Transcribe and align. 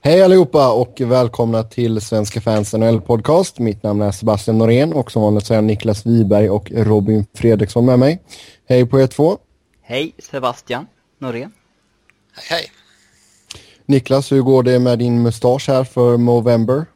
Hej 0.00 0.22
allihopa 0.22 0.72
och 0.72 1.00
välkomna 1.00 1.62
till 1.62 2.00
Svenska 2.00 2.40
fans 2.40 2.72
NHL 2.72 3.00
podcast. 3.00 3.58
Mitt 3.58 3.82
namn 3.82 4.02
är 4.02 4.12
Sebastian 4.12 4.58
Norén 4.58 4.92
och 4.92 5.12
som 5.12 5.22
vanligt 5.22 5.46
så 5.46 5.54
är 5.54 5.62
Niklas 5.62 6.06
Wiberg 6.06 6.50
och 6.50 6.70
Robin 6.70 7.26
Fredriksson 7.34 7.86
med 7.86 7.98
mig. 7.98 8.22
Hej 8.68 8.86
på 8.86 9.00
er 9.00 9.06
två. 9.06 9.38
Hej 9.82 10.14
Sebastian 10.30 10.86
Norén. 11.18 11.52
Hej 12.34 12.44
hej. 12.48 12.70
Niklas, 13.86 14.32
hur 14.32 14.42
går 14.42 14.62
det 14.62 14.78
med 14.78 14.98
din 14.98 15.22
mustasch 15.22 15.68
här 15.68 15.84
för 15.84 16.16
Movember? 16.16 16.86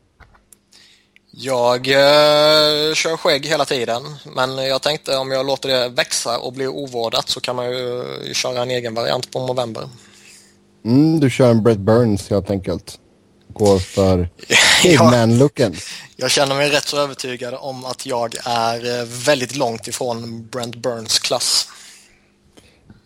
Jag 1.30 1.88
eh, 1.88 2.94
kör 2.94 3.16
skägg 3.16 3.46
hela 3.46 3.64
tiden 3.64 4.02
men 4.24 4.56
jag 4.56 4.82
tänkte 4.82 5.16
om 5.16 5.30
jag 5.30 5.46
låter 5.46 5.68
det 5.68 5.88
växa 5.88 6.38
och 6.38 6.52
bli 6.52 6.66
ovårdat 6.66 7.28
så 7.28 7.40
kan 7.40 7.56
man 7.56 7.70
ju 7.70 8.04
köra 8.32 8.62
en 8.62 8.70
egen 8.70 8.94
variant 8.94 9.32
på 9.32 9.46
Movember. 9.46 9.88
Mm, 10.86 11.20
du 11.20 11.30
kör 11.30 11.50
en 11.50 11.62
Brett 11.62 11.78
Burns 11.78 12.30
helt 12.30 12.50
enkelt. 12.50 12.98
Går 13.48 13.78
för 13.78 14.28
caveman-looken. 14.82 15.74
Jag 16.16 16.30
känner 16.30 16.54
mig 16.54 16.70
rätt 16.70 16.84
så 16.84 16.98
övertygad 16.98 17.54
om 17.58 17.84
att 17.84 18.06
jag 18.06 18.34
är 18.44 19.00
eh, 19.00 19.04
väldigt 19.06 19.56
långt 19.56 19.88
ifrån 19.88 20.46
Brent 20.52 20.76
Burns 20.76 21.18
klass. 21.18 21.68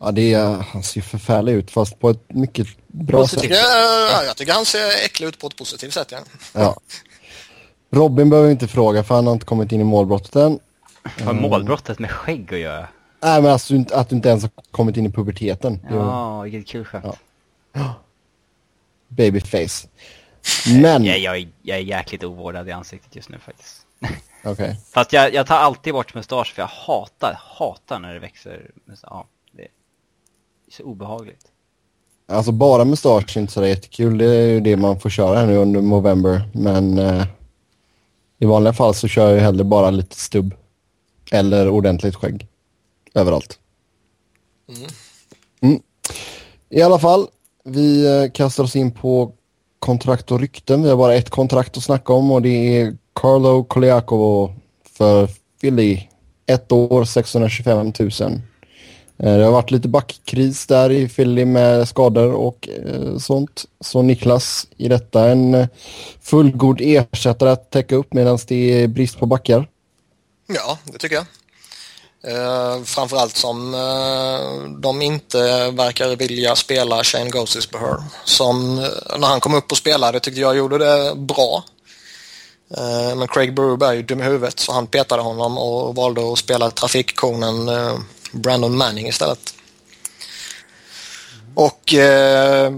Ja, 0.01 0.11
det 0.11 0.33
är, 0.35 0.65
han 0.73 0.83
ser 0.83 1.01
förfärlig 1.01 1.53
ut 1.53 1.71
fast 1.71 1.99
på 1.99 2.11
ett 2.11 2.25
mycket 2.29 2.67
bra 2.87 3.21
Positivt. 3.21 3.43
sätt. 3.55 3.65
Ja, 4.13 4.23
jag 4.25 4.37
tycker 4.37 4.53
han 4.53 4.65
ser 4.65 5.05
äcklig 5.05 5.27
ut 5.27 5.39
på 5.39 5.47
ett 5.47 5.57
positivt 5.57 5.95
sätt. 5.95 6.13
Ja. 6.13 6.19
Ja. 6.53 6.77
Robin 7.93 8.31
behöver 8.31 8.51
inte 8.51 8.69
fråga 8.69 9.05
för 9.05 9.15
han 9.15 9.27
har 9.27 9.33
inte 9.35 9.47
kommit 9.47 9.73
in 9.73 9.81
i 9.81 9.85
målbrottet 9.85 10.37
än. 10.37 10.59
Har 11.25 11.33
målbrottet 11.33 11.99
med 11.99 12.11
skägg 12.11 12.55
att 12.55 12.59
göra? 12.61 12.89
Nej, 13.23 13.43
men 13.43 13.53
alltså, 13.53 13.75
att 13.93 14.09
du 14.09 14.17
inte 14.17 14.29
ens 14.29 14.43
har 14.43 14.51
kommit 14.71 14.97
in 14.97 15.07
i 15.07 15.13
puberteten. 15.13 15.81
Ja, 15.91 16.41
vilket 16.43 16.67
kul 16.67 16.85
skämt. 16.85 17.05
Ja. 17.09 17.15
Babyface. 19.09 19.89
Men, 20.81 21.05
Jag, 21.05 21.19
jag, 21.19 21.37
är- 21.39 21.49
jag 21.63 21.79
är 21.79 21.83
jäkligt 21.83 22.25
ovårdad 22.25 22.69
i 22.69 22.73
ansiktet 22.73 23.17
just 23.17 23.29
nu 23.29 23.39
faktiskt. 23.39 23.87
okej. 24.45 24.81
Fast 24.95 25.13
jag, 25.13 25.35
jag 25.35 25.47
tar 25.47 25.57
alltid 25.57 25.93
bort 25.93 26.15
mustasch 26.15 26.55
för 26.55 26.63
jag 26.63 26.67
hatar, 26.69 27.39
hatar 27.41 27.99
när 27.99 28.15
det 28.15 28.21
växer. 28.21 28.71
Ja, 29.03 29.27
det 29.53 29.63
är 29.63 29.69
så 30.71 30.83
obehagligt. 30.83 31.47
Alltså 32.29 32.53
bara 32.53 32.85
mustasch 32.85 33.37
är 33.37 33.41
inte 33.41 33.53
så 33.53 33.67
jättekul. 33.67 34.19
Det 34.19 34.25
är 34.27 34.47
ju 34.49 34.61
det 34.61 34.77
man 34.77 35.01
får 35.01 35.11
köra 35.11 35.39
här 35.39 35.47
nu 35.47 35.57
under 35.57 35.81
November. 35.83 36.43
Men 36.55 36.99
eh, 36.99 37.27
i 38.39 38.47
vanliga 38.47 38.73
fall 38.73 38.95
så 38.95 39.09
kör 39.09 39.35
jag 39.35 39.41
hellre 39.41 39.65
bara 39.65 39.91
lite 39.91 40.17
stubb. 40.17 40.55
Eller 41.33 41.69
ordentligt 41.69 42.15
skägg. 42.15 42.47
Överallt. 43.15 43.59
Mm. 45.61 45.83
I 46.69 46.83
alla 46.83 46.99
fall, 46.99 47.29
vi 47.71 48.23
eh, 48.23 48.31
kastar 48.31 48.65
oss 48.65 48.77
in 48.77 48.91
på 48.91 49.33
kontrakt 49.79 50.31
och 50.31 50.41
rykten. 50.41 50.83
Vi 50.83 50.89
har 50.89 50.97
bara 50.97 51.15
ett 51.15 51.31
kontrakt 51.31 51.77
att 51.77 51.83
snacka 51.83 52.13
om 52.13 52.31
och 52.31 52.43
det 52.43 52.81
är 52.81 52.97
Carlo 53.15 53.65
Koliakovo 53.65 54.55
för 54.97 55.29
Philly. 55.61 56.03
Ett 56.47 56.73
år, 56.73 57.05
625 57.05 57.93
000. 57.99 58.11
Eh, 59.19 59.37
det 59.37 59.45
har 59.45 59.53
varit 59.53 59.71
lite 59.71 59.89
backkris 59.89 60.67
där 60.67 60.91
i 60.91 61.09
Philly 61.09 61.45
med 61.45 61.89
skador 61.89 62.33
och 62.33 62.69
eh, 62.69 63.17
sånt. 63.19 63.65
Så 63.81 64.03
Niklas, 64.03 64.67
i 64.77 64.89
detta 64.89 65.31
en 65.31 65.69
fullgod 66.21 66.81
ersättare 66.81 67.51
att 67.51 67.71
täcka 67.71 67.97
upp 67.97 68.15
medan 68.15 68.39
det 68.49 68.83
är 68.83 68.89
brist 68.89 69.19
på 69.19 69.27
backar. 69.27 69.69
Ja, 70.47 70.79
det 70.85 70.99
tycker 70.99 71.17
jag. 71.17 71.27
Eh, 72.23 72.83
framförallt 72.85 73.37
som 73.37 73.75
eh, 73.75 74.71
de 74.81 75.03
inte 75.03 75.71
verkar 75.71 76.17
vilja 76.17 76.57
spela 76.57 77.05
Shane 77.05 77.31
Gostisbehere. 77.31 78.03
Som 78.25 78.79
eh, 78.79 79.19
när 79.19 79.29
han 79.29 79.41
kom 79.41 79.55
upp 79.55 79.73
och 79.73 79.79
spelade 79.79 80.21
tyckte 80.21 80.41
jag 80.41 80.57
gjorde 80.57 80.79
det 80.79 81.17
bra. 81.17 81.65
Eh, 82.77 83.17
men 83.17 83.29
Craig 83.29 83.55
Berube 83.55 83.87
är 83.87 83.93
ju 83.93 84.03
dum 84.03 84.21
i 84.21 84.25
huvudet 84.25 84.61
så 84.61 84.73
han 84.73 84.87
petade 84.87 85.23
honom 85.23 85.59
och 85.59 85.95
valde 85.95 86.33
att 86.33 86.39
spela 86.39 86.71
trafikkonen 86.71 87.69
eh, 87.69 87.99
Brandon 88.33 88.77
Manning 88.77 89.09
istället. 89.09 89.55
Och 91.55 91.95
eh, 91.95 92.73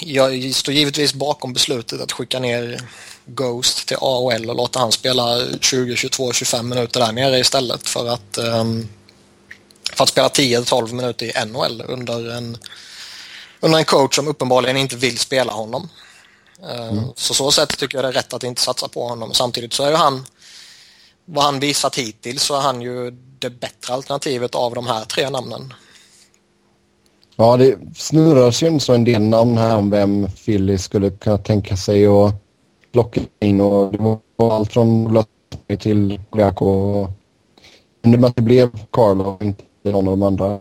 jag 0.00 0.54
står 0.54 0.74
givetvis 0.74 1.14
bakom 1.14 1.52
beslutet 1.52 2.00
att 2.00 2.12
skicka 2.12 2.38
ner 2.38 2.80
Ghost 3.26 3.88
till 3.88 3.96
AHL 4.00 4.50
och 4.50 4.56
låta 4.56 4.78
han 4.78 4.92
spela 4.92 5.38
20, 5.60 5.96
22, 5.96 6.32
25 6.32 6.68
minuter 6.68 7.00
där 7.00 7.12
nere 7.12 7.38
istället 7.38 7.88
för 7.88 8.08
att, 8.08 8.38
ehm, 8.38 8.88
för 9.92 10.04
att 10.04 10.10
spela 10.10 10.28
10-12 10.28 10.92
minuter 10.92 11.26
i 11.26 11.46
NHL 11.46 11.82
under 11.88 12.30
en, 12.30 12.58
under 13.60 13.78
en 13.78 13.84
coach 13.84 14.16
som 14.16 14.28
uppenbarligen 14.28 14.76
inte 14.76 14.96
vill 14.96 15.18
spela 15.18 15.52
honom. 15.52 15.88
Mm. 16.62 17.04
Så 17.16 17.34
så 17.34 17.50
sätt 17.50 17.78
tycker 17.78 17.98
jag 17.98 18.04
det 18.04 18.08
är 18.08 18.12
rätt 18.12 18.32
att 18.32 18.42
inte 18.42 18.62
satsa 18.62 18.88
på 18.88 19.08
honom. 19.08 19.34
Samtidigt 19.34 19.72
så 19.72 19.84
är 19.84 19.90
ju 19.90 19.96
han, 19.96 20.26
vad 21.24 21.44
han 21.44 21.60
visat 21.60 21.98
hittills, 21.98 22.42
så 22.42 22.56
är 22.56 22.60
han 22.60 22.82
ju 22.82 23.10
det 23.38 23.50
bättre 23.50 23.94
alternativet 23.94 24.54
av 24.54 24.74
de 24.74 24.86
här 24.86 25.04
tre 25.04 25.30
namnen. 25.30 25.74
Ja, 27.36 27.56
det 27.56 27.78
snurrar 27.96 28.50
sig 28.50 28.80
så 28.80 28.94
en 28.94 29.04
del 29.04 29.22
namn 29.22 29.58
här 29.58 29.76
om 29.76 29.90
vem 29.90 30.28
Philly 30.44 30.78
skulle 30.78 31.10
kunna 31.10 31.38
tänka 31.38 31.76
sig 31.76 32.06
att 32.06 32.41
locka 32.92 33.20
in 33.40 33.60
och 33.60 33.92
det 33.92 33.98
var 33.98 34.56
allt 34.56 34.72
från 34.72 35.08
Vladimir 35.08 35.76
till 35.78 36.20
Koliakov. 36.30 37.12
Men 38.02 38.32
det 38.36 38.42
blev 38.42 38.70
Carlo 38.90 39.24
och 39.24 39.42
inte 39.42 39.64
någon 39.82 40.08
av 40.08 40.18
de 40.18 40.22
andra. 40.22 40.60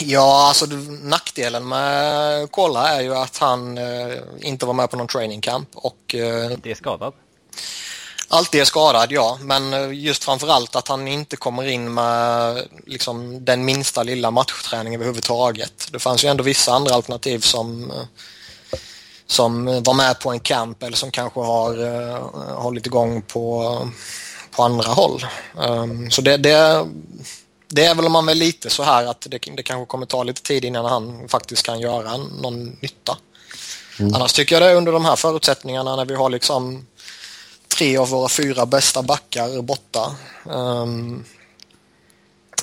Ja, 0.00 0.48
alltså 0.48 0.66
nackdelen 1.02 1.68
med 1.68 2.50
Kolla 2.50 2.88
är 2.88 3.00
ju 3.00 3.14
att 3.14 3.38
han 3.38 3.78
eh, 3.78 4.14
inte 4.40 4.66
var 4.66 4.74
med 4.74 4.90
på 4.90 4.96
någon 4.96 5.06
training 5.06 5.40
camp 5.40 5.68
och 5.74 6.14
eh, 6.14 6.50
Det 6.62 6.70
är 6.70 6.74
skadad. 6.74 7.12
alltid 8.28 8.60
är 8.60 8.64
skadad, 8.64 9.12
ja. 9.12 9.38
Men 9.40 9.72
eh, 9.72 9.92
just 9.92 10.24
framförallt 10.24 10.76
att 10.76 10.88
han 10.88 11.08
inte 11.08 11.36
kommer 11.36 11.66
in 11.68 11.94
med 11.94 12.62
liksom, 12.86 13.44
den 13.44 13.64
minsta 13.64 14.02
lilla 14.02 14.30
matchträning 14.30 14.94
överhuvudtaget. 14.94 15.88
Det 15.92 15.98
fanns 15.98 16.24
ju 16.24 16.28
ändå 16.28 16.44
vissa 16.44 16.72
andra 16.72 16.94
alternativ 16.94 17.38
som, 17.38 17.90
eh, 17.90 17.96
som 19.26 19.82
var 19.82 19.94
med 19.94 20.20
på 20.20 20.30
en 20.30 20.40
camp 20.40 20.82
eller 20.82 20.96
som 20.96 21.10
kanske 21.10 21.40
har 21.40 21.84
uh, 21.84 22.16
hållit 22.54 22.86
igång 22.86 23.22
på, 23.22 23.78
på 24.50 24.62
andra 24.62 24.88
håll. 24.88 25.26
Um, 25.54 26.10
så 26.10 26.22
det, 26.22 26.36
det, 26.36 26.86
det 27.68 27.84
är 27.84 27.94
väl 27.94 28.06
om 28.06 28.12
man 28.12 28.28
är 28.28 28.34
lite 28.34 28.70
så 28.70 28.82
här 28.82 29.06
att 29.06 29.20
det, 29.20 29.38
det 29.56 29.62
kanske 29.62 29.86
kommer 29.86 30.06
ta 30.06 30.22
lite 30.22 30.42
tid 30.42 30.64
innan 30.64 30.84
han 30.84 31.28
faktiskt 31.28 31.62
kan 31.62 31.80
göra 31.80 32.16
någon 32.16 32.76
nytta. 32.80 33.18
Annars 34.14 34.32
tycker 34.32 34.54
jag 34.54 34.62
det 34.62 34.70
är 34.70 34.74
under 34.74 34.92
de 34.92 35.04
här 35.04 35.16
förutsättningarna 35.16 35.96
när 35.96 36.04
vi 36.04 36.14
har 36.14 36.30
liksom 36.30 36.86
tre 37.68 37.96
av 37.96 38.08
våra 38.08 38.28
fyra 38.28 38.66
bästa 38.66 39.02
backar 39.02 39.62
borta. 39.62 40.16
ehm, 40.50 41.24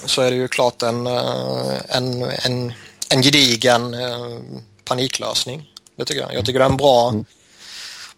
så 0.05 0.21
är 0.21 0.31
det 0.31 0.37
ju 0.37 0.47
klart 0.47 0.81
en, 0.81 1.07
eh, 1.07 1.77
en, 1.89 2.23
en, 2.23 2.73
en 3.09 3.23
gedigen 3.23 3.93
eh, 3.93 4.39
paniklösning. 4.85 5.72
Det 5.95 6.05
tycker 6.05 6.21
jag. 6.21 6.33
Jag 6.33 6.45
tycker 6.45 6.59
det 6.59 6.65
är 6.65 6.69
en 6.69 6.77
bra, 6.77 7.13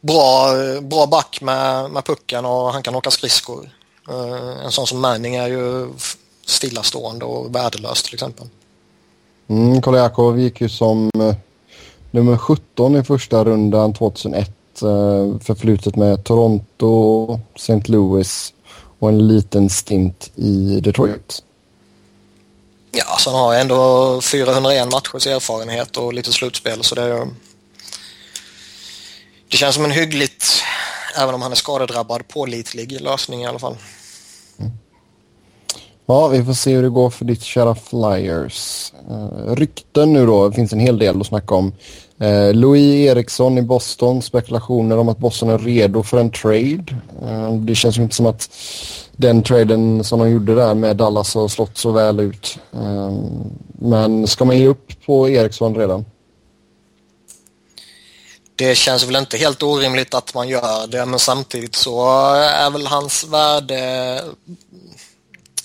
bra, 0.02 0.54
bra 0.82 1.06
back 1.06 1.40
med, 1.42 1.92
med 1.92 2.06
pucken 2.06 2.46
och 2.46 2.74
han 2.74 2.84
kan 2.84 2.96
åka 2.96 3.12
skridskor. 3.12 3.70
Eh, 4.10 4.66
en 4.66 4.72
sån 4.72 4.88
som 4.88 5.02
Manning 5.02 5.36
är 5.36 5.48
ju 5.48 5.90
stillastående 6.46 7.26
och 7.26 7.56
värdelös 7.56 8.04
till 8.04 8.14
exempel. 8.14 8.48
Mm, 9.48 9.82
Koliakov 9.82 10.40
gick 10.40 10.62
ju 10.62 10.70
som 10.70 11.10
eh, 11.20 11.36
nummer 12.12 12.38
17 12.38 12.96
i 12.96 13.04
första 13.04 13.44
rundan 13.44 13.94
2001. 13.94 14.50
Eh, 14.82 15.40
förflutet 15.40 15.96
med 15.96 16.24
Toronto, 16.24 17.40
St. 17.56 17.82
Louis 17.86 18.54
och 19.00 19.10
en 19.10 19.28
liten 19.28 19.70
stint 19.70 20.32
i 20.36 20.80
Detroit. 20.80 21.44
Ja, 22.92 23.18
så 23.20 23.32
han 23.32 23.40
har 23.40 23.56
ändå 23.56 24.22
401 24.22 24.92
matchers 24.92 25.28
erfarenhet 25.28 25.98
och 25.98 26.14
lite 26.14 26.32
slutspel 26.32 26.84
så 26.84 26.96
det 26.96 27.02
är. 27.02 27.28
Det 29.52 29.58
känns 29.58 29.76
som 29.76 29.86
en 29.86 29.92
hyggligt, 29.92 30.46
även 31.18 31.36
om 31.36 31.42
han 31.42 31.52
är 31.52 31.56
skadedrabbad, 31.56 32.28
pålitlig 32.28 33.02
lösning 33.02 33.42
i 33.42 33.48
alla 33.48 33.60
fall. 33.60 33.78
Mm. 34.60 34.72
Ja, 36.06 36.28
vi 36.28 36.44
får 36.44 36.54
se 36.54 36.76
hur 36.76 36.84
det 36.84 36.90
går 36.90 37.10
för 37.10 37.26
ditt 37.26 37.44
kära 37.44 37.76
Flyers. 37.76 38.94
Uh, 39.12 39.56
rykten 39.56 40.14
nu 40.14 40.26
då, 40.26 40.50
det 40.50 40.56
finns 40.56 40.74
en 40.74 40.80
hel 40.80 41.00
del 41.00 41.22
att 41.22 41.28
snacka 41.28 41.56
om. 41.56 41.74
Uh, 42.22 42.54
Louis 42.54 42.96
Eriksson 42.96 43.58
i 43.58 43.62
Boston, 43.62 44.22
spekulationer 44.22 44.98
om 44.98 45.10
att 45.10 45.18
Boston 45.18 45.50
är 45.50 45.58
redo 45.58 46.04
för 46.04 46.18
en 46.18 46.32
trade. 46.32 46.86
Uh, 47.24 47.54
det 47.54 47.76
känns 47.76 47.98
ju 47.98 48.04
inte 48.04 48.16
som 48.16 48.26
att 48.26 48.50
den 49.12 49.44
traden 49.44 50.04
som 50.04 50.20
de 50.20 50.30
gjorde 50.30 50.56
där 50.56 50.74
med 50.74 50.98
Dallas 50.98 51.36
har 51.36 51.48
slått 51.48 51.78
så 51.78 51.92
väl 51.92 52.20
ut. 52.20 52.60
Uh, 52.76 53.20
men 53.68 54.28
ska 54.28 54.46
man 54.46 54.58
ge 54.58 54.68
upp 54.68 55.06
på 55.06 55.30
Eriksson 55.30 55.76
redan? 55.76 56.06
Det 58.56 58.76
känns 58.76 59.04
väl 59.04 59.16
inte 59.16 59.38
helt 59.38 59.64
orimligt 59.64 60.14
att 60.14 60.34
man 60.34 60.48
gör 60.48 60.88
det 60.88 61.06
men 61.06 61.20
samtidigt 61.20 61.76
så 61.76 62.10
är 62.36 62.70
väl 62.70 62.88
hans 62.88 63.24
värde 63.24 64.24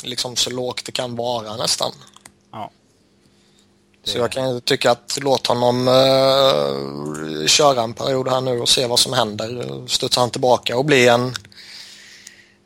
liksom 0.03 0.37
så 0.37 0.51
lågt 0.51 0.85
det 0.85 0.93
kan 0.93 1.17
vara 1.17 1.57
nästan. 1.57 1.93
Ja. 2.53 2.71
Så 4.05 4.19
jag 4.19 4.33
kan 4.33 4.61
tycka 4.61 4.91
att 4.91 5.19
låt 5.23 5.47
honom 5.47 5.89
uh, 5.89 7.47
köra 7.47 7.83
en 7.83 7.95
period 7.95 8.29
här 8.29 8.41
nu 8.41 8.61
och 8.61 8.69
se 8.69 8.87
vad 8.87 8.99
som 8.99 9.13
händer. 9.13 9.83
Studsar 9.89 10.21
han 10.21 10.31
tillbaka 10.31 10.77
och 10.77 10.85
blir 10.85 11.09
en, 11.11 11.35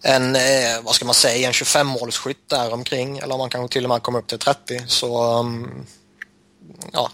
en 0.03 0.37
eh, 0.37 0.83
vad 0.83 0.95
ska 0.95 1.05
man 1.05 1.15
säga, 1.15 1.47
en 1.47 1.53
25-målsskytt 1.53 2.45
där 2.47 2.73
omkring 2.73 3.19
eller 3.19 3.35
om 3.35 3.39
man 3.39 3.51
kanske 3.51 3.73
till 3.73 3.85
och 3.85 3.89
med 3.89 4.03
kommer 4.03 4.19
upp 4.19 4.27
till 4.27 4.39
30 4.39 4.85
så 4.87 5.39
um, 5.39 5.87
ja, 6.93 7.11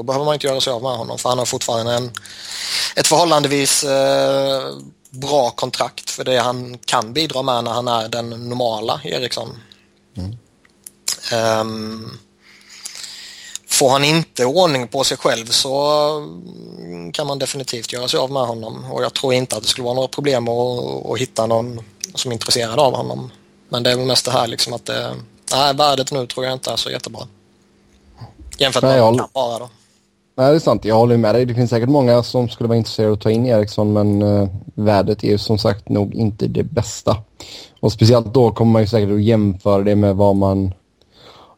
då 0.00 0.04
behöver 0.04 0.24
man 0.24 0.34
inte 0.34 0.46
göra 0.46 0.60
sig 0.60 0.72
av 0.72 0.82
med 0.82 0.96
honom 0.96 1.18
för 1.18 1.28
han 1.28 1.38
har 1.38 1.44
fortfarande 1.44 1.94
en, 1.94 2.12
ett 2.96 3.06
förhållandevis 3.06 3.84
uh, 3.84 4.78
bra 5.10 5.50
kontrakt 5.50 6.10
för 6.10 6.24
det 6.24 6.38
han 6.38 6.78
kan 6.78 7.12
bidra 7.12 7.42
med 7.42 7.64
när 7.64 7.72
han 7.72 7.88
är 7.88 8.08
den 8.08 8.30
normala 8.30 9.00
Eriksson. 9.04 9.58
Mm. 10.16 10.36
Um, 11.60 12.18
får 13.66 13.90
han 13.90 14.04
inte 14.04 14.44
ordning 14.44 14.88
på 14.88 15.04
sig 15.04 15.16
själv 15.16 15.46
så 15.46 15.72
kan 17.12 17.26
man 17.26 17.38
definitivt 17.38 17.92
göra 17.92 18.08
sig 18.08 18.20
av 18.20 18.30
med 18.30 18.42
honom 18.42 18.84
och 18.92 19.02
jag 19.04 19.14
tror 19.14 19.34
inte 19.34 19.56
att 19.56 19.62
det 19.62 19.68
skulle 19.68 19.84
vara 19.84 19.94
några 19.94 20.08
problem 20.08 20.48
att, 20.48 21.06
att 21.10 21.18
hitta 21.18 21.46
någon 21.46 21.80
som 22.14 22.30
är 22.30 22.34
intresserad 22.34 22.78
av 22.78 22.96
honom. 22.96 23.30
Men 23.68 23.82
det 23.82 23.90
är 23.92 23.96
väl 23.96 24.06
mest 24.06 24.24
det 24.24 24.32
här 24.32 24.46
liksom 24.46 24.72
att 24.72 24.84
det, 24.84 25.16
nej, 25.52 25.74
värdet 25.74 26.12
nu 26.12 26.26
tror 26.26 26.46
jag 26.46 26.52
inte 26.52 26.70
är 26.70 26.76
så 26.76 26.90
jättebra. 26.90 27.26
Jämfört 28.58 28.82
med 28.82 29.00
vad 29.00 29.18
kan 29.18 29.28
vara 29.32 29.58
då. 29.58 29.70
Nej, 30.40 30.50
det 30.50 30.56
är 30.56 30.60
sant. 30.60 30.84
Jag 30.84 30.94
håller 30.94 31.16
med 31.16 31.34
dig. 31.34 31.46
Det 31.46 31.54
finns 31.54 31.70
säkert 31.70 31.88
många 31.88 32.22
som 32.22 32.48
skulle 32.48 32.68
vara 32.68 32.78
intresserade 32.78 33.10
av 33.10 33.14
att 33.14 33.20
ta 33.20 33.30
in 33.30 33.46
Eriksson, 33.46 33.92
men 33.92 34.22
uh, 34.22 34.48
värdet 34.74 35.24
är 35.24 35.28
ju 35.28 35.38
som 35.38 35.58
sagt 35.58 35.88
nog 35.88 36.14
inte 36.14 36.46
det 36.46 36.62
bästa. 36.62 37.16
Och 37.80 37.92
speciellt 37.92 38.34
då 38.34 38.50
kommer 38.50 38.72
man 38.72 38.82
ju 38.82 38.88
säkert 38.88 39.10
att 39.10 39.22
jämföra 39.22 39.82
det 39.82 39.96
med 39.96 40.16
vad 40.16 40.36
man 40.36 40.74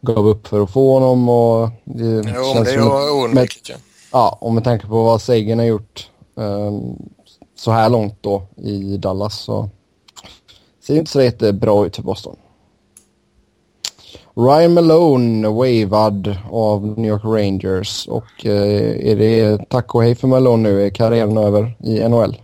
gav 0.00 0.29
upp 0.29 0.46
för 0.46 0.61
att 0.61 0.70
få 0.70 0.93
honom. 0.93 1.29
Och 1.29 1.69
det 1.84 2.32
jo, 2.37 2.44
känns 2.55 2.69
det 2.69 2.75
är 2.75 2.79
ju 2.79 3.11
oundvikligt 3.11 3.69
ja. 3.69 3.76
ja, 4.12 4.38
och 4.40 4.52
med 4.52 4.64
tanke 4.64 4.87
på 4.87 5.02
vad 5.02 5.23
Sagan 5.23 5.58
har 5.58 5.67
gjort 5.67 6.11
um, 6.35 6.96
så 7.58 7.70
här 7.70 7.88
långt 7.88 8.17
då 8.20 8.43
i 8.56 8.96
Dallas 8.96 9.38
så 9.38 9.69
ser 10.82 10.94
det 10.94 11.00
inte 11.00 11.12
så 11.12 11.23
jättebra 11.23 11.87
ut 11.87 11.96
för 11.96 12.02
Boston. 12.02 12.37
Ryan 14.34 14.75
Malone 14.75 15.49
wavad 15.49 16.37
av 16.50 16.99
New 16.99 17.11
York 17.11 17.25
Rangers 17.25 18.06
och 18.06 18.46
eh, 18.46 19.11
är 19.11 19.17
det 19.17 19.69
tack 19.69 19.94
och 19.94 20.02
hej 20.02 20.14
för 20.14 20.29
Malone 20.29 20.69
nu? 20.69 20.87
Är 20.87 20.90
karriären 20.90 21.38
över 21.38 21.75
i 21.84 22.08
NHL? 22.08 22.40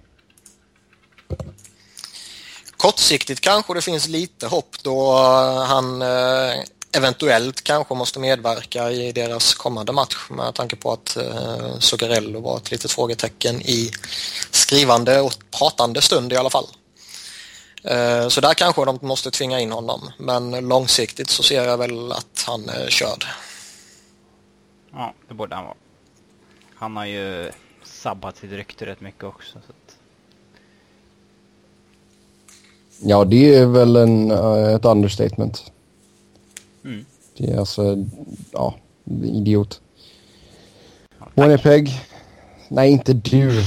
Kortsiktigt 2.76 3.40
kanske 3.40 3.75
det 3.75 3.82
finns 3.82 4.08
lite 4.08 4.46
hopp 4.46 4.76
då 4.82 5.12
eh, 5.12 5.64
han 5.64 6.02
eh, 6.02 6.55
eventuellt 6.93 7.64
kanske 7.64 7.94
måste 7.94 8.19
medverka 8.19 8.91
i 8.91 9.12
deras 9.12 9.55
kommande 9.55 9.93
match 9.93 10.17
med 10.31 10.55
tanke 10.55 10.76
på 10.76 10.93
att 10.93 11.17
eh, 11.17 11.79
Zuccarello 11.79 12.41
var 12.41 12.56
ett 12.56 12.70
litet 12.70 12.91
frågetecken 12.91 13.61
i 13.61 13.91
skrivande 14.50 15.20
och 15.20 15.32
pratande 15.50 16.00
stund 16.00 16.32
i 16.32 16.37
alla 16.37 16.50
fall. 16.50 16.67
Eh, 17.85 18.29
så 18.29 18.41
där 18.41 18.55
kanske 18.55 18.85
de 18.85 18.99
måste 19.03 19.31
tvinga 19.31 19.61
in 19.61 19.73
honom 19.73 20.01
men 20.19 20.69
långsiktigt 20.69 21.31
så 21.31 21.43
ser 21.43 21.65
jag 21.65 21.79
väl 21.79 22.13
att 22.13 22.45
han 22.47 22.69
är 22.69 22.91
körd. 22.91 23.25
Ja, 24.93 25.15
det 25.29 25.35
borde 25.35 25.55
han 25.55 25.65
vara. 25.65 25.77
Han 26.75 26.97
har 26.97 27.07
ju 27.07 27.51
sabbat 27.85 28.37
sitt 28.37 28.53
rykte 28.53 28.87
rätt 28.87 29.01
mycket 29.01 29.25
också. 29.25 29.53
Så 29.53 29.59
att... 29.59 29.97
Ja, 33.01 33.25
det 33.25 33.55
är 33.55 33.67
väl 33.67 33.97
en, 33.97 34.31
eh, 34.31 34.75
ett 34.75 34.85
understatement. 34.85 35.73
Mm. 36.85 37.05
Det 37.37 37.51
är 37.51 37.59
alltså, 37.59 38.05
ja, 38.53 38.75
idiot. 39.23 39.81
Ja, 41.19 41.27
Winnipeg. 41.35 42.01
Nej, 42.69 42.91
inte 42.91 43.12
du. 43.12 43.62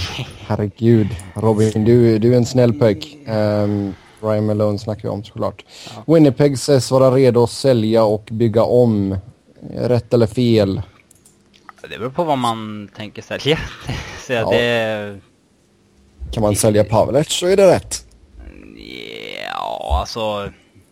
Herregud. 0.48 1.08
Robin, 1.34 1.86
du, 1.86 2.20
du 2.20 2.34
är 2.34 2.38
en 2.38 2.46
snäll 2.46 2.74
pojk. 2.74 3.18
Um, 3.28 3.96
Ryan 4.22 4.46
Malone 4.46 4.80
snackar 4.80 5.02
vi 5.02 5.10
om 5.10 5.24
såklart. 5.24 5.66
Ja. 5.96 6.14
Winnipeg 6.14 6.60
sägs 6.60 6.92
vara 6.92 7.12
redo 7.12 7.44
att 7.44 7.52
sälja 7.52 8.04
och 8.04 8.28
bygga 8.32 8.64
om. 8.64 9.18
Rätt 9.74 10.14
eller 10.14 10.28
fel? 10.28 10.82
Det 11.82 12.00
beror 12.00 12.10
på 12.10 12.24
vad 12.24 12.38
man 12.38 12.90
tänker 12.96 13.22
sälja. 13.22 13.60
så 14.28 14.34
ja. 14.34 14.52
det... 14.52 15.20
Kan 16.32 16.42
man 16.44 16.56
sälja 16.56 16.84
Pavlec 16.84 17.30
så 17.30 17.48
är 17.48 17.58
det 17.58 17.76
rätt. 17.76 18.06
Ja, 19.44 19.98
alltså 20.00 20.52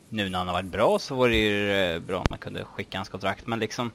nu 0.09 0.29
när 0.29 0.38
han 0.38 0.47
har 0.47 0.53
varit 0.53 0.71
bra 0.71 1.00
så 1.00 1.15
vore 1.15 1.31
det 1.31 1.38
ju 1.38 1.73
eh, 1.73 2.00
bra 2.00 2.17
om 2.17 2.25
man 2.29 2.39
kunde 2.39 2.63
skicka 2.63 2.97
hans 2.97 3.09
kontrakt. 3.09 3.47
Men 3.47 3.59
liksom, 3.59 3.91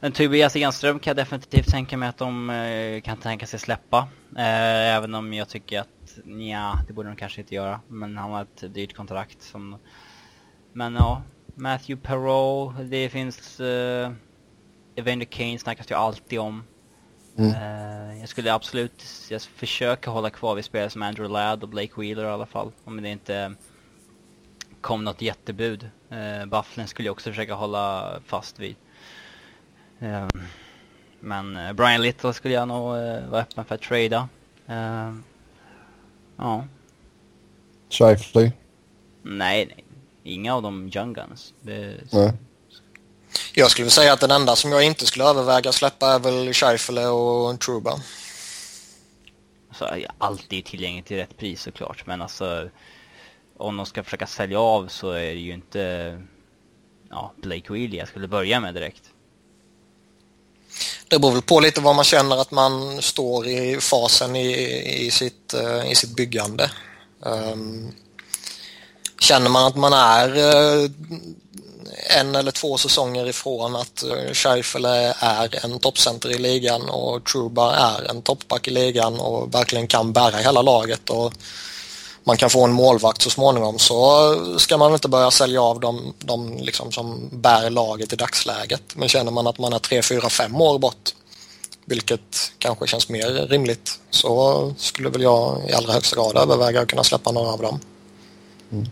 en 0.00 0.12
Tobias 0.12 0.56
Enström 0.56 0.98
kan 0.98 1.10
jag 1.10 1.16
definitivt 1.16 1.68
tänka 1.68 1.96
mig 1.96 2.08
att 2.08 2.18
de 2.18 2.50
eh, 2.50 3.00
kan 3.00 3.16
tänka 3.16 3.46
sig 3.46 3.58
släppa. 3.58 4.08
Eh, 4.36 4.94
även 4.96 5.14
om 5.14 5.32
jag 5.32 5.48
tycker 5.48 5.80
att, 5.80 6.18
ja, 6.50 6.78
det 6.86 6.92
borde 6.92 7.08
de 7.08 7.16
kanske 7.16 7.40
inte 7.40 7.54
göra. 7.54 7.80
Men 7.88 8.16
han 8.16 8.30
har 8.30 8.42
ett 8.42 8.74
dyrt 8.74 8.96
kontrakt. 8.96 9.42
Som, 9.42 9.78
men 10.72 10.94
ja, 10.94 11.22
Matthew 11.54 12.08
Perreault, 12.08 12.90
det 12.90 13.08
finns... 13.08 13.60
Uh, 13.60 14.10
Evander 14.96 15.26
Kane 15.26 15.58
snackas 15.58 15.90
ju 15.90 15.94
alltid 15.94 16.38
om. 16.38 16.64
Mm. 17.38 17.50
Uh, 17.50 18.20
jag 18.20 18.28
skulle 18.28 18.52
absolut 18.52 19.04
jag 19.30 19.42
försöka 19.42 20.10
hålla 20.10 20.30
kvar 20.30 20.54
vid 20.54 20.64
spelare 20.64 20.90
som 20.90 21.02
Andrew 21.02 21.32
Ladd 21.32 21.62
och 21.62 21.68
Blake 21.68 21.92
Wheeler 21.96 22.24
i 22.24 22.28
alla 22.28 22.46
fall. 22.46 22.72
Om 22.84 23.02
det 23.02 23.08
inte 23.08 23.54
kom 24.80 25.04
något 25.04 25.22
jättebud. 25.22 25.90
Uh, 26.12 26.46
Bufflin 26.46 26.86
skulle 26.86 27.06
jag 27.06 27.12
också 27.12 27.30
försöka 27.30 27.54
hålla 27.54 28.14
fast 28.26 28.58
vid. 28.58 28.76
Uh, 30.02 30.28
men 31.20 31.56
uh, 31.56 31.72
Brian 31.72 32.02
Little 32.02 32.32
skulle 32.32 32.54
jag 32.54 32.68
nog 32.68 32.96
uh, 32.96 33.28
vara 33.28 33.42
öppen 33.42 33.64
för 33.64 33.74
att 33.74 33.82
trada. 33.82 34.28
Uh, 34.70 35.18
ja. 36.36 36.64
Shifley? 37.90 38.52
Nej, 39.22 39.66
nej. 39.66 39.84
Inga 40.22 40.54
av 40.54 40.62
de 40.62 40.90
Young 40.94 41.12
Guns. 41.12 41.54
Det, 41.60 41.96
nej. 42.12 42.32
Jag 43.54 43.70
skulle 43.70 43.90
säga 43.90 44.12
att 44.12 44.20
den 44.20 44.30
enda 44.30 44.56
som 44.56 44.72
jag 44.72 44.84
inte 44.84 45.06
skulle 45.06 45.24
överväga 45.24 45.68
att 45.68 45.74
släppa 45.74 46.14
är 46.14 46.18
väl 46.18 46.52
Scheifele 46.52 47.06
och 47.06 47.60
Truba. 47.60 48.00
Alltså, 49.68 49.88
alltid 50.18 50.64
tillgängligt 50.64 51.06
till 51.06 51.16
rätt 51.16 51.36
pris 51.36 51.62
såklart, 51.62 52.06
men 52.06 52.22
alltså 52.22 52.68
om 53.56 53.76
de 53.76 53.86
ska 53.86 54.04
försöka 54.04 54.26
sälja 54.26 54.60
av 54.60 54.88
så 54.88 55.10
är 55.10 55.34
det 55.34 55.40
ju 55.40 55.52
inte 55.52 56.22
ja, 57.10 57.32
Blake 57.36 57.72
Wheely 57.72 57.96
jag 57.96 58.08
skulle 58.08 58.28
börja 58.28 58.60
med 58.60 58.74
direkt. 58.74 59.13
Det 61.08 61.18
beror 61.18 61.32
väl 61.32 61.42
på 61.42 61.60
lite 61.60 61.80
vad 61.80 61.94
man 61.94 62.04
känner 62.04 62.36
att 62.36 62.50
man 62.50 63.02
står 63.02 63.46
i 63.46 63.80
fasen 63.80 64.36
i, 64.36 65.06
i, 65.06 65.10
sitt, 65.10 65.54
uh, 65.54 65.90
i 65.90 65.94
sitt 65.94 66.16
byggande. 66.16 66.70
Um, 67.20 67.92
känner 69.20 69.50
man 69.50 69.66
att 69.66 69.76
man 69.76 69.92
är 69.92 70.38
uh, 70.38 70.90
en 72.18 72.34
eller 72.34 72.50
två 72.50 72.78
säsonger 72.78 73.28
ifrån 73.28 73.76
att 73.76 74.04
uh, 74.06 74.32
Scheifele 74.32 75.14
är 75.18 75.64
en 75.64 75.78
toppcenter 75.78 76.30
i 76.30 76.38
ligan 76.38 76.90
och 76.90 77.24
Truba 77.24 77.74
är 77.74 78.10
en 78.10 78.22
toppback 78.22 78.68
i 78.68 78.70
ligan 78.70 79.20
och 79.20 79.54
verkligen 79.54 79.86
kan 79.86 80.12
bära 80.12 80.36
hela 80.36 80.62
laget 80.62 81.10
och 81.10 81.32
man 82.24 82.36
kan 82.36 82.50
få 82.50 82.64
en 82.64 82.72
målvakt 82.72 83.22
så 83.22 83.30
småningom 83.30 83.78
så 83.78 84.34
ska 84.58 84.76
man 84.76 84.92
inte 84.92 85.08
börja 85.08 85.30
sälja 85.30 85.62
av 85.62 85.80
de, 85.80 86.14
de 86.18 86.56
liksom 86.56 86.92
som 86.92 87.28
bär 87.32 87.70
laget 87.70 88.12
i 88.12 88.16
dagsläget. 88.16 88.82
Men 88.96 89.08
känner 89.08 89.32
man 89.32 89.46
att 89.46 89.58
man 89.58 89.72
är 89.72 89.78
3, 89.78 90.02
4, 90.02 90.28
5 90.28 90.60
år 90.60 90.78
bort, 90.78 91.14
vilket 91.84 92.52
kanske 92.58 92.86
känns 92.86 93.08
mer 93.08 93.46
rimligt, 93.48 94.00
så 94.10 94.72
skulle 94.78 95.08
väl 95.08 95.22
jag 95.22 95.70
i 95.70 95.72
allra 95.72 95.92
högsta 95.92 96.16
grad 96.16 96.36
överväga 96.36 96.80
att 96.80 96.88
kunna 96.88 97.04
släppa 97.04 97.32
några 97.32 97.52
av 97.52 97.62
dem. 97.62 97.80
Mm. 98.72 98.86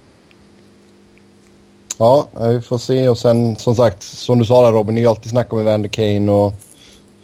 Ja, 1.99 2.29
vi 2.49 2.61
får 2.61 2.79
se 2.79 3.09
och 3.09 3.19
sen 3.19 3.57
som 3.57 3.77
sagt, 3.77 4.03
som 4.03 4.39
du 4.39 4.45
sa 4.45 4.63
där 4.63 4.73
Robin, 4.73 4.95
ni 4.95 5.07
alltid 5.07 5.31
snackar 5.31 5.57
med 5.57 5.65
Vander 5.65 5.89
Kane 5.89 6.33
och 6.33 6.53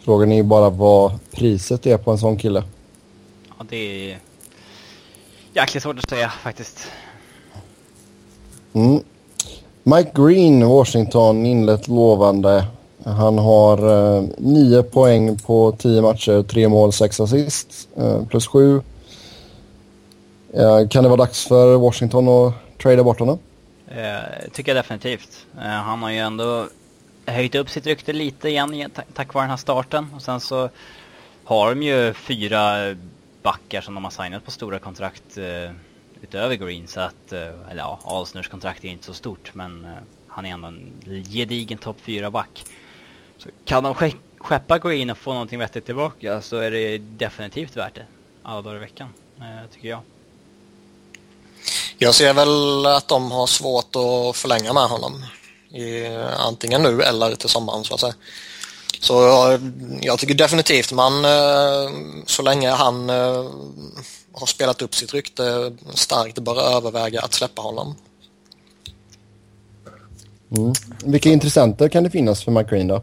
frågan 0.05 0.31
är 0.31 0.35
ju 0.35 0.43
bara 0.43 0.69
vad 0.69 1.19
priset 1.31 1.85
är 1.85 1.97
på 1.97 2.11
en 2.11 2.17
sån 2.17 2.37
kille. 2.37 2.63
Ja, 3.57 3.65
det 3.69 4.11
är 4.11 4.19
jäkligt 5.53 5.83
svårt 5.83 5.97
att 5.97 6.09
säga 6.09 6.29
faktiskt. 6.29 6.87
Mm. 8.73 9.03
Mike 9.83 10.11
Green, 10.13 10.67
Washington, 10.67 11.45
inlett 11.45 11.87
lovande. 11.87 12.65
Han 13.05 13.37
har 13.37 13.77
eh, 14.17 14.23
nio 14.37 14.83
poäng 14.83 15.37
på 15.37 15.71
tio 15.71 16.01
matcher, 16.01 16.43
tre 16.43 16.69
mål, 16.69 16.93
sex 16.93 17.19
assist, 17.19 17.89
eh, 17.97 18.25
plus 18.25 18.47
sju. 18.47 18.81
Eh, 20.53 20.87
kan 20.87 21.03
det 21.03 21.09
vara 21.09 21.17
dags 21.17 21.47
för 21.47 21.77
Washington 21.77 22.27
att 22.27 22.53
trada 22.81 23.03
bort 23.03 23.19
honom? 23.19 23.39
Eh, 23.87 24.49
tycker 24.53 24.75
jag 24.75 24.83
definitivt. 24.83 25.45
Eh, 25.57 25.67
han 25.67 26.03
har 26.03 26.09
ju 26.09 26.17
ändå 26.17 26.67
höjt 27.25 27.55
upp 27.55 27.69
sitt 27.69 27.85
rykte 27.85 28.13
lite 28.13 28.49
igen 28.49 28.91
tack 29.13 29.33
vare 29.33 29.43
den 29.43 29.49
här 29.49 29.57
starten. 29.57 30.07
Och 30.15 30.21
sen 30.21 30.39
så 30.39 30.69
har 31.43 31.69
de 31.69 31.83
ju 31.83 32.13
fyra 32.13 32.95
backar 33.41 33.81
som 33.81 33.95
de 33.95 34.03
har 34.03 34.11
signat 34.11 34.45
på 34.45 34.51
stora 34.51 34.79
kontrakt 34.79 35.37
uh, 35.37 35.71
utöver 36.21 36.55
Green. 36.55 36.87
Så 36.87 36.99
att, 36.99 37.33
uh, 37.33 37.39
eller 37.39 37.77
ja, 37.77 37.99
Alsners 38.03 38.47
kontrakt 38.47 38.85
är 38.85 38.89
inte 38.89 39.05
så 39.05 39.13
stort 39.13 39.51
men 39.53 39.85
uh, 39.85 39.91
han 40.27 40.45
är 40.45 40.49
ändå 40.49 40.67
en 40.67 40.93
gedigen 41.29 41.77
topp 41.77 41.97
4 42.01 42.31
back. 42.31 42.65
Så 43.37 43.49
kan 43.65 43.83
de 43.83 43.95
ske- 43.95 44.15
skeppa 44.37 44.79
Green 44.79 45.09
och 45.09 45.17
få 45.17 45.33
någonting 45.33 45.59
vettigt 45.59 45.85
tillbaka 45.85 46.41
så 46.41 46.57
är 46.57 46.71
det 46.71 46.97
definitivt 46.97 47.77
värt 47.77 47.95
det. 47.95 48.05
Alla 48.43 48.61
dagar 48.61 48.75
i 48.75 48.79
veckan, 48.79 49.13
tycker 49.73 49.89
jag. 49.89 49.99
Jag 51.97 52.15
ser 52.15 52.33
väl 52.33 52.85
att 52.85 53.07
de 53.07 53.31
har 53.31 53.47
svårt 53.47 53.95
att 53.95 54.37
förlänga 54.37 54.73
med 54.73 54.83
honom. 54.83 55.25
I, 55.69 56.07
antingen 56.37 56.81
nu 56.81 57.01
eller 57.01 57.35
till 57.35 57.49
sommaren 57.49 57.83
så 57.83 57.93
att 57.93 57.99
säga. 57.99 58.13
Så 58.99 59.13
jag, 59.13 59.61
jag 60.01 60.19
tycker 60.19 60.33
definitivt 60.33 60.91
man, 60.91 61.25
eh, 61.25 61.91
så 62.25 62.41
länge 62.41 62.69
han 62.69 63.09
eh, 63.09 63.45
har 64.33 64.45
spelat 64.45 64.81
upp 64.81 64.95
sitt 64.95 65.13
rykte 65.13 65.75
starkt, 65.93 66.39
bör 66.39 66.77
överväga 66.77 67.21
att 67.21 67.33
släppa 67.33 67.61
honom. 67.61 67.95
Mm. 70.57 70.73
Vilka 71.03 71.29
intressenter 71.29 71.89
kan 71.89 72.03
det 72.03 72.09
finnas 72.09 72.43
för 72.43 72.51
McGreen 72.51 72.87
då? 72.87 73.01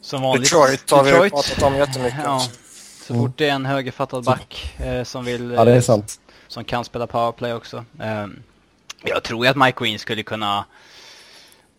Som 0.00 0.22
vanligt. 0.22 0.50
Detroit 0.50 0.90
har 0.90 1.04
vi 1.04 1.10
Detroit. 1.10 1.32
pratat 1.32 1.62
om 1.62 1.76
jättemycket. 1.76 2.20
Ja. 2.24 2.48
Så 3.06 3.14
fort 3.14 3.38
det 3.38 3.48
är 3.48 3.52
en 3.52 3.66
högerfattad 3.66 4.24
back 4.24 4.74
eh, 4.78 5.04
som 5.04 5.24
vill... 5.24 5.50
Ja, 5.50 5.64
det 5.64 5.72
är 5.72 5.76
eh, 5.76 5.82
sant. 5.82 6.20
som 6.48 6.64
kan 6.64 6.84
spela 6.84 7.06
powerplay 7.06 7.52
också. 7.52 7.84
Ehm, 8.00 8.42
jag 9.04 9.22
tror 9.22 9.44
ju 9.44 9.50
att 9.50 9.56
Mike 9.56 9.84
Green 9.84 9.98
skulle 9.98 10.22
kunna 10.22 10.64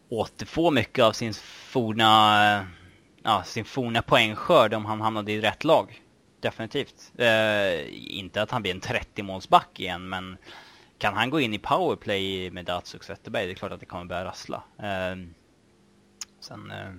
återfå 0.09 0.71
mycket 0.71 1.03
av 1.03 1.11
sin 1.11 1.33
forna, 1.69 2.65
ja, 3.23 3.43
sin 3.43 3.65
forna 3.65 4.01
poängskörd 4.01 4.73
om 4.73 4.85
han 4.85 5.01
hamnade 5.01 5.31
i 5.31 5.41
rätt 5.41 5.63
lag. 5.63 6.01
Definitivt. 6.39 7.11
Eh, 7.17 8.17
inte 8.17 8.41
att 8.41 8.51
han 8.51 8.61
blir 8.61 8.71
en 8.71 8.81
30-målsback 8.81 9.79
igen, 9.79 10.09
men 10.09 10.37
kan 10.97 11.13
han 11.13 11.29
gå 11.29 11.39
in 11.39 11.53
i 11.53 11.59
powerplay 11.59 12.51
med 12.51 12.65
Datsuk 12.65 13.03
Zetterberg, 13.03 13.45
det 13.45 13.51
är 13.51 13.55
klart 13.55 13.71
att 13.71 13.79
det 13.79 13.85
kommer 13.85 14.05
börja 14.05 14.25
rassla. 14.25 14.63
Eh, 14.77 15.15
sen, 16.39 16.71
eh, 16.71 16.93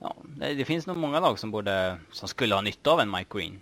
ja, 0.00 0.16
det 0.24 0.54
det 0.54 0.64
finns 0.64 0.86
nog 0.86 0.96
många 0.96 1.20
lag 1.20 1.38
som, 1.38 1.50
borde, 1.50 1.98
som 2.12 2.28
skulle 2.28 2.54
ha 2.54 2.62
nytta 2.62 2.90
av 2.90 3.00
en 3.00 3.10
Mike 3.10 3.38
Green. 3.38 3.60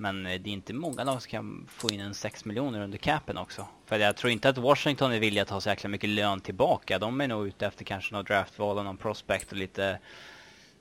Men 0.00 0.26
eh, 0.26 0.40
det 0.40 0.50
är 0.50 0.52
inte 0.52 0.72
många 0.72 1.04
lag 1.04 1.22
som 1.22 1.30
kan 1.30 1.66
få 1.68 1.90
in 1.90 2.00
en 2.00 2.14
6 2.14 2.44
miljoner 2.44 2.80
under 2.80 2.98
capen 2.98 3.38
också. 3.38 3.66
För 3.86 3.98
jag 3.98 4.16
tror 4.16 4.32
inte 4.32 4.48
att 4.48 4.58
Washington 4.58 5.12
är 5.12 5.20
villiga 5.20 5.42
att 5.42 5.50
ha 5.50 5.60
så 5.60 5.68
jäkla 5.68 5.88
mycket 5.88 6.10
lön 6.10 6.40
tillbaka. 6.40 6.98
De 6.98 7.20
är 7.20 7.28
nog 7.28 7.46
ute 7.46 7.66
efter 7.66 7.84
kanske 7.84 8.14
något 8.14 8.26
draftval 8.26 8.78
och 8.78 8.84
någon 8.84 8.96
prospect 8.96 9.52
och 9.52 9.58
lite, 9.58 9.98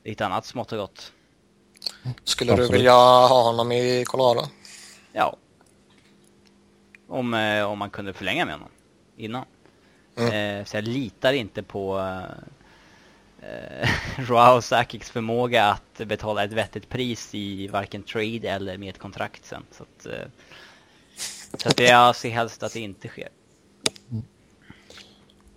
lite 0.03 0.25
annat 0.25 0.45
smått 0.45 0.71
och 0.71 0.77
gott. 0.77 1.13
Skulle 2.23 2.51
du 2.51 2.53
Absolut. 2.53 2.79
vilja 2.79 2.91
ha 2.91 3.43
honom 3.43 3.71
i 3.71 4.03
Colorado? 4.07 4.47
Ja. 5.13 5.38
Om, 7.07 7.33
eh, 7.33 7.63
om 7.63 7.79
man 7.79 7.89
kunde 7.89 8.13
förlänga 8.13 8.45
med 8.45 8.53
honom 8.53 8.69
innan. 9.17 9.45
Eh, 10.15 10.65
så 10.65 10.77
jag 10.77 10.83
litar 10.83 11.33
inte 11.33 11.63
på 11.63 12.11
eh, 13.41 13.89
Roao 14.29 14.62
Sakics 14.62 15.10
förmåga 15.10 15.65
att 15.65 16.08
betala 16.08 16.43
ett 16.43 16.53
vettigt 16.53 16.89
pris 16.89 17.36
i 17.36 17.67
varken 17.67 18.03
trade 18.03 18.50
eller 18.50 18.77
med 18.77 18.89
ett 18.89 19.00
kontrakt 19.00 19.46
sen. 19.46 19.63
Så, 19.72 19.84
att, 19.84 20.05
eh, 20.05 20.27
så 21.58 21.69
att 21.69 21.79
jag 21.79 22.15
ser 22.15 22.29
helst 22.29 22.63
att 22.63 22.74
det 22.74 22.79
inte 22.79 23.08
sker. 23.08 23.29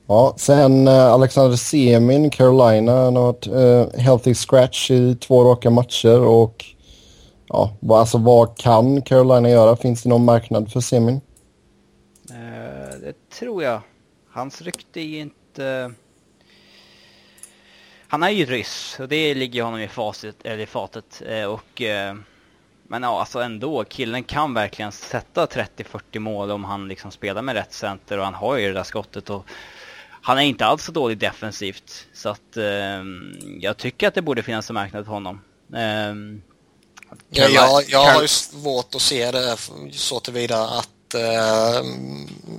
Ja, 0.06 0.34
sen 0.36 0.88
eh, 0.88 1.12
Alexander 1.12 1.56
Semin, 1.56 2.30
Carolina, 2.30 3.10
något 3.10 3.46
eh, 3.46 3.88
healthy 3.94 4.34
scratch 4.34 4.90
i 4.90 5.14
två 5.14 5.44
raka 5.44 5.70
matcher 5.70 6.20
och 6.20 6.64
ja, 7.46 7.76
vad, 7.80 8.00
alltså 8.00 8.18
vad 8.18 8.56
kan 8.56 9.02
Carolina 9.02 9.50
göra? 9.50 9.76
Finns 9.76 10.02
det 10.02 10.08
någon 10.08 10.24
marknad 10.24 10.72
för 10.72 10.80
Semin? 10.80 11.20
Eh, 12.30 12.98
det 13.00 13.30
tror 13.38 13.62
jag. 13.62 13.80
Hans 14.30 14.62
rykte 14.62 15.00
är 15.00 15.20
inte... 15.20 15.92
Han 18.12 18.22
är 18.22 18.30
ju 18.30 18.46
ryss 18.46 18.96
och 19.00 19.08
det 19.08 19.34
ligger 19.34 19.62
honom 19.62 19.80
i, 19.80 19.88
facit, 19.88 20.36
eller 20.44 20.58
i 20.58 20.66
fatet. 20.66 21.22
Eh, 21.26 21.44
och, 21.44 21.82
eh, 21.82 22.14
men 22.82 23.02
ja, 23.02 23.20
alltså 23.20 23.40
ändå. 23.40 23.84
Killen 23.84 24.24
kan 24.24 24.54
verkligen 24.54 24.92
sätta 24.92 25.46
30-40 25.46 26.18
mål 26.18 26.50
om 26.50 26.64
han 26.64 26.88
liksom 26.88 27.10
spelar 27.10 27.42
med 27.42 27.54
rätt 27.54 27.72
center 27.72 28.18
och 28.18 28.24
han 28.24 28.34
har 28.34 28.56
ju 28.56 28.66
det 28.66 28.72
där 28.72 28.82
skottet. 28.82 29.30
Och 29.30 29.46
han 30.22 30.38
är 30.38 30.42
inte 30.42 30.66
alls 30.66 30.84
så 30.84 30.92
dålig 30.92 31.18
defensivt. 31.18 32.06
Så 32.12 32.28
att 32.28 32.56
eh, 32.56 33.02
jag 33.60 33.76
tycker 33.76 34.08
att 34.08 34.14
det 34.14 34.22
borde 34.22 34.42
finnas 34.42 34.70
en 34.70 34.74
marknad 34.74 35.04
för 35.04 35.12
honom. 35.12 35.40
Eh, 35.74 36.14
Ja, 37.30 37.48
jag, 37.48 37.84
jag 37.88 38.04
har 38.14 38.22
ju 38.22 38.28
svårt 38.28 38.94
att 38.94 39.02
se 39.02 39.30
det 39.30 39.56
så 39.92 40.20
tillvida 40.20 40.64
att 40.64 40.88
eh, 41.14 41.82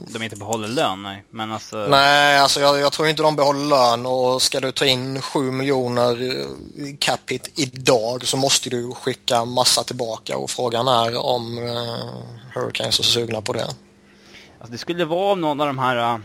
De 0.08 0.24
inte 0.24 0.36
behåller 0.36 0.68
lön, 0.68 1.04
nej. 1.04 1.24
Men 1.30 1.52
alltså... 1.52 1.78
Nej, 1.78 2.40
alltså 2.40 2.60
jag, 2.60 2.80
jag 2.80 2.92
tror 2.92 3.08
inte 3.08 3.22
de 3.24 3.36
behåller 3.36 3.66
lön 3.66 4.06
och 4.06 4.42
ska 4.42 4.60
du 4.60 4.72
ta 4.72 4.86
in 4.86 5.22
7 5.22 5.52
miljoner 5.52 6.40
eh, 6.40 6.96
cap 7.00 7.20
hit 7.28 7.52
idag 7.56 8.28
så 8.28 8.38
måste 8.38 8.70
du 8.70 8.92
skicka 8.92 9.46
massa 9.46 9.84
tillbaka 9.84 10.38
och 10.38 10.50
frågan 10.50 10.88
är 10.88 11.18
om 11.18 11.58
eh, 11.58 12.24
Hurricanes 12.54 13.00
är 13.00 13.04
sugna 13.04 13.42
på 13.42 13.54
det. 13.54 13.64
Alltså 13.64 14.72
det 14.72 14.78
skulle 14.78 15.06
vara 15.06 15.36
någon 15.36 15.62
av 15.62 15.68
de 15.68 15.80
här... 15.80 16.14
äh, 16.14 16.20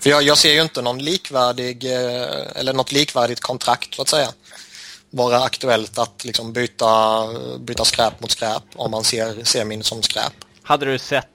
För 0.00 0.10
jag, 0.10 0.22
jag 0.22 0.38
ser 0.38 0.52
ju 0.52 0.62
inte 0.62 0.82
någon 0.82 0.98
likvärdig 0.98 1.84
eh, 1.84 2.46
eller 2.54 2.72
något 2.72 2.92
likvärdigt 2.92 3.40
kontrakt 3.40 3.94
så 3.94 4.02
att 4.02 4.08
säga 4.08 4.28
vara 5.10 5.42
aktuellt 5.42 5.98
att 5.98 6.24
liksom 6.24 6.52
byta, 6.52 7.24
byta 7.58 7.84
skräp 7.84 8.20
mot 8.20 8.30
skräp 8.30 8.62
om 8.74 8.90
man 8.90 9.04
ser 9.04 9.44
semin 9.44 9.82
som 9.82 10.02
skräp. 10.02 10.32
Hade 10.62 10.86
du 10.86 10.98
sett... 10.98 11.26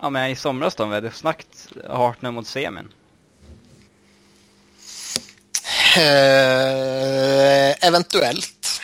Ja 0.00 0.10
men 0.10 0.30
i 0.30 0.36
somras 0.36 0.74
då, 0.74 0.86
vi 0.86 0.94
hade 0.94 1.10
snackat 1.10 1.68
Hartner 1.88 2.30
mot 2.30 2.46
Semin. 2.46 2.92
Eh, 5.96 7.86
eventuellt. 7.86 8.80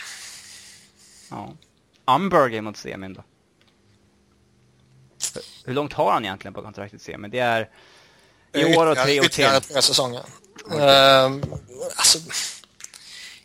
Ja. 1.30 1.52
Umberger 2.06 2.60
mot 2.60 2.76
Semin 2.76 3.14
då? 3.14 3.24
Hur 5.64 5.74
långt 5.74 5.92
har 5.92 6.12
han 6.12 6.24
egentligen 6.24 6.54
på 6.54 6.62
kontraktet 6.62 7.02
Semin? 7.02 7.30
Det 7.30 7.38
är 7.38 7.70
i 8.52 8.76
år 8.76 8.86
och 8.86 8.96
tre 8.96 9.20
år 9.20 9.22
till. 9.22 9.26
Ytterligare 9.26 9.60
tre 9.60 9.82
säsonger. 9.82 10.22
Ehm, 10.70 11.42
alltså, 11.96 12.18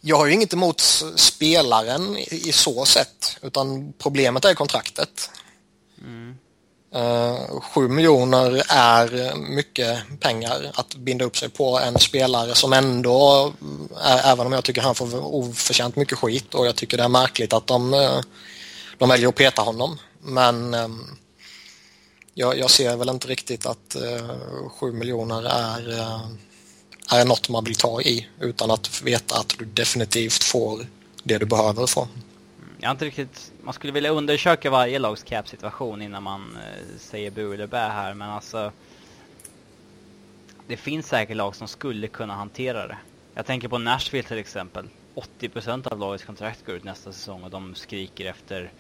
jag 0.02 0.18
har 0.18 0.26
ju 0.26 0.34
inget 0.34 0.54
emot 0.54 0.82
spelaren 1.16 2.18
i, 2.18 2.50
i 2.50 2.52
så 2.52 2.86
sätt, 2.86 3.38
utan 3.42 3.94
problemet 3.98 4.46
är 4.46 4.54
kontraktet. 4.54 5.32
Mm. 6.02 6.38
Uh, 6.96 7.60
sju 7.62 7.88
miljoner 7.88 8.64
är 8.70 9.36
mycket 9.36 10.20
pengar 10.20 10.72
att 10.74 10.96
binda 10.96 11.26
upp 11.26 11.38
sig 11.38 11.50
på 11.50 11.80
en 11.80 12.00
spelare 12.00 12.56
som 12.56 12.74
ändå, 12.74 13.54
även 14.24 14.46
om 14.48 14.54
jag 14.54 14.64
tycker 14.64 14.82
han 14.82 14.96
får 14.96 15.26
oförtjänt 15.26 15.96
mycket 15.96 16.18
skit 16.18 16.54
och 16.56 16.68
jag 16.68 16.76
tycker 16.76 16.98
det 16.98 17.04
är 17.04 17.08
märkligt 17.08 17.54
att 17.54 17.68
de, 17.68 17.94
eh, 17.94 18.20
de 18.98 19.10
väljer 19.10 19.28
att 19.28 19.36
peta 19.36 19.62
honom. 19.62 20.00
Men 20.22 20.74
ehm, 20.74 21.06
jag, 22.34 22.58
jag 22.58 22.70
ser 22.70 22.96
väl 22.96 23.10
inte 23.10 23.28
riktigt 23.28 23.66
att 23.66 23.96
eh, 23.96 24.70
7 24.80 24.92
miljoner 24.92 25.44
är, 25.44 25.90
är 27.12 27.26
något 27.26 27.50
man 27.50 27.64
vill 27.64 27.76
ta 27.76 28.02
i 28.02 28.28
utan 28.42 28.72
att 28.72 29.02
veta 29.02 29.36
att 29.36 29.56
du 29.60 29.66
definitivt 29.66 30.44
får 30.44 30.88
det 31.24 31.38
du 31.38 31.46
behöver 31.46 31.88
få. 31.88 32.08
Jag 32.88 32.90
har 32.90 32.96
inte 32.96 33.06
riktigt... 33.06 33.54
Man 33.62 33.74
skulle 33.74 33.94
vilja 33.94 34.10
undersöka 34.10 34.70
varje 34.70 35.00
lags 35.00 35.24
cap-situation 35.24 36.02
innan 36.02 36.24
man 36.24 36.58
eh, 36.58 36.98
säger 36.98 37.32
bu 37.32 37.54
eller 37.54 37.68
bä 37.68 37.90
här, 37.90 38.14
men 38.14 38.30
alltså... 38.30 38.72
Det 40.68 40.78
finns 40.78 41.08
säkert 41.08 41.38
lag 41.38 41.56
som 41.56 41.68
skulle 41.68 42.08
kunna 42.08 42.34
hantera 42.34 42.88
det. 42.88 42.98
Jag 43.34 43.46
tänker 43.46 43.68
på 43.68 43.78
Nashville 43.78 44.28
till 44.28 44.38
exempel. 44.38 44.90
80% 45.40 45.88
av 45.88 46.00
lagets 46.00 46.26
kontrakt 46.26 46.66
går 46.66 46.76
ut 46.76 46.84
nästa 46.84 47.12
säsong 47.12 47.44
och 47.44 47.50
de 47.50 47.76
skriker 47.76 48.26
efter 48.26 48.72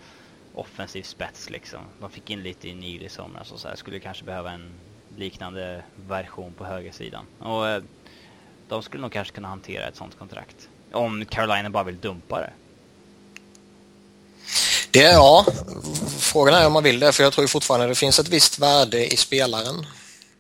offensiv 0.53 1.03
spets 1.03 1.49
liksom. 1.49 1.81
De 1.99 2.09
fick 2.09 2.29
in 2.29 2.43
lite 2.43 2.69
i 2.69 2.75
Neil 2.75 3.03
i 3.03 3.09
somras 3.09 3.51
och 3.51 3.59
så 3.59 3.67
här. 3.67 3.75
Skulle 3.75 3.99
kanske 3.99 4.25
behöva 4.25 4.51
en 4.51 4.71
liknande 5.17 5.83
version 6.07 6.53
på 6.53 6.65
högersidan. 6.65 7.25
Och 7.39 7.67
eh, 7.67 7.83
de 8.67 8.83
skulle 8.83 9.01
nog 9.01 9.11
kanske 9.11 9.35
kunna 9.35 9.47
hantera 9.47 9.87
ett 9.87 9.95
sånt 9.95 10.17
kontrakt. 10.17 10.69
Om 10.91 11.25
Carolina 11.25 11.69
bara 11.69 11.83
vill 11.83 11.99
dumpa 11.99 12.39
det. 12.39 12.53
Det 14.91 15.03
är 15.03 15.13
ja, 15.13 15.45
frågan 16.19 16.53
är 16.53 16.67
om 16.67 16.73
man 16.73 16.83
vill 16.83 16.99
det 16.99 17.11
för 17.11 17.23
jag 17.23 17.33
tror 17.33 17.43
ju 17.43 17.47
fortfarande 17.47 17.87
det 17.87 17.95
finns 17.95 18.19
ett 18.19 18.27
visst 18.27 18.59
värde 18.59 19.13
i 19.13 19.17
spelaren. 19.17 19.85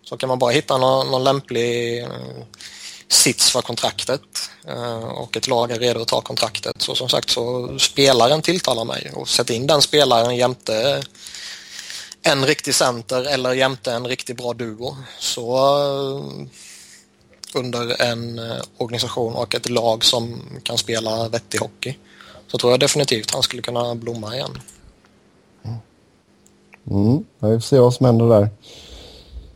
Så 0.03 0.17
kan 0.17 0.29
man 0.29 0.39
bara 0.39 0.51
hitta 0.51 0.77
någon, 0.77 1.11
någon 1.11 1.23
lämplig 1.23 1.99
mm, 1.99 2.43
sits 3.07 3.51
för 3.51 3.61
kontraktet 3.61 4.49
eh, 4.67 5.03
och 5.03 5.37
ett 5.37 5.47
lag 5.47 5.71
är 5.71 5.79
redo 5.79 6.01
att 6.01 6.07
ta 6.07 6.21
kontraktet. 6.21 6.81
Så 6.81 6.95
som 6.95 7.09
sagt 7.09 7.29
så 7.29 7.79
spelaren 7.79 8.41
tilltalar 8.41 8.85
mig 8.85 9.11
och 9.15 9.29
sätt 9.29 9.49
in 9.49 9.67
den 9.67 9.81
spelaren 9.81 10.35
jämte 10.35 11.03
en 12.21 12.45
riktig 12.45 12.75
center 12.75 13.23
eller 13.23 13.53
jämte 13.53 13.91
en 13.91 14.07
riktigt 14.07 14.37
bra 14.37 14.53
duo. 14.53 14.97
Så 15.19 15.57
eh, 15.57 16.47
under 17.53 18.01
en 18.01 18.39
eh, 18.39 18.61
organisation 18.77 19.35
och 19.35 19.55
ett 19.55 19.69
lag 19.69 20.03
som 20.03 20.41
kan 20.63 20.77
spela 20.77 21.29
vettig 21.29 21.59
hockey 21.59 21.97
så 22.47 22.57
tror 22.57 22.73
jag 22.73 22.79
definitivt 22.79 23.33
han 23.33 23.43
skulle 23.43 23.61
kunna 23.61 23.95
blomma 23.95 24.35
igen. 24.35 24.57
Mm, 26.91 27.25
ja, 27.39 27.47
vi 27.47 27.55
får 27.55 27.59
se 27.59 27.79
vad 27.79 27.93
som 27.93 28.05
händer 28.05 28.29
där. 28.29 28.49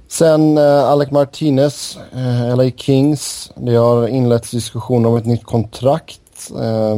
Sen 0.08 0.58
eh, 0.58 0.84
Alec 0.84 1.12
Martinez, 1.12 1.98
eh, 2.14 2.58
LA 2.58 2.72
Kings. 2.72 3.52
Det 3.56 3.76
har 3.76 4.08
inletts 4.08 4.52
diskussion 4.52 5.06
om 5.06 5.16
ett 5.16 5.26
nytt 5.26 5.44
kontrakt. 5.44 6.52
Eh, 6.60 6.96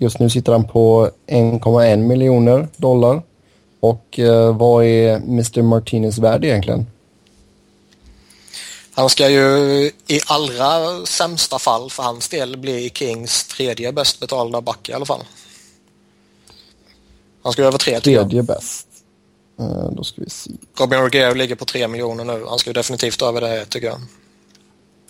just 0.00 0.18
nu 0.18 0.30
sitter 0.30 0.52
han 0.52 0.64
på 0.64 1.10
1,1 1.26 1.96
miljoner 1.96 2.68
dollar. 2.76 3.22
Och 3.80 4.18
eh, 4.18 4.56
vad 4.56 4.84
är 4.84 5.16
Mr 5.16 5.62
Martinez 5.62 6.18
värd 6.18 6.44
egentligen? 6.44 6.86
Han 8.94 9.10
ska 9.10 9.30
ju 9.30 9.86
i 10.06 10.20
allra 10.26 11.06
sämsta 11.06 11.58
fall 11.58 11.90
för 11.90 12.02
hans 12.02 12.28
del 12.28 12.56
bli 12.56 12.90
Kings 12.94 13.44
tredje 13.44 13.92
bäst 13.92 14.20
betalda 14.20 14.60
back 14.60 14.88
i 14.88 14.92
alla 14.92 15.06
fall. 15.06 15.24
Han 17.42 17.52
ska 17.52 17.62
över 17.62 17.78
tre 17.78 18.00
Tredje 18.00 18.42
bäst. 18.42 18.88
Uh, 19.60 19.90
då 19.92 20.04
ska 20.04 20.20
vi 20.20 20.30
se. 20.30 20.50
Robin 20.78 21.02
Reguero 21.02 21.34
ligger 21.34 21.54
på 21.54 21.64
tre 21.64 21.88
miljoner 21.88 22.24
nu. 22.24 22.44
Han 22.48 22.58
ska 22.58 22.72
definitivt 22.72 23.22
över 23.22 23.40
det 23.40 23.64
tycker 23.64 23.86
jag. 23.86 24.00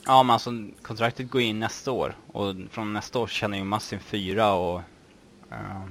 Ja 0.07 0.23
men 0.23 0.35
alltså 0.35 0.51
kontraktet 0.83 1.31
går 1.31 1.41
in 1.41 1.61
nästa 1.61 1.91
år 1.93 2.17
och 2.33 2.55
från 2.71 2.93
nästa 2.93 3.19
år 3.19 3.27
känner 3.27 3.59
ju 3.59 3.65
Massin 3.65 4.01
fyra 4.01 4.53
och... 4.53 4.81
Uh, 5.53 5.87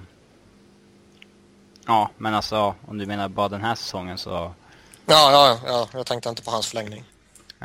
ja 1.85 2.09
men 2.17 2.33
alltså 2.33 2.75
om 2.88 2.97
du 2.97 3.05
menar 3.05 3.29
bara 3.29 3.50
den 3.50 3.62
här 3.62 3.75
säsongen 3.75 4.17
så... 4.17 4.29
Ja, 4.29 5.31
ja, 5.31 5.59
ja. 5.65 5.88
Jag 5.93 6.05
tänkte 6.05 6.29
inte 6.29 6.43
på 6.43 6.51
hans 6.51 6.67
förlängning. 6.67 7.03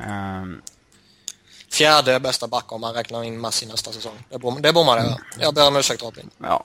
Um, 0.06 0.62
Fjärde 1.72 2.20
bästa 2.20 2.46
back 2.48 2.72
om 2.72 2.80
man 2.80 2.94
räknar 2.94 3.24
in 3.24 3.40
Massi 3.40 3.66
nästa 3.66 3.92
säsong. 3.92 4.12
Det, 4.30 4.38
bom, 4.38 4.62
det 4.62 4.72
bommade 4.72 5.02
jag. 5.04 5.18
Jag 5.40 5.54
ber 5.54 5.68
om 5.68 5.76
ursäkt 5.76 6.02
Robin. 6.02 6.30
ja. 6.42 6.64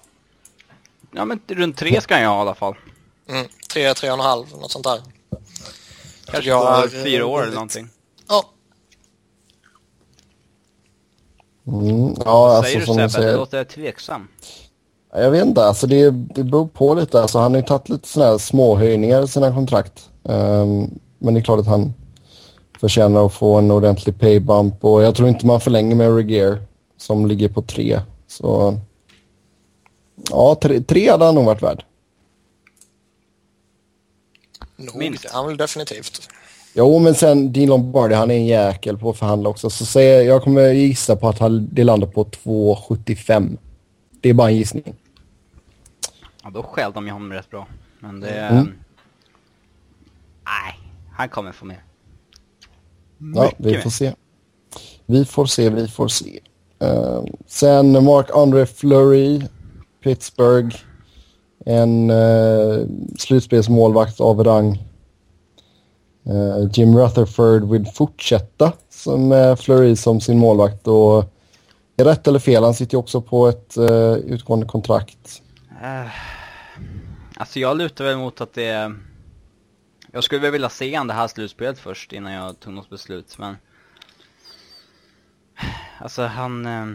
Ja 1.16 1.26
men 1.26 1.40
runt 1.48 1.78
tre 1.78 2.02
ska 2.02 2.20
ju 2.20 2.26
ha 2.26 2.38
i 2.38 2.42
alla 2.42 2.56
fall. 2.56 2.76
Mm, 3.30 3.48
tre, 3.74 3.94
tre 3.94 4.10
och 4.10 4.14
en 4.18 4.20
halv, 4.24 4.46
något 4.52 4.72
sånt 4.72 4.86
där. 4.86 5.02
Kanske 6.26 6.50
Jag 6.50 6.84
är 6.84 7.04
fyra 7.04 7.26
år 7.26 7.44
eller 7.44 7.54
någonting. 7.54 7.90
Ja, 8.28 8.44
Mm, 11.68 12.16
ja, 12.26 12.56
alltså 12.58 12.64
Säger 12.64 12.80
du 12.80 12.86
som 12.86 12.96
Sebbe? 12.96 13.04
Det 13.04 13.10
säger. 13.10 13.38
låter 13.38 13.64
tveksam. 13.64 14.28
Jag 15.14 15.32
vet 15.32 15.46
inte, 15.46 15.66
alltså 15.66 15.88
det, 15.88 16.12
det 16.12 16.44
beror 16.44 16.68
på 16.68 16.94
lite. 16.94 17.22
Alltså 17.22 17.40
han 17.40 17.52
har 17.52 17.62
ju 17.62 17.66
tagit 17.68 17.90
lite 17.90 18.08
sådana 18.08 18.32
här 18.32 18.38
småhöjningar 18.38 19.24
i 19.24 19.28
sina 19.28 19.54
kontrakt. 19.54 20.10
Ehm, 20.30 21.00
men 21.18 21.34
det 21.34 21.40
är 21.40 21.44
klart 21.44 21.60
att 21.60 21.68
han 21.68 21.94
förtjänar 22.84 23.26
att 23.26 23.34
få 23.34 23.56
en 23.56 23.72
ordentlig 23.72 24.20
paybump 24.20 24.84
och 24.84 25.04
jag 25.04 25.16
tror 25.16 25.30
inte 25.30 25.46
man 25.46 25.62
förlänger 25.62 25.96
med 25.96 26.16
Regeer 26.16 26.62
som 26.98 27.26
ligger 27.26 27.50
på 27.50 27.62
tre. 27.62 28.00
Så 28.28 28.78
ja, 30.30 30.58
tre, 30.62 30.82
tre 30.82 31.10
hade 31.12 31.26
han 31.26 31.36
nog 31.36 31.46
varit 31.46 31.64
värd. 31.64 31.86
nog. 34.76 34.96
Minst. 34.96 35.32
Han 35.32 35.48
väl 35.48 35.58
definitivt. 35.58 36.30
Jo, 36.74 37.00
men 37.00 37.16
sen 37.16 37.54
Dean 37.54 37.70
Lombardi, 37.70 38.16
han 38.16 38.32
är 38.32 38.36
en 38.36 38.46
jäkel 38.46 38.98
på 38.98 39.10
att 39.10 39.18
förhandla 39.18 39.50
också. 39.50 39.70
Så 39.70 39.86
säger, 39.86 40.22
jag 40.22 40.44
kommer 40.44 40.72
gissa 40.72 41.16
på 41.16 41.30
att 41.30 41.40
han, 41.40 41.70
det 41.72 41.84
landar 41.84 42.08
på 42.08 42.24
2,75. 42.24 43.58
Det 44.12 44.30
är 44.30 44.34
bara 44.34 44.50
en 44.50 44.58
gissning. 44.58 44.96
Ja 46.44 46.50
då 46.50 46.64
skäl 46.64 46.92
de 46.92 47.06
ju 47.06 47.12
honom 47.14 47.34
rätt 47.34 47.50
bra. 47.50 47.68
Men 48.00 48.20
det... 48.20 48.40
Mm. 48.40 48.74
Nej, 50.44 50.80
han 51.12 51.30
kommer 51.30 51.52
få 51.52 51.66
mer. 51.66 51.84
Ja, 53.36 53.52
vi 53.58 53.78
får 53.78 53.90
se. 53.90 54.14
Vi 55.06 55.26
får 55.26 55.46
se, 55.46 55.70
vi 55.70 55.88
får 55.88 56.08
se. 56.08 56.40
Eh, 56.80 57.24
sen 57.48 58.04
Mark-André 58.04 58.66
Fleury, 58.66 59.42
Pittsburgh. 60.04 60.76
En 61.66 62.10
uh, 62.10 62.88
slutspelsmålvakt 63.20 64.22
av 64.22 64.44
rang. 64.44 64.84
Eh, 66.26 66.70
Jim 66.74 66.98
Rutherford 66.98 67.72
vill 67.72 67.86
fortsätta 67.86 68.72
som 68.90 69.32
uh, 69.32 69.56
Fleury 69.56 69.96
som 69.96 70.22
sin 70.22 70.40
målvakt. 70.40 70.88
Och 70.88 71.34
är 71.98 72.06
rätt 72.06 72.28
eller 72.28 72.40
fel, 72.40 72.64
han 72.64 72.74
sitter 72.74 72.96
ju 72.96 73.00
också 73.00 73.22
på 73.22 73.48
ett 73.48 73.78
eh, 73.78 74.14
utgående 74.14 74.66
kontrakt. 74.66 75.42
Eh, 75.84 76.12
alltså 77.36 77.60
jag 77.60 77.78
lutar 77.78 78.06
väl 78.06 78.18
mot 78.18 78.42
att 78.42 78.54
det... 78.54 78.96
Jag 80.16 80.24
skulle 80.24 80.42
väl 80.42 80.52
vilja 80.52 80.70
se 80.70 80.96
han 80.96 81.08
det 81.08 81.14
här 81.14 81.28
slutspelet 81.28 81.80
först 81.80 82.14
innan 82.14 82.34
jag 82.34 82.60
tog 82.60 82.74
något 82.74 82.90
beslut, 82.90 83.38
men... 83.38 83.58
Alltså 86.00 86.24
han... 86.24 86.66
Eh, 86.66 86.88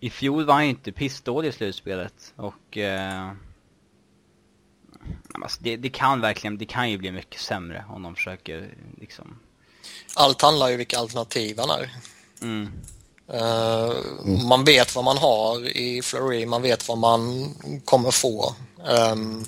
I 0.00 0.10
fjol 0.10 0.44
var 0.44 0.54
han 0.54 0.64
ju 0.64 0.70
inte 0.70 0.92
pissdålig 0.92 1.48
i 1.48 1.52
slutspelet 1.52 2.34
och... 2.36 2.78
Eh, 2.78 3.32
alltså 5.32 5.58
det, 5.62 5.76
det 5.76 5.90
kan 5.90 6.20
verkligen, 6.20 6.58
det 6.58 6.66
kan 6.66 6.90
ju 6.90 6.98
bli 6.98 7.12
mycket 7.12 7.40
sämre 7.40 7.84
om 7.88 8.02
de 8.02 8.14
försöker 8.14 8.74
liksom... 9.00 9.38
Allt 10.16 10.42
handlar 10.42 10.68
ju 10.68 10.76
vilka 10.76 10.98
alternativ 10.98 11.58
han 11.58 11.70
är. 11.70 11.90
Mm. 12.42 12.72
Eh, 13.28 13.94
Man 14.48 14.64
vet 14.64 14.94
vad 14.94 15.04
man 15.04 15.18
har 15.18 15.76
i 15.76 16.02
Fleury, 16.02 16.46
man 16.46 16.62
vet 16.62 16.88
vad 16.88 16.98
man 16.98 17.54
kommer 17.84 18.10
få. 18.10 18.54
Um, 19.12 19.44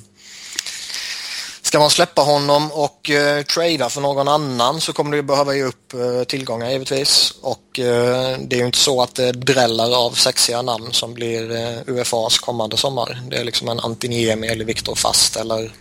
ska 1.73 1.79
man 1.79 1.91
släppa 1.91 2.23
honom 2.23 2.73
och 2.73 3.11
eh, 3.11 3.43
trada 3.43 3.89
för 3.89 4.01
någon 4.01 4.29
annan 4.29 4.81
så 4.81 4.93
kommer 4.93 5.17
du 5.17 5.23
behöva 5.23 5.55
ge 5.55 5.63
upp 5.63 5.95
eh, 5.95 6.25
tillgångar 6.25 6.71
givetvis. 6.71 7.35
Och 7.43 7.79
eh, 7.79 8.39
det 8.39 8.57
är 8.57 8.61
ju 8.61 8.67
inte 8.67 8.79
så 8.79 9.03
att 9.03 9.15
det 9.15 9.33
dräller 9.33 9.97
av 9.97 10.11
sexiga 10.11 10.63
namn 10.63 10.93
som 10.93 11.15
blir 11.15 11.51
eh, 11.51 11.79
UFAs 11.87 12.39
kommande 12.39 12.77
sommar. 12.77 13.23
Det 13.31 13.37
är 13.37 13.45
liksom 13.45 13.69
en 13.69 13.81
Antiniemi 13.81 14.49
eller 14.49 14.65
Viktor 14.65 14.95
Fast 14.95 15.37
eller 15.37 15.73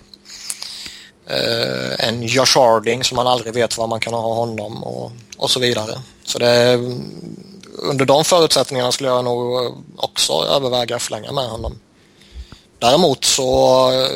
eh, 1.28 2.08
en 2.08 2.24
Josh 2.24 2.56
Harding 2.56 3.04
som 3.04 3.16
man 3.16 3.28
aldrig 3.28 3.54
vet 3.54 3.78
var 3.78 3.88
man 3.88 4.00
kan 4.00 4.14
ha 4.14 4.34
honom 4.34 4.84
och, 4.84 5.12
och 5.38 5.52
så 5.52 5.60
vidare. 5.60 6.02
Så 6.24 6.40
det 6.40 6.80
under 7.78 8.06
de 8.06 8.24
förutsättningarna 8.24 8.92
skulle 8.92 9.10
jag 9.10 9.26
nog 9.26 9.74
också 9.98 10.34
överväga 10.34 10.96
att 10.96 11.02
förlänga 11.02 11.32
med 11.32 11.50
honom. 11.50 11.80
Däremot 12.80 13.26
så 13.26 13.92
eh, 13.92 14.10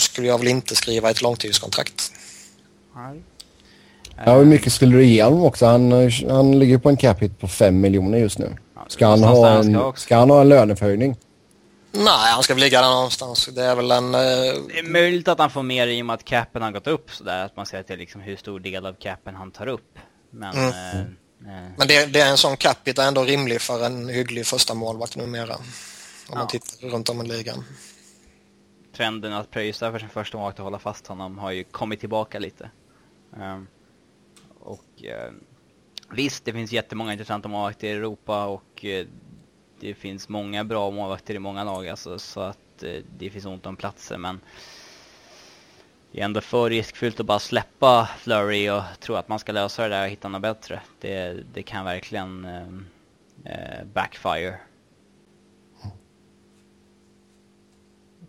skulle 0.00 0.26
jag 0.28 0.38
väl 0.38 0.48
inte 0.48 0.76
skriva 0.76 1.10
ett 1.10 1.22
långtidskontrakt. 1.22 2.12
Nej. 2.96 3.22
Ja, 4.26 4.36
hur 4.36 4.44
mycket 4.44 4.72
skulle 4.72 4.96
du 4.96 5.04
ge 5.04 5.22
honom 5.22 5.42
också? 5.44 5.66
Han, 5.66 5.92
han 6.30 6.58
ligger 6.58 6.78
på 6.78 6.88
en 6.88 6.96
cap 6.96 7.22
hit 7.22 7.38
på 7.40 7.48
5 7.48 7.80
miljoner 7.80 8.18
just 8.18 8.38
nu. 8.38 8.56
Ska 8.88 9.06
han, 9.06 9.22
ha 9.22 9.48
en, 9.48 9.92
ska 9.96 10.16
han 10.16 10.30
ha 10.30 10.40
en 10.40 10.48
löneförhöjning? 10.48 11.16
Nej, 11.92 12.32
han 12.32 12.42
ska 12.42 12.54
väl 12.54 12.60
ligga 12.62 12.80
där 12.80 12.88
någonstans. 12.90 13.46
Det 13.54 13.62
är 13.64 13.74
väl 13.76 13.90
en... 13.90 14.14
eh, 14.14 14.20
Det 14.20 14.78
är 14.78 14.90
möjligt 14.90 15.28
att 15.28 15.38
han 15.38 15.50
får 15.50 15.62
mer 15.62 15.86
i 15.86 16.02
och 16.02 16.06
med 16.06 16.14
att 16.14 16.24
capen 16.24 16.62
har 16.62 16.70
gått 16.70 16.86
upp 16.86 17.10
sådär, 17.10 17.44
att 17.44 17.56
man 17.56 17.66
ser 17.66 17.82
till 17.82 17.98
liksom 17.98 18.20
hur 18.20 18.36
stor 18.36 18.60
del 18.60 18.86
av 18.86 18.92
capen 18.92 19.34
han 19.34 19.50
tar 19.50 19.66
upp. 19.66 19.98
Men... 20.30 20.54
Mm. 20.56 20.68
Eh, 20.68 21.00
eh, 21.00 21.68
Men 21.76 21.88
det, 21.88 22.06
det 22.06 22.20
är 22.20 22.30
en 22.30 22.36
sån 22.36 22.56
capita 22.56 23.04
ändå 23.04 23.24
rimlig 23.24 23.60
för 23.60 23.86
en 23.86 24.08
hygglig 24.08 24.46
första 24.46 24.74
målvakt 24.74 25.16
numera. 25.16 25.54
Om 25.54 25.62
man 26.30 26.38
Ja. 26.38 26.46
tittar 26.46 26.88
runt 26.88 27.08
om 27.08 27.20
i 27.22 27.28
ligan 27.28 27.64
trenden 28.98 29.32
att 29.32 29.50
pröjsa 29.50 29.92
för 29.92 29.98
sin 29.98 30.08
första 30.08 30.38
målvakt 30.38 30.58
och 30.58 30.64
hålla 30.64 30.78
fast 30.78 31.06
honom 31.06 31.38
har 31.38 31.50
ju 31.50 31.64
kommit 31.64 32.00
tillbaka 32.00 32.38
lite. 32.38 32.70
Um, 33.30 33.66
och 34.60 34.84
uh, 35.04 35.34
visst, 36.10 36.44
det 36.44 36.52
finns 36.52 36.72
jättemånga 36.72 37.12
intressanta 37.12 37.48
målvakter 37.48 37.88
i 37.88 37.90
Europa 37.90 38.46
och 38.46 38.84
uh, 38.84 39.06
det 39.80 39.94
finns 39.94 40.28
många 40.28 40.64
bra 40.64 40.90
målvakter 40.90 41.34
i 41.34 41.38
många 41.38 41.64
lag 41.64 41.88
alltså, 41.88 42.18
så 42.18 42.40
att 42.40 42.84
uh, 42.84 43.00
det 43.18 43.30
finns 43.30 43.46
ont 43.46 43.66
om 43.66 43.76
platser 43.76 44.18
men 44.18 44.40
det 46.12 46.20
är 46.20 46.24
ändå 46.24 46.40
för 46.40 46.70
riskfyllt 46.70 47.20
att 47.20 47.26
bara 47.26 47.38
släppa 47.38 48.08
Flurry 48.18 48.70
och 48.70 48.82
tro 49.00 49.14
att 49.14 49.28
man 49.28 49.38
ska 49.38 49.52
lösa 49.52 49.82
det 49.82 49.88
där 49.88 50.04
och 50.04 50.10
hitta 50.10 50.28
något 50.28 50.42
bättre. 50.42 50.80
Det, 51.00 51.44
det 51.54 51.62
kan 51.62 51.84
verkligen 51.84 52.44
ehm, 52.44 52.86
backfire. 53.94 54.58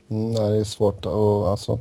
Nej, 0.09 0.49
det 0.49 0.57
är 0.57 0.63
svårt 0.63 1.05
att 1.05 1.13
alltså. 1.13 1.79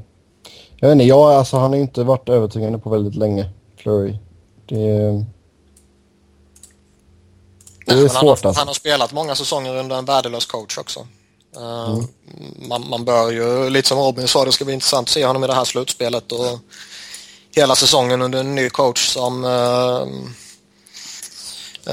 Jag 0.76 0.88
vet 0.88 0.94
inte, 0.94 1.04
jag, 1.04 1.32
alltså, 1.32 1.56
han 1.56 1.70
har 1.70 1.78
inte 1.78 2.04
varit 2.04 2.28
övertygande 2.28 2.78
på 2.78 2.90
väldigt 2.90 3.14
länge, 3.14 3.50
Flurry. 3.76 4.18
Det, 4.66 4.76
det 7.86 7.92
är 7.92 7.96
men 7.96 7.98
han, 7.98 8.08
svårt 8.08 8.22
har, 8.22 8.30
alltså. 8.30 8.60
han 8.60 8.66
har 8.66 8.74
spelat 8.74 9.12
många 9.12 9.34
säsonger 9.34 9.76
under 9.76 9.98
en 9.98 10.04
värdelös 10.04 10.46
coach 10.46 10.78
också. 10.78 11.06
Eh, 11.56 11.98
man, 12.68 12.88
man 12.88 13.04
bör 13.04 13.30
ju, 13.30 13.70
lite 13.70 13.88
som 13.88 13.98
Robin 13.98 14.28
sa, 14.28 14.44
det 14.44 14.52
ska 14.52 14.64
bli 14.64 14.74
intressant 14.74 15.08
att 15.08 15.12
se 15.12 15.26
honom 15.26 15.44
i 15.44 15.46
det 15.46 15.54
här 15.54 15.64
slutspelet 15.64 16.32
och 16.32 16.58
hela 17.56 17.76
säsongen 17.76 18.22
under 18.22 18.40
en 18.40 18.54
ny 18.54 18.70
coach 18.70 19.08
som 19.08 19.44
eh, 19.44 20.02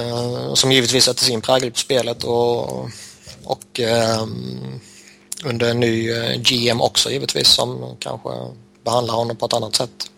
eh, 0.02 0.54
som 0.54 0.72
givetvis 0.72 1.04
sätter 1.04 1.24
sin 1.24 1.42
prägel 1.42 1.72
på 1.72 1.78
spelet 1.78 2.24
och, 2.24 2.90
och 3.44 3.80
eh, 3.80 4.26
under 5.44 5.72
en 5.72 5.80
ny 5.80 6.12
eh, 6.12 6.42
GM 6.42 6.82
också 6.82 7.10
givetvis 7.10 7.48
som 7.48 7.96
kanske 8.00 8.30
behandlar 8.84 9.14
honom 9.14 9.36
på 9.36 9.46
ett 9.46 9.54
annat 9.54 9.76
sätt. 9.76 10.12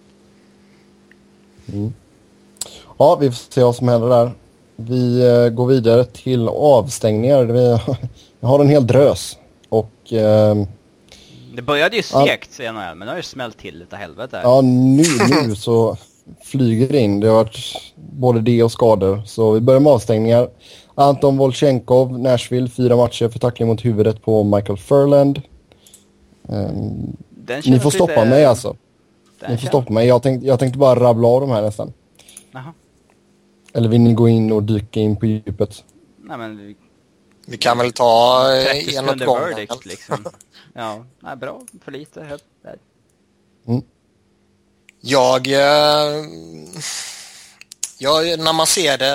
Ja, 2.98 3.16
vi 3.16 3.32
får 3.32 3.54
se 3.54 3.64
vad 3.64 3.76
som 3.76 3.88
händer 3.88 4.10
där. 4.10 4.32
Vi 4.76 5.28
eh, 5.28 5.50
går 5.50 5.68
vidare 5.68 6.06
till 6.06 6.48
avstängningar. 6.48 7.44
Vi, 7.44 7.80
har 8.48 8.60
en 8.60 8.70
hel 8.70 8.88
drös. 8.88 9.38
Och 9.70 10.14
eh, 10.14 10.56
Det 11.56 11.62
började 11.62 11.96
ju 11.96 12.04
segt 12.04 12.60
NHL, 12.60 12.96
men 12.96 13.00
det 13.00 13.10
har 13.10 13.18
ju 13.18 13.24
smällt 13.24 13.58
till 13.58 13.82
utav 13.82 14.00
helvete. 14.00 14.40
Ja, 14.44 14.62
nu, 14.62 15.04
nu 15.48 15.56
så 15.56 15.98
flyger 16.44 16.88
det 16.88 17.00
in. 17.00 17.20
Det 17.20 17.28
har 17.28 17.36
varit 17.36 17.58
både 17.96 18.42
det 18.42 18.64
och 18.64 18.72
skador. 18.72 19.22
Så 19.26 19.52
vi 19.52 19.60
börjar 19.60 19.80
med 19.80 19.94
avstängningar. 19.94 20.50
Anton 21.00 21.38
Volchenkov, 21.38 22.20
Nashville, 22.20 22.70
fyra 22.70 22.96
matcher 22.96 23.30
för 23.30 23.40
tackling 23.40 23.68
mot 23.68 23.86
huvudet 23.86 24.22
på 24.22 24.44
Michael 24.44 24.78
Furland. 24.78 25.42
Um, 26.42 27.18
ni 27.66 27.80
får 27.80 27.90
stoppa 27.90 28.12
lite... 28.12 28.26
mig 28.26 28.46
alltså. 28.46 28.76
Den 29.40 29.52
ni 29.52 29.58
får 29.58 29.68
stoppa 29.68 29.94
mig. 29.94 30.08
Jag 30.08 30.24
tänkte, 30.24 30.48
jag 30.48 30.60
tänkte 30.60 30.80
bara 30.80 31.00
rabbla 31.00 31.28
av 31.28 31.42
de 31.42 31.50
här 31.50 31.62
nästan. 31.62 31.94
Jaha. 32.52 32.74
Eller 33.74 33.90
vill 33.90 34.02
ni 34.02 34.14
gå 34.14 34.30
in 34.30 34.52
och 34.52 34.64
dyka 34.64 35.00
in 35.00 35.16
på 35.16 35.26
djupet? 35.26 35.84
Nej 36.18 36.38
men 36.38 36.58
vi, 36.58 36.76
vi 37.48 37.58
kan 37.58 37.78
väl 37.78 37.92
ta 37.92 38.44
en 38.98 39.10
åt 39.10 39.26
gången. 39.26 39.68
Liksom. 39.86 40.26
ja, 40.74 41.06
nej, 41.20 41.36
bra. 41.36 41.62
För 41.82 41.92
lite. 41.92 42.40
Mm. 43.68 43.82
Jag... 45.02 45.48
Eh, 45.48 46.24
jag, 47.98 48.40
när 48.40 48.54
man 48.54 48.68
ser 48.68 48.98
det, 48.98 49.14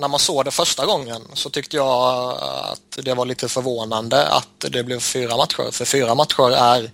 när 0.00 0.08
man 0.08 0.20
såg 0.20 0.44
det 0.44 0.50
första 0.50 0.86
gången 0.86 1.22
så 1.32 1.50
tyckte 1.50 1.76
jag 1.76 2.32
att 2.42 2.98
det 3.04 3.14
var 3.14 3.26
lite 3.26 3.48
förvånande 3.48 4.28
att 4.28 4.64
det 4.70 4.82
blev 4.82 5.00
fyra 5.00 5.36
matcher. 5.36 5.70
För 5.70 5.84
fyra 5.84 6.14
matcher 6.14 6.50
är 6.50 6.90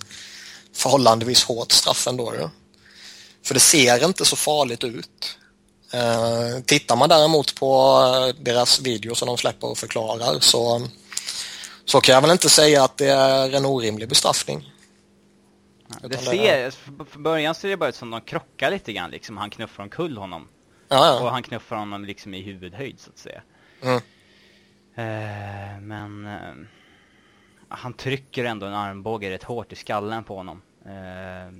förhållandevis 0.73 1.45
hårt 1.45 1.73
straff 1.73 2.07
ändå. 2.07 2.35
Ja. 2.41 2.51
För 3.45 3.55
det 3.55 3.61
ser 3.61 4.05
inte 4.05 4.25
så 4.25 4.37
farligt 4.37 4.85
ut. 4.85 5.37
Eh, 5.93 6.61
tittar 6.67 6.97
man 6.97 7.09
däremot 7.09 7.55
på 7.55 8.33
deras 8.41 8.81
videos 8.81 9.19
som 9.19 9.27
de 9.27 9.39
släpper 9.39 9.71
och 9.71 9.79
förklarar 9.79 10.41
så, 10.41 10.89
så 11.85 12.01
kan 12.01 12.15
jag 12.15 12.23
väl 12.23 12.31
inte 12.31 12.51
säga 12.51 12.85
att 12.85 12.97
det 12.97 13.11
är 13.11 13.55
en 13.55 13.67
orimlig 13.67 14.09
bestraffning. 14.09 14.71
Det 16.03 16.19
ser, 16.19 16.71
för 17.11 17.19
början 17.19 17.55
ser 17.55 17.69
det 17.69 17.77
bara 17.77 17.89
ut 17.89 17.95
som 17.95 18.11
de 18.11 18.21
krockar 18.21 18.71
lite 18.71 18.93
grann 18.93 19.11
liksom. 19.11 19.37
Han 19.37 19.51
knuffar 19.51 19.83
omkull 19.83 20.17
honom. 20.17 20.49
Ja. 20.95 21.23
Och 21.23 21.31
han 21.31 21.43
knuffar 21.43 21.77
honom 21.77 22.05
liksom 22.05 22.35
i 22.35 22.43
huvudhöjd 22.43 23.01
så 23.01 23.11
att 23.11 23.19
säga. 23.19 23.43
Mm. 23.83 23.97
Uh, 24.99 25.81
men 25.81 26.27
uh, 26.27 26.67
han 27.69 27.93
trycker 27.95 28.45
ändå 28.45 28.67
en 28.67 28.75
armbåge 28.75 29.31
rätt 29.31 29.43
hårt 29.43 29.73
i 29.73 29.77
skallen 29.77 30.25
på 30.25 30.37
honom. 30.37 30.63
Uh, 30.87 31.53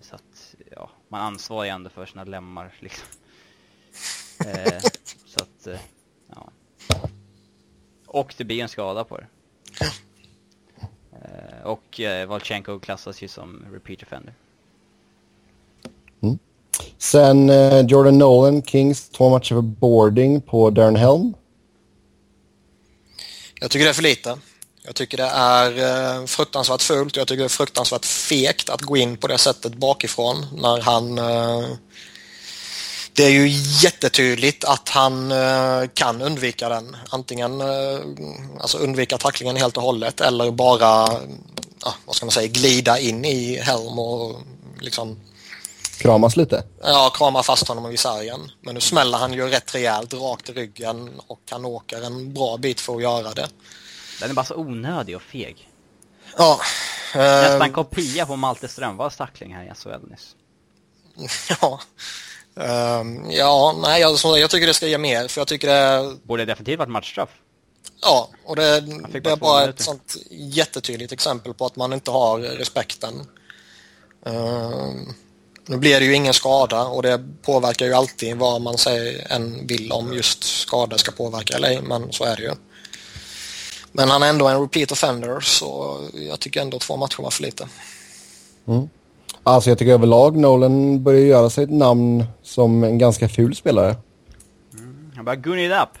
så 0.00 0.14
att, 0.14 0.54
ja, 0.70 0.90
man 1.08 1.20
ansvarar 1.20 1.64
ju 1.64 1.70
ändå 1.70 1.90
för 1.90 2.06
sina 2.06 2.24
lemmar 2.24 2.74
liksom. 2.78 3.06
så 5.26 5.42
att, 5.42 5.80
ja. 6.34 6.50
Och 8.06 8.34
det 8.36 8.44
blir 8.44 8.62
en 8.62 8.68
skada 8.68 9.04
på 9.04 9.18
det. 9.18 9.26
och 11.64 12.00
uh, 12.00 12.26
Valchenko 12.26 12.80
klassas 12.80 13.22
ju 13.22 13.28
som 13.28 13.66
repeat 13.72 14.02
offender. 14.02 14.34
Sen 16.98 17.50
eh, 17.50 17.80
Jordan 17.80 18.18
Nolan, 18.18 18.62
Kings, 18.62 19.08
två 19.08 19.28
matcher 19.28 19.54
för 19.54 19.60
boarding 19.60 20.40
på 20.40 20.70
Darren 20.70 20.96
Helm. 20.96 21.34
Jag 23.60 23.70
tycker 23.70 23.84
det 23.84 23.90
är 23.90 23.94
för 23.94 24.02
lite. 24.02 24.38
Jag 24.86 24.94
tycker 24.94 25.16
det 25.16 25.30
är 25.34 25.78
eh, 26.20 26.26
fruktansvärt 26.26 26.82
fult. 26.82 27.16
Jag 27.16 27.28
tycker 27.28 27.38
det 27.38 27.46
är 27.46 27.48
fruktansvärt 27.48 28.04
fegt 28.04 28.68
att 28.68 28.80
gå 28.80 28.96
in 28.96 29.16
på 29.16 29.26
det 29.26 29.38
sättet 29.38 29.74
bakifrån 29.74 30.46
när 30.56 30.80
han... 30.80 31.18
Eh, 31.18 31.68
det 33.12 33.24
är 33.24 33.30
ju 33.30 33.48
jättetydligt 33.82 34.64
att 34.64 34.88
han 34.88 35.32
eh, 35.32 35.88
kan 35.94 36.22
undvika 36.22 36.68
den. 36.68 36.96
Antingen 37.08 37.60
eh, 37.60 38.00
alltså 38.60 38.78
undvika 38.78 39.18
tacklingen 39.18 39.56
helt 39.56 39.76
och 39.76 39.82
hållet 39.82 40.20
eller 40.20 40.50
bara, 40.50 41.08
vad 42.04 42.16
ska 42.16 42.26
man 42.26 42.30
säga, 42.30 42.48
glida 42.48 42.98
in 42.98 43.24
i 43.24 43.56
Helm 43.56 43.98
och 43.98 44.40
liksom 44.80 45.16
kramas 45.98 46.36
lite? 46.36 46.62
Ja, 46.82 47.12
krama 47.14 47.42
fast 47.42 47.68
honom 47.68 47.90
i 47.90 47.96
sargen. 47.96 48.50
Men 48.60 48.74
nu 48.74 48.80
smäller 48.80 49.18
han 49.18 49.32
ju 49.32 49.48
rätt 49.48 49.74
rejält 49.74 50.14
rakt 50.14 50.48
i 50.48 50.52
ryggen 50.52 51.20
och 51.26 51.40
han 51.50 51.64
åker 51.64 52.02
en 52.02 52.34
bra 52.34 52.56
bit 52.56 52.80
för 52.80 52.96
att 52.96 53.02
göra 53.02 53.32
det. 53.32 53.48
Den 54.20 54.30
är 54.30 54.34
bara 54.34 54.44
så 54.44 54.56
onödig 54.56 55.16
och 55.16 55.22
feg. 55.22 55.70
Ja. 56.38 56.60
Nästan 57.14 57.62
äh... 57.62 57.72
kopia 57.74 58.26
på 58.26 58.36
Malte 58.36 58.68
Strömvalls 58.68 59.16
tackling 59.16 59.54
här 59.54 59.64
i 59.64 59.72
SHL 59.74 60.10
nyss. 60.10 60.36
Ja. 61.60 61.80
Um, 62.56 63.30
ja, 63.30 63.74
nej, 63.82 64.00
jag, 64.00 64.18
jag 64.38 64.50
tycker 64.50 64.66
det 64.66 64.74
ska 64.74 64.86
ge 64.86 64.98
mer 64.98 65.28
för 65.28 65.40
jag 65.40 65.48
tycker 65.48 65.68
det... 65.68 66.16
Borde 66.22 66.44
definitivt 66.44 66.78
varit 66.78 66.90
matchstraff. 66.90 67.28
Ja, 68.02 68.30
och 68.44 68.56
det, 68.56 68.80
det 68.80 69.30
är 69.30 69.36
bara 69.36 69.64
ett 69.64 69.80
sånt 69.80 70.16
jättetydligt 70.30 71.12
exempel 71.12 71.54
på 71.54 71.66
att 71.66 71.76
man 71.76 71.92
inte 71.92 72.10
har 72.10 72.38
respekten. 72.38 73.26
Um, 74.22 75.14
nu 75.66 75.76
blir 75.76 76.00
det 76.00 76.06
ju 76.06 76.14
ingen 76.14 76.34
skada 76.34 76.84
och 76.84 77.02
det 77.02 77.24
påverkar 77.42 77.86
ju 77.86 77.92
alltid 77.92 78.36
vad 78.36 78.60
man 78.60 78.78
säger 78.78 79.32
än 79.32 79.66
vill 79.66 79.92
om 79.92 80.12
just 80.12 80.44
skada 80.44 80.98
ska 80.98 81.12
påverka 81.12 81.56
eller 81.56 81.68
ej, 81.68 81.80
men 81.82 82.12
så 82.12 82.24
är 82.24 82.36
det 82.36 82.42
ju. 82.42 82.52
Men 83.92 84.10
han 84.10 84.22
är 84.22 84.28
ändå 84.28 84.48
en 84.48 84.60
repeat 84.60 84.92
offender 84.92 85.40
så 85.40 85.98
jag 86.14 86.40
tycker 86.40 86.62
ändå 86.62 86.78
två 86.78 86.96
matcher 86.96 87.22
var 87.22 87.30
för 87.30 87.42
lite. 87.42 87.68
Mm. 88.66 88.88
Alltså 89.42 89.70
jag 89.70 89.78
tycker 89.78 89.92
överlag 89.92 90.36
Nolan 90.36 91.02
börjar 91.02 91.20
göra 91.20 91.50
sig 91.50 91.64
ett 91.64 91.70
namn 91.70 92.24
som 92.42 92.84
en 92.84 92.98
ganska 92.98 93.28
ful 93.28 93.54
spelare. 93.54 93.96
Mm. 94.78 95.12
Han 95.16 95.24
börjar 95.24 95.40
gunna 95.40 95.62
it 95.62 95.72
up. 95.72 95.98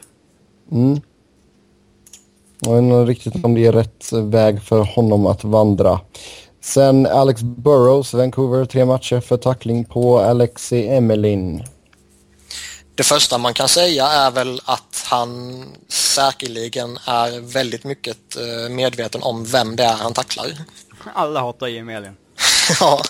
Mm. 0.72 1.00
Jag 2.60 2.72
vet 2.72 2.82
inte 2.82 2.94
riktigt 2.94 3.44
om 3.44 3.54
det 3.54 3.66
är 3.66 3.72
rätt 3.72 4.12
väg 4.12 4.62
för 4.62 4.80
honom 4.80 5.26
att 5.26 5.44
vandra. 5.44 6.00
Sen 6.64 7.06
Alex 7.06 7.42
Burrows, 7.42 8.14
Vancouver, 8.14 8.64
tre 8.64 8.84
matcher 8.84 9.20
för 9.20 9.36
tackling 9.36 9.84
på 9.84 10.18
Alexi 10.18 10.88
Emelin. 10.88 11.64
Det 12.94 13.02
första 13.02 13.38
man 13.38 13.54
kan 13.54 13.68
säga 13.68 14.06
är 14.06 14.30
väl 14.30 14.60
att 14.64 15.04
han 15.06 15.64
säkerligen 15.88 16.98
är 17.04 17.40
väldigt 17.40 17.84
mycket 17.84 18.36
eh, 18.36 18.68
medveten 18.70 19.22
om 19.22 19.44
vem 19.44 19.76
det 19.76 19.84
är 19.84 19.94
han 19.94 20.12
tacklar. 20.12 20.52
Alla 21.14 21.40
hatar 21.40 21.66
Jim 21.66 21.88
Elin. 21.88 22.16
ja, 22.80 23.02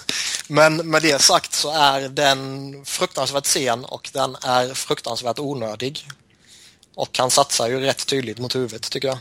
men 0.48 0.76
med 0.76 1.02
det 1.02 1.22
sagt 1.22 1.52
så 1.52 1.70
är 1.70 2.08
den 2.08 2.84
fruktansvärt 2.84 3.46
sen 3.46 3.84
och 3.84 4.10
den 4.12 4.36
är 4.42 4.74
fruktansvärt 4.74 5.38
onödig. 5.38 6.08
Och 6.94 7.18
han 7.18 7.30
satsar 7.30 7.68
ju 7.68 7.80
rätt 7.80 8.06
tydligt 8.06 8.38
mot 8.38 8.54
huvudet 8.54 8.90
tycker 8.90 9.08
jag. 9.08 9.18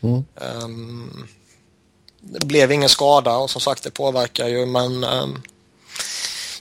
Mm. 0.00 0.24
Um, 0.34 1.28
det 2.28 2.46
blev 2.46 2.72
ingen 2.72 2.88
skada 2.88 3.36
och 3.36 3.50
som 3.50 3.60
sagt 3.60 3.82
det 3.82 3.90
påverkar 3.90 4.48
ju 4.48 4.66
men 4.66 5.04
um, 5.04 5.42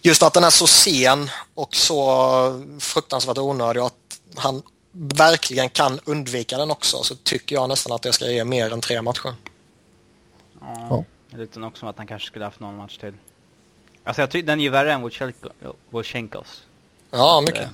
just 0.02 0.24
att 0.24 0.34
den 0.34 0.44
är 0.44 0.50
så 0.50 0.68
sen 0.68 1.30
och 1.54 1.76
så 1.76 2.68
fruktansvärt 2.80 3.38
onödig 3.38 3.82
och 3.82 3.88
att 3.88 4.20
han 4.36 4.62
verkligen 4.92 5.70
kan 5.70 6.00
undvika 6.06 6.58
den 6.58 6.72
också 6.72 7.04
så 7.04 7.16
tycker 7.16 7.56
jag 7.56 7.70
nästan 7.70 7.94
att 7.94 8.02
det 8.02 8.14
ska 8.14 8.32
ge 8.32 8.44
mer 8.44 8.74
än 8.74 8.82
tre 8.82 9.02
matcher. 9.02 9.34
Ja, 10.62 11.04
det 11.30 11.58
också 11.64 11.80
som 11.80 11.88
att 11.88 11.98
han 11.98 12.08
kanske 12.08 12.28
skulle 12.28 12.46
haft 12.46 12.60
någon 12.60 12.78
match 12.78 12.98
till. 12.98 13.14
Alltså 14.04 14.22
jag 14.22 14.32
tycker 14.32 14.48
den 14.48 14.60
är 14.60 14.64
ju 14.64 14.70
värre 14.70 14.94
än 14.94 15.02
Wojcienkos. 15.90 16.64
Ja, 17.12 17.42
mycket. 17.42 17.70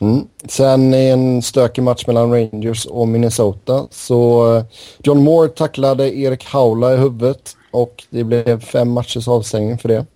Mm. 0.00 0.28
Sen 0.48 0.94
i 0.94 1.08
en 1.08 1.42
stökig 1.42 1.82
match 1.82 2.06
mellan 2.06 2.32
Rangers 2.32 2.86
och 2.86 3.08
Minnesota 3.08 3.86
så 3.90 4.56
eh, 4.56 4.64
John 4.98 5.24
Moore 5.24 5.48
tacklade 5.48 6.16
Erik 6.16 6.44
Haula 6.44 6.94
i 6.94 6.96
huvudet 6.96 7.56
och 7.70 8.04
det 8.10 8.24
blev 8.24 8.60
fem 8.60 8.90
matchers 8.90 9.28
avstängning 9.28 9.78
för 9.78 9.88
det. 9.88 10.06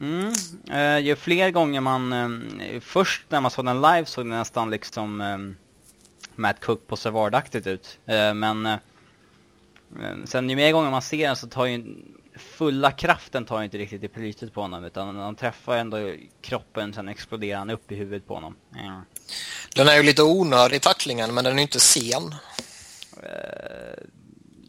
Mm. 0.00 0.32
Eh, 0.72 0.98
ju 1.06 1.16
fler 1.16 1.50
gånger 1.50 1.80
man... 1.80 2.12
Eh, 2.12 2.80
först 2.80 3.22
när 3.28 3.40
man 3.40 3.50
såg 3.50 3.64
den 3.64 3.80
live 3.80 4.04
såg 4.04 4.24
det 4.24 4.30
nästan 4.30 4.70
liksom 4.70 5.20
eh, 5.20 5.38
Matt 6.34 6.60
Cook 6.60 6.86
på 6.86 6.96
Savard-aktigt 6.96 7.66
ut. 7.66 7.98
Eh, 8.06 8.34
men 8.34 8.66
eh, 8.66 8.72
eh, 8.72 10.16
sen 10.24 10.50
ju 10.50 10.56
mer 10.56 10.72
gånger 10.72 10.90
man 10.90 11.02
ser 11.02 11.26
den 11.26 11.36
så 11.36 11.46
tar 11.46 11.66
ju 11.66 11.96
fulla 12.36 12.92
kraften 12.92 13.44
tar 13.44 13.62
inte 13.62 13.78
riktigt 13.78 14.04
i 14.04 14.08
plytet 14.08 14.54
på 14.54 14.60
honom 14.60 14.84
utan 14.84 15.16
han 15.16 15.36
träffar 15.36 15.76
ändå 15.76 16.14
kroppen 16.40 16.94
sen 16.94 17.08
exploderar 17.08 17.58
han 17.58 17.70
upp 17.70 17.92
i 17.92 17.94
huvudet 17.94 18.26
på 18.26 18.34
honom. 18.34 18.56
Mm. 18.74 19.00
Den 19.74 19.88
är 19.88 19.96
ju 19.96 20.02
lite 20.02 20.22
onödig 20.22 20.82
tacklingen 20.82 21.34
men 21.34 21.44
den 21.44 21.58
är 21.58 21.62
inte 21.62 21.80
sen. 21.80 22.34
Uh, 23.16 24.04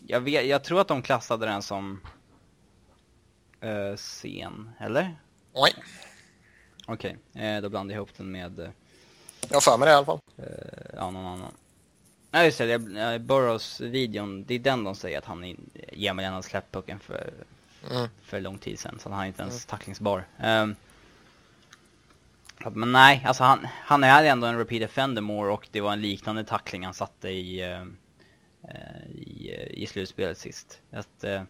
jag, 0.07 0.21
vet, 0.21 0.45
jag 0.45 0.63
tror 0.63 0.81
att 0.81 0.87
de 0.87 1.01
klassade 1.01 1.45
den 1.45 1.61
som 1.61 2.01
uh, 3.63 3.95
sen, 3.95 4.71
eller? 4.79 5.03
Nej. 5.55 5.73
Okej, 6.85 7.17
okay. 7.33 7.55
uh, 7.55 7.61
då 7.61 7.69
blandar 7.69 7.93
jag 7.93 7.97
ihop 7.97 8.17
den 8.17 8.31
med... 8.31 8.59
Uh, 8.59 8.69
jag 9.49 9.55
har 9.55 9.61
för 9.61 9.77
mig 9.77 9.85
det 9.85 9.91
i 9.91 9.95
alla 9.95 10.05
fall. 10.05 10.19
ja, 10.93 11.11
någon 11.11 11.25
annan. 11.25 11.51
Nej 12.31 12.45
just 12.45 12.57
det, 12.57 12.79
Burrows-videon, 13.19 14.45
det 14.45 14.53
är 14.53 14.59
den 14.59 14.83
de 14.83 14.95
säger 14.95 15.17
att 15.17 15.25
han 15.25 15.69
ger 15.91 16.13
mig 16.13 16.25
den 16.25 16.43
släppt 16.43 16.71
pucken 16.71 16.99
för 16.99 17.33
mm. 17.91 18.09
för 18.21 18.41
lång 18.41 18.57
tid 18.57 18.79
sedan. 18.79 18.99
Så 18.99 19.09
han 19.09 19.23
är 19.23 19.27
inte 19.27 19.41
ens 19.41 19.65
mm. 19.65 19.69
tacklingsbar. 19.69 20.25
Um, 20.43 20.75
men 22.71 22.91
nej, 22.91 23.23
alltså 23.25 23.43
han, 23.43 23.67
han 23.71 24.03
är 24.03 24.23
ändå 24.23 24.47
en 24.47 24.57
repeat 24.57 24.89
offender 24.89 25.21
more 25.21 25.51
och 25.51 25.67
det 25.71 25.81
var 25.81 25.93
en 25.93 26.01
liknande 26.01 26.43
tackling 26.43 26.85
han 26.85 26.93
satte 26.93 27.29
i, 27.29 27.63
uh, 27.63 27.87
eh, 28.69 29.07
i, 29.11 29.67
i 29.69 29.87
slutspelet 29.87 30.37
sist. 30.37 30.81
Att 30.91 31.23
eh, 31.23 31.43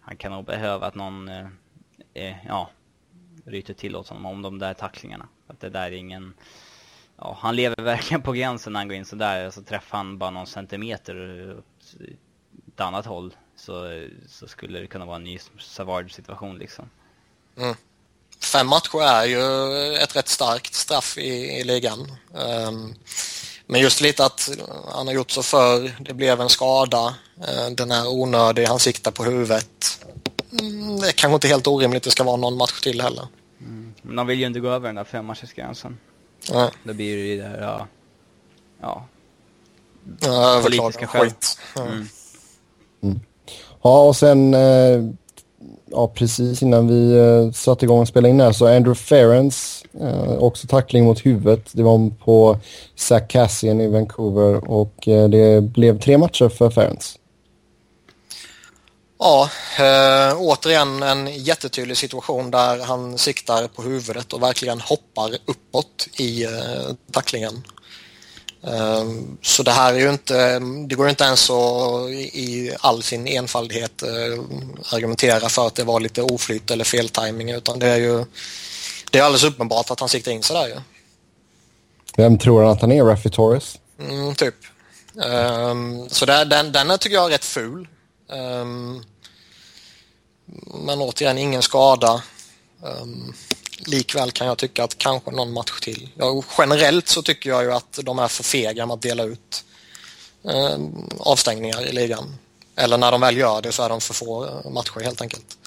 han 0.00 0.16
kan 0.16 0.32
nog 0.32 0.44
behöva 0.44 0.86
att 0.86 0.94
någon, 0.94 1.28
eh, 2.14 2.46
ja, 2.46 2.70
ryter 3.44 3.74
till 3.74 3.96
åt 3.96 4.08
honom 4.08 4.26
om 4.26 4.42
de 4.42 4.58
där 4.58 4.74
tacklingarna. 4.74 5.28
Att 5.46 5.60
det 5.60 5.70
där 5.70 5.86
är 5.86 5.92
ingen, 5.92 6.34
ja, 7.16 7.36
han 7.40 7.56
lever 7.56 7.82
verkligen 7.82 8.22
på 8.22 8.32
gränsen 8.32 8.72
när 8.72 8.80
han 8.80 8.88
går 8.88 8.96
in 8.96 9.04
sådär, 9.04 9.50
så 9.50 9.62
träffar 9.62 9.98
han 9.98 10.18
bara 10.18 10.30
någon 10.30 10.46
centimeter 10.46 11.56
åt 11.58 11.96
ett 12.68 12.80
annat 12.80 13.06
håll 13.06 13.34
så, 13.66 14.06
så 14.28 14.48
skulle 14.48 14.80
det 14.80 14.86
kunna 14.86 15.04
vara 15.04 15.16
en 15.16 15.24
ny 15.24 15.38
Savard 15.60 16.14
situation 16.14 16.58
liksom. 16.58 16.90
Mm. 17.56 17.74
Fem 18.40 18.66
matcher 18.66 19.02
är 19.02 19.24
ju 19.24 19.94
ett 19.94 20.16
rätt 20.16 20.28
starkt 20.28 20.74
straff 20.74 21.18
i, 21.18 21.60
i 21.60 21.64
ligan. 21.64 22.12
Um, 22.32 22.94
men 23.66 23.80
just 23.80 24.00
lite 24.00 24.24
att 24.24 24.50
han 24.92 25.06
har 25.06 25.14
gjort 25.14 25.30
så 25.30 25.42
för 25.42 25.92
det 26.00 26.14
blev 26.14 26.40
en 26.40 26.48
skada, 26.48 27.14
uh, 27.38 27.70
den 27.76 27.90
är 27.90 28.08
onödig, 28.08 28.64
han 28.64 28.78
siktar 28.78 29.10
på 29.10 29.24
huvudet. 29.24 30.04
Mm, 30.60 31.00
det 31.00 31.08
är 31.08 31.12
kanske 31.12 31.34
inte 31.34 31.48
helt 31.48 31.66
orimligt 31.66 32.02
det 32.02 32.10
ska 32.10 32.24
vara 32.24 32.36
någon 32.36 32.56
match 32.56 32.80
till 32.80 33.00
heller. 33.00 33.26
Mm. 33.60 33.94
Men 34.02 34.16
de 34.16 34.26
vill 34.26 34.40
ju 34.40 34.46
inte 34.46 34.60
gå 34.60 34.68
över 34.68 34.88
den 34.88 34.96
där 34.96 35.04
femmatchersgränsen. 35.04 35.98
Mm. 36.52 36.70
Då 36.84 36.92
blir 36.92 37.16
det 37.16 37.22
ju 37.22 37.36
det 37.36 37.48
där, 37.48 37.60
ja, 37.60 37.86
ja 38.80 39.06
Ja, 40.20 40.60
politiska 40.62 41.06
skäl. 41.06 41.20
skit. 41.20 41.58
Mm. 41.76 42.08
Mm. 43.02 43.20
Ja, 43.82 44.02
och 44.02 44.16
sen 44.16 44.54
eh, 44.54 45.02
ja, 45.90 46.08
precis 46.14 46.62
innan 46.62 46.88
vi 46.88 47.18
eh, 47.18 47.52
satte 47.52 47.84
igång 47.84 48.00
och 48.00 48.08
spelade 48.08 48.30
in 48.30 48.40
här 48.40 48.52
så 48.52 48.66
Andrew 48.66 48.94
Ferrens 48.94 49.84
eh, 50.00 50.32
också 50.32 50.66
tackling 50.66 51.04
mot 51.04 51.26
huvudet. 51.26 51.68
Det 51.72 51.82
var 51.82 52.10
på 52.24 52.58
Zach 52.96 53.28
Cassian 53.28 53.80
i 53.80 53.88
Vancouver 53.88 54.70
och 54.70 55.08
eh, 55.08 55.28
det 55.28 55.60
blev 55.60 56.00
tre 56.00 56.18
matcher 56.18 56.48
för 56.48 56.70
Ferrens. 56.70 57.18
Ja, 59.18 59.50
eh, 59.78 60.36
återigen 60.40 61.02
en 61.02 61.26
jättetydlig 61.26 61.96
situation 61.96 62.50
där 62.50 62.84
han 62.84 63.18
siktar 63.18 63.68
på 63.68 63.82
huvudet 63.82 64.32
och 64.32 64.42
verkligen 64.42 64.80
hoppar 64.80 65.30
uppåt 65.46 66.08
i 66.18 66.44
eh, 66.44 66.50
tacklingen. 67.12 67.62
Eh, 68.66 69.04
så 69.42 69.62
det 69.62 69.70
här 69.70 69.94
är 69.94 69.98
ju 69.98 70.10
inte, 70.10 70.58
det 70.58 70.94
går 70.94 71.08
inte 71.08 71.24
ens 71.24 71.50
att 71.50 72.10
i 72.10 72.76
all 72.80 73.02
sin 73.02 73.26
enfaldighet 73.26 74.02
eh, 74.02 74.40
argumentera 74.92 75.48
för 75.48 75.66
att 75.66 75.74
det 75.74 75.84
var 75.84 76.00
lite 76.00 76.22
oflyt 76.22 76.70
eller 76.70 76.84
feltiming 76.84 77.50
utan 77.50 77.78
det 77.78 77.88
är 77.88 77.96
ju 77.96 78.24
det 79.10 79.18
är 79.18 79.22
alldeles 79.22 79.44
uppenbart 79.44 79.90
att 79.90 80.00
han 80.00 80.08
siktar 80.08 80.32
in 80.32 80.42
sig 80.42 80.56
där 80.56 80.66
ju. 80.66 80.80
Vem 82.16 82.38
tror 82.38 82.62
han 82.62 82.72
att 82.72 82.80
han 82.80 82.92
är? 82.92 83.04
Raffi 83.04 83.30
Torres? 83.30 83.78
Mm, 84.00 84.34
typ. 84.34 84.54
Um, 85.14 86.08
så 86.08 86.26
där, 86.26 86.44
den, 86.44 86.72
den 86.72 86.98
tycker 86.98 87.16
jag 87.16 87.26
är 87.26 87.30
rätt 87.30 87.44
ful. 87.44 87.88
Um, 88.28 89.04
men 90.86 91.00
återigen, 91.00 91.38
ingen 91.38 91.62
skada. 91.62 92.22
Um, 92.82 93.34
likväl 93.86 94.30
kan 94.30 94.46
jag 94.46 94.58
tycka 94.58 94.84
att 94.84 94.98
kanske 94.98 95.30
någon 95.30 95.52
match 95.52 95.80
till. 95.80 96.08
Ja, 96.14 96.42
generellt 96.58 97.08
så 97.08 97.22
tycker 97.22 97.50
jag 97.50 97.62
ju 97.62 97.72
att 97.72 97.98
de 98.02 98.18
är 98.18 98.28
för 98.28 98.44
fega 98.44 98.86
med 98.86 98.94
att 98.94 99.02
dela 99.02 99.24
ut 99.24 99.64
eh, 100.44 100.78
avstängningar 101.18 101.86
i 101.86 101.92
ligan. 101.92 102.38
Eller 102.76 102.98
när 102.98 103.12
de 103.12 103.20
väl 103.20 103.36
gör 103.36 103.62
det 103.62 103.72
så 103.72 103.82
är 103.82 103.88
de 103.88 104.00
för 104.00 104.14
få 104.14 104.44
eh, 104.44 104.70
matcher 104.70 105.00
helt 105.00 105.20
enkelt. 105.20 105.58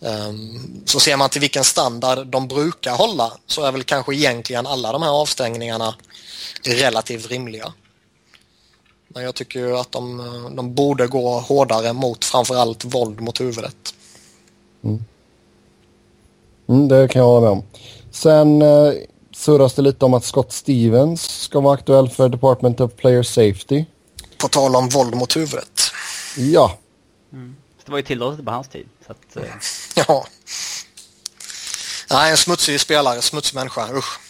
Um, 0.00 0.82
så 0.86 1.00
ser 1.00 1.16
man 1.16 1.30
till 1.30 1.40
vilken 1.40 1.64
standard 1.64 2.26
de 2.26 2.48
brukar 2.48 2.96
hålla 2.96 3.32
så 3.46 3.64
är 3.64 3.72
väl 3.72 3.84
kanske 3.84 4.14
egentligen 4.14 4.66
alla 4.66 4.92
de 4.92 5.02
här 5.02 5.10
avstängningarna 5.10 5.94
relativt 6.64 7.26
rimliga. 7.26 7.72
Men 9.08 9.22
jag 9.22 9.34
tycker 9.34 9.60
ju 9.60 9.76
att 9.76 9.92
de, 9.92 10.20
eh, 10.20 10.50
de 10.50 10.74
borde 10.74 11.06
gå 11.06 11.40
hårdare 11.40 11.92
mot 11.92 12.24
framförallt 12.24 12.84
våld 12.84 13.20
mot 13.20 13.40
huvudet. 13.40 13.94
Mm. 14.84 15.04
Mm, 16.68 16.88
det 16.88 17.08
kan 17.08 17.20
jag 17.20 17.26
hålla 17.26 17.40
med 17.40 17.50
om. 17.50 17.62
Sen 18.10 18.62
eh, 18.62 18.92
surras 19.32 19.74
det 19.74 19.82
lite 19.82 20.04
om 20.04 20.14
att 20.14 20.24
Scott 20.24 20.52
Stevens 20.52 21.22
ska 21.22 21.60
vara 21.60 21.74
aktuell 21.74 22.08
för 22.08 22.28
Department 22.28 22.80
of 22.80 22.92
Player 22.96 23.22
Safety. 23.22 23.84
På 24.38 24.48
tal 24.48 24.76
om 24.76 24.88
våld 24.88 25.14
mot 25.16 25.36
huvudet. 25.36 25.80
Ja. 26.36 26.78
Mm. 27.32 27.56
Det 27.84 27.90
var 27.92 27.98
ju 27.98 28.04
tillåtet 28.04 28.44
på 28.44 28.50
hans 28.50 28.68
tid. 28.68 28.86
Så 29.06 29.12
att, 29.12 29.36
eh. 29.36 29.52
Ja. 30.08 30.26
Nej, 32.10 32.30
en 32.30 32.36
smutsig 32.36 32.80
spelare, 32.80 33.22
smutsig 33.22 33.54
människa, 33.54 33.88
usch. 33.92 34.20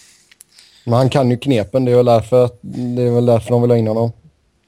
Men 0.85 0.95
han 0.95 1.11
kan 1.11 1.31
ju 1.31 1.39
knepen, 1.39 1.85
det 1.85 1.93
är 1.93 1.97
väl 1.97 2.07
därför, 2.07 2.51
det 2.61 3.03
är 3.03 3.11
väl 3.11 3.27
därför 3.27 3.51
de 3.51 3.63
vill 3.63 3.71
ha 3.71 3.79
in 3.79 3.87
honom. 3.87 4.13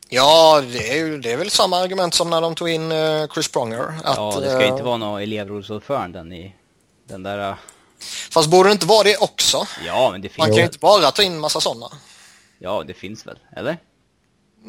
Ja, 0.08 0.62
det 0.72 0.90
är, 0.90 0.96
ju, 0.96 1.18
det 1.18 1.32
är 1.32 1.36
väl 1.36 1.50
samma 1.50 1.76
argument 1.76 2.14
som 2.14 2.30
när 2.30 2.40
de 2.40 2.54
tog 2.54 2.68
in 2.68 2.92
uh, 2.92 3.26
Chris 3.34 3.48
Pronger. 3.48 3.94
Att, 4.04 4.16
ja, 4.16 4.40
det 4.40 4.50
ska 4.50 4.60
ju 4.60 4.68
inte 4.68 4.82
vara 4.82 4.96
någon 4.96 5.22
elevrådsordföranden 5.22 6.32
i 6.32 6.54
den 7.06 7.22
där... 7.22 7.50
Uh... 7.50 7.56
Fast 8.30 8.50
borde 8.50 8.68
det 8.68 8.72
inte 8.72 8.86
vara 8.86 9.02
det 9.02 9.16
också? 9.16 9.66
Ja, 9.86 10.10
men 10.12 10.22
det 10.22 10.28
finns... 10.28 10.38
Man 10.38 10.48
kan 10.48 10.56
ju 10.56 10.64
inte 10.64 10.78
bara 10.78 11.10
ta 11.10 11.22
in 11.22 11.40
massa 11.40 11.60
sådana. 11.60 11.86
Ja, 12.58 12.84
det 12.86 12.94
finns 12.94 13.26
väl, 13.26 13.38
eller? 13.56 13.78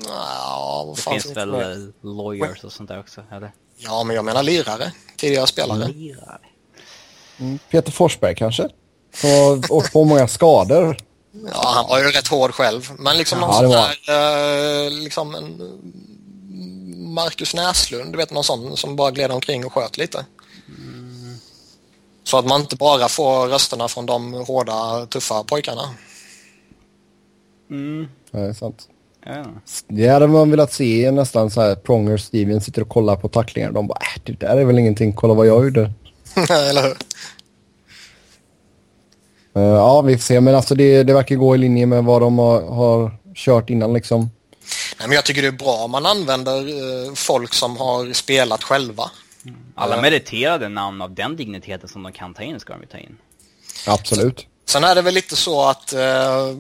Ja, 0.06 0.94
det 0.96 1.02
finns 1.02 1.26
väl 1.26 1.52
med? 1.52 1.94
lawyers 2.02 2.64
och 2.64 2.72
sånt 2.72 2.90
där 2.90 3.00
också, 3.00 3.24
eller? 3.32 3.52
Ja, 3.78 4.04
men 4.04 4.16
jag 4.16 4.26
menar 4.26 4.44
lirare. 4.44 4.92
Tidigare 5.18 5.48
spelare. 5.48 5.88
Lirare. 5.88 6.40
Mm, 7.40 7.60
Peter 7.70 7.92
Forsberg 7.92 8.36
kanske? 8.36 8.70
Som 9.14 9.30
har 9.30 9.72
åkt 9.72 9.94
på 9.94 10.04
många 10.04 10.28
skador. 10.28 10.98
Ja, 11.32 11.72
han 11.76 11.90
var 11.90 12.00
ju 12.00 12.12
rätt 12.12 12.28
hård 12.28 12.54
själv. 12.54 12.92
Men 13.00 13.18
liksom 13.18 13.40
någon 13.40 13.54
sån 13.54 13.70
där, 13.70 14.86
eh, 14.86 14.92
liksom 14.92 15.36
en 15.36 15.62
Marcus 17.14 17.56
Näslund, 17.56 18.14
du 18.14 18.18
vet 18.18 18.32
någon 18.32 18.44
sån 18.44 18.78
som 18.78 18.96
bara 18.96 19.12
gled 19.12 19.32
omkring 19.32 19.66
och 19.66 19.74
sköt 19.74 19.98
lite. 19.98 20.26
Så 22.28 22.38
att 22.38 22.46
man 22.46 22.62
inte 22.62 22.76
bara 22.76 23.08
får 23.08 23.48
rösterna 23.48 23.88
från 23.88 24.06
de 24.06 24.34
hårda, 24.34 25.06
tuffa 25.06 25.44
pojkarna. 25.44 25.90
Mm. 27.70 28.08
Ja, 28.32 28.40
det 28.40 28.46
är 28.46 28.54
sant. 28.54 28.88
Ja. 29.26 29.46
Det 29.88 30.08
hade 30.08 30.28
man 30.28 30.52
velat 30.52 30.74
se 30.74 31.12
nästan 31.12 31.52
så 31.52 31.62
här 31.62 31.76
Pronger 31.76 32.18
Steven 32.18 32.62
sitter 32.62 32.82
och 32.82 32.90
kollar 32.90 33.16
på 33.16 33.30
tacklingar. 33.30 33.72
De 33.72 33.88
bara, 33.88 34.00
äh, 34.00 34.22
det 34.24 34.40
där 34.40 34.58
är 34.58 34.66
väl 34.66 34.80
ingenting, 34.80 35.14
kolla 35.14 35.34
vad 35.34 35.48
jag 35.48 35.64
gjorde. 35.64 35.92
Eller 36.50 36.84
hur? 36.84 36.98
Uh, 39.58 39.64
ja, 39.64 40.02
vi 40.02 40.18
får 40.18 40.24
se. 40.24 40.42
Men 40.42 40.56
alltså 40.56 40.76
det, 40.76 41.04
det 41.04 41.14
verkar 41.14 41.36
gå 41.36 41.56
i 41.56 41.58
linje 41.58 41.86
med 41.86 42.04
vad 42.04 42.22
de 42.22 42.40
har, 42.40 42.62
har 42.62 43.18
kört 43.36 43.70
innan 43.70 43.94
liksom. 43.94 44.30
Nej, 45.00 45.08
men 45.08 45.16
jag 45.16 45.26
tycker 45.26 45.42
det 45.42 45.48
är 45.48 45.52
bra 45.52 45.84
om 45.84 45.92
man 45.92 46.06
använder 46.06 46.60
uh, 46.60 47.14
folk 47.14 47.54
som 47.54 47.78
har 47.78 48.14
spelat 48.14 48.64
själva. 48.64 49.12
Alla 49.76 50.02
meriterade 50.02 50.70
namn 50.70 51.02
av 51.02 51.14
den 51.14 51.36
digniteten 51.36 51.90
som 51.90 52.04
de 52.04 52.12
kan 52.12 52.34
ta 52.34 52.44
in 52.44 52.60
ska 52.60 52.74
de 52.74 52.82
ju 52.82 52.88
ta 52.88 52.98
in. 52.98 53.18
Absolut. 53.88 54.48
Sen 54.66 54.84
är 54.84 54.96
det 54.96 55.02
väl 55.02 55.14
lite 55.14 55.36
så 55.36 55.70
att 55.70 55.94
uh, 55.94 56.60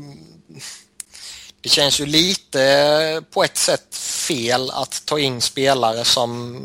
det 1.61 1.69
känns 1.69 1.99
ju 1.99 2.05
lite 2.05 3.23
på 3.31 3.43
ett 3.43 3.57
sätt 3.57 3.95
fel 3.95 4.69
att 4.69 5.05
ta 5.05 5.19
in 5.19 5.41
spelare 5.41 6.05
som 6.05 6.57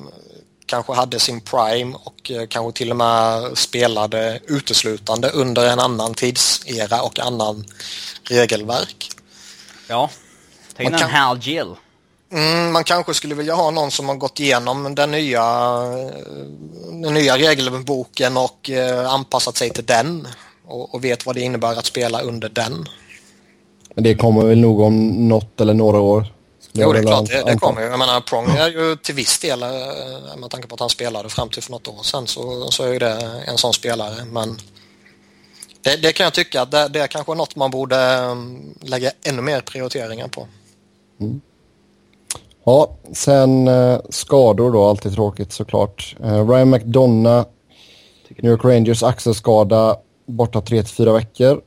kanske 0.67 0.93
hade 0.93 1.19
sin 1.19 1.41
prime 1.41 1.97
och 2.05 2.31
kanske 2.49 2.79
till 2.79 2.91
och 2.91 2.97
med 2.97 3.59
spelade 3.59 4.41
uteslutande 4.47 5.29
under 5.29 5.69
en 5.69 5.79
annan 5.79 6.15
tidsera 6.15 7.03
och 7.03 7.19
annan 7.19 7.65
regelverk. 8.23 9.11
Ja, 9.89 10.11
ta 10.77 10.83
in 10.83 10.95
en 10.95 11.01
kan... 11.01 11.11
Hal 11.11 11.39
Gill. 11.39 11.75
Mm, 12.33 12.73
man 12.73 12.85
kanske 12.85 13.15
skulle 13.15 13.35
vilja 13.35 13.55
ha 13.55 13.71
någon 13.71 13.91
som 13.91 14.09
har 14.09 14.17
gått 14.17 14.41
igenom 14.41 14.95
den 14.95 15.11
nya, 15.11 15.45
den 17.03 17.15
nya 17.15 17.39
regelboken 17.39 18.37
och 18.37 18.71
anpassat 19.09 19.57
sig 19.57 19.71
till 19.71 19.87
den 19.87 20.29
och, 20.67 20.95
och 20.95 21.05
vet 21.05 21.27
vad 21.27 21.35
det 21.35 21.41
innebär 21.41 21.79
att 21.79 21.87
spela 21.87 22.21
under 22.21 22.49
den. 22.49 22.89
Men 23.95 24.05
det 24.05 24.15
kommer 24.15 24.45
väl 24.45 24.59
nog 24.59 24.81
om 24.81 25.29
något 25.29 25.61
eller 25.61 25.75
några 25.75 26.01
år. 26.01 26.27
Jo, 26.73 26.93
det 26.93 26.99
är 26.99 27.03
klart 27.03 27.29
det, 27.29 27.43
det 27.47 27.57
kommer 27.57 27.81
ju. 27.81 27.87
Jag 27.87 27.99
menar, 27.99 28.21
Prong 28.21 28.47
är 28.47 28.69
ju 28.69 28.97
till 28.97 29.15
viss 29.15 29.39
del, 29.39 29.61
med 30.37 30.51
tanke 30.51 30.69
på 30.69 30.75
att 30.75 30.81
han 30.81 30.91
spelade 30.91 31.29
fram 31.29 31.49
till 31.49 31.63
för 31.63 31.73
något 31.73 31.89
år 31.89 32.03
sedan, 32.03 32.27
så, 32.27 32.71
så 32.71 32.85
är 32.85 32.93
ju 32.93 32.99
det 32.99 33.43
en 33.47 33.59
sån 33.59 33.73
spelare. 33.73 34.25
Men 34.25 34.59
det, 35.83 35.97
det 35.97 36.13
kan 36.13 36.25
jag 36.25 36.33
tycka 36.33 36.63
att 36.63 36.71
det, 36.71 36.89
det 36.89 37.01
är 37.01 37.07
kanske 37.07 37.35
något 37.35 37.57
man 37.57 37.71
borde 37.71 38.27
lägga 38.81 39.11
ännu 39.23 39.43
mer 39.43 39.61
prioriteringar 39.61 40.29
på. 40.29 40.49
Mm. 41.21 41.41
Ja, 42.71 42.97
sen 43.13 43.69
eh, 43.69 44.01
skador 44.11 44.73
då, 44.73 44.89
alltid 44.89 45.15
tråkigt 45.15 45.53
såklart. 45.53 46.17
Eh, 46.23 46.49
Ryan 46.49 46.71
McDonough, 46.71 47.49
New 48.29 48.53
York 48.53 48.65
Rangers 48.65 49.03
axelskada, 49.03 49.97
borta 50.27 50.61
3-4 50.61 51.13
veckor. 51.13 51.61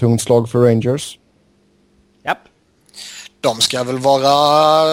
Tungt 0.00 0.22
slag 0.22 0.50
för 0.50 0.58
Rangers. 0.58 1.18
Japp. 2.24 2.38
De 3.40 3.60
ska 3.60 3.84
väl 3.84 3.98
vara 3.98 4.84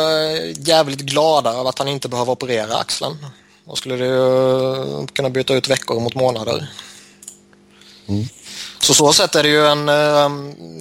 jävligt 0.58 1.02
glada 1.02 1.54
över 1.54 1.70
att 1.70 1.80
han 1.80 1.88
inte 1.88 2.10
behöver 2.10 2.32
operera 2.32 2.76
axeln. 2.76 3.16
Då 3.66 3.76
skulle 3.76 3.96
det 3.96 4.06
ju 4.06 5.08
kunna 5.08 5.30
byta 5.30 5.54
ut 5.54 5.70
veckor 5.70 6.00
mot 6.00 6.16
månader. 6.16 6.70
Mm. 8.08 8.26
Så 8.80 8.94
så 8.94 9.13
sätt 9.13 9.36
är 9.36 9.44
det 9.44 9.50
ju 9.50 9.66
en... 9.66 9.86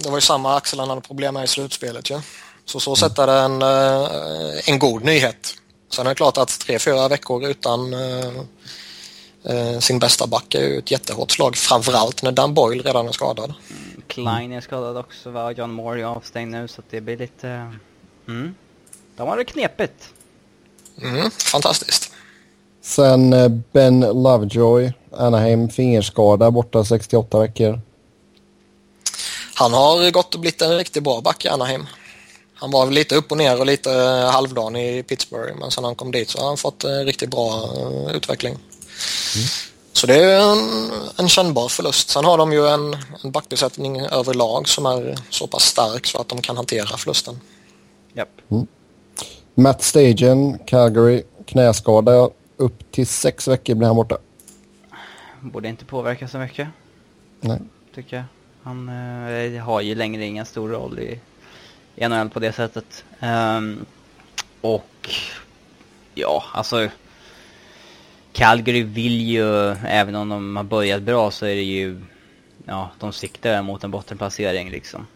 Det 0.01 0.09
var 0.09 0.17
ju 0.17 0.21
samma 0.21 0.55
axel 0.55 0.79
han 0.79 0.89
hade 0.89 1.01
problem 1.01 1.33
med 1.33 1.43
i 1.43 1.47
slutspelet 1.47 2.09
ju. 2.09 2.15
Ja. 2.15 2.21
Så 2.67 2.79
så 2.79 2.95
sätt 2.95 3.19
är 3.19 3.27
det 3.27 3.39
en, 3.39 3.61
eh, 3.61 4.69
en 4.69 4.79
god 4.79 5.03
nyhet. 5.03 5.55
Sen 5.89 6.05
är 6.05 6.09
det 6.11 6.15
klart 6.15 6.37
att 6.37 6.59
tre, 6.59 6.79
fyra 6.79 7.07
veckor 7.07 7.45
utan 7.45 7.93
eh, 7.93 8.31
eh, 9.43 9.79
sin 9.79 9.99
bästa 9.99 10.27
back 10.27 10.55
är 10.55 10.67
ju 10.67 10.77
ett 10.77 10.91
jättehårt 10.91 11.31
slag. 11.31 11.55
Framförallt 11.55 12.23
när 12.23 12.31
Dan 12.31 12.53
Boyle 12.53 12.83
redan 12.83 13.07
är 13.07 13.11
skadad. 13.11 13.53
Klein 14.07 14.51
är 14.51 14.61
skadad 14.61 14.97
också 14.97 15.29
va? 15.29 15.51
John 15.51 15.71
Moore 15.71 16.01
är 16.01 16.05
avstängd 16.05 16.51
nu 16.51 16.67
så 16.67 16.81
det 16.89 17.01
blir 17.01 17.17
lite... 17.17 17.73
Mm. 18.27 18.55
De 19.15 19.27
har 19.27 19.37
det 19.37 19.45
knepigt. 19.45 20.09
Mm, 21.01 21.31
fantastiskt. 21.31 22.11
Sen 22.81 23.33
eh, 23.33 23.49
Ben 23.49 23.99
Lovejoy, 23.99 24.93
Anaheim, 25.11 25.69
fingerskada 25.69 26.51
borta 26.51 26.85
68 26.85 27.39
veckor. 27.39 27.81
Han 29.55 29.73
har 29.73 30.11
gått 30.11 30.35
och 30.35 30.41
blivit 30.41 30.61
en 30.61 30.77
riktigt 30.77 31.03
bra 31.03 31.21
back 31.21 31.45
i 31.45 31.47
Anaheim. 31.47 31.87
Han 32.59 32.71
var 32.71 32.91
lite 32.91 33.15
upp 33.15 33.31
och 33.31 33.37
ner 33.37 33.59
och 33.59 33.65
lite 33.65 33.93
eh, 33.93 34.31
halvdan 34.31 34.75
i 34.75 35.03
Pittsburgh 35.03 35.55
men 35.59 35.71
sen 35.71 35.83
han 35.83 35.95
kom 35.95 36.11
dit 36.11 36.29
så 36.29 36.39
har 36.39 36.47
han 36.47 36.57
fått 36.57 36.83
en 36.83 37.05
riktigt 37.05 37.29
bra 37.29 37.69
uh, 37.77 38.15
utveckling. 38.15 38.53
Mm. 38.53 39.47
Så 39.93 40.07
det 40.07 40.15
är 40.15 40.51
en, 40.51 40.91
en 41.17 41.29
kännbar 41.29 41.67
förlust. 41.67 42.09
Sen 42.09 42.25
har 42.25 42.37
de 42.37 42.53
ju 42.53 42.67
en, 42.67 42.97
en 43.23 43.31
backbesättning 43.31 44.01
överlag 44.01 44.67
som 44.67 44.85
är 44.85 45.15
så 45.29 45.47
pass 45.47 45.63
stark 45.63 46.05
så 46.05 46.21
att 46.21 46.27
de 46.27 46.41
kan 46.41 46.55
hantera 46.55 46.97
förlusten. 46.97 47.39
Yep. 48.15 48.29
Mm. 48.51 48.67
Matt 49.55 49.83
Stagen, 49.83 50.59
Calgary, 50.65 51.23
knäskada. 51.45 52.29
Upp 52.57 52.91
till 52.91 53.07
sex 53.07 53.47
veckor 53.47 53.75
blir 53.75 53.87
han 53.87 53.95
borta. 53.95 54.17
Borde 55.41 55.67
inte 55.67 55.85
påverka 55.85 56.27
så 56.27 56.37
mycket. 56.37 56.67
Nej. 57.41 57.59
Tycker 57.95 58.15
jag. 58.15 58.25
Han 58.63 58.89
eh, 58.89 59.63
har 59.63 59.81
ju 59.81 59.95
längre 59.95 60.25
ingen 60.25 60.45
stor 60.45 60.69
roll 60.69 60.99
i 60.99 61.19
NHL 61.97 62.29
på 62.29 62.39
det 62.39 62.53
sättet. 62.53 63.03
Um, 63.19 63.85
och 64.61 65.09
ja, 66.15 66.43
alltså 66.53 66.89
Calgary 68.33 68.83
vill 68.83 69.21
ju, 69.21 69.71
även 69.71 70.15
om 70.15 70.29
de 70.29 70.55
har 70.55 70.63
börjat 70.63 71.01
bra 71.01 71.31
så 71.31 71.45
är 71.45 71.55
det 71.55 71.61
ju, 71.61 72.01
ja, 72.65 72.91
de 72.99 73.13
siktar 73.13 73.61
mot 73.61 73.83
en 73.83 73.91
bottenplacering 73.91 74.71
liksom. 74.71 75.07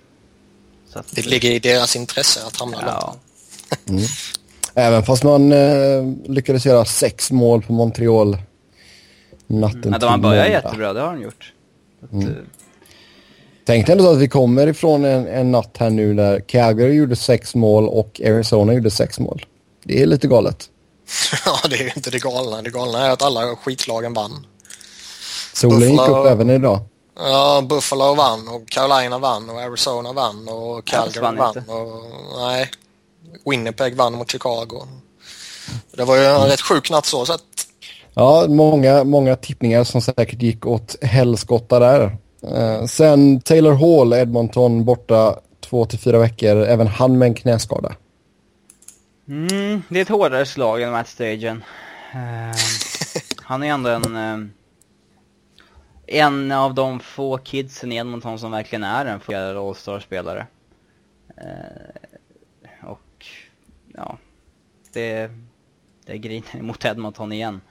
Att, 0.94 1.16
det 1.16 1.26
ligger 1.26 1.52
i 1.52 1.60
deras 1.60 1.96
intresse 1.96 2.40
att 2.48 2.58
hamna 2.58 2.78
ja. 2.82 3.16
där. 3.86 3.94
Mm. 3.94 4.06
Även 4.74 5.04
fast 5.04 5.24
man 5.24 5.52
eh, 5.52 6.14
lyckades 6.26 6.66
göra 6.66 6.86
sex 6.86 7.32
mål 7.32 7.62
på 7.62 7.74
Montreal 7.74 8.38
natten 9.48 9.84
mm. 9.84 9.94
ja, 9.94 10.00
De 10.00 10.10
har 10.10 10.18
börjat 10.18 10.50
jättebra, 10.50 10.94
det 10.94 11.02
har 11.02 11.14
de 11.14 11.22
gjort. 11.22 11.54
Att, 12.04 12.12
mm. 12.12 12.36
Tänk 13.72 13.90
ändå 13.90 14.10
att 14.10 14.18
vi 14.18 14.28
kommer 14.28 14.68
ifrån 14.68 15.06
en, 15.06 15.28
en 15.28 15.52
natt 15.52 15.76
här 15.80 15.90
nu 15.90 16.14
när 16.14 16.40
Calgary 16.40 16.94
gjorde 16.94 17.16
sex 17.16 17.56
mål 17.56 17.88
och 17.88 18.22
Arizona 18.26 18.74
gjorde 18.74 18.92
sex 18.92 19.20
mål. 19.20 19.46
Det 19.84 20.02
är 20.02 20.06
lite 20.06 20.28
galet. 20.28 20.70
ja, 21.46 21.68
det 21.70 21.76
är 21.76 21.84
ju 21.84 21.92
inte 21.96 22.10
det 22.10 22.20
galna. 22.20 22.62
Det 22.62 22.70
galna 22.70 23.06
är 23.06 23.10
att 23.10 23.22
alla 23.22 23.56
skitlagen 23.56 24.14
vann. 24.14 24.46
Solen 25.54 25.80
Buffalo, 25.80 26.08
gick 26.08 26.18
upp 26.18 26.32
även 26.32 26.50
idag. 26.50 26.80
Ja, 27.16 27.62
Buffalo 27.70 28.16
vann 28.16 28.48
och 28.48 28.70
Carolina 28.70 29.20
vann 29.20 29.50
och 29.50 29.62
Arizona 29.62 30.14
vann 30.14 30.48
och 30.48 30.86
Calgary 30.86 31.22
vann. 31.22 31.38
vann 31.38 31.58
och, 31.58 32.02
nej, 32.38 32.70
Winnipeg 33.46 33.96
vann 33.96 34.14
mot 34.14 34.32
Chicago. 34.32 34.88
Det 35.92 36.04
var 36.04 36.16
ju 36.16 36.26
en 36.26 36.48
rätt 36.48 36.62
sjuk 36.62 36.90
natt 36.90 37.06
så 37.06 37.26
sett. 37.26 37.42
Ja, 38.14 38.46
många, 38.48 39.04
många 39.04 39.36
tippningar 39.36 39.84
som 39.84 40.02
säkert 40.02 40.42
gick 40.42 40.66
åt 40.66 40.96
helskotta 41.02 41.80
där. 41.80 42.18
Eh, 42.42 42.86
sen 42.86 43.42
Taylor 43.42 43.74
Hall, 43.74 44.14
Edmonton, 44.14 44.86
borta 44.86 45.40
två 45.60 45.86
till 45.86 46.00
fyra 46.00 46.20
veckor. 46.20 46.58
Även 46.58 46.88
han 46.88 47.18
med 47.18 47.26
en 47.26 47.34
knäskada. 47.34 47.96
Mm, 49.28 49.82
det 49.90 50.00
är 50.00 50.02
ett 50.02 50.10
hårdare 50.10 50.46
slag 50.46 50.82
än 50.82 50.92
Matt 50.92 51.08
Stagen. 51.08 51.64
Eh, 52.14 52.58
han 53.38 53.64
är 53.64 53.68
ändå 53.68 53.90
en... 53.90 54.16
Eh, 54.16 54.48
en 56.14 56.52
av 56.52 56.74
de 56.74 57.00
få 57.00 57.38
kidsen 57.38 57.92
i 57.92 57.96
Edmonton 57.96 58.40
som 58.40 58.52
verkligen 58.52 58.84
är 58.84 59.06
en 59.06 59.20
fungerande 59.20 59.60
All-star-spelare. 59.60 60.48
Eh, 61.38 62.90
och 62.90 63.26
ja, 63.94 64.18
det, 64.94 65.32
det 66.06 66.18
griner 66.18 66.62
mot 66.62 66.86
Edmonton 66.86 67.32
igen. 67.32 67.62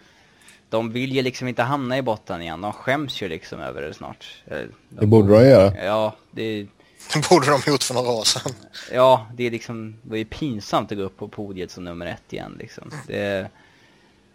De 0.70 0.92
vill 0.92 1.12
ju 1.12 1.22
liksom 1.22 1.48
inte 1.48 1.62
hamna 1.62 1.98
i 1.98 2.02
botten 2.02 2.42
igen. 2.42 2.61
De 2.61 2.72
skäms 2.72 3.22
ju 3.22 3.28
liksom 3.28 3.61
över 3.61 3.83
det 3.83 3.94
snart. 3.94 4.42
De 4.44 4.68
det 4.88 5.06
borde 5.06 5.35
de 5.35 5.48
göra. 5.48 5.85
Ja, 5.85 6.16
det 6.30 6.66
det 7.14 7.28
borde 7.28 7.46
de 7.50 7.61
gjort 7.66 7.83
för 7.83 7.94
några 7.94 8.11
år 8.11 8.24
sedan. 8.24 8.52
Ja, 8.92 9.26
det 9.35 9.46
är 9.46 9.50
liksom, 9.50 9.96
det 10.02 10.11
var 10.11 10.16
ju 10.16 10.24
pinsamt 10.24 10.92
att 10.92 10.98
gå 10.98 11.04
upp 11.04 11.16
på 11.16 11.28
podiet 11.28 11.70
som 11.70 11.85
nummer 11.85 12.06
ett 12.06 12.33
igen 12.33 12.56
liksom. 12.59 12.90
Det, 13.06 13.50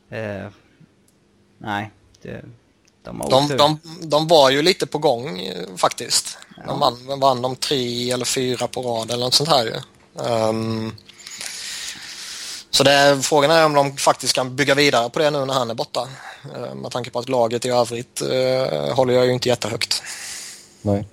eh, 0.09 0.47
nej, 1.57 1.91
det, 2.21 2.45
de, 3.03 3.19
de, 3.29 3.57
de, 3.57 3.79
de, 4.01 4.27
var 4.27 4.49
ju 4.49 4.61
lite 4.61 4.87
på 4.87 4.97
gång 4.97 5.41
faktiskt. 5.77 6.37
Ja. 6.57 6.63
De 6.67 6.79
vann, 6.79 7.19
vann 7.19 7.41
de 7.41 7.55
tre 7.55 8.11
eller 8.11 8.25
fyra 8.25 8.67
på 8.67 8.81
rad 8.81 9.11
eller 9.11 9.25
något 9.25 9.33
sånt 9.33 9.49
här 9.49 9.65
ju. 9.65 9.73
Um, 10.13 10.95
så 12.75 12.83
det, 12.83 13.19
frågan 13.21 13.51
är 13.51 13.65
om 13.65 13.73
de 13.73 13.97
faktiskt 13.97 14.33
kan 14.33 14.55
bygga 14.55 14.75
vidare 14.75 15.09
på 15.09 15.19
det 15.19 15.29
nu 15.29 15.45
när 15.45 15.53
han 15.53 15.69
är 15.69 15.75
borta. 15.75 16.07
Uh, 16.55 16.75
med 16.75 16.91
tanke 16.91 17.09
på 17.09 17.19
att 17.19 17.29
laget 17.29 17.65
i 17.65 17.69
övrigt 17.69 18.21
uh, 18.21 18.93
håller 18.93 19.13
jag 19.13 19.25
ju 19.25 19.33
inte 19.33 19.49
jättehögt. 19.49 20.03
Nej. 20.81 21.05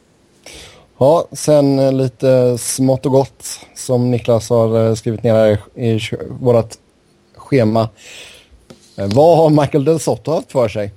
Ja, 1.03 1.29
sen 1.33 1.79
eh, 1.79 1.92
lite 1.92 2.59
smått 2.59 3.07
och 3.07 3.12
gott 3.12 3.61
som 3.75 4.11
Niklas 4.11 4.51
har 4.51 4.88
eh, 4.88 4.94
skrivit 4.94 5.22
ner 5.22 5.35
här 5.35 5.59
i 5.75 6.01
vårt 6.29 6.75
schema. 7.37 7.88
Eh, 8.96 9.07
vad 9.07 9.37
har 9.37 9.51
Michael 9.51 9.85
Del 9.85 10.01
Sotto 10.01 10.33
haft 10.33 10.53
för 10.53 10.68
sig? 10.68 10.92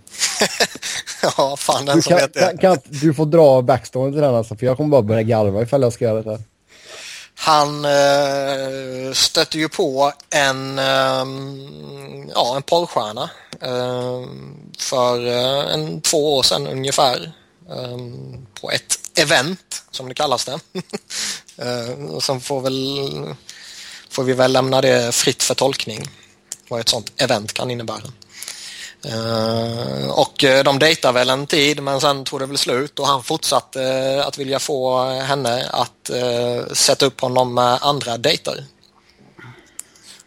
ja, 1.37 1.55
fan 1.57 1.85
den 1.85 1.95
du 1.95 2.01
som 2.01 2.09
kan, 2.09 2.19
vet 2.19 2.33
det. 2.33 2.39
Kan, 2.39 2.57
kan, 2.57 2.77
du 2.85 3.13
får 3.13 3.25
dra 3.25 3.61
backstoryn 3.61 4.13
till 4.13 4.21
den 4.21 4.35
alltså, 4.35 4.55
för 4.55 4.65
jag 4.65 4.77
kommer 4.77 4.89
bara 4.89 5.01
börja 5.01 5.21
garva 5.21 5.61
ifall 5.61 5.81
jag 5.81 5.93
ska 5.93 6.05
göra 6.05 6.21
det 6.21 6.29
här. 6.29 6.39
Han 7.37 7.85
eh, 7.85 9.13
stötte 9.13 9.57
ju 9.57 9.69
på 9.69 10.13
en, 10.29 10.79
eh, 10.79 11.25
ja, 12.33 12.55
en 12.55 12.63
porrstjärna 12.63 13.29
eh, 13.61 14.23
för 14.77 15.27
eh, 15.27 15.73
en, 15.73 16.01
två 16.01 16.37
år 16.37 16.43
sedan 16.43 16.67
ungefär. 16.67 17.31
Ehm, 17.69 18.45
på 18.61 18.71
ett 18.71 18.99
event 19.15 19.83
som 19.91 20.07
det 20.09 20.15
kallas 20.15 20.45
det. 20.45 20.59
Eh, 21.57 22.19
Sen 22.19 22.41
får, 22.41 22.61
väl, 22.61 22.99
får 24.09 24.23
vi 24.23 24.33
väl 24.33 24.51
lämna 24.53 24.81
det 24.81 25.15
fritt 25.15 25.43
för 25.43 25.55
tolkning 25.55 26.09
vad 26.67 26.79
ett 26.79 26.89
sånt 26.89 27.11
event 27.17 27.53
kan 27.53 27.71
innebära. 27.71 28.01
Uh, 29.13 30.09
och 30.09 30.43
eh, 30.43 30.63
de 30.63 30.79
dejtar 30.79 31.13
väl 31.13 31.29
en 31.29 31.47
tid 31.47 31.83
men 31.83 32.01
sen 32.01 32.23
tog 32.23 32.39
det 32.39 32.45
väl 32.45 32.57
slut 32.57 32.99
och 32.99 33.07
han 33.07 33.23
fortsatte 33.23 33.79
uh, 33.79 34.27
att 34.27 34.37
vilja 34.37 34.59
få 34.59 35.03
henne 35.09 35.69
att 35.69 36.11
uh, 36.13 36.73
sätta 36.73 37.05
upp 37.05 37.21
honom 37.21 37.53
med 37.53 37.77
andra 37.81 38.17
dejter. 38.17 38.65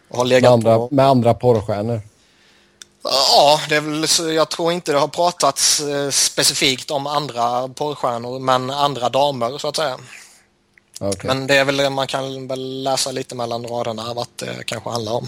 Och 0.09 0.17
har 0.17 0.25
legat 0.25 0.41
med, 0.41 0.51
andra, 0.51 0.75
på... 0.75 0.89
med 0.91 1.05
andra 1.05 1.33
porrstjärnor? 1.33 2.01
Ja, 3.03 3.61
det 3.69 3.75
är 3.75 3.81
väl, 3.81 4.35
jag 4.35 4.49
tror 4.49 4.71
inte 4.71 4.91
det 4.91 4.99
har 4.99 5.07
pratats 5.07 5.79
eh, 5.79 6.09
specifikt 6.09 6.91
om 6.91 7.07
andra 7.07 7.67
porrstjärnor 7.67 8.39
men 8.39 8.69
andra 8.69 9.09
damer 9.09 9.57
så 9.57 9.67
att 9.67 9.75
säga. 9.75 9.97
Okay. 10.99 11.27
Men 11.27 11.47
det 11.47 11.57
är 11.57 11.65
väl, 11.65 11.89
man 11.89 12.07
kan 12.07 12.47
väl 12.47 12.83
läsa 12.83 13.11
lite 13.11 13.35
mellan 13.35 13.67
raderna 13.67 14.13
vad 14.13 14.27
det 14.35 14.63
kanske 14.65 14.89
handlar 14.89 15.13
om. 15.13 15.27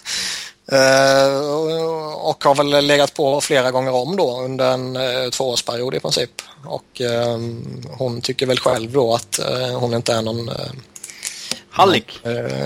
uh, 0.72 1.52
och 2.14 2.44
har 2.44 2.54
väl 2.54 2.86
legat 2.86 3.14
på 3.14 3.40
flera 3.40 3.70
gånger 3.70 3.94
om 3.94 4.16
då 4.16 4.40
under 4.40 4.72
en 4.72 4.96
uh, 4.96 5.30
tvåårsperiod 5.30 5.94
i 5.94 6.00
princip. 6.00 6.42
Och 6.64 7.00
uh, 7.00 7.38
hon 7.90 8.20
tycker 8.20 8.46
väl 8.46 8.60
själv 8.60 8.92
då 8.92 9.14
att 9.14 9.40
hon 9.74 9.94
inte 9.94 10.14
är 10.14 10.22
någon 10.22 10.50
Hallik? 11.70 12.20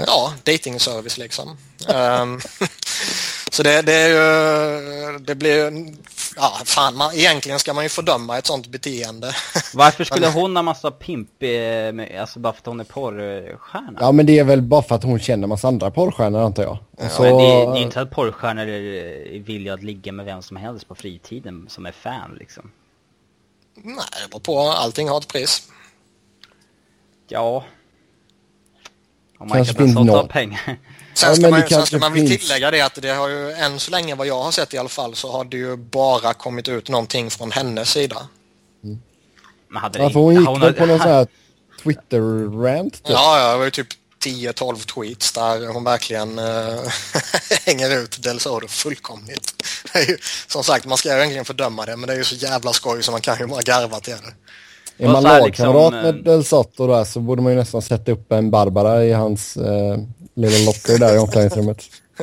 ja, 0.06 0.32
dating 0.44 0.80
service 0.80 1.18
liksom. 1.18 1.56
Ehm, 1.88 2.40
Så 3.50 3.62
det, 3.62 3.82
det, 3.82 3.92
är 3.92 4.08
ju, 4.08 5.18
det 5.18 5.34
blir 5.34 5.72
ja 6.36 6.60
fan, 6.64 6.96
man, 6.96 7.14
egentligen 7.14 7.58
ska 7.58 7.74
man 7.74 7.84
ju 7.84 7.88
fördöma 7.88 8.38
ett 8.38 8.46
sånt 8.46 8.66
beteende. 8.66 9.32
Varför 9.74 10.04
skulle 10.04 10.28
hon 10.28 10.56
ha 10.56 10.62
massa 10.62 10.90
pimp, 10.90 11.30
alltså 12.20 12.38
bara 12.38 12.52
för 12.52 12.60
att 12.60 12.66
hon 12.66 12.80
är 12.80 12.84
porrstjärna? 12.84 13.98
Ja 14.00 14.12
men 14.12 14.26
det 14.26 14.38
är 14.38 14.44
väl 14.44 14.62
bara 14.62 14.82
för 14.82 14.94
att 14.94 15.02
hon 15.02 15.18
känner 15.18 15.46
massa 15.46 15.68
andra 15.68 15.90
porrstjärnor 15.90 16.40
antar 16.40 16.62
jag. 16.62 16.78
Ja, 16.98 17.08
så... 17.08 17.22
Men 17.22 17.36
det, 17.36 17.44
är, 17.44 17.72
det 17.72 17.78
är 17.78 17.82
inte 17.82 18.00
att 18.00 18.10
porrstjärnor 18.10 18.66
vill 19.38 19.70
att 19.70 19.82
ligga 19.82 20.12
med 20.12 20.26
vem 20.26 20.42
som 20.42 20.56
helst 20.56 20.88
på 20.88 20.94
fritiden 20.94 21.66
som 21.68 21.86
är 21.86 21.92
fan 21.92 22.36
liksom. 22.38 22.70
Nej, 23.74 23.96
det 24.22 24.30
beror 24.30 24.40
på. 24.40 24.60
Allting 24.60 25.08
har 25.08 25.18
ett 25.18 25.28
pris. 25.28 25.68
Ja. 27.28 27.64
Om 29.38 29.48
man 29.48 29.64
kan 29.64 30.06
ta 30.06 30.26
pengar. 30.26 30.60
Sen 31.16 31.36
ska, 31.36 31.44
ja, 31.44 31.50
man, 31.50 31.68
sen 31.68 31.86
ska 31.86 31.98
man 31.98 32.12
väl 32.12 32.28
tillägga 32.28 32.70
det 32.70 32.80
att 32.80 32.94
det 32.94 33.10
har 33.10 33.28
ju 33.28 33.52
än 33.52 33.80
så 33.80 33.90
länge 33.90 34.14
vad 34.14 34.26
jag 34.26 34.42
har 34.42 34.50
sett 34.50 34.74
i 34.74 34.78
alla 34.78 34.88
fall 34.88 35.14
så 35.14 35.32
har 35.32 35.44
det 35.44 35.56
ju 35.56 35.76
bara 35.76 36.34
kommit 36.34 36.68
ut 36.68 36.88
någonting 36.88 37.30
från 37.30 37.52
hennes 37.52 37.90
sida. 37.90 38.28
Mm. 38.84 39.00
Men 39.68 39.82
hade 39.82 39.98
ja, 39.98 40.10
för 40.10 40.20
hon 40.20 40.34
gick 40.34 40.48
hon 40.48 40.74
på 40.74 40.86
någon 40.86 40.98
sån 40.98 41.10
här 41.10 41.26
Twitter-rant? 41.82 42.92
Typ. 42.92 43.02
Ja, 43.08 43.40
ja, 43.40 43.52
det 43.52 43.58
var 43.58 43.64
ju 43.64 43.70
typ 43.70 43.88
10-12 44.24 44.94
tweets 44.94 45.32
där 45.32 45.72
hon 45.72 45.84
verkligen 45.84 46.38
äh, 46.38 46.44
hänger 47.66 48.02
ut 48.02 48.22
Del 48.22 48.40
Sodo 48.40 48.68
fullkomligt. 48.68 49.54
Ju, 50.08 50.16
som 50.46 50.64
sagt, 50.64 50.86
man 50.86 50.98
ska 50.98 51.08
ju 51.08 51.16
egentligen 51.16 51.44
fördöma 51.44 51.86
det 51.86 51.96
men 51.96 52.06
det 52.06 52.12
är 52.12 52.18
ju 52.18 52.24
så 52.24 52.34
jävla 52.34 52.72
skoj 52.72 53.02
så 53.02 53.12
man 53.12 53.20
kan 53.20 53.38
ju 53.38 53.46
bara 53.46 53.62
garva 53.62 54.00
till 54.00 54.14
det. 54.14 55.04
Är 55.04 55.08
man 55.08 55.22
lagkamrat 55.22 55.92
liksom, 55.92 56.14
med 56.14 56.24
Del 56.24 56.44
Soto 56.44 56.86
där 56.86 57.04
så 57.04 57.20
borde 57.20 57.42
man 57.42 57.52
ju 57.52 57.58
nästan 57.58 57.82
sätta 57.82 58.12
upp 58.12 58.32
en 58.32 58.50
Barbara 58.50 59.04
i 59.04 59.12
hans 59.12 59.56
eh, 59.56 59.98
lilla 60.36 60.66
locker 60.66 60.98
där 60.98 61.14
i 61.14 61.18
omklädningsrummet. 61.18 61.90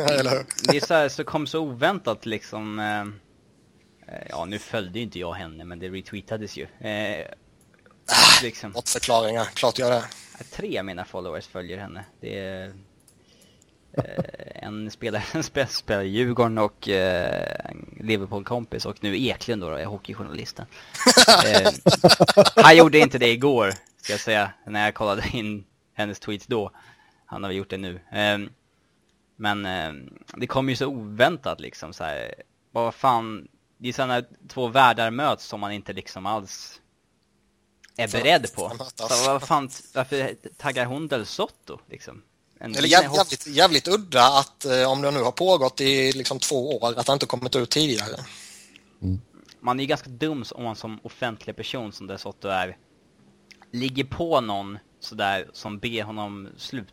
det 0.68 0.78
är 0.78 0.86
så, 0.86 0.94
här, 0.94 1.10
så 1.10 1.24
kom 1.24 1.48
så 1.48 1.60
oväntat 1.60 2.26
liksom. 2.26 2.80
Eh, 2.80 3.06
ja, 4.30 4.46
nu 4.46 4.60
följde 4.60 5.00
ju 5.00 5.06
inte 5.06 5.20
jag 5.20 5.34
henne, 5.34 5.64
men 5.64 5.80
det 5.80 5.90
retweetades 5.90 6.58
ju. 6.58 6.68
Eh, 6.80 7.26
liksom. 8.44 8.72
Bortförklaringar, 8.72 9.46
klart 9.46 9.80
gör 9.80 9.92
det. 9.92 10.04
Tre 10.52 10.80
av 10.80 10.86
mina 10.86 11.06
followers 11.06 11.48
följer 11.48 11.78
henne. 11.78 12.06
Det 12.20 12.40
är 12.40 12.74
eh, 13.94 14.64
en 14.64 14.92
spelare, 14.92 15.24
en 15.34 15.44
spelar 15.44 16.04
Djurgården 16.04 16.58
och 16.58 16.90
eh, 16.90 17.72
Liverpool-kompis 18.00 18.86
och 18.86 18.98
nu 19.04 19.18
Eklund 19.18 19.62
då, 19.62 19.70
är 19.70 19.86
hockeyjournalisten. 19.86 20.66
eh, 21.46 21.72
han 22.56 22.78
gjorde 22.78 23.00
inte 23.00 23.18
det 23.18 23.32
igår, 23.32 23.74
ska 24.02 24.14
jag 24.14 24.20
säga, 24.20 24.52
när 24.68 24.86
jag 24.86 24.94
kollade 24.94 25.24
in 25.34 25.64
hennes 25.94 26.20
tweets 26.20 26.48
då. 26.48 26.72
Han 27.34 27.44
har 27.44 27.52
gjort 27.52 27.70
det 27.70 27.78
nu. 27.78 28.00
Eh, 28.12 28.40
men 29.36 29.66
eh, 29.66 29.94
det 30.38 30.48
kom 30.48 30.70
ju 30.70 30.76
så 30.76 30.88
oväntat 30.88 31.60
liksom 31.60 31.94
så 31.94 32.04
här. 32.04 32.34
Vad 32.72 32.96
fan, 32.96 33.48
det 33.78 33.90
är 33.90 33.94
sådana 33.94 34.24
två 34.48 34.68
världar 34.68 35.12
möts 35.12 35.46
som 35.46 35.60
man 35.60 35.72
inte 35.72 35.94
liksom 35.94 36.26
alls 36.26 36.82
är 37.98 38.08
beredd 38.08 38.54
på. 38.56 38.72
Så, 38.96 39.30
vad 39.32 39.44
fan, 39.44 39.70
varför 39.94 40.36
taggar 40.58 40.86
hon 40.86 41.08
Del 41.08 41.26
Sotto 41.26 41.80
liksom? 41.90 42.22
En 42.60 42.76
Eller 42.76 42.88
jävligt, 42.88 43.18
jävligt, 43.18 43.48
jävligt, 43.48 43.88
udda 43.88 44.40
att 44.40 44.66
eh, 44.66 44.92
om 44.92 45.02
det 45.02 45.12
nu 45.12 45.22
har 45.22 45.32
pågått 45.32 45.82
i 45.82 46.12
liksom 46.12 46.40
två 46.40 46.78
år, 46.78 47.00
att 47.00 47.06
det 47.06 47.14
inte 47.14 47.26
kommit 47.26 47.56
ut 47.56 47.70
tidigare. 47.70 48.16
Mm. 49.02 49.22
Man 49.60 49.80
är 49.80 49.84
ju 49.84 49.88
ganska 49.88 50.10
dum 50.10 50.46
om 50.52 50.64
man 50.64 50.76
som 50.76 51.00
offentlig 51.04 51.56
person 51.56 51.94
som 51.94 52.08
Del 52.08 52.20
Sotto 52.20 52.48
är 52.48 52.78
ligger 53.72 54.04
på 54.04 54.42
någon 54.42 54.78
sådär 55.00 55.50
som 55.54 55.80
ber 55.80 56.04
honom 56.04 56.50
slut. 56.58 56.88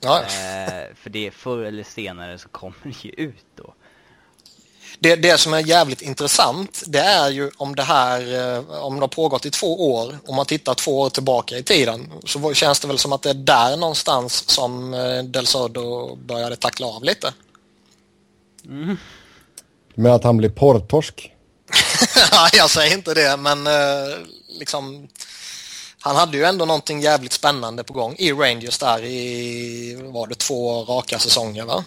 Ja. 0.00 0.20
Eh, 0.20 0.94
för 0.94 1.10
det 1.10 1.30
förr 1.30 1.62
eller 1.62 1.82
senare 1.82 2.38
så 2.38 2.48
kommer 2.48 2.76
det 2.82 3.04
ju 3.04 3.10
ut 3.10 3.44
då. 3.56 3.74
Det, 4.98 5.16
det 5.16 5.38
som 5.38 5.54
är 5.54 5.60
jävligt 5.60 6.02
intressant 6.02 6.82
det 6.86 6.98
är 6.98 7.30
ju 7.30 7.50
om 7.56 7.76
det 7.76 7.82
här 7.82 8.20
eh, 8.20 8.84
om 8.84 8.94
det 8.94 9.00
har 9.00 9.08
pågått 9.08 9.46
i 9.46 9.50
två 9.50 9.94
år, 9.94 10.18
om 10.26 10.36
man 10.36 10.46
tittar 10.46 10.74
två 10.74 11.00
år 11.00 11.10
tillbaka 11.10 11.58
i 11.58 11.62
tiden 11.62 12.12
så 12.24 12.54
känns 12.54 12.80
det 12.80 12.88
väl 12.88 12.98
som 12.98 13.12
att 13.12 13.22
det 13.22 13.30
är 13.30 13.34
där 13.34 13.76
någonstans 13.76 14.50
som 14.50 14.94
eh, 14.94 15.22
Del 15.22 15.46
Sodo 15.46 16.16
började 16.16 16.56
tackla 16.56 16.86
av 16.86 17.04
lite. 17.04 17.32
Mm. 18.64 18.96
Men 19.94 20.12
att 20.12 20.24
han 20.24 20.36
blir 20.36 20.48
porrtorsk? 20.48 21.32
Jag 22.52 22.70
säger 22.70 22.96
inte 22.96 23.14
det 23.14 23.36
men 23.36 23.66
eh, 23.66 24.16
liksom 24.58 25.08
han 26.06 26.16
hade 26.16 26.36
ju 26.36 26.44
ändå 26.44 26.64
någonting 26.64 27.00
jävligt 27.00 27.32
spännande 27.32 27.84
på 27.84 27.92
gång 27.92 28.14
i 28.18 28.32
Rangers 28.32 28.78
där 28.78 29.04
i, 29.04 30.00
var 30.04 30.26
det 30.26 30.34
två 30.34 30.84
raka 30.84 31.18
säsonger 31.18 31.64
va? 31.64 31.84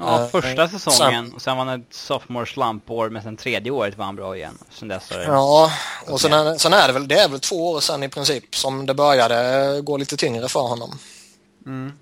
Ja, 0.00 0.18
uh, 0.18 0.40
första 0.40 0.68
säsongen 0.68 1.32
och 1.34 1.42
sen 1.42 1.56
var 1.56 1.64
han 1.64 1.80
ett 1.80 1.94
sophomore 1.94 2.46
slump-år 2.46 3.10
men 3.10 3.22
sen 3.22 3.36
tredje 3.36 3.72
året 3.72 3.98
var 3.98 4.04
han 4.04 4.16
bra 4.16 4.36
igen. 4.36 4.58
Sen 4.70 4.88
dess 4.88 5.08
det... 5.08 5.24
Ja, 5.24 5.70
och 6.06 6.20
sen 6.20 6.32
är, 6.32 6.58
sen 6.58 6.72
är 6.72 6.86
det 6.86 6.92
väl, 6.92 7.08
det 7.08 7.18
är 7.18 7.28
väl 7.28 7.40
två 7.40 7.70
år 7.70 7.80
sedan 7.80 8.02
i 8.02 8.08
princip 8.08 8.56
som 8.56 8.86
det 8.86 8.94
började 8.94 9.80
gå 9.80 9.96
lite 9.96 10.16
tyngre 10.16 10.48
för 10.48 10.60
honom. 10.60 10.98
Mm. 11.66 11.92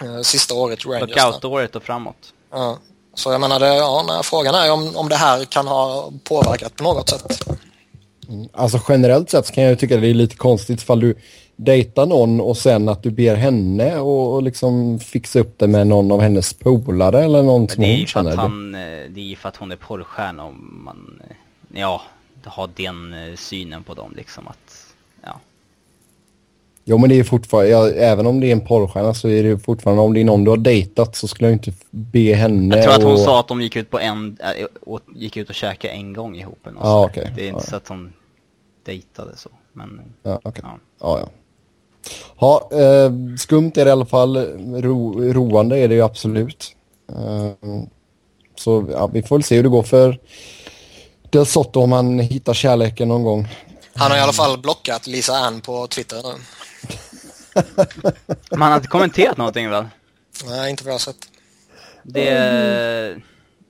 Eh, 0.00 0.20
sista 0.20 0.54
året 0.54 0.86
i 0.86 0.88
Rangers. 0.88 1.16
Lockout-året 1.16 1.76
och 1.76 1.82
framåt. 1.82 2.32
Ja. 2.52 2.78
Så 3.14 3.32
jag 3.32 3.40
menar, 3.40 3.60
det, 3.60 3.74
ja, 3.74 4.04
nej, 4.06 4.22
frågan 4.22 4.54
är 4.54 4.72
om, 4.72 4.96
om 4.96 5.08
det 5.08 5.16
här 5.16 5.44
kan 5.44 5.66
ha 5.66 6.10
påverkat 6.24 6.76
på 6.76 6.84
något 6.84 7.08
sätt. 7.08 7.48
Mm. 8.28 8.48
Alltså 8.52 8.80
generellt 8.88 9.30
sett 9.30 9.50
kan 9.50 9.64
jag 9.64 9.78
tycka 9.78 9.96
det 9.96 10.08
är 10.08 10.14
lite 10.14 10.36
konstigt 10.36 10.82
ifall 10.82 11.00
du 11.00 11.14
dejta 11.56 12.04
någon 12.04 12.40
och 12.40 12.56
sen 12.56 12.88
att 12.88 13.02
du 13.02 13.10
ber 13.10 13.36
henne 13.36 13.98
och, 13.98 14.34
och 14.34 14.42
liksom 14.42 15.00
fixa 15.00 15.40
upp 15.40 15.58
det 15.58 15.66
med 15.68 15.86
någon 15.86 16.12
av 16.12 16.20
hennes 16.20 16.54
polare 16.54 17.24
eller 17.24 17.42
någon 17.42 17.68
som 17.68 17.84
hon 17.84 18.06
känner. 18.06 18.30
Att 18.30 18.36
han, 18.36 18.74
eh, 18.74 18.80
det 19.08 19.20
är 19.20 19.24
ju 19.24 19.36
för 19.36 19.48
att 19.48 19.56
hon 19.56 19.72
är 19.72 19.76
porrstjärna 19.76 20.44
och 20.44 20.54
man, 20.54 21.20
eh, 21.30 21.36
ja, 21.80 22.02
har 22.44 22.70
den 22.76 23.12
eh, 23.12 23.36
synen 23.36 23.82
på 23.82 23.94
dem 23.94 24.12
liksom 24.16 24.48
att. 24.48 24.58
Jo 26.84 26.98
men 26.98 27.10
det 27.10 27.18
är 27.18 27.24
fortfarande, 27.24 27.70
ja, 27.70 27.88
även 27.90 28.26
om 28.26 28.40
det 28.40 28.46
är 28.46 28.52
en 28.52 28.60
porrstjärna 28.60 29.14
så 29.14 29.28
är 29.28 29.42
det 29.42 29.58
fortfarande, 29.58 30.02
om 30.02 30.14
det 30.14 30.20
är 30.20 30.24
någon 30.24 30.44
du 30.44 30.50
har 30.50 30.56
dejtat 30.56 31.16
så 31.16 31.28
skulle 31.28 31.48
jag 31.48 31.54
inte 31.54 31.72
be 31.90 32.34
henne 32.34 32.76
Jag 32.76 32.84
tror 32.84 32.94
att 32.94 33.02
hon 33.02 33.12
och... 33.12 33.18
sa 33.18 33.40
att 33.40 33.48
de 33.48 33.60
gick 33.60 33.76
ut 33.76 33.90
på 33.90 33.98
en, 33.98 34.38
och 34.86 35.00
gick 35.14 35.36
ut 35.36 35.48
och 35.48 35.54
käkade 35.54 35.94
en 35.94 36.12
gång 36.12 36.36
ihop. 36.36 36.58
Ja, 36.64 36.70
ah, 36.78 37.06
okay. 37.06 37.26
Det 37.36 37.42
är 37.42 37.48
inte 37.48 37.64
ja. 37.64 37.70
så 37.70 37.76
att 37.76 37.84
de 37.84 38.12
dejtade 38.86 39.36
så, 39.36 39.50
men... 39.72 40.00
Ja. 40.22 40.40
Okay. 40.44 40.62
Ja. 40.64 40.78
Ah, 41.08 41.18
ja. 41.18 41.28
Ja, 42.38 42.68
eh, 42.72 43.12
skumt 43.38 43.72
är 43.76 43.84
det 43.84 43.88
i 43.88 43.92
alla 43.92 44.06
fall. 44.06 44.36
Ro, 44.82 45.20
roande 45.32 45.78
är 45.78 45.88
det 45.88 45.94
ju 45.94 46.02
absolut. 46.02 46.76
Eh, 47.08 47.82
så 48.56 48.86
ja, 48.92 49.06
vi 49.06 49.22
får 49.22 49.36
väl 49.36 49.42
se 49.42 49.56
hur 49.56 49.62
det 49.62 49.68
går 49.68 49.82
för 49.82 50.18
Del 51.30 51.46
Sotto 51.46 51.80
om 51.80 51.92
han 51.92 52.18
hittar 52.18 52.54
kärleken 52.54 53.08
någon 53.08 53.22
gång. 53.22 53.48
Han 53.94 54.10
har 54.10 54.18
i 54.18 54.20
alla 54.20 54.32
fall 54.32 54.58
blockat 54.58 55.06
Lisa 55.06 55.36
Ann 55.36 55.60
på 55.60 55.86
Twitter 55.86 56.16
nu. 56.16 56.42
Men 58.50 58.62
han 58.62 58.70
har 58.70 58.76
inte 58.76 58.88
kommenterat 58.88 59.36
någonting 59.36 59.70
väl? 59.70 59.86
Nej, 60.46 60.70
inte 60.70 60.84
vad 60.84 60.90
jag 60.90 60.94
har 60.94 60.98
sett. 60.98 61.28
Det... 62.02 63.20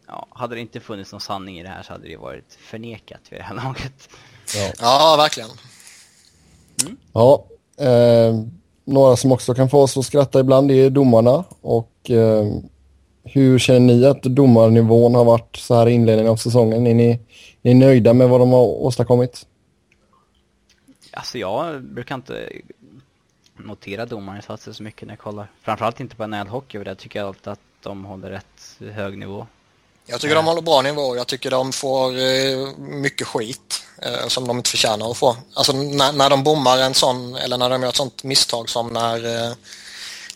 Ja, 0.07 0.27
hade 0.31 0.55
det 0.55 0.61
inte 0.61 0.81
funnits 0.81 1.13
någon 1.13 1.21
sanning 1.21 1.59
i 1.59 1.63
det 1.63 1.69
här 1.69 1.83
så 1.83 1.93
hade 1.93 2.09
det 2.09 2.17
varit 2.17 2.59
förnekat 2.61 3.21
vid 3.31 3.41
det 3.41 3.45
här 3.45 3.55
laget. 3.55 4.09
Ja, 4.57 4.73
ja 4.79 5.15
verkligen. 5.19 5.51
Mm. 6.83 6.97
Ja, 7.13 7.47
Eh, 7.77 8.35
några 8.85 9.17
som 9.17 9.33
också 9.33 9.55
kan 9.55 9.71
få 9.71 9.83
oss 9.83 9.97
att 9.97 10.07
skratta 10.07 10.41
ibland 10.41 10.71
är 10.71 10.91
domarna. 10.91 11.45
Och 11.61 12.11
eh, 12.11 12.47
hur 13.25 13.59
känner 13.59 13.81
ni 13.81 14.07
att 14.07 14.23
domarnivån 14.23 15.15
har 15.15 15.25
varit 15.25 15.57
så 15.57 15.75
här 15.75 15.89
i 15.89 15.93
inledningen 15.93 16.33
av 16.33 16.37
säsongen? 16.37 16.87
Är 16.87 16.95
ni, 16.95 17.11
är 17.11 17.19
ni 17.63 17.75
nöjda 17.75 18.13
med 18.13 18.29
vad 18.29 18.41
de 18.41 18.53
har 18.53 18.65
åstadkommit? 18.65 19.47
Alltså 21.13 21.39
jag 21.39 21.83
brukar 21.83 22.15
inte 22.15 22.49
notera 23.57 24.07
domarinsatser 24.07 24.73
så 24.73 24.83
mycket 24.83 25.03
när 25.07 25.13
jag 25.13 25.19
kollar. 25.19 25.51
Framförallt 25.63 26.01
inte 26.01 26.17
på 26.17 26.27
NHL-hockey 26.27 26.79
och 26.79 26.85
där 26.85 26.95
tycker 26.95 27.19
jag 27.19 27.29
alltid 27.29 27.49
att 27.49 27.61
de 27.83 28.05
håller 28.05 28.31
rätt 28.31 28.93
hög 28.93 29.19
nivå. 29.19 29.47
Jag 30.07 30.21
tycker 30.21 30.35
de 30.35 30.47
håller 30.47 30.63
bra 30.63 30.83
nivå. 30.83 31.17
Jag 31.17 31.27
tycker 31.27 31.51
de 31.51 31.73
får 31.73 32.19
eh, 32.19 32.79
mycket 32.79 33.27
skit 33.27 33.85
eh, 34.03 34.29
som 34.29 34.47
de 34.49 34.57
inte 34.57 34.71
förtjänar 34.71 35.11
att 35.11 35.17
få. 35.17 35.37
Alltså 35.55 35.73
när, 35.73 36.13
när 36.13 36.31
de 36.31 36.45
bommar 36.45 36.79
en 36.79 36.95
sån, 36.95 37.37
eller 37.37 37.59
när 37.59 37.71
de 37.71 37.83
gör 37.83 37.89
ett 37.89 37.97
sånt 37.97 38.25
misstag 38.25 38.69
som 38.69 38.89
när 38.89 39.49
eh, 39.49 39.53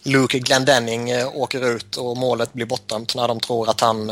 Luke 0.02 0.38
Glendenning 0.38 1.26
åker 1.26 1.76
ut 1.76 1.96
och 1.96 2.16
målet 2.16 2.52
blir 2.52 2.66
bortdömt 2.66 3.14
när 3.14 3.28
de 3.28 3.40
tror 3.40 3.70
att 3.70 3.80
han 3.80 4.10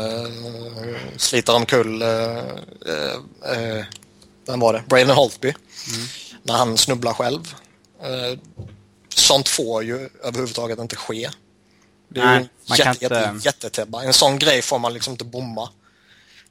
sliter 1.17 1.55
omkull, 1.55 2.03
vem 4.47 4.59
var 4.59 4.73
det? 4.73 4.83
Braden 4.87 5.09
Holtby. 5.09 5.47
Mm. 5.47 6.07
När 6.43 6.53
han 6.53 6.77
snubblar 6.77 7.13
själv. 7.13 7.55
Sånt 9.19 9.49
får 9.49 9.83
ju 9.83 10.09
överhuvudtaget 10.23 10.79
inte 10.79 10.95
ske. 10.95 11.29
Det 12.09 12.19
är 12.19 12.25
Nej, 12.25 12.39
ju 12.39 12.47
man 12.69 12.77
jätte, 12.77 13.05
inte... 13.05 13.39
jättetebba. 13.41 14.03
En 14.03 14.13
sån 14.13 14.39
grej 14.39 14.61
får 14.61 14.79
man 14.79 14.93
liksom 14.93 15.11
inte 15.11 15.25
bomma. 15.25 15.69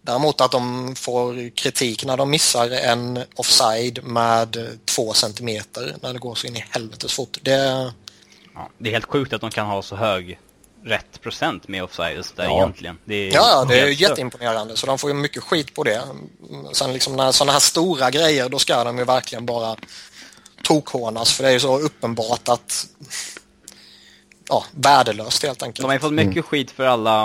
Däremot 0.03 0.41
att 0.41 0.51
de 0.51 0.95
får 0.97 1.51
kritik 1.51 2.05
när 2.05 2.17
de 2.17 2.31
missar 2.31 2.71
en 2.71 3.25
offside 3.35 4.05
med 4.05 4.79
två 4.85 5.12
centimeter 5.12 5.97
när 6.03 6.12
det 6.12 6.19
går 6.19 6.35
så 6.35 6.47
in 6.47 6.57
i 6.57 6.64
helvetes 6.71 7.12
fort. 7.12 7.39
Det... 7.43 7.93
Ja, 8.55 8.71
det 8.79 8.89
är 8.89 8.93
helt 8.93 9.05
sjukt 9.05 9.33
att 9.33 9.41
de 9.41 9.51
kan 9.51 9.67
ha 9.67 9.83
så 9.83 9.97
hög 9.97 10.39
rätt 10.85 11.21
procent 11.23 11.69
med 11.69 11.85
offsides 11.85 12.33
där 12.33 12.45
ja. 12.45 12.57
egentligen. 12.57 12.99
Det 13.05 13.14
är 13.14 13.35
ja, 13.35 13.64
det 13.69 13.81
är 13.81 13.87
jätteimponerande 13.87 14.77
så 14.77 14.87
de 14.87 14.99
får 14.99 15.11
ju 15.11 15.14
mycket 15.14 15.43
skit 15.43 15.75
på 15.75 15.85
det. 15.85 16.03
Sen 16.73 16.93
liksom 16.93 17.17
när 17.17 17.33
sådana 17.33 17.53
här 17.53 17.61
stora 17.61 18.11
grejer 18.11 18.49
då 18.49 18.59
ska 18.59 18.85
de 18.85 18.99
ju 18.99 19.05
verkligen 19.05 19.47
bara 19.47 19.77
tokhånas 20.67 21.33
för 21.33 21.43
det 21.43 21.49
är 21.49 21.53
ju 21.53 21.61
så 21.61 21.79
uppenbart 21.79 22.49
att 22.49 22.89
ja, 24.49 24.64
värdelöst 24.71 25.43
helt 25.43 25.62
enkelt. 25.62 25.83
De 25.83 25.87
har 25.87 25.93
ju 25.93 26.01
fått 26.01 26.12
mycket 26.12 26.33
mm. 26.33 26.43
skit 26.43 26.71
för 26.71 26.87
alla, 26.87 27.25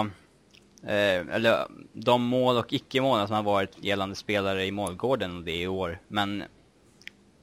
eh, 0.84 1.36
eller 1.36 1.68
de 1.94 2.24
mål 2.24 2.58
och 2.58 2.74
icke-mål 2.74 3.28
som 3.28 3.36
har 3.36 3.44
varit 3.44 3.72
gällande 3.82 4.16
spelare 4.16 4.66
i 4.66 4.72
målgården 4.72 5.38
och 5.38 5.44
det 5.44 5.62
i 5.62 5.68
år. 5.68 6.00
Men 6.08 6.44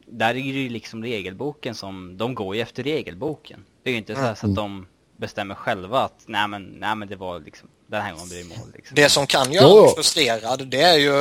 där 0.07 0.29
är 0.29 0.35
det 0.35 0.41
ju 0.41 0.69
liksom 0.69 1.03
regelboken 1.03 1.75
som, 1.75 2.17
de 2.17 2.35
går 2.35 2.57
ju 2.57 2.63
efter 2.63 2.83
regelboken. 2.83 3.65
Det 3.83 3.91
är 3.91 3.93
ju 3.93 3.99
inte 3.99 4.15
så, 4.15 4.21
mm. 4.21 4.37
så 4.37 4.47
att 4.47 4.55
de 4.55 4.87
bestämmer 5.17 5.55
själva 5.55 6.01
att 6.01 6.25
nej 6.27 6.49
men, 6.49 6.63
nej 6.63 6.95
men 6.95 7.09
det 7.09 7.17
var 7.17 7.41
liksom, 7.41 7.69
den 7.91 8.03
här 8.03 8.13
gången 8.13 8.29
blir 8.29 8.39
det 8.39 8.45
mål. 8.45 8.69
Liksom. 8.75 8.95
Det 8.95 9.09
som 9.09 9.27
kan 9.27 9.53
göra 9.53 9.83
mig 9.83 9.95
frustrerad 9.95 10.69
det 10.69 10.83
är 10.83 10.97
ju 10.97 11.13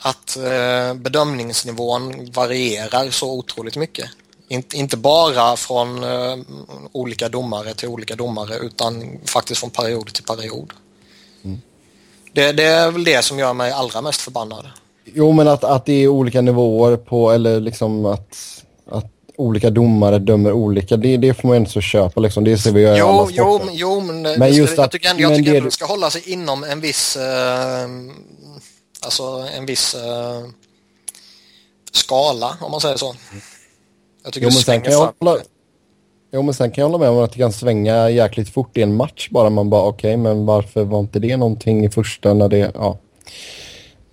att 0.00 0.36
eh, 0.36 0.94
bedömningsnivån 0.94 2.30
varierar 2.32 3.10
så 3.10 3.38
otroligt 3.38 3.76
mycket. 3.76 4.10
Inte, 4.48 4.76
inte 4.76 4.96
bara 4.96 5.56
från 5.56 6.04
uh, 6.04 6.38
olika 6.92 7.28
domare 7.28 7.74
till 7.74 7.88
olika 7.88 8.16
domare 8.16 8.56
utan 8.56 9.20
faktiskt 9.24 9.60
från 9.60 9.70
period 9.70 10.12
till 10.12 10.24
period. 10.24 10.72
Mm. 11.44 11.60
Det, 12.32 12.52
det, 12.52 12.64
är 12.64 12.90
väl 12.90 13.04
det 13.04 13.24
som 13.24 13.38
gör 13.38 13.54
mig 13.54 13.72
allra 13.72 14.02
mest 14.02 14.20
förbannad. 14.20 14.66
Jo, 15.04 15.32
men 15.32 15.48
att, 15.48 15.64
att 15.64 15.86
det 15.86 15.92
är 15.92 16.08
olika 16.08 16.40
nivåer 16.40 16.96
på, 16.96 17.30
eller 17.30 17.60
liksom 17.60 18.06
att, 18.06 18.62
att 18.90 19.12
olika 19.36 19.70
domare 19.70 20.18
dömer 20.18 20.52
olika, 20.52 20.96
det, 20.96 21.16
det 21.16 21.34
får 21.34 21.48
man 21.48 21.56
inte 21.56 21.70
så 21.70 21.80
köpa 21.80 22.20
liksom. 22.20 22.44
Det 22.44 22.58
ser 22.58 22.72
vi 22.72 22.80
ju 22.80 22.86
i 22.86 23.00
alla 23.00 23.28
jo, 23.30 23.60
jo, 23.72 24.00
men, 24.00 24.22
men 24.22 24.52
just 24.52 24.76
jag, 24.76 24.90
tycker 24.90 25.10
ändå, 25.10 25.22
jag 25.22 25.36
tycker 25.36 25.52
det... 25.52 25.58
att 25.58 25.64
man 25.64 25.70
ska 25.70 25.86
hålla 25.86 26.10
sig 26.10 26.32
inom 26.32 26.64
en 26.64 26.80
viss, 26.80 27.16
uh, 27.16 27.22
alltså 29.00 29.46
en 29.56 29.66
viss 29.66 29.94
uh, 29.94 30.48
skala, 31.92 32.56
om 32.60 32.70
man 32.70 32.80
säger 32.80 32.96
så. 32.96 33.14
Jag 34.24 34.32
tycker 34.32 34.46
jo, 34.46 34.50
det 34.50 34.56
svänger 34.56 34.90
fram. 34.90 35.12
Hålla... 35.20 35.40
Jo, 36.32 36.42
men 36.42 36.54
sen 36.54 36.70
kan 36.70 36.82
jag 36.82 36.88
hålla 36.88 36.98
med 36.98 37.08
om 37.08 37.24
att 37.24 37.32
det 37.32 37.38
kan 37.38 37.52
svänga 37.52 38.10
jäkligt 38.10 38.48
fort 38.48 38.76
i 38.76 38.82
en 38.82 38.96
match 38.96 39.28
bara. 39.30 39.50
Man 39.50 39.70
bara 39.70 39.82
okej, 39.82 40.10
okay, 40.10 40.16
men 40.16 40.46
varför 40.46 40.84
var 40.84 41.00
inte 41.00 41.18
det 41.18 41.36
någonting 41.36 41.84
i 41.84 41.90
första 41.90 42.34
när 42.34 42.48
det, 42.48 42.72
ja. 42.74 42.98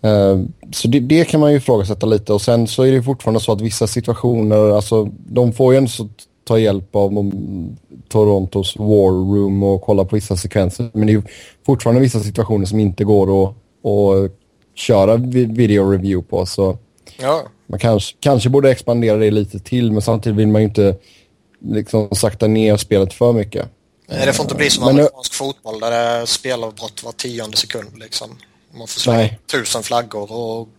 Uh, 0.06 0.46
så 0.72 0.88
det, 0.88 1.00
det, 1.00 1.26
kan 1.26 1.40
man 1.40 1.52
ju 1.52 1.58
ifrågasätta 1.58 2.06
lite 2.06 2.34
och 2.34 2.42
sen 2.42 2.68
så 2.68 2.84
är 2.84 2.92
det 2.92 3.04
fortfarande 3.04 3.40
så 3.40 3.52
att 3.52 3.62
vissa 3.62 3.88
situationer, 3.88 4.76
alltså 4.76 5.10
de 5.28 5.54
får 5.54 5.74
ju 5.74 5.78
ändå 5.78 5.90
ta 6.44 6.60
hjälp 6.60 6.96
av 6.96 7.32
Torontos 8.10 8.76
War 8.78 9.36
Room 9.36 9.64
och 9.64 9.82
kolla 9.82 10.06
på 10.06 10.16
vissa 10.16 10.36
sekvenser. 10.36 10.90
Men 10.94 11.08
det 11.08 11.12
är 11.12 11.16
ju 11.16 11.24
fortfarande 11.66 12.02
vissa 12.02 12.20
situationer 12.20 12.66
som 12.66 12.80
inte 12.80 13.04
går 13.04 13.44
att, 13.44 13.56
att 13.86 14.32
köra 14.76 15.18
video 15.18 15.92
review 15.92 16.30
på. 16.30 16.46
Så 16.46 16.78
ja. 17.20 17.44
man 17.68 17.80
kanske, 17.80 18.16
kanske 18.20 18.50
borde 18.50 18.72
expandera 18.72 19.18
det 19.18 19.32
lite 19.32 19.60
till 19.60 19.92
men 19.92 20.02
samtidigt 20.02 20.38
vill 20.38 20.48
man 20.48 20.62
ju 20.62 20.68
inte 20.68 20.96
liksom 21.60 22.08
sakta 22.12 22.48
ner 22.48 22.78
spelet 22.78 23.14
för 23.14 23.34
mycket. 23.34 23.68
Nej, 24.08 24.26
det 24.26 24.34
får 24.34 24.44
inte 24.44 24.56
bli 24.56 24.70
som 24.70 24.86
men 24.86 24.96
amerikansk 24.96 25.34
fotboll 25.34 25.80
där 25.80 25.92
det 25.92 25.98
är 25.98 26.26
spelavbrott 26.26 27.04
var 27.04 27.12
tionde 27.12 27.58
sekund. 27.58 28.00
Liksom. 28.00 28.30
Man 28.74 28.88
får 28.88 29.00
slå 29.00 29.30
tusen 29.52 29.84
flaggor 29.84 30.32
och 30.32 30.70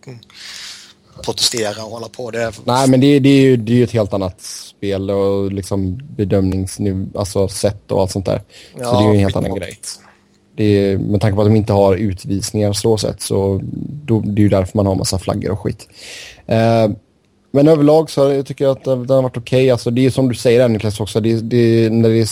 protestera 1.23 1.83
och 1.83 1.91
hålla 1.91 2.09
på. 2.09 2.31
Det 2.31 2.51
Nej, 2.65 2.89
men 2.89 2.99
det, 2.99 3.19
det, 3.19 3.29
är 3.29 3.41
ju, 3.41 3.57
det 3.57 3.71
är 3.71 3.75
ju 3.75 3.83
ett 3.83 3.91
helt 3.91 4.13
annat 4.13 4.41
spel 4.41 5.09
och 5.09 5.51
liksom 5.51 6.01
bedömningssätt 6.17 7.15
alltså 7.15 7.47
och 7.87 8.01
allt 8.01 8.11
sånt 8.11 8.25
där. 8.25 8.41
Ja, 8.79 8.85
så 8.85 8.99
det 8.99 9.05
är 9.05 9.07
ju 9.07 9.13
en 9.13 9.19
helt 9.19 9.35
annan 9.35 9.55
grej. 9.55 9.77
Det 10.55 10.63
är, 10.63 10.97
med 10.97 11.21
tanke 11.21 11.35
på 11.35 11.41
att 11.41 11.47
de 11.47 11.55
inte 11.55 11.73
har 11.73 11.95
utvisningar 11.95 12.73
så 12.73 12.97
sätt 12.97 13.21
så 13.21 13.59
då, 14.05 14.19
det 14.19 14.41
är 14.41 14.43
ju 14.43 14.49
därför 14.49 14.77
man 14.77 14.85
har 14.85 14.95
massa 14.95 15.19
flaggor 15.19 15.51
och 15.51 15.59
skit. 15.59 15.87
Eh, 16.45 16.89
men 17.51 17.67
överlag 17.67 18.09
så 18.09 18.31
jag 18.31 18.45
tycker 18.45 18.65
jag 18.65 18.77
att 18.77 18.83
den 18.83 19.09
har 19.09 19.21
varit 19.21 19.37
okej. 19.37 19.61
Okay. 19.61 19.69
Alltså, 19.69 19.91
det 19.91 20.05
är 20.05 20.09
som 20.09 20.29
du 20.29 20.35
säger 20.35 20.67
Niklas 20.67 20.99
också. 20.99 21.19
Det, 21.19 21.41
det, 21.41 21.89
när 21.89 22.09
det 22.09 22.19
är, 22.19 22.29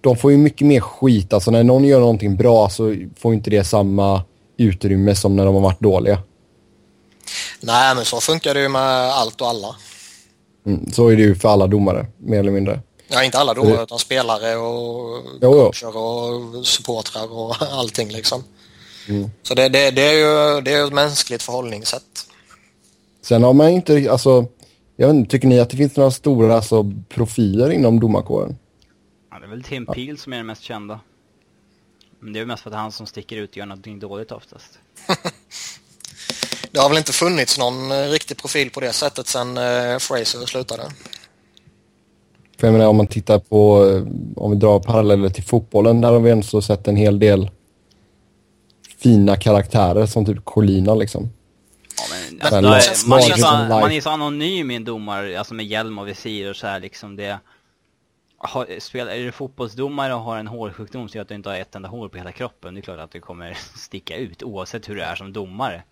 de 0.00 0.16
får 0.16 0.32
ju 0.32 0.38
mycket 0.38 0.66
mer 0.66 0.80
skit. 0.80 1.32
Alltså 1.32 1.50
när 1.50 1.64
någon 1.64 1.84
gör 1.84 2.00
någonting 2.00 2.36
bra 2.36 2.68
så 2.68 2.96
får 3.16 3.34
inte 3.34 3.50
det 3.50 3.64
samma 3.64 4.22
utrymme 4.58 5.14
som 5.14 5.36
när 5.36 5.46
de 5.46 5.54
har 5.54 5.62
varit 5.62 5.80
dåliga. 5.80 6.18
Nej, 7.60 7.94
men 7.94 8.04
så 8.04 8.20
funkar 8.20 8.54
det 8.54 8.60
ju 8.60 8.68
med 8.68 9.12
allt 9.12 9.40
och 9.40 9.48
alla. 9.48 9.76
Mm, 10.66 10.92
så 10.92 11.08
är 11.08 11.16
det 11.16 11.22
ju 11.22 11.34
för 11.34 11.48
alla 11.48 11.66
domare, 11.66 12.06
mer 12.18 12.38
eller 12.38 12.52
mindre. 12.52 12.80
Ja, 13.08 13.24
inte 13.24 13.38
alla 13.38 13.54
domare, 13.54 13.76
det... 13.76 13.82
utan 13.82 13.98
spelare 13.98 14.56
och 14.56 15.22
jo, 15.40 15.52
coacher 15.52 15.96
och 15.96 16.66
supportrar 16.66 17.32
och 17.32 17.56
allting 17.72 18.08
liksom. 18.08 18.44
Mm. 19.08 19.30
Så 19.42 19.54
det, 19.54 19.68
det, 19.68 19.90
det, 19.90 20.02
är 20.02 20.12
ju 20.12 20.60
det 20.60 20.72
är 20.72 20.86
ett 20.86 20.92
mänskligt 20.92 21.42
förhållningssätt. 21.42 22.02
Sen 23.22 23.42
har 23.42 23.52
man 23.52 23.68
inte, 23.68 24.10
alltså, 24.10 24.46
jag 24.96 25.06
vet 25.06 25.14
inte, 25.14 25.30
tycker 25.30 25.48
ni 25.48 25.60
att 25.60 25.70
det 25.70 25.76
finns 25.76 25.96
några 25.96 26.10
stora 26.10 26.56
alltså, 26.56 26.92
profiler 27.08 27.70
inom 27.70 28.00
domarkåren? 28.00 28.56
Ja, 29.30 29.38
det 29.38 29.46
är 29.46 29.50
väl 29.50 29.62
Tim 29.62 29.84
ja. 29.88 29.94
Peel 29.94 30.18
som 30.18 30.32
är 30.32 30.36
den 30.36 30.46
mest 30.46 30.62
kända. 30.62 31.00
Men 32.20 32.32
det 32.32 32.40
är 32.40 32.44
mest 32.44 32.62
för 32.62 32.70
att 32.70 32.76
han 32.76 32.92
som 32.92 33.06
sticker 33.06 33.36
ut 33.36 33.50
och 33.50 33.56
gör 33.56 33.66
någonting 33.66 33.98
dåligt 33.98 34.32
oftast. 34.32 34.78
det 36.70 36.78
har 36.78 36.88
väl 36.88 36.98
inte 36.98 37.12
funnits 37.12 37.58
någon 37.58 37.92
eh, 37.92 38.08
riktig 38.08 38.36
profil 38.36 38.70
på 38.70 38.80
det 38.80 38.92
sättet 38.92 39.26
sen 39.26 39.58
uh, 39.58 39.98
Fraser 39.98 40.46
slutade. 40.46 40.82
För 42.58 42.66
jag 42.66 42.72
menar 42.72 42.86
om 42.86 42.96
man 42.96 43.06
tittar 43.06 43.38
på, 43.38 43.86
eh, 43.86 44.02
om 44.36 44.50
vi 44.50 44.56
drar 44.56 44.78
paralleller 44.78 45.28
till 45.28 45.44
fotbollen, 45.44 46.00
där 46.00 46.12
har 46.12 46.20
vi 46.20 46.30
ändå 46.30 46.62
sett 46.62 46.88
en 46.88 46.96
hel 46.96 47.18
del 47.18 47.50
fina 48.98 49.36
karaktärer 49.36 50.06
som 50.06 50.26
typ 50.26 50.44
Colina 50.44 50.94
liksom. 50.94 51.30
Ja, 51.96 52.04
men, 52.50 52.64
alltså, 52.64 53.08
man, 53.08 53.18
är, 53.18 53.28
man, 53.28 53.30
är 53.30 53.34
så, 53.34 53.80
man 53.80 53.92
är 53.92 54.00
så 54.00 54.10
anonym 54.10 54.70
i 54.70 54.74
en 54.74 54.84
domare, 54.84 55.38
alltså 55.38 55.54
med 55.54 55.66
hjälm 55.66 55.98
och 55.98 56.08
visir 56.08 56.50
och 56.50 56.56
så 56.56 56.66
här 56.66 56.80
liksom 56.80 57.16
det 57.16 57.38
har, 58.38 58.80
spelar, 58.80 59.12
är 59.12 59.24
du 59.24 59.32
fotbollsdomare 59.32 60.14
och 60.14 60.20
har 60.20 60.38
en 60.38 60.46
hårsjukdom 60.46 61.08
så 61.08 61.20
att 61.20 61.28
du 61.28 61.34
inte 61.34 61.48
har 61.48 61.56
ett 61.56 61.74
enda 61.74 61.88
hår 61.88 62.08
på 62.08 62.18
hela 62.18 62.32
kroppen, 62.32 62.74
det 62.74 62.80
är 62.80 62.82
klart 62.82 62.98
att 62.98 63.10
du 63.10 63.20
kommer 63.20 63.54
sticka 63.76 64.16
ut 64.16 64.42
oavsett 64.42 64.88
hur 64.88 64.94
du 64.94 65.02
är 65.02 65.14
som 65.14 65.32
domare. 65.32 65.82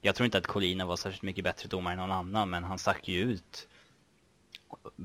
Jag 0.00 0.14
tror 0.14 0.24
inte 0.24 0.38
att 0.38 0.46
Colina 0.46 0.86
var 0.86 0.96
särskilt 0.96 1.22
mycket 1.22 1.44
bättre 1.44 1.68
domare 1.68 1.92
än 1.92 1.98
någon 1.98 2.12
annan, 2.12 2.50
men 2.50 2.64
han 2.64 2.78
stack 2.78 3.08
ju 3.08 3.20
ut 3.20 3.68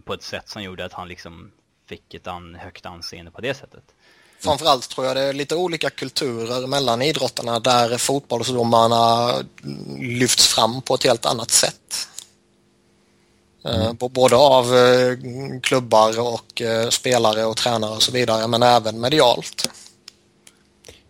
på 0.06 0.14
ett 0.14 0.24
sätt 0.24 0.50
som 0.50 0.64
gjorde 0.64 0.86
att 0.86 0.94
han 0.94 1.08
liksom 1.08 1.52
fick 1.86 2.14
ett 2.14 2.28
an, 2.28 2.56
högt 2.56 2.86
anseende 2.86 3.32
på 3.32 3.42
det 3.42 3.54
sättet. 3.54 3.84
Framförallt 4.40 4.90
tror 4.90 5.08
jag 5.08 5.16
det 5.16 5.22
är 5.22 5.34
lite 5.34 5.56
olika 5.56 5.90
kulturer 5.90 6.68
mellan 6.68 7.02
idrottarna 7.02 7.60
där 7.60 7.98
fotbollsdomarna 7.98 9.34
lyfts 10.00 10.48
fram 10.48 10.82
på 10.82 10.96
ett 10.96 11.04
helt 11.04 11.26
annat 11.26 11.52
sätt. 11.52 12.10
Mm. 13.66 13.96
Både 14.00 14.36
av 14.36 14.66
eh, 14.66 15.18
klubbar 15.62 16.20
och 16.20 16.62
eh, 16.62 16.90
spelare 16.90 17.46
och 17.46 17.58
tränare 17.58 17.92
och 17.92 18.04
så 18.04 18.12
vidare, 18.12 18.48
men 18.48 18.64
även 18.64 19.00
medialt. 19.00 19.70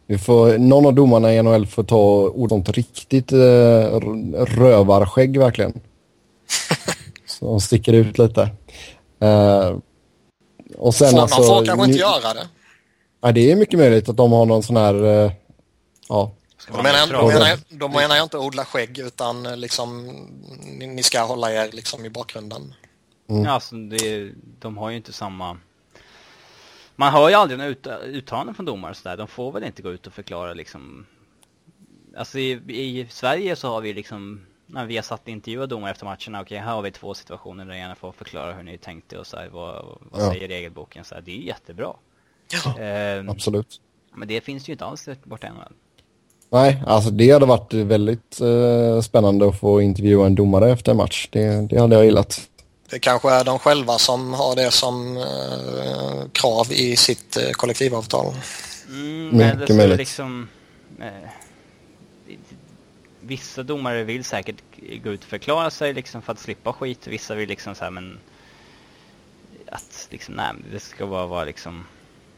Vi 0.06 0.18
får, 0.18 0.58
någon 0.58 0.86
av 0.86 0.94
domarna 0.94 1.34
i 1.34 1.44
NHL 1.44 1.68
får 1.68 1.84
ta 1.84 2.30
ordentligt 2.30 2.78
riktigt 2.78 3.32
rövarskägg 4.58 5.40
verkligen. 5.40 5.82
de 7.40 7.62
sticker 7.62 7.94
ut 7.94 8.18
lite. 8.18 8.42
Uh, 9.24 9.78
och 10.78 10.96
sen 10.96 11.12
får, 11.12 11.20
alltså, 11.20 11.44
får 11.44 11.66
kanske 11.66 11.86
inte 11.86 12.00
göra 12.00 12.34
det. 12.34 12.48
Ja, 13.22 13.32
det 13.32 13.52
är 13.52 13.56
mycket 13.56 13.80
möjligt 13.80 14.10
att 14.10 14.18
de 14.18 14.32
har 14.32 14.46
någon 14.46 14.64
sån 14.64 14.78
här, 14.78 15.04
uh, 15.06 15.32
ja, 16.10 16.32
då 16.68 16.82
menar, 16.82 17.00
jag, 17.00 17.10
då, 17.10 17.28
menar 17.28 17.48
jag, 17.48 17.60
då 17.70 17.88
menar 17.88 18.16
jag 18.16 18.26
inte 18.26 18.38
odla 18.38 18.66
skägg 18.66 19.00
utan 19.00 19.60
liksom 19.60 20.06
ni, 20.80 20.88
ni 20.88 21.04
ska 21.04 21.22
hålla 21.22 21.52
er 21.52 21.72
liksom 21.72 22.06
i 22.06 22.10
bakgrunden. 22.10 22.74
Mm. 23.30 23.44
Ja, 23.44 23.52
alltså 23.52 23.76
det, 23.76 24.32
de 24.60 24.78
har 24.78 24.90
ju 24.90 24.98
inte 24.98 25.14
samma... 25.14 25.58
Man 26.96 27.14
hör 27.14 27.30
ju 27.30 27.36
aldrig 27.36 27.58
några 27.58 27.72
ut, 27.72 27.88
uttalanden 28.06 28.56
från 28.56 28.66
domare 28.66 28.94
sådär. 28.94 29.18
De 29.18 29.28
får 29.28 29.52
väl 29.52 29.64
inte 29.64 29.82
gå 29.82 29.92
ut 29.92 30.08
och 30.08 30.14
förklara 30.14 30.54
liksom... 30.54 31.06
Alltså 32.18 32.40
i, 32.40 32.52
i 32.68 33.08
Sverige 33.10 33.56
så 33.56 33.68
har 33.70 33.82
vi 33.82 33.94
liksom... 33.94 34.46
När 34.70 34.86
vi 34.86 34.96
har 34.96 35.04
satt 35.04 35.28
intervjuat 35.28 35.70
domare 35.70 35.92
efter 35.92 36.06
matcherna, 36.06 36.42
okej 36.42 36.58
här 36.58 36.74
har 36.74 36.82
vi 36.82 36.92
två 36.92 37.14
situationer 37.14 37.66
där 37.66 37.74
gärna 37.74 37.96
får 37.96 38.12
förklara 38.12 38.54
hur 38.54 38.64
ni 38.64 38.78
tänkte 38.78 39.18
och 39.18 39.28
så 39.28 39.38
här, 39.38 39.50
vad, 39.50 39.98
vad 40.02 40.22
ja. 40.22 40.32
säger 40.32 40.48
regelboken? 40.48 41.06
Så 41.06 41.16
här, 41.16 41.22
det 41.22 41.32
är 41.32 41.42
jättebra. 41.42 41.94
Ja, 42.52 42.80
eh, 42.80 43.30
absolut. 43.30 43.82
Men 44.14 44.28
det 44.28 44.42
finns 44.42 44.70
ju 44.70 44.74
inte 44.74 44.86
alls 44.86 45.10
borta 45.24 45.48
än. 45.48 45.56
Nej, 46.50 46.84
alltså 46.88 47.10
det 47.10 47.32
hade 47.32 47.46
varit 47.46 47.74
väldigt 47.74 48.42
eh, 48.42 49.02
spännande 49.02 49.48
att 49.50 49.60
få 49.60 49.82
intervjua 49.82 50.26
en 50.26 50.36
domare 50.36 50.72
efter 50.72 50.92
en 50.92 50.98
match. 50.98 51.28
Det, 51.32 51.68
det 51.70 51.80
hade 51.80 51.96
jag 51.96 52.06
gillat. 52.06 52.50
Det 52.90 53.00
kanske 53.00 53.32
är 53.32 53.44
de 53.44 53.60
själva 53.60 53.98
som 53.98 54.34
har 54.34 54.56
det 54.56 54.72
som 54.72 55.18
eh, 55.18 56.30
krav 56.32 56.68
i 56.72 56.96
sitt 56.96 57.38
eh, 57.38 57.52
kollektivavtal. 57.52 58.34
Mm, 58.90 59.38
Mycket 59.60 59.76
möjligt. 59.76 59.98
Liksom, 59.98 60.48
eh, 61.00 61.30
vissa 63.22 63.64
domare 63.64 64.04
vill 64.04 64.24
säkert 64.24 64.56
gå 65.04 65.10
ut 65.10 65.24
och 65.24 65.30
förklara 65.30 65.70
sig 65.70 65.94
liksom 65.94 66.22
för 66.22 66.34
att 66.34 66.40
slippa 66.40 66.74
skit. 66.74 67.08
Vissa 67.08 67.36
vill 67.36 67.50
liksom 67.50 67.76
så 67.76 67.84
här, 67.84 67.92
men 67.92 68.20
att 69.72 70.08
liksom, 70.10 70.36
nej, 70.36 70.54
det 70.72 70.80
ska 70.80 71.08
bara 71.08 71.26
vara 71.26 71.46
liksom 71.46 71.86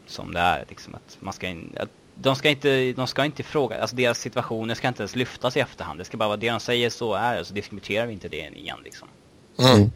som 0.06 0.34
det 0.34 0.40
är. 0.40 0.64
Liksom, 0.68 0.94
att 0.94 1.16
man 1.20 1.32
ska 1.32 1.48
in, 1.48 1.76
att 1.80 1.88
de 2.22 2.36
ska 2.36 2.50
inte, 2.50 2.92
de 2.92 3.06
ska 3.06 3.24
inte 3.24 3.42
fråga, 3.42 3.80
alltså 3.80 3.96
deras 3.96 4.18
situationer 4.18 4.74
ska 4.74 4.88
inte 4.88 5.02
ens 5.02 5.16
lyftas 5.16 5.56
i 5.56 5.60
efterhand. 5.60 6.00
Det 6.00 6.04
ska 6.04 6.16
bara 6.16 6.28
vara 6.28 6.36
det 6.36 6.50
de 6.50 6.60
säger 6.60 6.90
så 6.90 7.14
är 7.14 7.38
det, 7.38 7.44
så 7.44 7.54
diskuterar 7.54 8.06
vi 8.06 8.12
inte 8.12 8.28
det 8.28 8.50
igen 8.56 8.78
liksom. 8.84 9.08
Mm. 9.58 9.90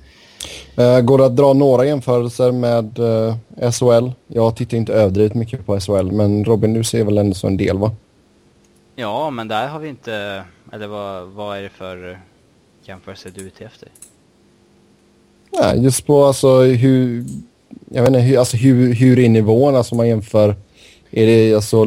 Uh, 0.78 1.00
går 1.00 1.18
det 1.18 1.24
att 1.26 1.36
dra 1.36 1.52
några 1.52 1.84
jämförelser 1.84 2.52
med 2.52 2.98
uh, 2.98 3.34
eh, 3.56 3.72
SHL? 3.72 4.10
Jag 4.26 4.56
tittar 4.56 4.76
inte 4.76 4.92
överdrivet 4.94 5.34
mycket 5.34 5.66
på 5.66 5.80
SHL, 5.80 6.12
men 6.12 6.44
Robin, 6.44 6.74
du 6.74 6.84
ser 6.84 7.04
väl 7.04 7.18
ändå 7.18 7.34
så 7.34 7.46
en 7.46 7.56
del 7.56 7.78
va? 7.78 7.92
Ja, 8.96 9.30
men 9.30 9.48
där 9.48 9.68
har 9.68 9.78
vi 9.78 9.88
inte, 9.88 10.44
eller 10.72 10.86
vad, 10.86 11.26
vad 11.26 11.58
är 11.58 11.62
det 11.62 11.68
för 11.68 12.20
jämförelse 12.82 13.30
du 13.34 13.40
är 13.40 13.46
ute 13.46 13.64
efter? 13.64 13.88
Nej, 15.50 15.84
just 15.84 16.06
på 16.06 16.24
alltså 16.24 16.62
hur, 16.62 17.24
jag 17.90 18.02
vet 18.02 18.08
inte, 18.08 18.20
hur, 18.20 18.38
alltså 18.38 18.56
hur, 18.56 18.94
hur 18.94 19.18
är 19.18 19.28
nivån, 19.28 19.76
alltså 19.76 19.94
man 19.94 20.08
jämför 20.08 20.54
är 21.16 21.26
det 21.26 21.54
alltså 21.54 21.86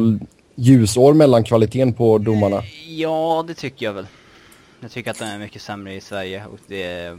ljusår 0.54 1.14
mellan 1.14 1.44
kvaliteten 1.44 1.92
på 1.92 2.18
domarna? 2.18 2.62
Ja, 2.86 3.44
det 3.48 3.54
tycker 3.54 3.86
jag 3.86 3.92
väl. 3.92 4.06
Jag 4.80 4.90
tycker 4.90 5.10
att 5.10 5.18
den 5.18 5.28
är 5.28 5.38
mycket 5.38 5.62
sämre 5.62 5.94
i 5.94 6.00
Sverige 6.00 6.46
och 6.46 6.58
det, 6.66 7.16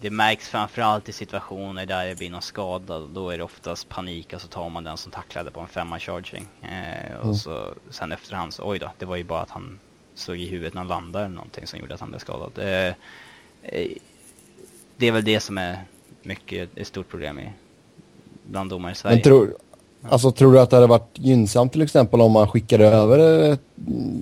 det 0.00 0.10
märks 0.10 0.48
framförallt 0.48 1.08
i 1.08 1.12
situationer 1.12 1.86
där 1.86 2.06
det 2.06 2.18
blir 2.18 2.30
någon 2.30 2.42
skada. 2.42 2.98
Då 2.98 3.30
är 3.30 3.38
det 3.38 3.44
oftast 3.44 3.88
panik 3.88 4.32
och 4.34 4.40
så 4.40 4.48
tar 4.48 4.68
man 4.68 4.84
den 4.84 4.96
som 4.96 5.12
tacklade 5.12 5.50
på 5.50 5.60
en 5.60 5.66
femma 5.68 5.98
charging. 5.98 6.46
Eh, 6.62 7.16
och 7.18 7.24
Mm. 7.24 7.34
så 7.36 7.74
sen 7.90 8.12
efterhand 8.12 8.54
så, 8.54 8.70
oj 8.70 8.78
då, 8.78 8.90
det 8.98 9.04
var 9.06 9.16
ju 9.16 9.24
bara 9.24 9.40
att 9.40 9.50
han 9.50 9.78
slog 10.14 10.38
i 10.40 10.48
huvudet 10.48 10.74
när 10.74 10.80
han 10.80 10.88
landade 10.88 11.24
eller 11.24 11.34
någonting 11.34 11.66
som 11.66 11.78
gjorde 11.78 11.94
att 11.94 12.00
han 12.00 12.08
blev 12.10 12.18
skadad. 12.18 12.52
Eh, 12.58 12.94
eh, 13.62 13.88
det 14.96 15.06
är 15.06 15.12
väl 15.12 15.24
det 15.24 15.40
som 15.40 15.58
är 15.58 15.78
mycket 16.22 16.78
ett 16.78 16.86
stort 16.86 17.08
problem 17.08 17.38
i 17.38 17.48
bland 18.44 18.70
domare 18.70 18.92
i 18.92 18.94
Sverige. 18.94 19.16
Men 19.16 19.22
tror, 19.22 19.54
alltså, 20.02 20.30
tror 20.30 20.52
du 20.52 20.60
att 20.60 20.70
det 20.70 20.76
hade 20.76 20.86
varit 20.86 21.10
gynnsamt 21.14 21.72
till 21.72 21.82
exempel 21.82 22.20
om 22.20 22.32
man 22.32 22.48
skickade 22.48 22.86
över 22.86 23.50
eh, 23.50 23.56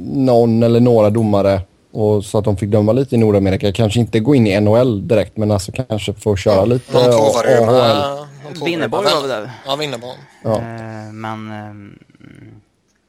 någon 0.05 0.63
eller 0.63 0.81
några 0.81 1.11
domare 1.11 1.61
och 1.93 2.25
så 2.25 2.39
att 2.39 2.45
de 2.45 2.57
fick 2.57 2.71
döma 2.71 2.93
lite 2.93 3.15
i 3.15 3.19
Nordamerika? 3.19 3.73
Kanske 3.73 4.01
inte 4.01 4.21
gå 4.21 4.35
in 4.35 4.47
i 4.47 4.61
NHL 4.61 5.09
direkt 5.09 5.37
men 5.37 5.51
alltså 5.51 5.73
kanske 5.73 6.13
få 6.13 6.37
köra 6.37 6.65
lite 6.65 6.99
AHL. 6.99 8.27
Winnerborg 8.65 9.05
var 9.05 9.21
väl 9.21 9.31
där? 9.31 9.51
Ja, 9.67 9.77
Winnerborg. 9.77 10.19
Ja. 10.43 10.57
Eh, 10.57 11.13
men 11.13 11.51
ehm, 11.51 11.99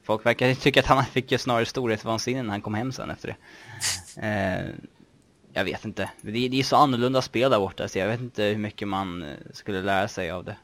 folk 0.06 0.26
verkar 0.26 0.54
tycka 0.54 0.80
att 0.80 0.86
han 0.86 1.04
fick 1.12 1.32
ju 1.32 1.38
snarare 1.38 1.66
storhetsvansinne 1.66 2.42
när 2.42 2.50
han 2.50 2.60
kom 2.60 2.74
hem 2.74 2.92
sen 2.92 3.10
efter 3.10 3.28
det. 3.28 3.36
Eh, 4.26 4.64
jag 5.52 5.64
vet 5.64 5.84
inte. 5.84 6.10
Det 6.20 6.46
är, 6.46 6.48
det 6.48 6.58
är 6.58 6.62
så 6.62 6.76
annorlunda 6.76 7.22
spel 7.22 7.50
där 7.50 7.58
borta 7.58 7.88
så 7.88 7.98
jag 7.98 8.08
vet 8.08 8.20
inte 8.20 8.42
hur 8.42 8.58
mycket 8.58 8.88
man 8.88 9.22
eh, 9.22 9.28
skulle 9.52 9.82
lära 9.82 10.08
sig 10.08 10.30
av 10.30 10.44
det. 10.44 10.56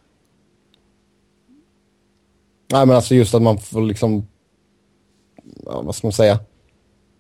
Nej 2.75 2.87
men 2.87 2.97
alltså 2.97 3.15
just 3.15 3.35
att 3.35 3.43
man 3.43 3.59
får 3.59 3.83
liksom, 3.83 4.29
ja, 5.67 5.81
vad 5.83 5.95
ska 5.95 6.07
man 6.07 6.13
säga, 6.13 6.39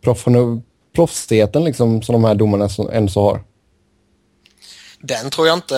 Profession- 0.05 0.63
proffsigheten 0.95 1.65
liksom 1.65 2.03
som 2.03 2.13
de 2.13 2.25
här 2.25 2.35
domarna 2.35 2.69
ändå 2.93 3.09
så 3.13 3.23
har. 3.23 3.45
Den 5.01 5.31
tror 5.31 5.47
jag 5.47 5.57
inte, 5.57 5.77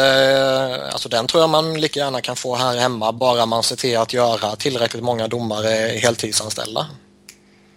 alltså 0.93 1.09
den 1.09 1.27
tror 1.27 1.43
jag 1.43 1.51
man 1.51 1.81
lika 1.81 2.01
gärna 2.01 2.21
kan 2.21 2.37
få 2.37 2.55
här 2.55 2.77
hemma 2.77 3.13
bara 3.13 3.47
man 3.47 3.63
ser 3.63 3.77
till 3.77 3.99
att 3.99 4.13
göra 4.13 4.57
tillräckligt 4.57 5.03
många 5.03 5.29
domare 5.29 5.99
heltidsanställda. 5.99 6.87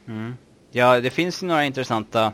Mm. 0.07 0.37
Ja, 0.71 1.01
det 1.01 1.09
finns 1.09 1.41
några 1.41 1.65
intressanta... 1.65 2.33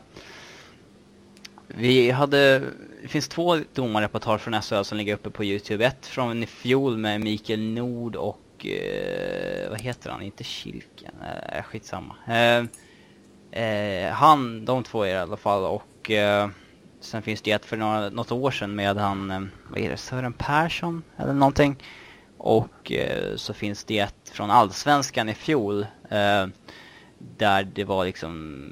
Vi 1.68 2.12
hade... 2.12 2.60
Det 3.02 3.08
finns 3.08 3.28
två 3.28 3.60
domarreportage 3.74 4.42
från 4.42 4.62
SHL 4.62 4.84
som 4.84 4.98
ligger 4.98 5.14
uppe 5.14 5.30
på 5.30 5.44
Youtube. 5.44 5.86
Ett 5.86 6.06
från 6.06 6.44
i 6.44 6.46
fjol 6.46 6.98
med 6.98 7.22
Mikael 7.22 7.62
Nord 7.62 8.16
och... 8.16 8.40
Eh, 8.64 9.70
vad 9.70 9.82
heter 9.82 10.10
han? 10.10 10.22
Inte 10.22 10.44
Kilken? 10.44 11.16
Eh, 11.52 11.64
skitsamma. 11.64 12.16
Eh, 12.28 12.66
eh, 13.64 14.12
han, 14.12 14.66
de 14.66 14.84
två 14.84 15.04
är 15.04 15.08
det 15.08 15.14
i 15.14 15.18
alla 15.18 15.38
fall 15.38 15.64
och... 15.64 16.12
Eh, 16.12 16.50
sen 17.00 17.22
finns 17.22 17.42
det 17.42 17.52
ett 17.52 17.66
för 17.66 17.78
några, 17.78 18.10
något 18.10 18.32
år 18.32 18.52
sedan 18.52 18.76
med 18.76 18.98
han... 18.98 19.32
Eh, 19.32 19.42
vad 19.70 19.80
är 19.80 19.90
det? 19.90 19.98
Sören 19.98 20.34
Persson? 20.34 21.04
Eller 21.18 21.34
någonting. 21.34 21.76
Och 22.38 22.92
eh, 22.92 23.36
så 23.36 23.54
finns 23.54 23.84
det 23.84 24.00
ett 24.00 24.30
från 24.32 24.52
Allsvenskan 24.52 25.30
i 25.30 25.34
fjol. 25.34 25.86
Eh, 26.10 26.48
där 27.38 27.64
det 27.64 27.84
var 27.84 28.06
liksom 28.06 28.66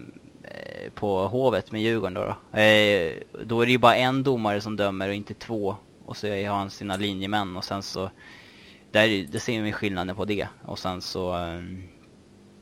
eh, 0.44 0.92
på 0.92 1.28
Hovet 1.28 1.72
med 1.72 1.82
Djurgården 1.82 2.14
då. 2.14 2.22
Då. 2.22 2.60
Eh, 2.60 3.14
då 3.46 3.62
är 3.62 3.66
det 3.66 3.72
ju 3.72 3.78
bara 3.78 3.96
en 3.96 4.24
domare 4.24 4.62
som 4.62 4.76
dömer 4.76 5.08
och 5.08 5.16
inte 5.16 5.34
två. 5.34 5.76
Och 6.06 6.18
så 6.18 6.28
har 6.28 6.56
han 6.56 6.70
sina 6.70 6.96
linjemän 6.96 7.58
och 7.58 7.64
sen 7.64 7.84
så 7.84 8.10
där, 8.94 9.28
det 9.32 9.40
ser 9.40 9.62
vi 9.62 9.72
skillnaden 9.72 10.16
på 10.16 10.26
det. 10.26 10.48
Och 10.66 10.80
sen 10.80 11.02
så 11.02 11.36
eh, 11.36 11.62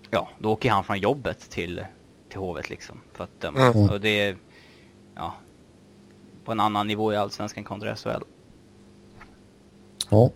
ja, 0.09 0.29
då 0.39 0.51
åker 0.51 0.71
han 0.71 0.83
från 0.83 0.99
jobbet 0.99 1.49
till, 1.49 1.85
till 2.29 2.39
Hovet 2.39 2.69
liksom 2.69 3.01
för 3.13 3.23
att 3.23 3.41
döma. 3.41 3.59
Mm. 3.59 3.89
Och 3.89 4.01
det 4.01 4.19
är 4.19 4.37
ja, 5.15 5.33
på 6.45 6.51
en 6.51 6.59
annan 6.59 6.87
nivå 6.87 7.13
i 7.13 7.15
Allsvenskan 7.15 7.63
kontra 7.63 7.95
SHL. 7.95 8.23
Ja. 10.09 10.29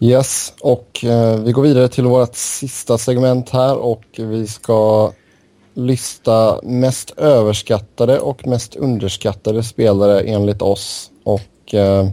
Yes, 0.00 0.54
och 0.60 1.04
eh, 1.04 1.40
vi 1.40 1.52
går 1.52 1.62
vidare 1.62 1.88
till 1.88 2.04
vårt 2.04 2.34
sista 2.34 2.98
segment 2.98 3.50
här 3.50 3.76
och 3.76 4.04
vi 4.16 4.46
ska 4.46 5.12
lista 5.74 6.60
mest 6.62 7.10
överskattade 7.10 8.20
och 8.20 8.46
mest 8.46 8.76
underskattade 8.76 9.62
spelare 9.62 10.20
enligt 10.20 10.62
oss. 10.62 11.10
Och 11.24 11.74
eh, 11.74 12.08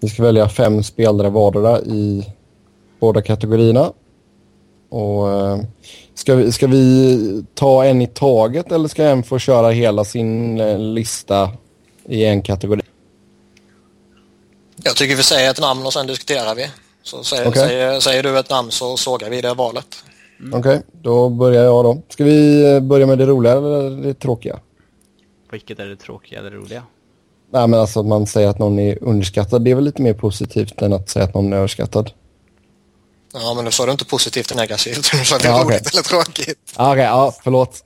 vi 0.00 0.08
ska 0.08 0.22
välja 0.22 0.48
fem 0.48 0.82
spelare 0.82 1.30
vardera 1.30 1.80
i 1.80 2.32
båda 3.00 3.22
kategorierna. 3.22 3.92
Och 4.88 5.30
eh, 5.30 5.58
ska, 6.14 6.34
vi, 6.34 6.52
ska 6.52 6.66
vi 6.66 7.44
ta 7.54 7.84
en 7.84 8.02
i 8.02 8.06
taget 8.06 8.72
eller 8.72 8.88
ska 8.88 9.04
en 9.04 9.22
få 9.22 9.38
köra 9.38 9.70
hela 9.70 10.04
sin 10.04 10.60
eh, 10.60 10.78
lista 10.78 11.50
i 12.08 12.24
en 12.24 12.42
kategori? 12.42 12.82
Jag 14.82 14.96
tycker 14.96 15.16
vi 15.16 15.22
säger 15.22 15.50
ett 15.50 15.60
namn 15.60 15.86
och 15.86 15.92
sen 15.92 16.06
diskuterar 16.06 16.54
vi. 16.54 16.70
Så 17.02 17.24
säger, 17.24 17.48
Okej. 17.48 17.62
säger, 17.62 18.00
säger 18.00 18.22
du 18.22 18.38
ett 18.38 18.50
namn 18.50 18.70
så 18.70 18.96
sågar 18.96 19.30
vi 19.30 19.40
det 19.40 19.54
valet. 19.54 20.04
Okej, 20.52 20.82
då 20.92 21.28
börjar 21.28 21.64
jag 21.64 21.84
då. 21.84 22.02
Ska 22.08 22.24
vi 22.24 22.70
eh, 22.74 22.80
börja 22.80 23.06
med 23.06 23.18
det 23.18 23.26
roliga 23.26 23.52
eller 23.52 23.90
det 23.90 24.14
tråkiga? 24.14 24.60
Vilket 25.50 25.78
är 25.78 25.86
det 25.86 25.96
tråkiga 25.96 26.38
eller 26.38 26.50
roliga? 26.50 26.82
Nej 27.52 27.66
men 27.66 27.80
alltså 27.80 28.00
att 28.00 28.06
man 28.06 28.26
säger 28.26 28.48
att 28.48 28.58
någon 28.58 28.78
är 28.78 28.98
underskattad, 29.04 29.64
det 29.64 29.70
är 29.70 29.74
väl 29.74 29.84
lite 29.84 30.02
mer 30.02 30.14
positivt 30.14 30.82
än 30.82 30.92
att 30.92 31.08
säga 31.08 31.24
att 31.24 31.34
någon 31.34 31.52
är 31.52 31.56
överskattad. 31.56 32.10
Ja, 33.32 33.54
men 33.54 33.64
nu 33.64 33.70
sa 33.70 33.86
du 33.86 33.92
inte 33.92 34.04
positivt 34.04 34.50
och 34.50 34.56
negativt. 34.56 35.10
Du 35.12 35.24
sa 35.24 35.36
att 35.36 35.42
det 35.42 35.48
är 35.48 35.52
Ja, 35.52 35.64
roligt 35.64 35.92
eller 35.92 36.02
tråkigt. 36.02 36.74
Ah, 36.76 36.92
Okej, 36.92 37.04
ja 37.04 37.34
förlåt. 37.44 37.84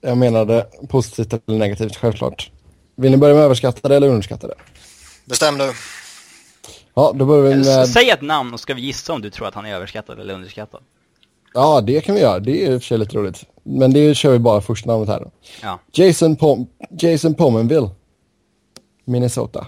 Jag 0.00 0.18
menade 0.18 0.66
positivt 0.88 1.42
eller 1.48 1.58
negativt, 1.58 1.96
självklart. 1.96 2.50
Vill 2.96 3.10
ni 3.10 3.16
börja 3.16 3.34
med 3.34 3.44
överskattade 3.44 3.96
eller 3.96 4.08
underskattade? 4.08 4.54
Bestäm 5.24 5.58
du. 5.58 5.72
Ja, 6.94 7.12
då 7.14 7.24
börjar 7.26 7.42
vi 7.42 7.64
med... 7.64 7.88
Säg 7.88 8.10
ett 8.10 8.22
namn 8.22 8.54
och 8.54 8.60
ska 8.60 8.74
vi 8.74 8.82
gissa 8.82 9.12
om 9.12 9.22
du 9.22 9.30
tror 9.30 9.48
att 9.48 9.54
han 9.54 9.66
är 9.66 9.74
överskattad 9.74 10.20
eller 10.20 10.34
underskattad. 10.34 10.80
Ja, 11.54 11.80
det 11.80 12.00
kan 12.00 12.14
vi 12.14 12.20
göra. 12.20 12.38
Det 12.40 12.50
är 12.66 12.72
i 12.72 12.76
och 12.76 12.82
för 12.82 12.86
sig 12.86 12.98
lite 12.98 13.16
roligt. 13.16 13.44
Men 13.62 13.92
det 13.92 14.14
kör 14.14 14.32
vi 14.32 14.38
bara 14.38 14.60
första 14.60 14.90
namnet 14.90 15.08
här 15.08 15.20
då. 15.20 15.30
Ja. 15.62 15.78
Jason, 15.92 16.36
Pom 16.36 16.66
Jason 17.00 17.34
Pominville. 17.34 17.90
Minnesota. 19.04 19.66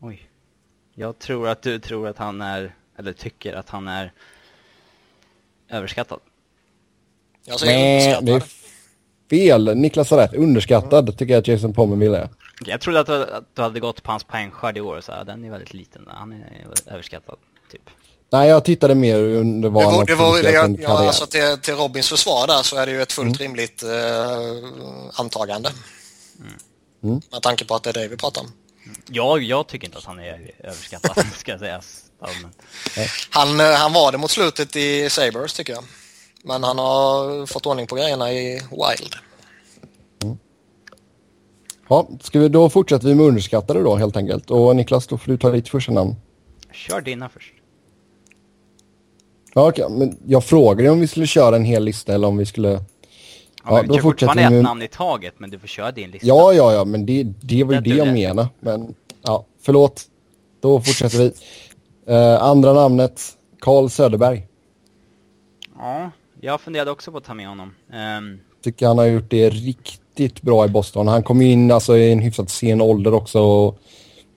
Oj. 0.00 0.30
Jag 0.94 1.18
tror 1.18 1.48
att 1.48 1.62
du 1.62 1.78
tror 1.78 2.08
att 2.08 2.18
han 2.18 2.40
är, 2.40 2.74
eller 2.98 3.12
tycker 3.12 3.54
att 3.54 3.70
han 3.70 3.88
är 3.88 4.12
överskattad. 5.70 6.20
Jag 7.44 7.60
säger 7.60 7.78
Nej, 7.78 8.18
det 8.22 8.32
är 8.32 8.42
fel. 9.30 9.76
Niklas 9.76 10.10
har 10.10 10.18
rätt. 10.18 10.34
Underskattad 10.34 11.18
tycker 11.18 11.34
jag 11.34 11.40
att 11.40 11.48
Jason 11.48 11.74
Pominville 11.74 12.18
är. 12.18 12.28
Jag 12.66 12.80
trodde 12.80 13.00
att 13.00 13.06
du, 13.06 13.22
att 13.22 13.44
du 13.54 13.62
hade 13.62 13.80
gått 13.80 14.02
på 14.02 14.10
hans 14.10 14.24
poängskörd 14.24 14.76
i 14.76 14.80
år 14.80 14.96
och 14.96 15.04
så 15.04 15.12
här, 15.12 15.24
den 15.24 15.44
är 15.44 15.50
väldigt 15.50 15.74
liten. 15.74 16.08
Han 16.08 16.32
är 16.32 16.66
överskattad, 16.86 17.36
typ. 17.72 17.90
Nej, 18.30 18.48
jag 18.48 18.64
tittade 18.64 18.94
mer 18.94 19.18
under 19.18 19.68
vad 19.68 19.82
Det 19.82 19.86
han 19.86 19.92
var, 19.92 19.98
har 19.98 20.06
det 20.06 20.14
var, 20.14 20.36
det, 20.36 20.42
producerat 20.42 20.80
ja, 20.80 21.06
alltså 21.06 21.26
till, 21.26 21.58
till 21.62 21.74
Robins 21.74 22.08
försvar 22.08 22.46
där 22.46 22.62
så 22.62 22.76
är 22.76 22.86
det 22.86 22.92
ju 22.92 23.02
ett 23.02 23.12
fullt 23.12 23.40
rimligt 23.40 23.82
eh, 23.82 25.20
antagande. 25.20 25.70
Mm. 26.40 26.52
Med 27.00 27.42
tanke 27.42 27.64
på 27.64 27.74
att 27.74 27.82
det 27.82 27.90
är 27.90 27.94
det 27.94 28.08
vi 28.08 28.16
pratar 28.16 28.40
om. 28.40 28.52
Jag, 29.06 29.42
jag 29.42 29.66
tycker 29.66 29.86
inte 29.86 29.98
att 29.98 30.04
han 30.04 30.18
är 30.18 30.50
överskattad, 30.58 31.24
ska 31.36 31.58
sägas. 31.58 32.04
allmänt. 32.20 32.56
Han, 33.30 33.60
eh, 33.60 33.66
han 33.66 33.92
var 33.92 34.12
det 34.12 34.18
mot 34.18 34.30
slutet 34.30 34.76
i 34.76 35.10
Sabres 35.10 35.54
tycker 35.54 35.72
jag. 35.72 35.84
Men 36.42 36.64
han 36.64 36.78
har 36.78 37.46
fått 37.46 37.66
ordning 37.66 37.86
på 37.86 37.96
grejerna 37.96 38.32
i 38.32 38.54
Wild. 38.70 39.14
Ja, 41.88 42.08
ska 42.20 42.38
vi, 42.38 42.48
då 42.48 42.70
fortsätter 42.70 43.08
vi 43.08 43.14
med 43.14 43.26
underskattade 43.26 43.82
då 43.82 43.96
helt 43.96 44.16
enkelt. 44.16 44.50
Och 44.50 44.76
Niklas, 44.76 45.06
då 45.06 45.18
får 45.18 45.32
du 45.32 45.38
ta 45.38 45.50
ditt 45.50 45.68
första 45.68 45.92
namn. 45.92 46.16
Kör 46.72 47.00
dina 47.00 47.28
först. 47.28 47.52
Ja, 49.54 49.68
okej, 49.68 49.86
men 49.90 50.18
jag 50.26 50.44
frågade 50.44 50.90
om 50.90 51.00
vi 51.00 51.08
skulle 51.08 51.26
köra 51.26 51.56
en 51.56 51.64
hel 51.64 51.84
lista 51.84 52.14
eller 52.14 52.28
om 52.28 52.36
vi 52.36 52.46
skulle... 52.46 52.80
Ja, 53.68 53.76
Ja, 53.76 53.82
då 53.82 53.94
kör 53.94 54.02
fortfarande 54.02 54.42
ett 54.42 54.62
namn 54.62 54.82
i 54.82 54.88
taget, 54.88 55.34
men 55.38 55.50
du 55.50 55.58
får 55.58 55.68
köra 55.68 55.92
din 55.92 56.10
lista. 56.10 56.26
Ja, 56.26 56.52
ja, 56.52 56.72
ja, 56.72 56.84
men 56.84 57.06
det, 57.06 57.22
det 57.40 57.64
var 57.64 57.74
ju 57.74 57.80
Det 57.80 57.90
det 57.90 57.96
jag 57.96 58.12
menade. 58.12 58.48
Men 58.60 58.94
ja, 59.22 59.44
förlåt. 59.62 60.02
Då 60.60 60.80
fortsätter 60.80 61.18
vi. 61.18 61.32
Eh, 62.14 62.42
andra 62.42 62.72
namnet, 62.72 63.22
Carl 63.60 63.88
Söderberg. 63.90 64.46
Ja, 65.78 66.10
jag 66.40 66.60
funderade 66.60 66.90
också 66.90 67.12
på 67.12 67.18
att 67.18 67.24
ta 67.24 67.34
med 67.34 67.48
honom. 67.48 67.74
Ehm, 67.92 68.38
Tycker 68.64 68.86
han 68.86 68.98
har 68.98 69.04
gjort 69.04 69.30
det 69.30 69.50
riktigt 69.50 70.42
bra 70.42 70.64
i 70.64 70.68
Boston. 70.68 71.08
Han 71.08 71.22
kom 71.22 71.42
in 71.42 71.70
alltså, 71.72 71.96
i 71.96 72.12
en 72.12 72.18
hyfsat 72.18 72.50
sen 72.50 72.80
ålder 72.80 73.14
också 73.14 73.40
och 73.40 73.78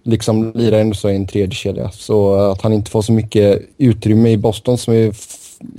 liksom 0.04 0.52
lirar 0.56 0.80
ändå 0.80 0.96
så 0.96 1.10
i 1.10 1.16
en 1.16 1.28
tredje 1.28 1.56
kedja. 1.56 1.92
Så 1.92 2.34
att 2.34 2.62
han 2.62 2.74
inte 2.74 2.92
får 2.92 3.02
så 3.02 3.12
mycket 3.12 3.62
utrymme 3.78 4.30
i 4.30 4.38
Boston 4.38 4.78
som 4.78 4.94
är 4.94 5.12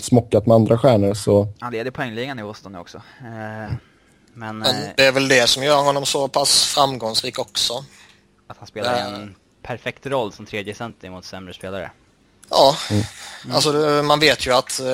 smockat 0.01 0.47
med 0.47 0.55
andra 0.55 0.79
stjärnor 0.79 1.15
så... 1.15 1.49
han 1.61 1.73
leder 1.73 1.91
poängligan 1.91 2.39
i 2.39 2.43
Boston 2.43 2.73
nu 2.73 2.79
också. 2.79 3.03
Ehm, 3.21 3.77
men 4.35 4.59
Men 4.59 4.63
eh, 4.85 4.91
det 4.97 5.05
är 5.07 5.13
väl 5.13 5.29
det 5.29 5.49
som 5.49 5.63
gör 5.63 5.83
honom 5.83 6.07
så 6.07 6.29
pass 6.29 6.65
framgångsrik 6.75 7.39
också. 7.39 7.85
att 8.47 8.59
han 8.59 8.67
spelar 8.67 8.99
Ja. 8.99 9.05
en 9.05 9.35
perfekt 9.63 10.07
roll 10.07 10.33
som 10.33 10.47
tredje 10.47 10.75
center 10.75 11.11
mot 11.11 11.25
sämre 11.25 11.53
spelare. 11.55 11.91
Ja, 12.51 12.77
Mm. 12.91 13.55
alltså 13.57 13.73
man 14.05 14.21
vet 14.21 14.47
ju 14.47 14.53
att 14.53 14.81
eh, 14.81 14.87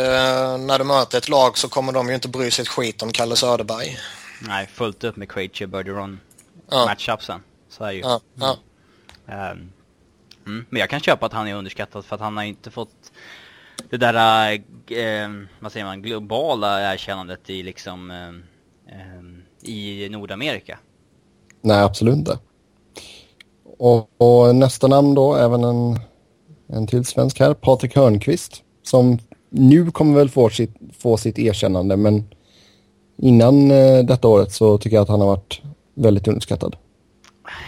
när 0.59 0.79
du 0.79 0.85
möter 0.85 1.19
ett 1.19 1.29
lag 1.29 1.59
så 1.59 1.69
kommer 1.69 1.93
de 1.93 2.09
ju 2.09 2.15
inte 2.15 2.29
bry 2.29 2.51
sig 2.51 2.63
ett 2.63 2.69
skit 2.69 3.03
om 3.03 3.13
Kalle 3.13 3.37
Söderberg. 3.37 3.97
Nej, 4.43 4.67
fullt 4.73 5.05
upp 5.05 5.17
med 5.17 5.31
Krejci 5.33 5.65
och 5.65 5.69
Bergeron 5.69 6.21
Ja. 6.71 6.87
matchupsen. 6.87 7.41
Så 7.71 7.85
är 7.85 7.91
ju. 7.93 8.01
Ja, 8.01 8.21
ja. 8.35 8.57
Ehm, 9.29 9.73
mm, 10.47 10.67
men 10.71 10.81
jag 10.81 10.91
kan 10.91 11.01
köpa 11.01 11.27
att 11.27 11.33
han 11.33 11.49
är 11.49 11.55
underskattad 11.55 12.05
för 12.05 12.15
att 12.15 12.21
han 12.21 12.37
har 12.37 12.45
inte 12.45 12.71
fått 12.71 12.98
det 13.91 13.97
där, 13.97 14.53
eh, 14.91 14.99
eh, 14.99 15.31
vad 15.61 15.73
säger 15.73 15.87
man, 15.87 16.03
globala 16.03 16.93
erkännandet 16.95 17.51
i 17.51 17.63
liksom 17.63 18.11
eh, 18.11 18.29
eh, 18.97 19.71
i 19.71 20.09
Nordamerika. 20.09 20.79
Nej, 21.61 21.83
absolut 21.83 22.17
inte. 22.17 22.39
Och, 23.79 24.11
och, 24.17 24.55
nästa 24.55 24.87
namn 24.87 25.15
då, 25.15 25.37
även 25.37 25.65
en, 25.65 26.01
en 26.67 26.87
till 26.87 27.05
svensk 27.05 27.41
här, 27.41 27.55
Patrik 27.55 27.97
Hörnqvist. 27.97 28.63
Som 28.83 29.19
nu 29.51 29.91
kommer 29.91 30.19
väl 30.19 30.29
få 30.29 30.51
sitt, 30.51 30.77
få 30.99 31.17
sitt 31.17 31.39
erkännande, 31.39 31.97
men 31.97 32.25
innan 33.17 33.71
eh, 33.71 34.05
detta 34.05 34.29
året 34.29 34.53
så 34.53 34.79
tycker 34.79 34.97
jag 34.97 35.03
att 35.03 35.09
han 35.09 35.21
har 35.21 35.29
varit 35.29 35.63
väldigt 35.95 36.29
underskattad. 36.29 36.77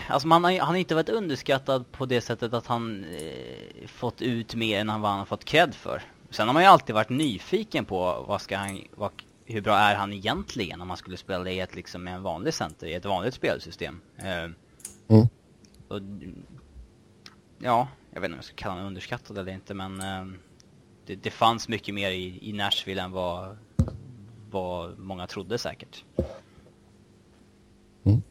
Alltså 0.08 0.28
man 0.28 0.44
har, 0.44 0.58
han 0.58 0.68
har 0.68 0.76
inte 0.76 0.94
varit 0.94 1.08
underskattad 1.08 1.92
på 1.92 2.06
det 2.06 2.20
sättet 2.20 2.52
att 2.52 2.66
han 2.66 3.04
eh, 3.04 3.86
fått 3.86 4.22
ut 4.22 4.54
mer 4.54 4.80
än 4.80 5.00
vad 5.00 5.10
han 5.10 5.18
har 5.18 5.26
fått 5.26 5.44
cred 5.44 5.74
för. 5.74 6.02
Sen 6.30 6.46
har 6.46 6.54
man 6.54 6.62
ju 6.62 6.68
alltid 6.68 6.94
varit 6.94 7.08
nyfiken 7.08 7.84
på 7.84 8.24
vad 8.28 8.40
ska 8.40 8.56
han, 8.56 8.80
vad, 8.94 9.10
hur 9.44 9.60
bra 9.60 9.76
är 9.76 9.94
han 9.94 10.12
egentligen 10.12 10.80
om 10.80 10.88
man 10.88 10.96
skulle 10.96 11.16
spela 11.16 11.50
i 11.50 11.60
ett 11.60 11.74
liksom 11.74 12.08
en 12.08 12.22
vanlig 12.22 12.54
center, 12.54 12.86
i 12.86 12.94
ett 12.94 13.04
vanligt 13.04 13.34
spelsystem. 13.34 14.00
Eh, 14.16 14.44
mm. 15.08 15.28
och, 15.88 16.00
ja, 17.58 17.88
jag 18.10 18.20
vet 18.20 18.28
inte 18.28 18.34
om 18.34 18.38
jag 18.38 18.44
ska 18.44 18.56
kalla 18.56 18.74
honom 18.74 18.86
underskattad 18.86 19.38
eller 19.38 19.52
inte 19.52 19.74
men 19.74 20.00
eh, 20.00 20.26
det, 21.06 21.16
det, 21.16 21.30
fanns 21.30 21.68
mycket 21.68 21.94
mer 21.94 22.10
i, 22.10 22.48
i 22.48 22.52
Nashville 22.52 23.02
än 23.02 23.10
vad, 23.10 23.56
vad 24.50 24.98
många 24.98 25.26
trodde 25.26 25.58
säkert. 25.58 26.04
Mm. 28.04 28.22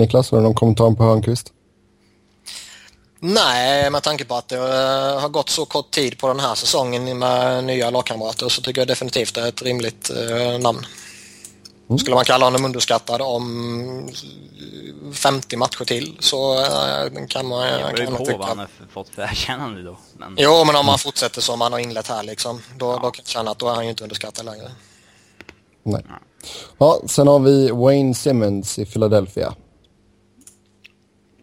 Niklas, 0.00 0.30
har 0.30 0.38
du 0.38 0.44
någon 0.44 0.54
kommentar 0.54 0.90
på 0.90 1.04
Hörnqvist? 1.04 1.52
Nej, 3.20 3.90
med 3.90 4.02
tanke 4.02 4.24
på 4.24 4.34
att 4.34 4.48
det 4.48 4.56
uh, 4.56 5.20
har 5.20 5.28
gått 5.28 5.48
så 5.48 5.64
kort 5.64 5.90
tid 5.90 6.18
på 6.18 6.28
den 6.28 6.40
här 6.40 6.54
säsongen 6.54 7.18
med 7.18 7.64
nya 7.64 7.90
lagkamrater 7.90 8.48
så 8.48 8.62
tycker 8.62 8.80
jag 8.80 8.88
definitivt 8.88 9.34
det 9.34 9.40
är 9.40 9.48
ett 9.48 9.62
rimligt 9.62 10.10
uh, 10.10 10.58
namn. 10.58 10.86
Mm. 11.88 11.98
Skulle 11.98 12.14
man 12.14 12.24
kalla 12.24 12.46
honom 12.46 12.64
underskattad 12.64 13.20
om 13.22 14.08
50 15.12 15.56
matcher 15.56 15.84
till 15.84 16.16
så 16.20 16.58
uh, 16.58 17.26
kan 17.28 17.46
man... 17.46 17.62
Det 17.96 18.06
beror 18.06 18.16
på 18.16 18.38
vad 18.38 18.48
han 18.48 18.58
har 18.58 18.68
fått 18.92 19.08
för 19.08 19.22
erkännande 19.22 19.82
då. 19.82 19.98
Men... 20.18 20.34
Jo, 20.38 20.64
men 20.64 20.76
om 20.76 20.88
han 20.88 20.98
fortsätter 20.98 21.40
som 21.40 21.60
han 21.60 21.72
har 21.72 21.78
inlett 21.78 22.08
här 22.08 22.22
liksom, 22.22 22.60
då, 22.78 22.86
ja. 22.86 22.94
då 22.94 23.10
kan 23.10 23.22
jag 23.24 23.26
känna 23.26 23.50
att 23.50 23.58
då 23.58 23.68
är 23.68 23.74
han 23.74 23.84
ju 23.84 23.90
inte 23.90 24.02
underskattad 24.02 24.44
längre. 24.44 24.70
Nej. 25.82 26.04
Ja, 26.78 27.00
sen 27.06 27.26
har 27.26 27.38
vi 27.38 27.70
Wayne 27.70 28.14
Simmons 28.14 28.78
i 28.78 28.86
Philadelphia. 28.86 29.54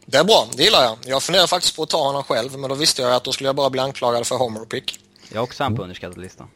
Det 0.09 0.17
är 0.17 0.23
bra, 0.23 0.47
det 0.53 0.63
gillar 0.63 0.83
jag. 0.83 0.97
Jag 1.05 1.23
funderar 1.23 1.47
faktiskt 1.47 1.75
på 1.75 1.83
att 1.83 1.89
ta 1.89 2.03
honom 2.03 2.23
själv, 2.23 2.59
men 2.59 2.69
då 2.69 2.75
visste 2.75 3.01
jag 3.01 3.13
att 3.13 3.23
då 3.23 3.31
skulle 3.31 3.47
jag 3.47 3.55
bara 3.55 3.69
bli 3.69 3.81
anklagad 3.81 4.27
för 4.27 4.35
homer 4.35 4.65
pick. 4.65 4.99
Jag 5.29 5.37
har 5.37 5.43
också 5.43 5.63
han 5.63 5.75
på 5.75 5.81
underskattad 5.81 6.21
listan. 6.21 6.47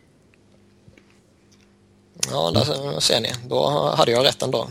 Ja, 2.32 2.52
där 2.52 3.00
ser 3.00 3.22
ni. 3.22 3.30
Då 3.48 3.70
hade 3.98 4.12
jag 4.12 4.26
rätt 4.26 4.42
ändå. 4.42 4.68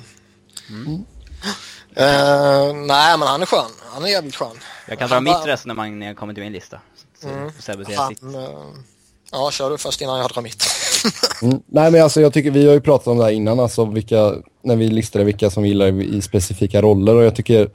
Mm. 0.68 0.92
Uh, 0.92 2.74
nej, 2.74 3.18
men 3.18 3.28
han 3.28 3.42
är 3.42 3.46
skön. 3.46 3.70
Han 3.92 4.04
är 4.04 4.08
jävligt 4.08 4.36
skön. 4.36 4.56
Jag 4.88 4.98
kan 4.98 5.08
dra 5.08 5.14
han 5.14 5.24
mitt 5.24 5.32
bara... 5.32 5.46
resonemang 5.46 5.98
när 5.98 6.06
jag 6.06 6.16
kommer 6.16 6.34
till 6.34 6.42
min 6.42 6.52
lista. 6.52 6.80
Så 7.20 7.28
mm. 7.28 7.50
han, 7.96 8.34
uh, 8.34 8.48
ja, 9.32 9.50
kör 9.50 9.70
du 9.70 9.78
först 9.78 10.00
innan 10.00 10.18
jag 10.18 10.30
drar 10.30 10.42
mitt. 10.42 10.64
mm. 11.42 11.62
Nej, 11.66 11.90
men 11.90 12.02
alltså 12.02 12.20
jag 12.20 12.32
tycker 12.32 12.50
vi 12.50 12.66
har 12.66 12.74
ju 12.74 12.80
pratat 12.80 13.06
om 13.06 13.18
det 13.18 13.24
här 13.24 13.30
innan, 13.30 13.60
alltså 13.60 13.84
vilka, 13.84 14.34
när 14.62 14.76
vi 14.76 14.88
listade 14.90 15.24
vilka 15.24 15.50
som 15.50 15.66
gillar 15.66 16.02
i 16.02 16.22
specifika 16.22 16.82
roller 16.82 17.14
och 17.14 17.24
jag 17.24 17.36
tycker 17.36 17.70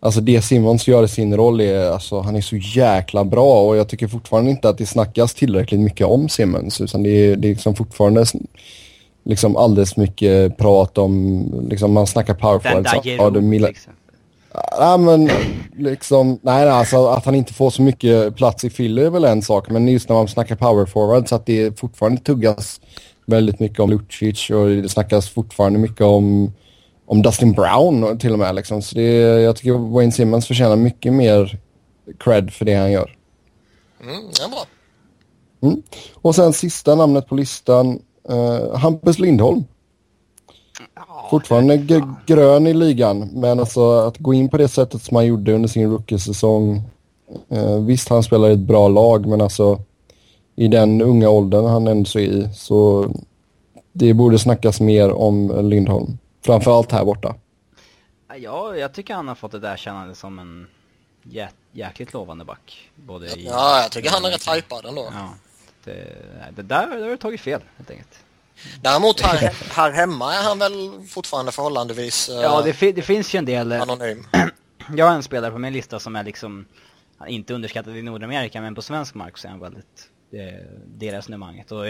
Alltså 0.00 0.20
det 0.20 0.42
Simmons 0.42 0.88
gör 0.88 1.04
i 1.04 1.08
sin 1.08 1.36
roll 1.36 1.60
är, 1.60 1.90
alltså 1.90 2.20
han 2.20 2.36
är 2.36 2.40
så 2.40 2.56
jäkla 2.56 3.24
bra 3.24 3.62
och 3.62 3.76
jag 3.76 3.88
tycker 3.88 4.08
fortfarande 4.08 4.50
inte 4.50 4.68
att 4.68 4.78
det 4.78 4.86
snackas 4.86 5.34
tillräckligt 5.34 5.80
mycket 5.80 6.06
om 6.06 6.28
Simmons 6.28 6.80
utan 6.80 7.02
det 7.02 7.10
är, 7.10 7.36
det 7.36 7.48
är 7.48 7.52
liksom 7.52 7.74
fortfarande 7.74 8.24
liksom 9.24 9.56
alldeles 9.56 9.96
mycket 9.96 10.56
prat 10.56 10.98
om, 10.98 11.44
liksom 11.70 11.92
man 11.92 12.06
snackar 12.06 12.34
powerforwards. 12.34 12.90
Ja, 13.04 13.30
det 13.30 13.40
Mila... 13.40 13.68
Liksom. 13.68 13.92
Ja, 14.78 14.96
men 14.96 15.30
liksom, 15.76 16.28
nej, 16.28 16.64
nej 16.64 16.68
alltså 16.68 17.06
att 17.06 17.24
han 17.24 17.34
inte 17.34 17.54
får 17.54 17.70
så 17.70 17.82
mycket 17.82 18.36
plats 18.36 18.64
i 18.64 18.70
Philly 18.70 19.02
är 19.02 19.10
väl 19.10 19.24
en 19.24 19.42
sak, 19.42 19.70
men 19.70 19.88
just 19.88 20.08
när 20.08 20.16
man 20.16 20.28
snackar 20.28 20.56
powerforwards 20.56 21.32
att 21.32 21.46
det 21.46 21.80
fortfarande 21.80 22.20
tuggas 22.20 22.80
väldigt 23.26 23.60
mycket 23.60 23.80
om 23.80 23.90
Lucic 23.90 24.50
och 24.50 24.68
det 24.68 24.88
snackas 24.88 25.28
fortfarande 25.28 25.78
mycket 25.78 26.00
om 26.00 26.52
om 27.08 27.22
Dustin 27.22 27.52
Brown 27.52 28.18
till 28.18 28.32
och 28.32 28.38
med. 28.38 28.54
Liksom. 28.54 28.82
Så 28.82 28.94
det, 28.94 29.12
jag 29.40 29.56
tycker 29.56 29.72
Wayne 29.72 30.12
Simmons 30.12 30.46
förtjänar 30.46 30.76
mycket 30.76 31.12
mer 31.12 31.58
cred 32.18 32.52
för 32.52 32.64
det 32.64 32.74
han 32.74 32.92
gör. 32.92 33.16
Mm, 34.00 34.14
det 34.14 34.42
är 34.42 34.48
bra. 34.48 34.64
Mm. 35.60 35.82
Och 36.14 36.34
sen 36.34 36.52
sista 36.52 36.94
namnet 36.94 37.26
på 37.26 37.34
listan, 37.34 38.02
uh, 38.30 38.76
Hampus 38.76 39.18
Lindholm. 39.18 39.64
Oh, 40.96 41.30
Fortfarande 41.30 42.02
grön 42.26 42.66
i 42.66 42.74
ligan, 42.74 43.30
men 43.32 43.60
alltså 43.60 43.90
att 43.90 44.18
gå 44.18 44.34
in 44.34 44.48
på 44.48 44.56
det 44.56 44.68
sättet 44.68 45.02
som 45.02 45.16
han 45.16 45.26
gjorde 45.26 45.54
under 45.54 45.68
sin 45.68 45.90
rookie-säsong. 45.90 46.82
Uh, 47.52 47.78
visst, 47.80 48.08
han 48.08 48.22
spelar 48.22 48.50
i 48.50 48.52
ett 48.52 48.58
bra 48.58 48.88
lag, 48.88 49.26
men 49.26 49.40
alltså 49.40 49.80
i 50.56 50.68
den 50.68 51.02
unga 51.02 51.28
åldern 51.28 51.64
han 51.64 51.86
ändå 51.88 52.10
är 52.14 52.18
i 52.18 52.48
så 52.54 53.10
det 53.92 54.14
borde 54.14 54.38
snackas 54.38 54.80
mer 54.80 55.12
om 55.12 55.68
Lindholm. 55.70 56.18
Framförallt 56.40 56.92
här 56.92 57.04
borta. 57.04 57.34
Ja, 58.36 58.76
jag 58.76 58.92
tycker 58.92 59.14
han 59.14 59.28
har 59.28 59.34
fått 59.34 59.54
ett 59.54 59.64
erkännande 59.64 60.14
som 60.14 60.38
en 60.38 60.66
jä 61.22 61.48
jäkligt 61.72 62.12
lovande 62.12 62.44
back. 62.44 62.90
Både 62.94 63.26
i, 63.26 63.46
ja, 63.46 63.82
jag 63.82 63.92
tycker 63.92 64.10
han 64.10 64.24
är 64.24 64.30
rätt 64.30 64.48
hypad 64.56 64.86
ändå. 64.86 65.08
Ja, 65.12 65.34
det, 65.84 66.14
det 66.56 66.62
där 66.62 66.86
det 66.86 67.02
har 67.02 67.10
du 67.10 67.16
tagit 67.16 67.40
fel 67.40 67.60
helt 67.76 67.90
enkelt. 67.90 68.18
Däremot 68.80 69.20
här, 69.20 69.54
här 69.74 69.90
hemma 69.92 70.34
är 70.34 70.42
han 70.42 70.58
väl 70.58 71.06
fortfarande 71.08 71.52
förhållandevis 71.52 72.30
Ja, 72.42 72.62
det, 72.62 72.72
fi 72.72 72.92
det 72.92 73.02
finns 73.02 73.34
ju 73.34 73.38
en 73.38 73.44
del... 73.44 73.72
Eh, 73.72 73.82
anonym. 73.82 74.26
Jag 74.96 75.06
har 75.06 75.14
en 75.14 75.22
spelare 75.22 75.50
på 75.50 75.58
min 75.58 75.72
lista 75.72 76.00
som 76.00 76.16
är 76.16 76.24
liksom 76.24 76.66
inte 77.26 77.54
underskattad 77.54 77.96
i 77.96 78.02
Nordamerika, 78.02 78.60
men 78.60 78.74
på 78.74 78.82
svensk 78.82 79.14
mark 79.14 79.38
så 79.38 79.46
är 79.46 79.50
han 79.50 79.60
väldigt... 79.60 80.08
Det, 80.30 80.66
det 80.86 81.12
resonemanget. 81.12 81.72
Och 81.72 81.84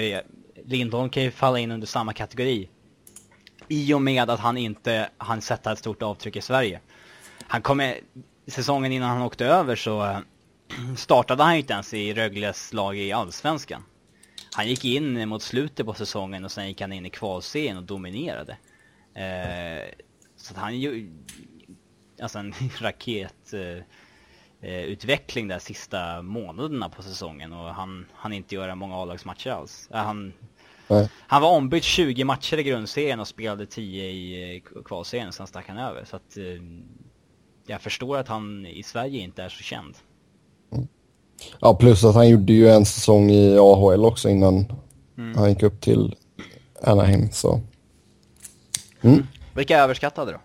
Lindholm 0.65 1.11
kan 1.11 1.23
ju 1.23 1.31
falla 1.31 1.59
in 1.59 1.71
under 1.71 1.87
samma 1.87 2.13
kategori 2.13 2.69
i 3.69 3.95
och 3.95 4.03
med 4.03 4.31
att 4.31 4.41
han 4.41 4.57
inte 4.57 5.11
han 5.19 5.41
sätta 5.41 5.73
ett 5.73 5.79
stort 5.79 6.03
avtryck 6.03 6.37
i 6.37 6.41
Sverige. 6.41 6.81
Han 7.47 7.63
kommer, 7.63 8.01
säsongen 8.47 8.93
innan 8.93 9.09
han 9.09 9.23
åkte 9.23 9.47
över 9.47 9.77
så 9.77 10.05
eh, 10.05 10.19
startade 10.97 11.43
han 11.43 11.55
ju 11.55 11.61
inte 11.61 11.73
ens 11.73 11.95
i 11.95 12.15
Rögles 12.15 12.73
lag 12.73 12.99
i 12.99 13.13
Allsvenskan. 13.13 13.83
Han 14.53 14.69
gick 14.69 14.85
in 14.85 15.29
mot 15.29 15.43
slutet 15.43 15.87
på 15.87 15.95
säsongen 15.95 16.45
och 16.45 16.53
sen 16.53 16.69
gick 16.69 16.81
han 16.81 16.93
in 16.93 17.07
i 17.07 17.11
kvalserien 17.11 17.77
och 17.77 17.83
dominerade. 17.83 18.57
Eh, 19.15 19.89
så 20.37 20.55
att 20.55 20.61
han 20.61 20.81
ju, 20.81 21.11
alltså 22.23 22.39
en 22.39 22.55
raketutveckling 22.81 25.45
eh, 25.45 25.51
eh 25.51 25.55
där 25.55 25.59
sista 25.59 26.23
månaderna 26.23 26.89
på 26.89 27.03
säsongen 27.03 27.53
och 27.53 27.75
han 27.75 28.07
han 28.13 28.33
inte 28.33 28.55
göra 28.55 28.75
många 28.75 28.97
A-lagsmatcher 28.97 29.51
alls. 29.51 29.89
Eh, 29.91 30.05
han 30.05 30.33
han 31.19 31.43
var 31.43 31.51
ombytt 31.51 31.85
20 31.85 32.25
matcher 32.25 32.59
i 32.59 32.63
grundserien 32.63 33.21
och 33.21 33.29
spelade 33.29 33.67
10 33.67 34.05
i 34.05 34.57
eh, 34.57 34.83
kvalserien, 34.83 35.33
sen 35.33 35.47
stack 35.47 35.69
han 35.69 35.79
över. 35.79 36.05
Så 36.05 36.17
att 36.17 36.37
eh, 36.37 36.45
jag 37.67 37.81
förstår 37.81 38.17
att 38.17 38.29
han 38.29 38.67
i 38.67 38.83
Sverige 38.83 39.21
inte 39.21 39.43
är 39.43 39.49
så 39.49 39.63
känd. 39.63 39.95
Mm. 40.73 40.89
Ja, 41.61 41.75
plus 41.75 42.05
att 42.05 42.15
han 42.15 42.29
gjorde 42.29 42.53
ju 42.53 42.69
en 42.69 42.85
säsong 42.85 43.31
i 43.31 43.59
AHL 43.59 44.05
också 44.05 44.29
innan 44.29 44.73
mm. 45.19 45.39
han 45.39 45.49
gick 45.49 45.63
upp 45.63 45.81
till 45.81 46.17
Anaheim, 46.83 47.31
så... 47.33 47.61
Mm. 49.01 49.27
Vilka 49.55 49.79
är 49.79 49.83
överskattade 49.83 50.33
då? 50.33 50.39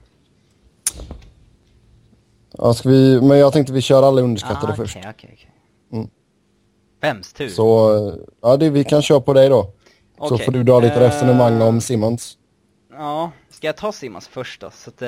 Ja, 2.58 2.74
ska 2.74 2.90
vi... 2.90 3.22
Men 3.22 3.38
jag 3.38 3.54
tänkte 3.54 3.74
vi 3.74 3.82
kör 3.82 4.04
alla 4.04 4.22
underskattade 4.22 4.74
ah, 4.74 4.76
först. 4.76 4.98
Okay, 4.98 5.12
okay, 5.12 5.34
okay. 5.34 5.50
Mm. 5.92 6.10
Vems 7.02 7.34
tur? 7.34 7.50
Så, 7.50 8.18
ja 8.42 8.58
det, 8.58 8.70
vi 8.70 8.84
kan 8.84 9.02
köra 9.02 9.22
på 9.22 9.34
dig 9.34 9.50
då. 9.50 9.74
Så 10.30 10.38
får 10.38 10.52
du 10.52 10.64
dra 10.64 10.80
lite 10.80 10.96
uh, 10.96 11.02
resonemang 11.02 11.62
om 11.62 11.82
Simmons. 11.82 12.38
Ja, 12.92 13.32
ska 13.50 13.68
jag 13.68 13.78
ta 13.78 13.92
Simmons 13.92 14.28
först 14.28 14.62
då? 14.62 14.72
Så 14.72 14.90
att, 14.90 15.02
uh, 15.02 15.08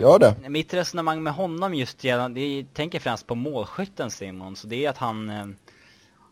Gör 0.00 0.18
det. 0.18 0.48
Mitt 0.48 0.74
resonemang 0.74 1.22
med 1.22 1.32
honom 1.32 1.74
just 1.74 2.04
gällande, 2.04 2.40
det 2.40 2.74
tänker 2.74 3.00
främst 3.00 3.26
på 3.26 3.34
målskytten 3.34 4.10
Simmons. 4.10 4.62
Det 4.62 4.84
är 4.84 4.90
att 4.90 4.98
han, 4.98 5.30
uh, 5.30 5.46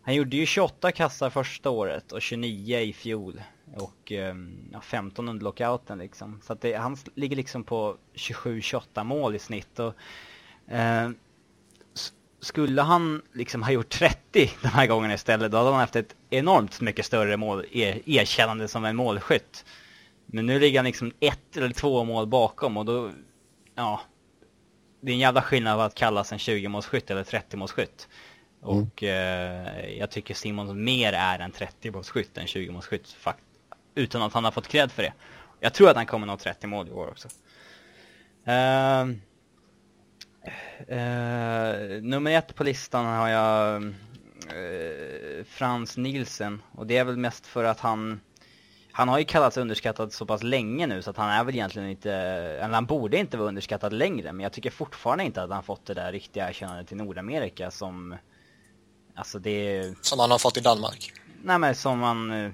han 0.02 0.14
gjorde 0.14 0.36
ju 0.36 0.46
28 0.46 0.92
kassar 0.92 1.30
första 1.30 1.70
året 1.70 2.12
och 2.12 2.22
29 2.22 2.78
i 2.78 2.92
fjol. 2.92 3.42
Och 3.76 4.12
ja, 4.72 4.80
15 4.80 5.28
under 5.28 5.44
lockouten 5.44 5.98
liksom. 5.98 6.40
Så 6.42 6.52
att 6.52 6.60
det, 6.60 6.74
han 6.74 6.96
ligger 7.14 7.36
liksom 7.36 7.64
på 7.64 7.96
27-28 8.14 9.04
mål 9.04 9.34
i 9.34 9.38
snitt. 9.38 9.78
Och, 9.78 9.94
skulle 12.44 12.82
han 12.82 13.22
liksom 13.32 13.62
ha 13.62 13.70
gjort 13.70 13.88
30 13.88 14.50
de 14.62 14.68
här 14.68 14.86
gångerna 14.86 15.14
istället, 15.14 15.52
då 15.52 15.58
hade 15.58 15.70
han 15.70 15.80
haft 15.80 15.96
ett 15.96 16.14
enormt 16.30 16.80
mycket 16.80 17.06
större 17.06 17.36
mål, 17.36 17.64
er, 17.72 18.00
erkännande 18.06 18.68
som 18.68 18.84
en 18.84 18.96
målskytt. 18.96 19.64
Men 20.26 20.46
nu 20.46 20.60
ligger 20.60 20.78
han 20.78 20.86
liksom 20.86 21.12
ett 21.20 21.56
eller 21.56 21.70
två 21.70 22.04
mål 22.04 22.26
bakom 22.26 22.76
och 22.76 22.84
då, 22.84 23.10
ja, 23.74 24.00
det 25.00 25.10
är 25.10 25.14
en 25.14 25.18
jävla 25.20 25.42
skillnad 25.42 25.80
att 25.80 25.94
kallas 25.94 26.32
en 26.32 26.38
20-målsskytt 26.38 27.10
eller 27.10 27.24
30-målsskytt. 27.24 28.08
Mm. 28.62 28.76
Och 28.76 29.02
eh, 29.02 29.98
jag 29.98 30.10
tycker 30.10 30.34
Simon 30.34 30.84
mer 30.84 31.12
är 31.12 31.38
en 31.38 31.52
30-målsskytt 31.52 32.38
än 32.38 32.46
20-målsskytt. 32.46 33.34
Utan 33.94 34.22
att 34.22 34.32
han 34.32 34.44
har 34.44 34.50
fått 34.50 34.68
cred 34.68 34.92
för 34.92 35.02
det. 35.02 35.12
Jag 35.60 35.74
tror 35.74 35.90
att 35.90 35.96
han 35.96 36.06
kommer 36.06 36.26
nå 36.26 36.36
30 36.36 36.66
mål 36.66 36.88
i 36.88 36.90
år 36.90 37.08
också. 37.08 37.28
Uh, 38.48 39.16
uh, 40.90 42.02
nummer 42.02 42.30
ett 42.30 42.54
på 42.54 42.64
listan 42.64 43.06
har 43.06 43.28
jag 43.28 43.82
uh, 43.82 45.44
Frans 45.44 45.96
Nielsen. 45.96 46.62
Och 46.72 46.86
det 46.86 46.96
är 46.96 47.04
väl 47.04 47.16
mest 47.16 47.46
för 47.46 47.64
att 47.64 47.80
han 47.80 48.20
han 48.96 49.08
har 49.08 49.18
ju 49.18 49.24
kallats 49.24 49.56
underskattad 49.56 50.12
så 50.12 50.26
pass 50.26 50.42
länge 50.42 50.86
nu 50.86 51.02
så 51.02 51.10
att 51.10 51.16
han 51.16 51.30
är 51.30 51.44
väl 51.44 51.54
egentligen 51.54 51.88
inte, 51.88 52.12
eller 52.12 52.74
han 52.74 52.86
borde 52.86 53.16
inte 53.16 53.36
vara 53.36 53.48
underskattad 53.48 53.92
längre 53.92 54.32
men 54.32 54.42
jag 54.42 54.52
tycker 54.52 54.70
fortfarande 54.70 55.24
inte 55.24 55.42
att 55.42 55.50
han 55.50 55.62
fått 55.62 55.86
det 55.86 55.94
där 55.94 56.12
riktiga 56.12 56.48
erkännandet 56.48 56.92
i 56.92 56.94
Nordamerika 56.94 57.70
som, 57.70 58.16
alltså 59.14 59.38
det 59.38 59.94
Som 60.00 60.18
han 60.18 60.30
har 60.30 60.38
fått 60.38 60.56
i 60.56 60.60
Danmark? 60.60 61.12
Nej 61.42 61.58
men 61.58 61.74
som 61.74 62.02
han 62.02 62.30
uh, 62.30 62.52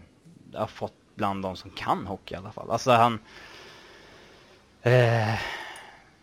har 0.54 0.66
fått 0.66 0.94
bland 1.14 1.42
de 1.42 1.56
som 1.56 1.70
kan 1.70 2.06
hockey 2.06 2.34
i 2.34 2.38
alla 2.38 2.52
fall. 2.52 2.70
Alltså 2.70 2.90
han, 2.90 3.14
uh, 4.86 5.38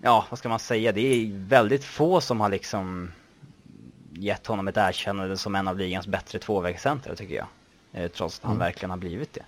ja 0.02 0.26
vad 0.30 0.40
ska 0.40 0.50
man 0.50 0.60
säga, 0.60 0.92
det 0.92 1.02
är 1.02 1.32
väldigt 1.32 1.84
få 1.84 2.22
som 2.22 2.42
har 2.42 2.50
liksom 2.50 3.12
gett 4.14 4.48
honom 4.48 4.68
ett 4.68 4.78
erkännande 4.78 5.38
som 5.38 5.56
en 5.56 5.68
av 5.68 5.78
ligans 5.78 6.08
bättre 6.08 6.40
tvåvägscenter 6.40 7.16
tycker 7.16 7.36
jag. 7.36 7.48
Uh, 8.02 8.08
trots 8.08 8.40
att 8.40 8.44
han 8.44 8.52
mm. 8.52 8.60
verkligen 8.60 8.90
har 8.90 8.98
blivit 8.98 9.34
det. 9.34 9.44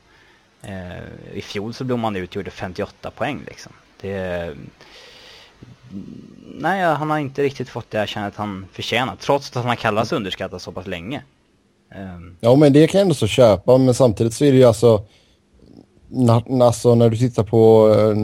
Eh, 0.61 1.37
I 1.37 1.41
fjol 1.41 1.73
så 1.73 1.83
blommade 1.83 2.07
han 2.07 2.23
ut 2.23 2.29
och 2.29 2.35
gjorde 2.35 2.51
58 2.51 3.11
poäng 3.11 3.41
liksom. 3.47 3.71
Det, 4.01 4.55
nej, 6.45 6.81
han 6.81 7.09
har 7.09 7.17
inte 7.17 7.43
riktigt 7.43 7.69
fått 7.69 7.91
det 7.91 7.97
erkännandet 7.97 8.37
han 8.37 8.65
förtjänar. 8.71 9.15
Trots 9.15 9.49
att 9.49 9.55
han 9.55 9.65
har 9.65 9.75
kallats 9.75 10.11
underskattad 10.11 10.61
så 10.61 10.71
pass 10.71 10.87
länge. 10.87 11.23
Um. 11.95 12.37
Ja, 12.39 12.55
men 12.55 12.73
det 12.73 12.87
kan 12.87 12.99
jag 12.99 13.01
ändå 13.01 13.15
så 13.15 13.27
köpa. 13.27 13.77
Men 13.77 13.93
samtidigt 13.93 14.33
så 14.33 14.45
är 14.45 14.51
det 14.51 14.57
ju 14.57 14.63
alltså... 14.63 15.05
Na, 16.11 16.43
alltså 16.61 16.95
när 16.95 17.09
du 17.09 17.17
tittar 17.17 17.43
på 17.43 17.87
uh, 17.87 18.17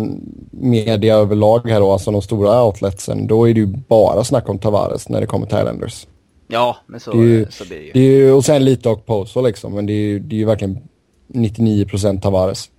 media 0.51 1.15
överlag 1.15 1.69
här 1.69 1.79
då, 1.79 1.91
alltså 1.91 2.11
de 2.11 2.21
stora 2.21 2.63
outletsen, 2.63 3.27
då 3.27 3.49
är 3.49 3.53
det 3.53 3.59
ju 3.59 3.65
bara 3.65 4.23
snack 4.23 4.49
om 4.49 4.59
Tavares 4.59 5.09
när 5.09 5.21
det 5.21 5.27
kommer 5.27 5.47
till 5.47 5.57
Islanders. 5.57 6.07
Ja, 6.47 6.77
men 6.87 6.99
så, 6.99 7.11
det 7.11 7.41
är 7.41 7.47
så 7.49 7.65
blir 7.65 7.77
det 7.77 7.83
ju. 7.83 7.91
Det 7.93 7.99
är 7.99 8.11
ju. 8.11 8.31
Och 8.31 8.45
sen 8.45 8.65
lite 8.65 8.89
och 8.89 9.05
Poso 9.05 9.41
liksom, 9.41 9.73
men 9.73 9.85
det 9.85 9.93
är 9.93 10.07
ju, 10.07 10.19
det 10.19 10.35
är 10.35 10.37
ju 10.37 10.45
verkligen 10.45 10.87
99 11.27 11.85
procent 11.85 12.23
Tavares. 12.23 12.69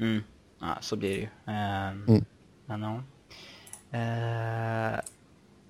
Mm. 0.00 0.22
Ja, 0.60 0.78
så 0.80 0.96
blir 0.96 1.10
det 1.10 1.16
ju. 1.16 1.22
Uh, 1.22 1.88
mm. 2.08 2.24
Men 2.66 2.82
ja. 2.82 2.94
Uh, 3.94 5.00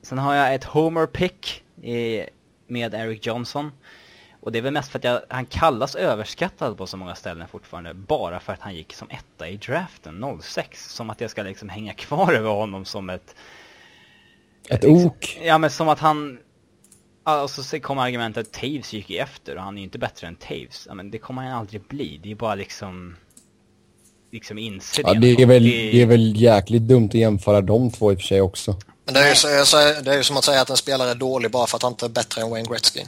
sen 0.03 0.19
har 0.19 0.35
jag 0.35 0.55
ett 0.55 0.65
Homer 0.65 1.07
pick 1.07 1.63
i, 1.83 2.23
med 2.67 2.95
Eric 2.95 3.27
Johnson. 3.27 3.71
Och 4.47 4.53
det 4.53 4.59
är 4.59 4.63
väl 4.63 4.73
mest 4.73 4.91
för 4.91 4.99
att 4.99 5.05
jag, 5.05 5.21
han 5.29 5.47
kallas 5.47 5.95
överskattad 5.95 6.79
på 6.79 6.87
så 6.87 6.97
många 6.97 7.15
ställen 7.15 7.49
fortfarande. 7.49 7.95
Bara 7.95 8.41
för 8.41 8.53
att 8.53 8.61
han 8.61 8.75
gick 8.75 8.93
som 8.93 9.09
etta 9.11 9.49
i 9.49 9.57
draften 9.57 10.41
06. 10.43 10.93
Som 10.95 11.11
att 11.11 11.21
jag 11.21 11.31
ska 11.31 11.43
liksom 11.43 11.69
hänga 11.69 11.95
kvar 11.95 12.33
över 12.33 12.51
honom 12.51 12.85
som 12.85 13.11
ett... 13.11 13.35
Ett 14.69 14.83
liksom, 14.83 15.07
ok? 15.07 15.39
Ja 15.43 15.59
men 15.59 15.71
som 15.71 15.89
att 15.89 15.99
han 15.99 16.39
Alltså 17.25 17.63
så 17.63 17.81
kommer 17.81 18.03
argumentet 18.03 18.47
att 18.47 18.53
Taves 18.53 18.93
gick 18.93 19.11
efter 19.11 19.57
och 19.57 19.63
han 19.63 19.75
är 19.75 19.79
ju 19.79 19.85
inte 19.85 19.99
bättre 19.99 20.27
än 20.27 20.37
Taves. 20.37 20.87
Ja, 20.89 20.95
men 20.95 21.11
det 21.11 21.19
kommer 21.19 21.43
han 21.43 21.53
aldrig 21.53 21.83
bli. 21.83 22.21
Det 22.23 22.31
är 22.31 22.35
bara 22.35 22.55
liksom... 22.55 23.17
Liksom 24.33 24.59
inse 24.59 25.03
det. 25.03 25.09
Ja, 25.09 25.21
det 25.21 25.43
är, 25.43 25.47
väl, 25.47 25.63
det... 25.63 26.03
är 26.03 26.07
väl 26.07 26.41
jäkligt 26.41 26.83
dumt 26.83 27.07
att 27.07 27.15
jämföra 27.15 27.61
de 27.61 27.91
två 27.91 28.13
i 28.13 28.15
och 28.15 28.21
för 28.21 28.27
sig 28.27 28.41
också. 28.41 28.77
Men 29.05 29.15
det 29.15 29.21
är, 29.21 29.29
ju, 29.29 29.65
så, 29.65 29.77
det 29.77 30.13
är 30.13 30.17
ju 30.17 30.23
som 30.23 30.37
att 30.37 30.45
säga 30.45 30.61
att 30.61 30.71
en 30.71 30.77
spelare 30.77 31.11
är 31.11 31.15
dålig 31.15 31.51
bara 31.51 31.67
för 31.67 31.77
att 31.77 31.83
han 31.83 31.93
inte 31.93 32.07
är 32.07 32.11
bättre 32.11 32.43
än 32.43 32.51
Wayne 32.51 32.69
Gretzky. 32.69 33.01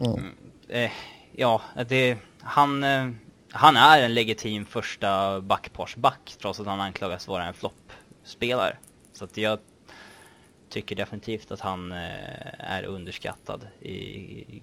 Mm. 0.00 0.30
Eh, 0.68 0.90
ja, 1.32 1.62
det... 1.88 2.18
Han... 2.40 2.84
Eh, 2.84 3.10
han 3.56 3.76
är 3.76 4.02
en 4.02 4.14
legitim 4.14 4.66
första 4.66 5.40
backparsback 5.40 6.36
trots 6.40 6.60
att 6.60 6.66
han 6.66 6.80
anklagas 6.80 7.28
vara 7.28 7.44
en 7.44 7.54
floppspelare. 7.54 8.76
Så 9.12 9.24
att 9.24 9.36
jag 9.36 9.58
tycker 10.68 10.96
definitivt 10.96 11.50
att 11.50 11.60
han 11.60 11.92
eh, 11.92 11.98
är 12.58 12.84
underskattad 12.84 13.68
i, 13.80 14.62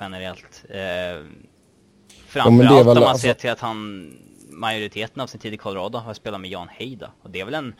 generellt. 0.00 0.64
Eh, 0.68 1.26
framförallt 2.26 2.86
om 2.86 2.94
man 2.94 2.98
alltså... 2.98 3.26
ser 3.26 3.34
till 3.34 3.50
att 3.50 3.60
han 3.60 4.10
majoriteten 4.50 5.22
av 5.22 5.26
sin 5.26 5.40
tid 5.40 5.54
i 5.54 5.56
Colorado 5.56 5.98
har 5.98 6.14
spelat 6.14 6.40
med 6.40 6.50
Jan 6.50 6.68
Heida. 6.68 7.10
Och 7.22 7.30
det 7.30 7.40
är 7.40 7.44
väl 7.44 7.54
en 7.54 7.74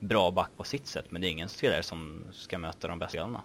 bra 0.00 0.30
back 0.30 0.50
på 0.56 0.64
sitt 0.64 0.86
sätt, 0.86 1.04
men 1.08 1.20
det 1.20 1.28
är 1.28 1.30
ingen 1.30 1.48
spelare 1.48 1.82
som 1.82 2.24
ska 2.32 2.58
möta 2.58 2.88
de 2.88 2.98
bästa 2.98 3.10
spelarna. 3.10 3.42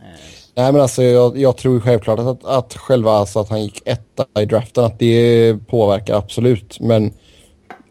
Eh. 0.00 0.06
Nej 0.54 0.72
men 0.72 0.80
alltså 0.80 1.02
jag, 1.02 1.38
jag 1.38 1.56
tror 1.56 1.80
självklart 1.80 2.18
att, 2.18 2.44
att 2.44 2.74
själva 2.74 3.10
alltså 3.10 3.40
att 3.40 3.48
han 3.48 3.62
gick 3.62 3.82
etta 3.84 4.26
i 4.40 4.44
draften, 4.44 4.84
att 4.84 4.98
det 4.98 5.56
påverkar 5.66 6.14
absolut. 6.14 6.80
Men 6.80 7.12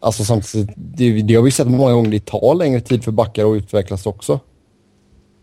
alltså 0.00 0.24
samtidigt, 0.24 0.70
det, 0.76 1.22
det 1.22 1.34
har 1.34 1.42
vi 1.42 1.50
sett 1.50 1.68
många 1.68 1.92
gånger, 1.92 2.10
det 2.10 2.26
tar 2.26 2.54
längre 2.54 2.80
tid 2.80 3.04
för 3.04 3.12
backar 3.12 3.52
att 3.52 3.56
utvecklas 3.56 4.06
också. 4.06 4.40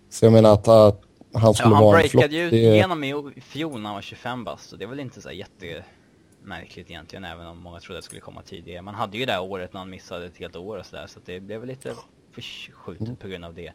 Så 0.10 0.26
jag 0.26 0.34
menar 0.34 0.54
att, 0.54 0.68
att 0.68 1.02
han 1.34 1.54
skulle 1.54 1.70
ja, 1.70 1.76
han 1.76 1.84
vara 1.84 2.02
en 2.02 2.10
flopp. 2.10 2.24
Han 2.24 2.30
breakade 2.30 2.58
ju 2.58 2.74
igenom 2.74 3.04
i 3.04 3.42
fjol 3.42 3.80
när 3.80 3.86
han 3.86 3.96
var 3.96 4.02
25 4.02 4.44
bast 4.44 4.72
och 4.72 4.78
det 4.78 4.86
är 4.86 4.90
väl 4.90 5.00
inte 5.00 5.22
så 5.22 5.32
jättemärkligt 5.32 6.90
egentligen 6.90 7.26
även 7.26 7.48
om 7.48 7.58
många 7.58 7.80
trodde 7.80 7.98
att 7.98 8.04
det 8.04 8.06
skulle 8.06 8.22
komma 8.22 8.42
tidigare. 8.42 8.82
Man 8.82 8.96
hade 8.96 9.18
ju 9.18 9.26
det 9.26 9.32
här 9.32 9.42
året 9.42 9.74
när 9.74 9.80
han 9.80 9.90
missade 9.90 10.26
ett 10.26 10.38
helt 10.38 10.56
år 10.56 10.78
och 10.78 10.86
sådär 10.86 11.08
så, 11.08 11.20
det 11.26 11.40
blev 11.40 11.60
väl 11.60 11.70
lite 11.70 11.96
förskjutet 12.32 13.08
mm. 13.08 13.16
på 13.16 13.28
grund 13.28 13.46
av 13.46 13.54
det. 13.54 13.72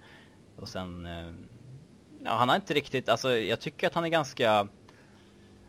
Och 0.57 0.68
sen, 0.68 1.07
eh, 1.07 1.32
ja 2.25 2.31
han 2.31 2.49
har 2.49 2.57
inte 2.57 2.75
riktigt, 2.75 3.09
alltså 3.09 3.37
jag 3.37 3.61
tycker 3.61 3.87
att 3.87 3.95
han 3.95 4.05
är 4.05 4.09
ganska 4.09 4.69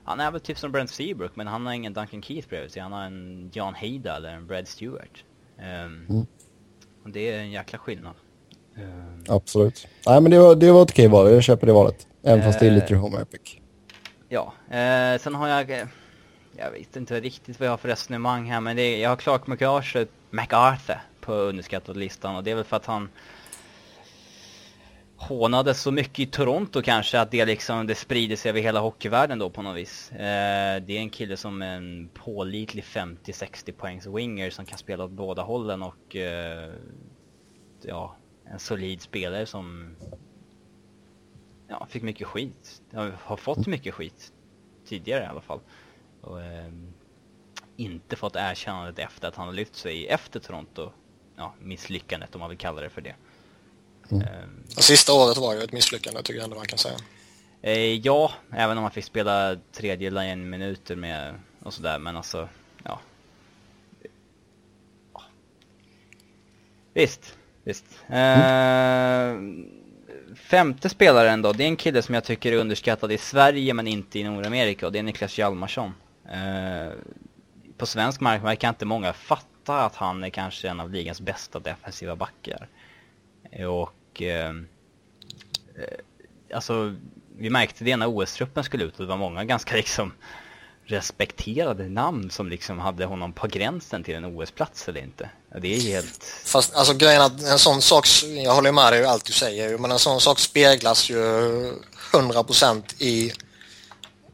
han 0.10 0.20
är 0.20 0.32
väl 0.32 0.42
typ 0.42 0.60
som 0.60 0.72
Brent 0.72 0.90
Seabrook 0.90 1.36
men 1.36 1.48
han 1.48 1.66
har 1.66 1.74
ingen 1.74 1.94
Duncan 1.94 2.22
Keith 2.22 2.50
bredvid 2.50 2.72
sig. 2.72 2.82
Han 2.82 2.92
har 2.92 3.04
en 3.04 3.50
John 3.54 3.76
Hayda 3.76 4.16
eller 4.16 4.30
en 4.30 4.48
Brad 4.48 4.68
Stewart. 4.68 5.24
Um, 5.58 5.66
mm. 6.10 6.26
Och 7.04 7.10
det 7.10 7.32
är 7.32 7.40
en 7.40 7.52
jäkla 7.52 7.80
skillnad. 7.80 8.14
Uh, 8.78 9.36
Absolut. 9.36 9.88
Nej 10.06 10.22
men 10.22 10.32
det 10.32 10.40
var, 10.40 10.56
det 10.56 10.72
var 10.72 10.84
ett 10.84 10.92
okej 10.92 11.08
val, 11.08 11.32
jag 11.32 11.44
köper 11.44 11.68
det 11.68 11.74
valet. 11.74 12.08
Även 12.24 12.40
uh, 12.40 12.46
fast 12.46 12.60
det 12.60 12.68
är 12.68 12.72
lite 12.72 12.96
Home 12.96 13.22
Epic. 13.22 13.58
Ja, 14.30 14.54
uh, 14.68 15.20
sen 15.20 15.36
har 15.36 15.48
jag... 15.48 15.88
Jag 16.58 16.72
vet 16.72 16.96
inte 16.96 17.20
riktigt 17.20 17.60
vad 17.60 17.68
jag 17.68 17.72
har 17.72 17.78
för 17.78 17.88
resonemang 17.88 18.52
här 18.52 18.62
men 18.62 18.76
det 18.76 18.82
är, 18.82 19.02
jag 19.02 19.10
har 19.10 19.16
Clark 19.16 19.48
McArthur, 19.48 20.08
MacArthur 20.30 21.00
på 21.22 21.34
underskattad 21.34 21.98
listan 21.98 22.36
och 22.36 22.44
det 22.44 22.52
är 22.52 22.56
väl 22.56 22.64
för 22.64 22.78
att 22.78 22.86
han 22.86 23.10
Hånades 25.22 25.82
så 25.82 25.92
mycket 25.92 26.20
i 26.20 26.26
Toronto 26.26 26.82
kanske 26.82 27.20
att 27.20 27.32
det 27.32 27.46
liksom, 27.46 27.88
det 27.88 27.96
sprider 27.96 28.36
sig 28.36 28.50
över 28.50 28.62
hela 28.62 28.80
hockeyvärlden 28.80 29.40
då 29.40 29.50
på 29.50 29.62
något 29.62 29.78
vis. 29.78 30.12
Eh, 30.12 30.82
det 30.82 30.98
är 30.98 31.00
en 31.00 31.10
kille 31.10 31.38
som 31.38 31.62
är 31.62 31.76
en 31.76 32.10
pålitlig 32.14 32.84
50-60 32.84 33.72
poängs 33.72 34.08
winger 34.08 34.50
som 34.50 34.66
kan 34.66 34.78
spela 34.78 35.04
åt 35.04 35.12
båda 35.12 35.42
hållen 35.42 35.84
och 35.84 36.16
eh, 36.16 36.74
ja, 37.82 38.16
en 38.46 38.60
solid 38.60 39.02
spelare 39.02 39.46
som 39.46 39.96
ja, 41.68 41.88
fick 41.90 42.04
mycket 42.04 42.28
skit. 42.28 42.82
Har 43.18 43.38
fått 43.38 43.68
mycket 43.68 43.94
skit 43.94 44.34
tidigare 44.86 45.24
i 45.24 45.28
alla 45.28 45.42
fall. 45.42 45.60
Och 46.22 46.42
eh, 46.42 46.72
inte 47.76 48.16
fått 48.16 48.36
erkännandet 48.36 49.00
efter 49.00 49.28
att 49.28 49.36
han 49.36 49.48
har 49.48 49.54
lyft 49.54 49.76
sig 49.76 50.08
efter 50.08 50.40
Toronto. 50.40 50.92
Ja, 51.36 51.54
misslyckandet 51.60 52.36
om 52.36 52.40
man 52.40 52.50
vill 52.50 52.60
kalla 52.60 52.82
det 52.82 52.90
för 52.90 53.02
det. 53.02 53.16
Mm. 54.12 54.22
Eh, 54.22 54.28
sista 54.78 55.14
året 55.14 55.38
var 55.38 55.54
ju 55.54 55.62
ett 55.62 55.72
misslyckande 55.72 56.22
tycker 56.22 56.40
jag 56.40 56.44
ändå 56.44 56.56
man 56.56 56.66
kan 56.66 56.80
säga. 56.80 56.98
Eh, 57.62 57.94
ja, 57.96 58.32
även 58.52 58.78
om 58.78 58.82
man 58.82 58.92
fick 58.92 59.06
spela 59.06 59.58
tredje 59.72 60.10
line 60.10 60.50
minuter 60.50 60.96
med 60.96 61.36
och 61.64 61.74
sådär, 61.74 62.00
men 62.00 62.18
alltså, 62.18 62.50
ja. 62.84 63.00
Visst, 66.94 67.36
Visst. 67.64 67.86
Mm. 68.08 69.36
Uh, 69.38 70.36
femte 70.36 70.90
spelaren 70.90 71.42
då, 71.42 71.54
det 71.54 71.64
är 71.64 71.68
en 71.68 71.76
kille 71.76 72.02
som 72.02 72.16
jag 72.16 72.24
tycker 72.24 72.52
är 72.52 72.58
underskattad 72.58 73.12
i 73.12 73.18
Sverige 73.18 73.74
men 73.74 73.88
inte 73.88 74.20
i 74.20 74.24
Nordamerika 74.24 74.86
och 74.86 74.92
det 74.92 75.00
är 75.00 75.04
Niklas 75.04 75.38
Hjalmarsson. 75.38 75.94
Uh, 76.26 76.94
på 77.78 77.86
svensk 77.86 78.20
mark 78.22 78.44
verkar 78.44 78.70
inte 78.70 78.86
många 78.86 79.14
fatta 79.14 79.86
att 79.86 79.96
han 79.96 80.24
är 80.24 80.30
kanske 80.30 80.70
en 80.70 80.80
av 80.80 80.92
ligans 80.92 81.22
bästa 81.22 81.60
defensiva 81.60 82.16
backar. 82.16 82.68
Och 83.68 83.94
uh, 84.22 84.64
alltså, 86.54 86.96
vi 87.38 87.50
märkte 87.50 87.84
det 87.84 87.98
när 87.98 88.08
OS-truppen 88.08 88.64
skulle 88.64 88.84
ut 88.84 88.94
och 89.00 89.06
det 89.06 89.10
var 89.10 89.18
många 89.18 89.44
ganska 89.44 89.76
liksom 89.76 90.14
respekterade 90.90 91.90
namn 91.90 92.32
som 92.32 92.50
liksom 92.50 92.80
hade 92.80 93.06
honom 93.06 93.34
på 93.34 93.48
gränsen 93.48 94.04
till 94.04 94.16
en 94.16 94.26
OS-plats 94.26 94.88
eller 94.88 95.02
inte. 95.02 95.30
Det 95.62 95.76
är 95.76 95.82
helt... 95.82 96.24
Fast 96.46 96.76
alltså 96.76 96.94
grejen 96.94 97.22
att 97.22 97.44
en 97.44 97.60
sån 97.60 97.82
sak, 97.82 98.08
jag 98.46 98.54
håller 98.54 98.72
med 98.72 98.94
dig 98.94 99.02
i 99.02 99.06
allt 99.06 99.26
du 99.26 99.34
säger, 99.34 99.78
men 99.78 99.92
en 99.92 100.00
sån 100.00 100.22
sak 100.22 100.40
speglas 100.40 101.10
ju 101.10 101.18
100% 102.14 102.84
i 103.04 103.32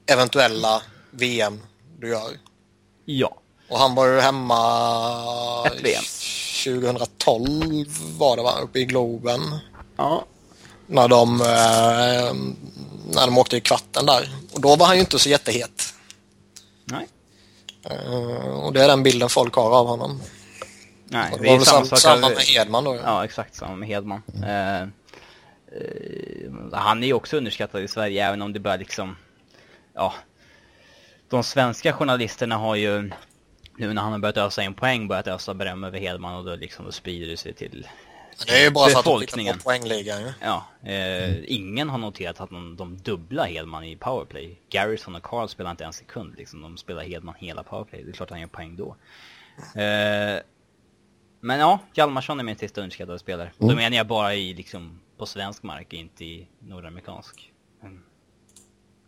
eventuella 0.05 0.81
VM 1.11 1.59
du 1.99 2.09
gör. 2.09 2.31
Ja. 3.05 3.37
Och 3.69 3.79
han 3.79 3.95
var 3.95 4.07
ju 4.07 4.19
hemma 4.19 5.67
Ett 5.67 5.81
VM. 5.81 6.03
2012 6.65 7.85
var 8.17 8.35
det 8.35 8.43
va, 8.43 8.59
uppe 8.63 8.79
i 8.79 8.85
Globen. 8.85 9.41
Ja. 9.95 10.25
när 10.87 11.07
de, 11.07 11.41
eh, 11.41 12.33
när 13.13 13.25
de 13.25 13.37
åkte 13.37 13.57
i 13.57 13.61
kvarten 13.61 14.05
där. 14.05 14.29
Och 14.53 14.61
då 14.61 14.75
var 14.75 14.85
han 14.85 14.95
ju 14.95 15.01
inte 15.01 15.19
så 15.19 15.29
jättehet. 15.29 15.93
Nej. 16.85 17.07
Eh, 17.89 18.63
och 18.63 18.73
det 18.73 18.83
är 18.83 18.87
den 18.87 19.03
bilden 19.03 19.29
folk 19.29 19.53
har 19.55 19.71
av 19.71 19.87
honom. 19.87 20.21
Nej, 21.07 21.31
det 21.31 21.37
det 21.37 21.47
var 21.47 21.53
är 21.53 21.57
väl 21.57 21.65
samma 21.65 21.85
samma, 21.85 21.97
samma 21.97 22.29
med 22.29 22.49
Edman 22.55 22.83
då. 22.83 22.95
Ja, 23.03 23.25
exakt 23.25 23.55
samma 23.55 23.75
med 23.75 23.89
Hedman. 23.89 24.21
Eh, 24.43 24.81
eh, 24.81 24.87
han 26.71 27.03
är 27.03 27.07
ju 27.07 27.13
också 27.13 27.37
underskattad 27.37 27.83
i 27.83 27.87
Sverige, 27.87 28.27
även 28.27 28.41
om 28.41 28.53
det 28.53 28.59
bara 28.59 28.75
liksom... 28.75 29.15
Ja. 29.93 30.13
De 31.29 31.43
svenska 31.43 31.93
journalisterna 31.93 32.57
har 32.57 32.75
ju, 32.75 33.11
nu 33.77 33.93
när 33.93 34.01
han 34.01 34.11
har 34.11 34.19
börjat 34.19 34.37
ösa 34.37 34.63
in 34.63 34.73
poäng, 34.73 35.07
börjat 35.07 35.27
ösa 35.27 35.53
beröm 35.53 35.83
över 35.83 35.99
Hedman 35.99 36.35
och 36.35 36.45
då 36.45 36.55
liksom 36.55 36.85
då 36.85 36.91
sprider 36.91 37.27
det 37.27 37.37
sig 37.37 37.53
till 37.53 37.87
Det 38.47 38.59
är 38.59 38.63
ju 38.63 38.71
bara 38.71 38.89
för 38.89 38.99
att 38.99 39.05
befolkningen. 39.05 39.57
på 39.57 39.63
poängligan 39.63 40.21
ju. 40.21 40.33
Ja, 40.41 40.65
eh, 40.83 41.51
ingen 41.51 41.89
har 41.89 41.97
noterat 41.97 42.41
att 42.41 42.49
de, 42.49 42.75
de 42.75 42.97
dubblar 42.97 43.45
Hedman 43.45 43.83
i 43.83 43.95
powerplay. 43.95 44.59
Garrison 44.69 45.15
och 45.15 45.23
Carl 45.23 45.47
spelar 45.47 45.71
inte 45.71 45.85
en 45.85 45.93
sekund 45.93 46.33
liksom. 46.37 46.61
De 46.61 46.77
spelar 46.77 47.03
Hedman 47.03 47.35
hela 47.37 47.63
powerplay. 47.63 48.03
Det 48.03 48.09
är 48.11 48.13
klart 48.13 48.29
han 48.29 48.39
gör 48.39 48.47
poäng 48.47 48.75
då. 48.75 48.95
Eh, 49.81 50.39
men 51.41 51.59
ja, 51.59 51.79
Hjalmarsson 51.93 52.39
är 52.39 52.43
min 52.43 52.55
sista 52.55 52.81
underskattade 52.81 53.19
spelare. 53.19 53.51
Och 53.57 53.67
Då 53.69 53.75
menar 53.75 53.97
jag 53.97 54.07
bara 54.07 54.35
i 54.35 54.53
liksom 54.53 54.99
på 55.17 55.25
svensk 55.25 55.63
mark, 55.63 55.93
inte 55.93 56.25
i 56.25 56.47
nordamerikansk. 56.59 57.51
Mm. 57.83 58.01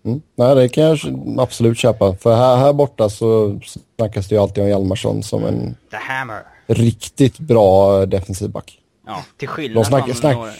Mm. 0.05 0.21
Nej, 0.35 0.55
det 0.55 0.69
kan 0.69 0.83
jag 0.83 0.99
absolut 1.39 1.77
köpa. 1.77 2.15
För 2.15 2.35
här, 2.35 2.57
här 2.57 2.73
borta 2.73 3.09
så 3.09 3.59
snackas 3.97 4.27
det 4.27 4.35
ju 4.35 4.41
alltid 4.41 4.63
om 4.63 4.69
Hjalmarsson 4.69 5.23
som 5.23 5.45
en 5.45 5.75
The 5.91 5.97
Hammer. 5.97 6.43
riktigt 6.67 7.39
bra 7.39 8.05
defensiv 8.05 8.49
back. 8.49 8.79
Ja, 9.07 9.23
till 9.37 9.47
skillnad 9.47 9.87
från 9.87 10.15
snack, 10.15 10.35
några... 10.35 10.51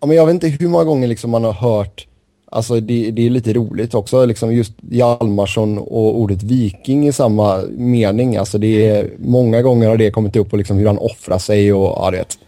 ja, 0.00 0.06
men 0.06 0.16
jag 0.16 0.26
vet 0.26 0.34
inte 0.34 0.48
hur 0.48 0.68
många 0.68 0.84
gånger 0.84 1.08
liksom 1.08 1.30
man 1.30 1.44
har 1.44 1.52
hört, 1.52 2.06
alltså 2.50 2.80
det, 2.80 3.10
det 3.10 3.26
är 3.26 3.30
lite 3.30 3.52
roligt 3.52 3.94
också, 3.94 4.24
liksom 4.24 4.54
just 4.54 4.72
Hjalmarsson 4.90 5.78
och 5.78 6.20
ordet 6.20 6.42
viking 6.42 7.08
i 7.08 7.12
samma 7.12 7.62
mening. 7.68 8.36
Alltså 8.36 8.58
det 8.58 8.88
är, 8.88 9.10
många 9.18 9.62
gånger 9.62 9.88
har 9.88 9.96
det 9.96 10.10
kommit 10.10 10.36
upp 10.36 10.52
och 10.52 10.58
liksom 10.58 10.78
hur 10.78 10.86
han 10.86 10.98
offrar 10.98 11.38
sig 11.38 11.72
och 11.72 11.86
ja, 11.96 12.10
det, 12.10 12.38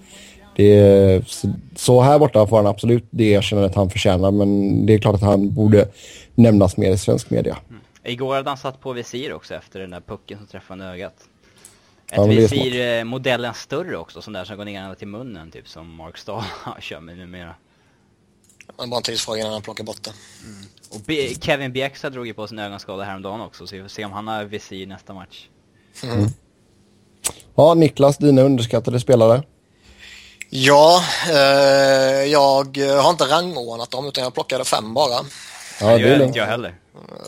det 0.57 0.79
är, 0.79 1.23
så, 1.27 1.49
så 1.77 2.01
här 2.01 2.19
borta 2.19 2.47
får 2.47 2.57
han 2.57 2.67
absolut 2.67 3.05
det 3.11 3.25
erkännandet 3.25 3.75
han 3.75 3.91
förtjänar 3.91 4.31
men 4.31 4.87
det 4.87 4.95
är 4.95 4.99
klart 4.99 5.15
att 5.15 5.23
han 5.23 5.55
borde 5.55 5.89
nämnas 6.35 6.77
mer 6.77 6.91
i 6.91 6.99
svensk 6.99 7.31
media. 7.31 7.57
Igår 8.05 8.35
hade 8.35 8.51
han 8.51 8.57
satt 8.57 8.81
på 8.81 8.93
visir 8.93 9.33
också 9.33 9.55
efter 9.55 9.81
den 9.81 9.91
där 9.91 10.01
pucken 10.01 10.39
som 10.39 10.47
träffade 10.47 10.85
ögat. 10.85 11.15
Ett 12.11 12.17
Ja, 12.17 12.21
men 12.27 12.29
det 12.29 12.35
är 12.37 12.49
visir, 12.49 12.99
eh, 12.99 13.05
modellen 13.05 13.55
större 13.55 13.97
också, 13.97 14.23
sån 14.23 14.33
där 14.33 14.45
som 14.45 14.57
går 14.57 14.65
ner 14.65 14.81
ända 14.81 14.95
till 14.95 15.09
munnen, 15.09 15.51
typ 15.51 15.69
som 15.69 15.95
Mark 15.95 16.19
Stahl 16.19 16.45
kör 16.81 17.01
med 17.01 17.19
numera. 17.19 17.55
Det 18.77 18.83
är 18.83 18.87
bara 18.87 18.97
en 18.97 19.03
tidsfråga 19.03 19.41
innan 19.41 19.53
han 19.53 19.63
plockar 19.63 19.85
bort 19.85 20.03
det. 20.03 20.13
Och 20.91 21.01
B- 21.07 21.35
Kevin 21.41 21.73
Bjäxa 21.73 22.11
drog 22.11 22.27
ju 22.27 22.35
på 22.35 22.47
sin 22.47 22.59
ögonskada 22.59 23.05
häromdagen 23.05 23.41
också, 23.41 23.67
så 23.67 23.77
vi 23.77 23.83
får 23.83 23.89
se 23.89 24.05
om 24.05 24.13
han 24.13 24.29
har 24.29 24.45
visir 24.45 24.87
nästa 24.87 25.15
match. 25.15 25.47
Ja, 27.55 27.75
Niklas, 27.75 28.17
dina 28.19 28.43
underskattade 28.43 29.01
spelare? 29.01 29.43
Ja, 30.51 31.05
eh, 31.29 31.37
jag 32.25 32.79
har 33.03 33.11
inte 33.11 33.25
rangordnat 33.25 33.91
dem 33.91 34.07
utan 34.07 34.25
jag 34.25 34.35
plockade 34.35 34.65
fem 34.65 34.95
bara. 34.95 35.25
Ja, 35.81 35.87
det 35.87 35.99
gör 36.01 36.23
inte 36.23 36.39
jag 36.39 36.47
heller. 36.47 36.75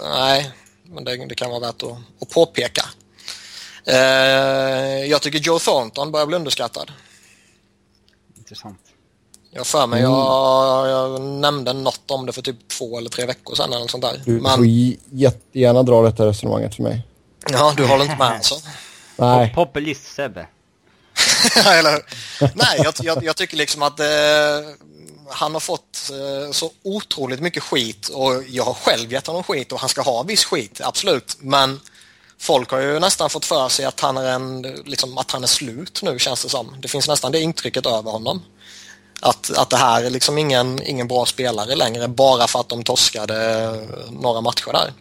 Nej, 0.03 0.51
men 0.85 1.05
det, 1.05 1.27
det 1.27 1.35
kan 1.35 1.51
vara 1.51 1.61
värt 1.61 1.83
att, 1.83 1.93
att 2.23 2.31
påpeka. 2.31 2.83
Eh, 3.85 3.95
jag 5.11 5.23
tycker 5.23 5.39
Joe 5.39 5.59
Thornton 5.59 6.13
börjar 6.13 6.27
bli 6.27 6.37
underskattad. 6.37 6.93
Intressant. 8.39 8.79
Jag 9.51 9.67
för 9.67 9.87
mig, 9.87 10.01
Mm. 10.01 10.13
jag, 10.13 10.89
jag 10.89 11.21
nämnde 11.23 11.73
något 11.73 12.11
om 12.11 12.27
det 12.27 12.33
för 12.33 12.43
typ 12.43 12.69
två 12.69 12.99
eller 12.99 13.11
tre 13.11 13.27
veckor 13.27 13.55
sedan 13.55 13.73
eller 13.73 13.87
sånt 13.87 14.03
där. 14.05 14.23
Du 14.25 14.41
får 14.41 14.57
Men, 14.59 14.69
j- 14.69 14.99
jättegärna 15.11 15.83
dra 15.83 16.03
detta 16.03 16.27
resonemanget 16.27 16.75
för 16.75 16.83
mig. 16.83 17.03
ja, 17.53 17.75
du 17.77 17.87
håller 17.87 18.05
inte 18.05 18.17
med 18.17 18.27
alltså? 18.33 18.55
Nej. 19.17 19.53
Populist-Sebbe. 19.57 20.47
Eller? 21.67 22.03
Nej, 22.55 22.81
jag, 22.85 22.95
jag, 23.03 23.25
jag 23.25 23.37
tycker 23.37 23.57
liksom 23.57 23.83
att 23.83 24.01
eh, 24.01 24.07
han 25.29 25.53
har 25.53 25.61
fått 25.61 26.11
eh, 26.11 26.53
så 26.53 26.71
otroligt 26.83 27.41
mycket 27.41 27.63
skit 27.63 28.09
och 28.09 28.43
jag 28.49 28.65
har 28.65 28.75
själv 28.75 29.13
gett 29.13 29.27
honom 29.27 29.43
skit 29.43 29.73
och 29.73 29.81
han 29.81 29.89
ska 29.89 30.03
ha 30.03 30.23
viss 30.23 30.45
skit, 30.45 30.81
absolut. 30.85 31.37
Men 31.41 31.81
folk 32.43 32.71
har 32.71 32.81
ju 32.81 32.99
nästan 32.99 33.31
fått 33.31 33.45
för 33.45 33.69
sig 33.69 33.85
att 33.85 34.01
han 34.01 34.17
är, 34.17 34.31
en, 34.31 34.63
liksom, 34.63 35.19
att 35.19 35.31
han 35.31 35.43
är 35.43 35.47
slut 35.47 36.03
nu 36.03 36.19
känns 36.19 36.43
det 36.43 36.49
som. 36.49 36.77
Det 36.81 36.89
finns 36.89 37.09
nästan 37.09 37.33
det 37.33 37.41
intrycket 37.41 37.87
över 37.87 38.11
honom. 38.11 38.43
Att, 39.21 39.51
att 39.59 39.71
det 39.71 39.77
här 39.77 40.05
är 40.05 40.11
liksom 40.11 40.39
ingen, 40.39 40.83
ingen 40.83 41.09
bra 41.09 41.27
spelare 41.27 41.75
längre 41.75 42.09
bara 42.09 42.47
för 42.47 42.61
att 42.61 42.69
de 42.69 42.85
torskade 42.85 43.55
eh, 43.55 44.11
några 44.11 44.41
matcher 44.41 44.73
där. 44.73 44.93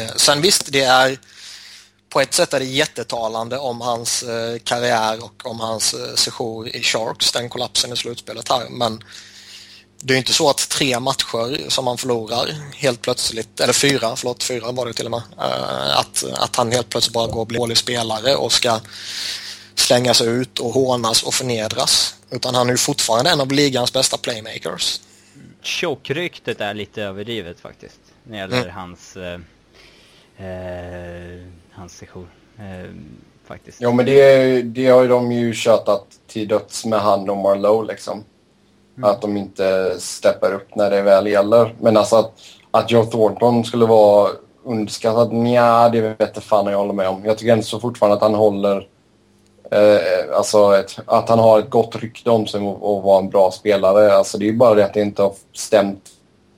Eh, 0.00 0.14
Sen 0.16 0.42
visst, 0.42 0.72
det 0.72 0.82
är 0.82 1.18
på 2.08 2.20
ett 2.20 2.34
sätt 2.34 2.54
är 2.54 2.58
det 2.58 2.64
jättetalande 2.64 3.58
om 3.58 3.80
hans 3.80 4.22
eh, 4.22 4.58
karriär 4.58 5.24
och 5.24 5.46
om 5.46 5.60
hans 5.60 5.94
sejour 6.14 6.76
i 6.76 6.82
Sharks, 6.82 7.32
den 7.32 7.48
kollapsen 7.48 7.92
i 7.92 7.96
slutspelet 7.96 8.48
här. 8.48 8.68
Men 8.70 9.04
det 10.06 10.14
är 10.14 10.18
inte 10.18 10.32
så 10.32 10.50
att 10.50 10.68
tre 10.68 11.00
matcher 11.00 11.70
som 11.70 11.86
han 11.86 11.98
förlorar 11.98 12.48
helt 12.74 13.02
plötsligt, 13.02 13.60
eller 13.60 13.72
fyra, 13.72 14.16
förlåt, 14.16 14.42
fyra 14.42 14.72
var 14.72 14.86
det 14.86 14.92
till 14.92 15.04
och 15.04 15.10
med, 15.10 15.22
eh, 15.38 15.98
att, 15.98 16.24
att 16.34 16.56
han 16.56 16.72
helt 16.72 16.88
plötsligt 16.88 17.14
bara 17.14 17.26
går 17.26 17.40
och 17.40 17.46
blir 17.46 17.58
dålig 17.58 17.76
spelare 17.76 18.34
och 18.36 18.52
ska 18.52 18.80
slängas 19.74 20.22
ut 20.22 20.58
och 20.58 20.70
hånas 20.70 21.22
och 21.22 21.34
förnedras. 21.34 22.14
Utan 22.30 22.54
han 22.54 22.66
är 22.66 22.72
ju 22.72 22.78
fortfarande 22.78 23.30
en 23.30 23.40
av 23.40 23.52
ligans 23.52 23.92
bästa 23.92 24.16
playmakers. 24.16 25.00
Choke-ryktet 25.62 26.60
är 26.60 26.74
lite 26.74 27.02
överdrivet 27.02 27.60
faktiskt. 27.60 28.00
När 28.24 28.48
det 28.48 28.56
gäller 28.56 28.70
Mm. 28.70 28.74
hans... 28.74 29.16
Eh, 29.16 29.40
eh, 30.46 31.46
hans 31.72 31.92
sejour. 31.96 32.26
Eh, 32.58 32.90
faktiskt. 33.46 33.78
Jo 33.80 33.92
men 33.92 34.06
det, 34.06 34.62
det 34.62 34.86
har 34.86 35.02
ju 35.02 35.08
de 35.08 35.32
ju 35.32 35.54
tjötat 35.54 36.06
till 36.26 36.48
döds 36.48 36.84
med 36.84 37.00
han 37.00 37.30
och 37.30 37.36
Marlowe 37.36 37.92
liksom. 37.92 38.24
Att 39.02 39.20
de 39.20 39.36
inte 39.36 39.96
steppar 39.98 40.54
upp 40.54 40.74
när 40.74 40.90
det 40.90 41.02
väl 41.02 41.26
gäller. 41.26 41.74
Men 41.80 41.96
alltså 41.96 42.16
att, 42.16 42.32
att 42.70 42.90
Joe 42.90 43.04
Thornton 43.04 43.64
skulle 43.64 43.86
vara 43.86 44.30
underskattad, 44.64 45.32
nja 45.32 45.88
det 45.88 46.00
vet 46.00 46.30
jag 46.34 46.42
fan 46.42 46.66
jag 46.66 46.78
håller 46.78 46.92
med 46.92 47.08
om. 47.08 47.24
Jag 47.24 47.38
tycker 47.38 47.52
ändå 47.52 47.64
så 47.64 47.80
fortfarande 47.80 48.16
att 48.16 48.22
han 48.22 48.34
håller 48.34 48.88
eh, 49.70 50.36
alltså 50.36 50.76
ett, 50.76 50.98
att 51.06 51.28
han 51.28 51.38
har 51.38 51.58
ett 51.58 51.70
gott 51.70 51.96
rykte 51.96 52.30
om 52.30 52.46
sig 52.46 52.60
och, 52.60 52.96
och 52.96 53.02
vara 53.02 53.18
en 53.18 53.30
bra 53.30 53.50
spelare. 53.50 54.16
Alltså 54.16 54.38
det 54.38 54.44
är 54.44 54.50
ju 54.50 54.56
bara 54.56 54.74
det 54.74 54.84
att 54.84 54.94
det 54.94 55.00
inte 55.00 55.22
har 55.22 55.32
stämt 55.52 56.10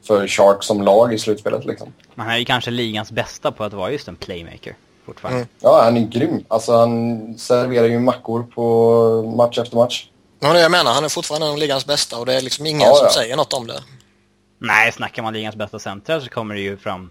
för 0.07 0.27
Sharks 0.27 0.67
som 0.67 0.83
lag 0.83 1.15
i 1.15 1.19
slutspelet 1.19 1.65
liksom. 1.65 1.93
Men 2.15 2.27
han 2.27 2.35
är 2.35 2.39
ju 2.39 2.45
kanske 2.45 2.71
ligans 2.71 3.13
bästa 3.13 3.53
på 3.53 3.65
att 3.65 3.73
vara 3.73 3.91
just 3.91 4.09
en 4.09 4.17
playmaker. 4.17 4.77
Fortfarande. 5.07 5.41
Mm. 5.41 5.49
Ja, 5.61 5.83
han 5.83 5.97
är 5.97 6.01
grym. 6.01 6.45
Alltså 6.49 6.73
han 6.73 7.35
serverar 7.39 7.87
ju 7.87 7.99
mackor 7.99 8.43
på 8.43 9.33
match 9.37 9.59
efter 9.59 9.77
match. 9.77 10.09
Ja, 10.41 10.53
det 10.53 10.61
jag 10.61 10.71
menar, 10.71 10.93
han 10.93 11.05
är 11.05 11.09
fortfarande 11.09 11.47
en 11.47 11.53
av 11.53 11.59
ligans 11.59 11.87
bästa 11.87 12.19
och 12.19 12.27
det 12.27 12.35
är 12.35 12.41
liksom 12.41 12.67
ingen 12.67 12.81
Ja, 12.89 12.95
som 12.95 13.05
ja. 13.07 13.13
säger 13.13 13.37
något 13.37 13.53
om 13.53 13.67
det. 13.67 13.83
Nej, 14.59 14.93
snackar 14.93 15.23
man 15.23 15.33
ligans 15.33 15.57
bästa 15.57 15.79
centrar 15.79 16.21
så 16.21 16.29
kommer 16.29 16.55
det 16.55 16.61
ju 16.61 16.77
fram 16.77 17.11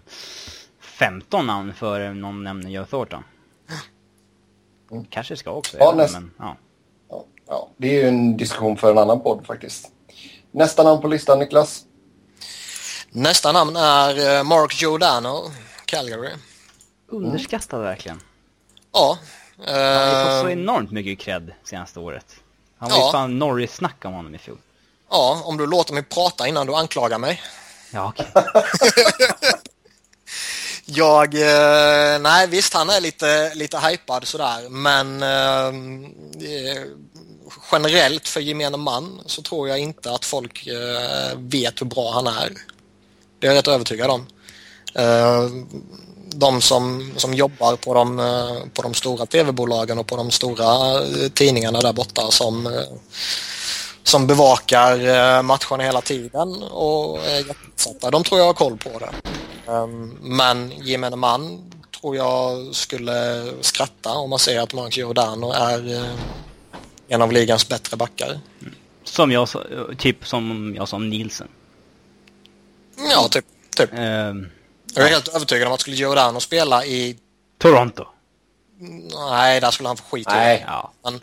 15 0.80 1.46
namn 1.46 1.74
före 1.74 2.14
någon 2.14 2.44
nämner 2.44 2.70
Joe 2.70 2.84
Thornton. 2.86 3.24
Kanske 5.10 5.36
ska 5.36 5.50
också 5.50 5.76
Ja, 5.78 5.92
näst- 5.96 6.12
men 6.12 6.30
ja. 6.38 6.56
Ja, 7.10 7.24
ja, 7.48 7.68
det 7.76 7.88
är 7.88 7.92
ju 8.02 8.08
en 8.08 8.36
diskussion 8.36 8.76
för 8.76 8.90
en 8.90 8.98
annan 8.98 9.20
podd 9.20 9.46
faktiskt. 9.46 9.90
Nästa 10.50 10.82
namn 10.82 11.00
på 11.02 11.08
listan, 11.08 11.38
Niklas? 11.38 11.82
Nästa 13.10 13.52
namn 13.52 13.76
är 13.76 14.36
eh, 14.38 14.42
Mark 14.44 14.82
Giordano, 14.82 15.50
Calgary. 15.84 16.30
Underskattad 17.08 17.82
verkligen. 17.82 18.20
Ja. 18.92 19.18
Han 19.66 19.74
har 19.74 20.24
fått 20.24 20.40
så 20.40 20.46
Eh, 20.46 20.52
enormt 20.52 20.90
mycket 20.90 21.18
cred 21.18 21.52
senaste 21.64 22.00
året. 22.00 22.26
Han 22.78 22.90
var 22.90 22.98
Ja. 22.98 23.06
ju 23.06 23.12
fan 23.12 23.38
Norris-snack 23.38 24.04
om 24.04 24.12
honom 24.12 24.34
i 24.34 24.38
fjol. 24.38 24.58
ja, 25.10 25.42
om 25.44 25.56
du 25.56 25.66
låter 25.66 25.94
mig 25.94 26.02
prata 26.02 26.48
innan 26.48 26.66
du 26.66 26.74
anklagar 26.74 27.18
mig. 27.18 27.42
Ja, 27.90 28.08
okej. 28.08 28.26
Jag, 30.88 31.34
eh, 31.34 32.18
nej 32.20 32.46
visst 32.48 32.74
han 32.74 32.90
är 32.90 33.00
lite, 33.00 33.54
lite 33.54 33.78
hypad 33.78 34.26
sådär 34.26 34.68
men 34.68 35.22
eh, 35.22 35.66
eh, 36.50 36.82
generellt 37.72 38.28
för 38.28 38.40
gemene 38.40 38.76
man 38.76 39.20
så 39.26 39.42
tror 39.42 39.68
jag 39.68 39.78
inte 39.78 40.10
att 40.12 40.24
folk 40.24 40.66
eh, 40.66 41.36
vet 41.38 41.80
hur 41.80 41.86
bra 41.86 42.12
han 42.12 42.26
är. 42.26 42.52
Det 43.38 43.46
är 43.46 43.50
jag 43.50 43.58
rätt 43.58 43.68
övertygad 43.68 44.10
om. 44.10 44.26
De 46.38 46.60
som, 46.60 47.12
som 47.16 47.34
jobbar 47.34 47.76
på 47.76 47.94
de, 47.94 48.18
eh, 48.18 48.56
på 48.74 48.82
de 48.82 48.94
stora 48.94 49.26
tv-bolagen 49.26 49.98
och 49.98 50.06
på 50.06 50.16
de 50.16 50.30
stora 50.30 50.94
eh, 51.02 51.28
tidningarna 51.34 51.80
där 51.80 51.92
borta 51.92 52.30
som, 52.30 52.66
eh, 52.66 52.72
som 54.02 54.26
bevakar 54.26 55.42
matcherna 55.42 55.84
hela 55.84 56.00
tiden 56.00 56.62
och 56.62 57.18
är 57.24 57.36
jätteutsatta. 57.36 58.10
De 58.10 58.24
tror 58.24 58.40
jag 58.40 58.46
har 58.46 58.54
koll 58.54 58.76
på 58.76 58.98
det. 58.98 59.10
Ehm, 59.72 60.18
Men 60.20 60.72
gemene 60.76 61.16
man 61.16 61.72
tror 62.00 62.16
jag 62.16 62.74
skulle 62.74 63.44
skratta 63.60 64.10
om 64.10 64.30
man 64.30 64.38
ser 64.38 64.60
att 64.60 64.74
Mark 64.74 64.96
Giordano 64.96 65.52
är 65.52 66.14
en 67.08 67.22
av 67.22 67.32
ligans 67.32 67.68
bättre 67.68 67.96
backar. 67.96 68.40
Som 69.04 69.32
jag 69.32 69.48
typ 69.98 70.28
som 70.28 70.74
jag 70.76 70.88
sa 70.88 70.96
om 70.96 71.08
Nielsen. 71.10 71.48
Ja, 73.10 73.28
typ. 73.28 73.44
typ. 73.76 73.90
Ehm, 73.92 74.46
Jag 74.96 75.06
är 75.06 75.10
helt 75.10 75.28
övertygad 75.28 75.68
om 75.68 75.74
att 75.74 75.80
skulle 75.80 75.96
Giordano 75.96 76.40
spela 76.40 76.84
i... 76.84 77.16
Toronto. 77.58 78.04
Nej, 79.30 79.60
där 79.60 79.70
skulle 79.70 79.88
han 79.88 79.96
få 79.96 80.04
skit. 80.04 80.26
Nej. 80.30 80.64
Ja. 80.66 80.92
Men, 81.04 81.20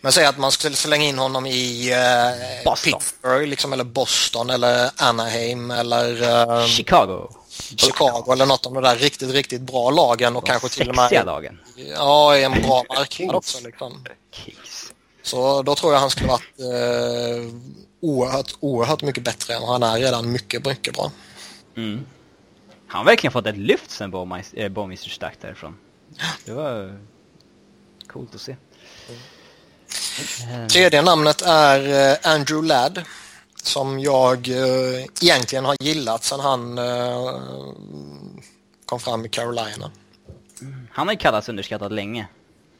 men 0.00 0.12
säg 0.12 0.26
att 0.26 0.38
man 0.38 0.52
skulle 0.52 0.76
slänga 0.76 1.04
in 1.04 1.18
honom 1.18 1.46
i 1.46 1.92
eh, 1.92 2.64
Boston. 2.64 2.92
Pittsburgh 2.92 3.46
liksom, 3.46 3.72
eller 3.72 3.84
Boston 3.84 4.50
eller 4.50 4.90
Anaheim 4.96 5.70
eller 5.70 6.22
eh, 6.22 6.66
Chicago. 6.66 7.28
Chicago 7.76 8.32
eller 8.32 8.46
något 8.46 8.66
av 8.66 8.74
de 8.74 8.82
där 8.82 8.96
riktigt, 8.96 9.30
riktigt 9.30 9.60
bra 9.60 9.90
lagen 9.90 10.36
och 10.36 10.46
kanske 10.46 10.68
till 10.68 10.88
och 10.90 10.96
med 10.96 11.26
lagen. 11.26 11.60
ja, 11.94 12.36
i 12.36 12.44
en 12.44 12.52
bra 12.52 12.84
marknad 12.88 13.34
också. 13.34 13.58
Liksom. 13.64 14.04
Kings. 14.30 14.92
Så 15.22 15.62
då 15.62 15.74
tror 15.74 15.92
jag 15.92 16.00
han 16.00 16.10
skulle 16.10 16.28
varit 16.28 16.60
eh, 16.60 17.54
oerhört, 18.00 18.54
oerhört 18.60 19.02
mycket 19.02 19.22
bättre 19.22 19.54
än 19.54 19.62
han 19.62 19.82
är 19.82 19.98
redan 19.98 20.32
mycket, 20.32 20.66
mycket 20.66 20.94
bra. 20.94 21.12
Mm. 21.76 22.06
Han 22.92 22.98
har 22.98 23.04
verkligen 23.04 23.32
fått 23.32 23.46
ett 23.46 23.56
lyft 23.56 23.90
sen 23.90 24.10
Bowmeister 24.10 24.58
äh, 24.58 24.68
Bowmeister 24.68 25.10
stack 25.10 25.36
därifrån. 25.40 25.76
Det 26.44 26.52
var 26.52 26.98
coolt 28.06 28.34
att 28.34 28.40
se. 28.40 28.56
Ehm, 30.50 30.68
Tredje 30.68 31.02
namnet 31.02 31.42
är 31.42 32.10
eh, 32.10 32.32
Andrew 32.32 32.68
Ladd 32.68 33.04
som 33.62 34.00
jag 34.00 34.48
eh, 34.48 35.04
egentligen 35.20 35.64
har 35.64 35.76
gillat 35.80 36.24
sedan 36.24 36.40
han 36.40 36.78
eh, 36.78 37.40
kom 38.86 39.00
fram 39.00 39.26
i 39.26 39.28
Carolina. 39.28 39.90
Han 40.90 41.06
har 41.06 41.14
ju 41.14 41.18
kallats 41.18 41.48
underskattad 41.48 41.92
länge. 41.92 42.26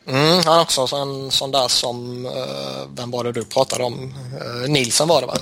Mm, 0.07 0.45
han 0.45 0.59
är 0.59 0.63
också 0.63 0.97
en 0.97 1.31
sån 1.31 1.51
där 1.51 1.69
som, 1.69 2.27
eh, 2.27 2.87
vem 2.95 3.11
var 3.11 3.25
det 3.25 3.33
du 3.33 3.45
pratade 3.45 3.85
om? 3.85 4.15
Eh, 4.41 4.71
Nilsen 4.71 5.09
var 5.09 5.21
det 5.21 5.27
va? 5.27 5.37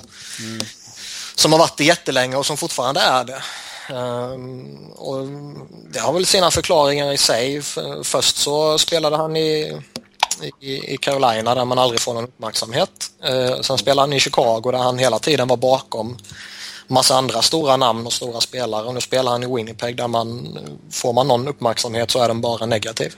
Som 1.35 1.53
har 1.53 1.59
varit 1.59 1.77
det 1.77 1.85
jättelänge 1.85 2.37
och 2.37 2.47
som 2.47 2.57
fortfarande 2.57 3.01
är 3.01 3.25
det. 3.25 3.43
Ehm, 3.91 4.91
och 4.93 5.27
det 5.93 5.99
har 5.99 6.13
väl 6.13 6.27
sina 6.27 6.51
förklaringar 6.51 7.13
i 7.13 7.17
sig. 7.19 7.63
Först 8.03 8.37
så 8.37 8.79
spelade 8.79 9.17
han 9.17 9.37
i, 9.37 9.81
i, 10.61 10.95
i 10.95 10.97
Carolina 10.97 11.55
där 11.55 11.65
man 11.65 11.79
aldrig 11.79 12.01
får 12.01 12.15
någon 12.15 12.25
uppmärksamhet. 12.25 13.11
Eh, 13.23 13.61
sen 13.61 13.79
spelade 13.79 14.03
han 14.03 14.13
i 14.13 14.21
Chicago 14.21 14.71
där 14.71 14.79
han 14.79 14.99
hela 14.99 15.19
tiden 15.19 15.49
var 15.49 15.57
bakom 15.57 16.19
massa 16.87 17.17
andra 17.17 17.43
stora 17.43 17.77
namn 17.77 18.07
och 18.07 18.13
stora 18.13 18.41
spelare. 18.41 18.87
Och 18.87 18.95
nu 18.95 19.01
spelar 19.01 19.33
han 19.33 19.43
i 19.43 19.55
Winnipeg 19.57 19.97
där 19.97 20.09
man, 20.09 20.59
får 20.91 21.13
man 21.13 21.29
någon 21.29 21.49
uppmärksamhet 21.49 22.11
så 22.11 22.23
är 22.23 22.29
den 22.29 22.41
bara 22.41 22.67
negativ. 22.67 23.15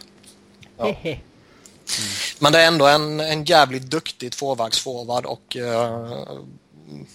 Hehe. 0.78 1.18
Men 2.38 2.52
det 2.52 2.60
är 2.60 2.66
ändå 2.66 2.86
en, 2.86 3.20
en 3.20 3.44
jävligt 3.44 3.82
duktig 3.82 4.32
tvåvägsforward 4.32 5.26
och 5.26 5.56
eh, 5.56 6.12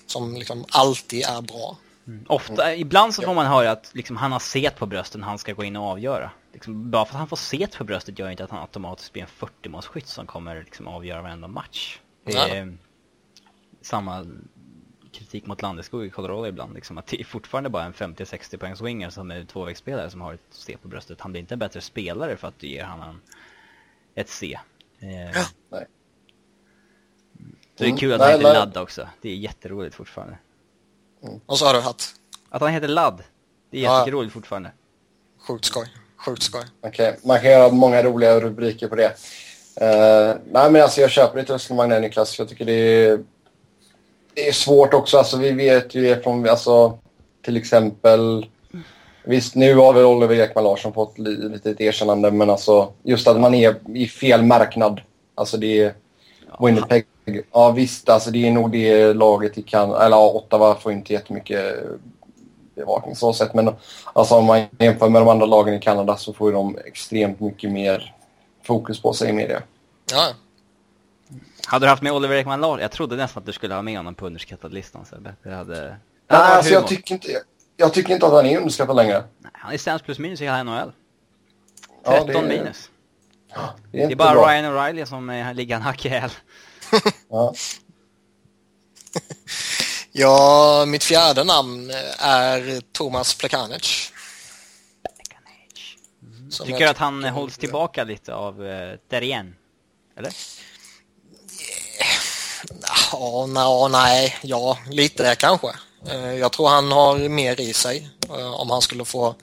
som 0.08 0.36
liksom 0.36 0.66
alltid 0.70 1.24
är 1.26 1.42
bra. 1.42 1.78
Ofta, 2.28 2.76
ibland 2.76 3.14
så 3.14 3.22
får 3.22 3.34
man 3.34 3.46
höra 3.46 3.72
att 3.72 3.92
liksom, 3.96 4.18
han 4.18 4.32
har 4.32 4.40
set 4.40 4.76
på 4.78 4.86
brösten 4.86 5.24
han 5.24 5.38
ska 5.38 5.54
gå 5.54 5.64
in 5.64 5.76
och 5.76 5.84
avgöra. 5.84 6.32
Liksom, 6.54 6.92
bara 6.92 7.06
för 7.06 7.14
att 7.14 7.20
han 7.20 7.28
får 7.28 7.38
set 7.38 7.78
på 7.78 7.84
bröstet 7.84 8.20
gör 8.20 8.30
inte 8.30 8.44
att 8.44 8.50
han 8.52 8.62
automatiskt 8.62 9.14
blir 9.14 9.24
en 9.24 9.30
40-målsskytt 9.30 10.06
som 10.06 10.28
kommer 10.28 10.64
liksom, 10.64 10.88
avgöra 10.88 11.22
varenda 11.22 11.48
match. 11.48 12.00
Det 12.24 12.34
är 12.38 12.78
samma 13.82 14.26
kritik 15.12 15.46
mot 15.46 15.62
Landeskog 15.62 16.06
i 16.06 16.10
Colorado 16.10 16.48
ibland. 16.48 16.74
Liksom, 16.74 16.98
att 16.98 17.08
det 17.08 17.20
är 17.22 17.24
fortfarande 17.26 17.70
bara 17.70 17.84
en 17.84 17.94
50-60 17.94 18.58
poängs 18.58 18.82
winger 18.82 19.10
som 19.10 19.32
är 19.32 19.44
tvåvägsspelare 19.44 20.10
som 20.10 20.22
har 20.22 20.34
ett 20.34 20.42
C 20.50 20.78
på 20.82 20.88
bröstet. 20.88 21.22
Han 21.22 21.32
blir 21.32 21.42
inte 21.42 21.56
en 21.56 21.60
bättre 21.60 21.82
spelare 21.82 22.38
för 22.38 22.48
att 22.48 22.60
du 22.60 22.68
ger 22.68 22.86
honom 22.86 23.22
ett 24.16 24.30
C. 24.30 24.60
Eh, 25.00 25.08
Nej. 25.70 25.86
Så 27.76 27.84
det 27.84 27.84
är 27.84 27.88
Mm. 27.88 27.98
kul 27.98 28.14
att 28.14 28.20
Nej, 28.20 28.32
han 28.32 28.40
heter 28.40 28.54
nej. 28.54 28.60
Ladd 28.60 28.78
också. 28.78 29.08
Det 29.22 29.30
är 29.30 29.36
jätteroligt 29.36 29.96
fortfarande. 29.96 30.38
Och 31.46 31.58
så 31.58 31.66
har 31.66 31.74
du 31.74 31.80
haft 31.80 32.14
Att 32.50 32.62
han 32.62 32.72
heter 32.74 32.88
Ladd, 32.88 33.24
det 33.72 33.78
är 33.80 33.84
Ja. 33.84 34.00
jätteroligt 34.00 34.34
fortfarande. 34.34 34.72
sjukt 35.48 35.66
skoj. 35.66 35.88
Sjukt 36.26 36.44
skoj. 36.44 36.62
Okej, 36.82 37.20
man 37.24 37.42
kan 37.42 37.52
göra 37.52 37.72
många 37.72 38.04
roliga 38.04 38.40
rubriker 38.40 38.88
på 38.88 38.96
det. 38.96 39.06
Eh, 39.82 40.36
nej, 40.52 40.72
men 40.72 40.82
alltså 40.82 41.02
jag 41.02 41.10
köper 41.12 41.40
ditt 41.40 41.50
resonemang 41.50 41.90
där 41.90 42.00
Niklas. 42.00 42.40
Jag 42.40 42.50
tycker 42.50 42.66
det 42.66 42.74
är, 42.74 43.20
det 44.34 44.48
är 44.48 44.52
svårt 44.54 44.94
också. 44.94 45.18
Alltså, 45.18 45.38
vi 45.38 45.52
vet 45.52 45.96
ju 45.96 46.02
det 46.02 46.24
från, 46.24 46.50
alltså, 46.50 46.98
till 47.42 47.58
exempel... 47.58 48.46
Visst, 49.24 49.56
nu 49.56 49.76
har 49.76 49.94
väl 49.94 50.06
Oliver 50.06 50.36
Ekman 50.36 50.64
Larsson 50.64 50.94
fått 50.94 51.18
li, 51.18 51.50
lite 51.50 51.70
ett 51.72 51.82
erkännande, 51.82 52.32
men 52.32 52.50
alltså 52.50 52.94
just 53.04 53.28
att 53.28 53.40
man 53.40 53.54
är 53.54 53.98
i 53.98 54.08
fel 54.08 54.44
marknad. 54.44 55.02
Alltså 55.36 55.58
det 55.58 55.80
är 55.84 55.94
Winnipeg. 56.60 57.06
Ja 57.52 57.72
visst, 57.72 58.10
alltså 58.10 58.32
det 58.32 58.48
är 58.48 58.52
nog 58.52 58.72
det 58.72 59.14
laget 59.14 59.58
i 59.58 59.62
Kanada, 59.62 60.06
eller 60.06 60.16
ja, 60.18 60.28
Ottawa 60.30 60.76
får 60.76 60.92
inte 60.92 61.14
jättemycket 61.14 61.76
bevakning 62.76 63.16
så 63.16 63.34
sett. 63.34 63.54
Men 63.54 63.76
alltså 64.14 64.36
om 64.36 64.46
man 64.46 64.66
jämför 64.80 65.10
med 65.10 65.22
de 65.22 65.28
andra 65.28 65.46
lagen 65.46 65.74
i 65.74 65.80
Kanada 65.80 66.18
så 66.18 66.34
får 66.34 66.52
de 66.52 66.78
extremt 66.86 67.40
mycket 67.40 67.72
mer 67.72 68.16
fokus 68.64 69.02
på 69.02 69.14
sig 69.14 69.30
i 69.30 69.34
media. 69.34 69.62
Ja, 70.12 70.28
Hade 71.68 71.86
du 71.86 71.90
haft 71.90 72.02
med 72.04 72.14
Oliver 72.14 72.36
Ekman 72.36 72.62
Larsson? 72.62 72.80
Jag 72.82 72.92
trodde 72.92 73.16
nästan 73.16 73.42
att 73.42 73.46
du 73.46 73.52
skulle 73.52 73.76
ha 73.76 73.82
med 73.82 73.98
honom 73.98 74.16
på 74.16 74.26
underskattad 74.26 74.74
listan 74.74 75.06
Sebbe. 75.06 75.34
Det 75.44 75.50
hade... 75.54 75.76
Det 75.76 76.36
hade 76.36 76.48
Nej, 76.48 76.56
alltså 76.58 76.74
jag 76.74 76.88
tycker, 76.88 77.14
inte, 77.14 77.28
jag 77.78 77.94
tycker 77.94 78.14
inte 78.14 78.26
att 78.26 78.32
han 78.34 78.46
är 78.46 78.58
underskattad 78.58 78.96
längre. 78.96 79.24
Nej, 79.40 79.52
Han 79.54 79.74
är 79.74 79.78
sämst 79.78 80.06
plus 80.06 80.20
minus 80.20 80.42
i 80.42 80.44
hela 80.46 80.64
NHL. 80.64 80.92
Ja, 82.04 82.12
13 82.12 82.28
det 82.28 82.40
är- 82.40 82.48
minus. 82.60 82.90
Det 83.92 84.04
är, 84.04 84.08
Det 84.08 84.14
är 84.14 84.16
bara 84.16 84.34
bra. 84.34 84.48
Ryan 84.52 84.66
O'Reilly 84.66 85.06
som 85.06 85.54
ligger 85.56 85.76
en 85.76 85.82
hack 85.82 86.06
i 86.06 86.10
häl. 86.10 86.30
Ja. 87.30 87.54
ja, 90.12 90.86
mitt 90.88 91.04
fjärde 91.04 91.44
namn 91.44 91.92
är 92.20 92.82
Thomas 92.92 93.36
Plekanec. 93.36 94.12
Som 96.50 96.66
Tycker 96.66 96.80
jag 96.80 96.88
du 96.88 96.92
att 96.92 96.98
han 96.98 97.18
tycker- 97.20 97.28
eh, 97.28 97.34
hålls 97.34 97.58
tillbaka 97.58 98.04
lite 98.04 98.34
av 98.34 98.62
uh, 98.62 98.96
Terrien? 99.10 99.56
Eller? 100.18 100.34
Ja, 103.12 103.46
na, 103.48 103.88
nej, 103.88 104.38
ja, 104.44 104.78
lite 104.90 105.36
kanske. 105.36 105.68
Eh, 106.08 106.34
Jag 106.34 106.52
tror 106.52 106.70
han 106.70 106.92
har 106.92 107.18
mer 107.30 107.62
i 107.62 107.74
sig 107.74 108.10
eh, 108.30 108.54
om 108.54 108.70
han 108.70 108.82
skulle 108.82 109.06
få, 109.06 109.36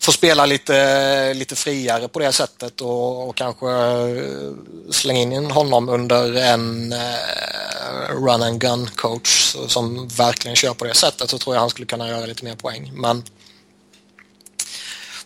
får 0.00 0.12
spela 0.12 0.46
lite, 0.46 1.34
lite 1.34 1.56
friare 1.56 2.08
på 2.08 2.18
det 2.18 2.32
sättet 2.32 2.80
och, 2.80 3.28
och 3.28 3.36
kanske 3.36 3.70
eh, 3.70 4.52
slänga 4.90 5.20
in 5.20 5.50
honom 5.50 5.88
under 5.88 6.34
en 6.34 6.92
eh, 6.92 6.98
run 8.10 8.42
and 8.42 8.60
gun 8.60 8.90
coach 8.96 9.56
som 9.66 10.08
verkligen 10.08 10.56
kör 10.56 10.74
på 10.74 10.84
det 10.84 10.94
sättet 10.94 11.30
så 11.30 11.38
tror 11.38 11.56
jag 11.56 11.60
han 11.60 11.70
skulle 11.70 11.86
kunna 11.86 12.08
göra 12.08 12.26
lite 12.26 12.44
mer 12.44 12.56
poäng. 12.56 12.92
Men 12.94 13.22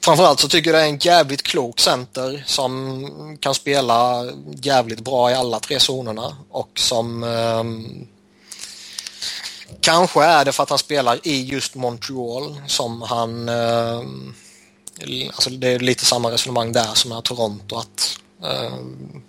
Framförallt 0.05 0.41
så 0.41 0.49
tycker 0.49 0.71
jag 0.71 0.81
det 0.81 0.85
är 0.85 0.89
en 0.89 0.99
jävligt 0.99 1.43
klok 1.43 1.81
center 1.81 2.45
som 2.47 3.39
kan 3.41 3.55
spela 3.55 4.25
jävligt 4.63 5.01
bra 5.01 5.31
i 5.31 5.35
alla 5.35 5.61
tre 5.61 5.81
zonerna 5.81 6.37
och 6.51 6.71
som 6.75 7.23
ehm, 7.25 8.07
kanske 9.81 10.25
är 10.25 10.45
det 10.45 10.53
för 10.53 10.63
att 10.63 10.71
han 10.71 10.79
spelar 10.79 11.19
i 11.23 11.43
just 11.45 11.75
Montreal 11.75 12.63
som 12.67 13.03
han 13.03 13.49
eh, 13.49 14.03
alltså 15.27 15.51
det 15.51 15.69
är 15.69 15.79
lite 15.79 16.05
samma 16.05 16.31
resonemang 16.31 16.73
där 16.73 16.95
som 16.95 17.13
är 17.13 17.21
Toronto 17.21 17.77
att 17.77 18.19
ehm, 18.45 19.23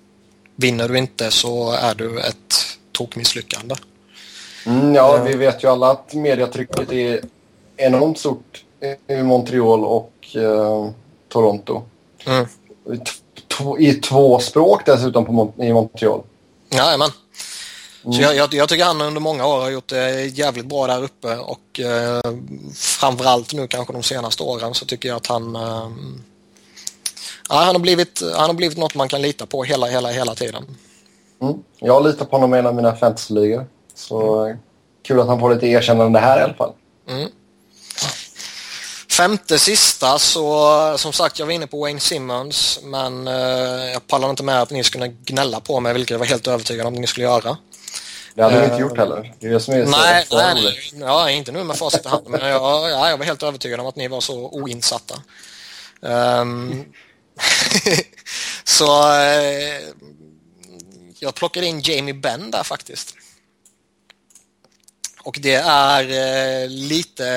vinner 0.56 0.90
du 0.90 0.98
inte 0.98 1.32
så 1.32 1.72
är 1.72 1.96
du 1.96 2.20
ett 2.20 2.78
tokmisslyckande. 2.92 3.76
Mm, 4.66 4.96
ja, 4.96 5.24
vi 5.24 5.34
vet 5.34 5.64
ju 5.64 5.68
alla 5.68 5.92
att 5.92 6.14
mediatrycket 6.14 6.92
är 6.92 7.22
enormt 7.78 8.20
stort 8.20 8.64
i 9.08 9.16
Montreal 9.24 9.86
och 9.86 10.14
eh, 10.36 10.90
Toronto. 11.30 11.82
Mm. 12.26 12.46
I, 12.86 12.98
två- 13.48 13.80
språk 14.40 14.82
dessutom 14.86 15.26
på 15.26 15.54
i 15.64 15.74
Montreal. 15.74 16.22
Jajamän. 16.70 17.10
Så 18.04 18.22
jag, 18.22 18.36
jag, 18.36 18.54
jag 18.54 18.70
tycker 18.70 18.86
han 18.86 19.02
under 19.02 19.22
många 19.22 19.46
år 19.46 19.62
har 19.62 19.70
gjort 19.70 19.88
det 19.88 20.26
jävligt 20.26 20.66
bra 20.66 20.88
där 20.88 21.04
uppe 21.04 21.38
och 21.38 21.80
eh, 21.80 22.34
framförallt 22.76 23.54
nu 23.54 23.68
kanske 23.68 23.94
de 23.94 24.04
senaste 24.04 24.44
åren 24.44 24.74
så 24.74 24.86
tycker 24.86 25.10
jag 25.10 25.16
att 25.16 25.28
han 25.28 25.56
eh, 25.56 25.90
ja, 27.50 27.56
han, 27.56 27.76
har 27.76 27.80
blivit, 27.80 28.22
han 28.36 28.50
har 28.50 28.54
blivit 28.54 28.78
något 28.78 28.96
man 28.96 29.08
kan 29.08 29.22
lita 29.22 29.46
på 29.46 29.64
hela, 29.64 29.88
hela, 29.88 30.10
hela 30.10 30.36
tiden. 30.36 30.78
Mm. 31.42 31.56
Jag 31.80 32.04
litar 32.04 32.26
på 32.26 32.36
honom 32.36 32.56
i 32.56 32.58
en 32.58 32.66
av 32.66 32.76
mina 32.76 32.96
fantasyligor. 32.96 33.66
Så 33.96 34.48
eh, 34.48 34.56
kul 35.04 35.20
att 35.20 35.28
han 35.28 35.40
får 35.40 35.54
lite 35.54 35.68
erkännande 35.68 36.20
här 36.20 36.40
i 36.40 36.44
alla 36.44 36.54
fall. 36.54 36.72
Mm. 37.10 37.30
Femte 39.10 39.60
sista 39.60 40.20
så 40.20 40.98
som 40.98 41.14
sagt 41.14 41.40
jag 41.40 41.46
var 41.46 41.54
inne 41.54 41.68
på 41.68 41.80
Wayne 41.80 42.00
Simmons 42.00 42.80
men 42.84 43.28
eh, 43.28 43.92
jag 43.94 44.08
pallar 44.08 44.30
inte 44.30 44.44
med 44.44 44.62
att 44.62 44.72
ni 44.72 44.84
skulle 44.84 45.08
gnälla 45.08 45.60
på 45.60 45.80
mig 45.80 45.94
vilket 45.94 46.12
jag 46.12 46.20
var 46.20 46.26
helt 46.26 46.48
övertygad 46.48 46.88
om 46.88 46.94
att 46.94 47.00
ni 47.00 47.08
skulle 47.08 47.26
göra. 47.26 47.58
Det 48.36 48.44
hade 48.44 48.56
vi 48.56 48.66
Eh, 48.66 48.72
inte 48.72 48.82
gjort 48.82 48.98
heller. 48.98 49.34
Det 49.40 49.48
är 49.48 49.52
det 49.52 49.60
som 49.60 49.74
är 49.74 49.86
så 49.86 49.92
Nej, 49.92 50.26
nej. 50.32 50.92
Ja, 51.00 51.30
inte 51.30 51.52
nu 51.52 51.64
med 51.64 51.78
facit 51.78 52.06
i 52.06 52.10
hand, 52.10 52.28
men 52.30 52.48
jag, 52.48 52.92
ja, 52.92 53.10
jag 53.10 53.18
var 53.18 53.26
helt 53.26 53.44
övertygad 53.44 53.80
om 53.80 53.86
att 53.86 53.96
ni 53.96 54.08
var 54.08 54.22
så 54.22 54.50
oinsatta. 54.50 55.22
Ehm, 56.02 56.86
så 58.64 59.14
eh, 59.14 59.80
jag 61.20 61.36
plockade 61.36 61.66
in 61.66 61.82
Jamie 61.82 62.14
Benn 62.14 62.52
där 62.52 62.64
faktiskt. 62.64 63.16
Och 65.24 65.40
det 65.42 65.56
är 65.66 66.04
eh, 66.04 66.70
lite, 66.70 67.28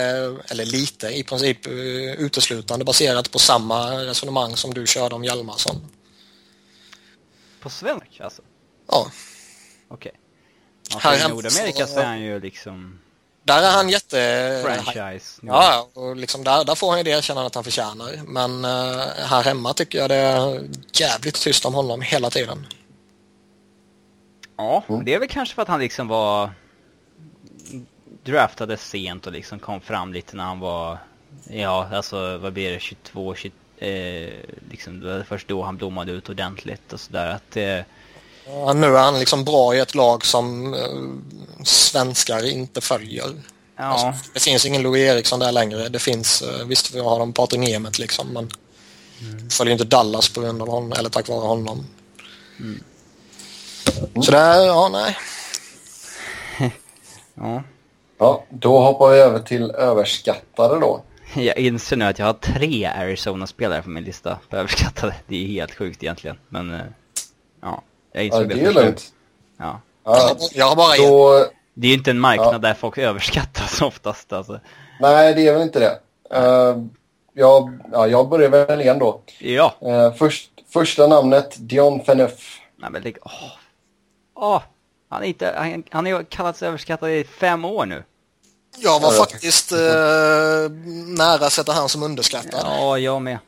eller 0.48 0.64
lite, 0.64 1.08
i 1.08 1.22
princip 1.22 1.66
eh, 1.66 1.72
uteslutande 2.12 2.84
baserat 2.84 3.30
på 3.30 3.38
samma 3.38 3.90
resonemang 3.90 4.56
som 4.56 4.74
du 4.74 4.86
körde 4.86 5.14
om 5.14 5.24
Hjalmarsson. 5.24 5.76
På 7.60 7.70
svensk 7.70 8.20
alltså? 8.20 8.42
Ja. 8.88 9.10
Okej. 9.88 10.12
Ja, 10.90 10.98
Här 10.98 11.18
för 11.18 11.28
I 11.28 11.32
Nordamerika 11.32 11.86
så 11.86 11.98
är 12.00 12.04
han 12.04 12.20
ju 12.20 12.40
liksom 12.40 12.98
Där 13.44 13.62
är 13.62 13.70
han 13.70 13.88
jätte... 13.88 14.62
franchise. 14.64 15.40
Ja, 15.42 15.88
och 15.94 16.16
liksom 16.16 16.44
där, 16.44 16.64
där 16.64 16.74
får 16.74 16.88
han 16.88 16.98
ju 16.98 17.04
det 17.04 17.10
erkännandet 17.10 17.54
han 17.54 17.64
förtjänar. 17.64 18.20
Men 18.26 18.64
eh, 18.64 19.06
här 19.26 19.42
hemma 19.42 19.72
tycker 19.74 19.98
jag 19.98 20.10
det 20.10 20.16
är 20.16 20.68
jävligt 20.92 21.34
tyst 21.34 21.64
om 21.64 21.74
honom 21.74 22.00
hela 22.00 22.30
tiden. 22.30 22.66
Ja, 24.56 24.84
det 25.04 25.14
är 25.14 25.18
väl 25.18 25.28
kanske 25.28 25.54
för 25.54 25.62
att 25.62 25.68
han 25.68 25.80
liksom 25.80 26.08
var 26.08 26.50
draftade 28.24 28.76
sent 28.76 29.26
och 29.26 29.32
liksom 29.32 29.58
kom 29.58 29.80
fram 29.80 30.12
lite 30.12 30.36
när 30.36 30.44
han 30.44 30.60
var, 30.60 30.98
ja 31.50 31.88
alltså 31.92 32.38
vad 32.38 32.52
blir 32.52 32.70
det, 32.72 32.80
22, 32.80 33.34
20, 33.34 33.52
eh, 33.78 34.32
liksom 34.70 35.00
det 35.00 35.16
var 35.16 35.24
först 35.24 35.48
då 35.48 35.62
han 35.62 35.76
blommade 35.76 36.12
ut 36.12 36.28
ordentligt 36.28 36.92
och 36.92 37.00
sådär 37.00 37.30
att 37.30 37.56
eh, 37.56 37.80
Ja, 38.48 38.72
nu 38.72 38.86
är 38.86 39.02
han 39.02 39.18
liksom 39.18 39.44
bra 39.44 39.74
i 39.74 39.78
ett 39.78 39.94
lag 39.94 40.24
som 40.24 40.74
eh, 40.74 41.64
svenskar 41.64 42.46
inte 42.46 42.80
följer. 42.80 43.42
ja, 43.76 43.84
Alltså, 43.84 44.30
det 44.34 44.40
finns 44.40 44.66
ingen 44.66 44.82
Louis 44.82 45.00
Eriksson 45.00 45.40
där 45.40 45.52
längre. 45.52 45.88
Det 45.88 45.98
finns, 45.98 46.42
eh, 46.42 46.66
visst 46.66 46.94
vi 46.94 47.00
har 47.00 47.18
de 47.18 47.32
Patrik 47.32 47.60
Nemeth 47.60 48.00
liksom 48.00 48.28
men 48.32 48.50
följer 49.50 49.72
inte 49.72 49.84
Dallas 49.84 50.28
på 50.28 50.40
grund 50.40 50.62
av 50.62 50.68
honom 50.68 50.92
eller 50.92 51.10
tack 51.10 51.28
vare 51.28 51.46
honom. 51.46 51.86
Så 54.22 54.30
det 54.30 54.38
är, 54.38 54.66
ja 54.66 54.88
nej. 54.92 55.16
ja. 57.34 57.62
Ja, 58.18 58.44
då 58.50 58.80
hoppar 58.80 59.10
vi 59.10 59.18
över 59.18 59.38
till 59.38 59.70
överskattade 59.70 60.80
då. 60.80 61.02
Jag 61.34 61.58
inser 61.58 61.96
nu 61.96 62.04
att 62.04 62.18
jag 62.18 62.26
har 62.26 62.32
tre 62.32 62.84
Arizona-spelare 62.84 63.82
på 63.82 63.90
min 63.90 64.04
lista 64.04 64.38
på 64.50 64.56
överskattade. 64.56 65.14
Det 65.26 65.44
är 65.44 65.48
helt 65.48 65.74
sjukt 65.74 66.02
egentligen, 66.02 66.38
men 66.48 66.74
eh, 66.74 66.80
ja. 67.62 67.82
Jag 68.16 68.24
Ja, 68.24 68.26
insåg 68.26 68.48
det 68.48 68.60
är 68.64 68.72
lugnt. 68.72 69.12
Ja. 69.58 69.80
Ja, 70.04 70.36
Jag 70.52 70.66
har 70.66 70.76
bara 70.76 70.94
en. 70.96 71.02
då, 71.10 71.46
Det 71.74 71.86
är 71.86 71.88
ju 71.90 71.96
inte 71.96 72.10
en 72.10 72.18
marknad 72.20 72.54
Ja. 72.54 72.58
där 72.58 72.74
folk 72.74 72.98
överskattas 73.10 73.82
oftast 73.82 74.32
alltså. 74.32 74.60
nej, 75.00 75.34
det 75.34 75.46
är 75.48 75.52
väl 75.52 75.62
inte 75.62 75.78
det. 75.80 75.98
Uh, 76.38 76.84
jag, 77.32 77.78
ja, 77.92 78.06
jag 78.06 78.28
börjar 78.28 78.48
väl 78.48 78.80
igen 78.80 78.98
då. 78.98 79.20
Ja. 79.38 79.74
Eh, 79.80 80.14
först, 80.14 80.50
första 80.72 81.06
namnet, 81.06 81.54
Dion 81.58 82.00
Phaneuf. 82.00 82.60
Nej 82.76 82.90
men 82.90 83.02
lägg, 83.02 83.16
åh. 83.22 83.32
Åh. 84.34 84.62
Han 85.08 85.22
är 85.22 85.26
inte, 85.26 85.54
han, 85.56 85.82
han 85.90 86.06
har 86.06 86.22
kallats 86.22 86.62
överskattad 86.62 87.10
i 87.10 87.24
fem 87.24 87.64
år 87.64 87.86
nu. 87.86 88.02
Jag 88.78 89.00
var 89.00 89.10
faktiskt 89.12 89.72
eh, 89.72 89.78
nära 91.18 91.46
att 91.46 91.52
sätta 91.52 91.72
han 91.72 91.88
som 91.88 92.02
underskattad. 92.02 92.60
Ja, 92.64 92.98
jag 92.98 93.22
med. 93.22 93.38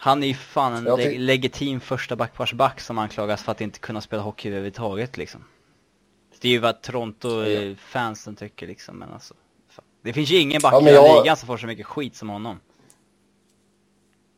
Han 0.00 0.22
är 0.22 0.26
ju 0.26 0.34
fan 0.34 0.74
en 0.74 0.84
leg- 0.84 0.96
tyck- 0.98 1.18
legitim 1.18 1.80
första 1.80 2.16
backparsback 2.16 2.80
som 2.80 2.98
anklagas 2.98 3.42
för 3.42 3.52
att 3.52 3.60
inte 3.60 3.78
kunna 3.78 4.00
spela 4.00 4.22
hockey 4.22 4.48
överhuvudtaget 4.48 5.16
liksom. 5.16 5.44
Det 6.40 6.48
är 6.48 6.52
ju 6.52 6.58
vad 6.58 6.82
Toronto-fansen 6.82 8.36
tycker 8.36 8.66
liksom, 8.66 8.98
men 8.98 9.12
alltså. 9.12 9.34
Fan. 9.70 9.84
Det 10.04 10.12
finns 10.12 10.30
ju 10.30 10.36
ingen 10.38 10.60
back 10.62 10.74
Ja, 10.74 10.88
i 10.90 10.94
jag- 10.94 11.24
ligan 11.24 11.36
som 11.36 11.46
får 11.46 11.56
så 11.56 11.66
mycket 11.66 11.86
skit 11.86 12.16
som 12.16 12.28
honom. 12.28 12.60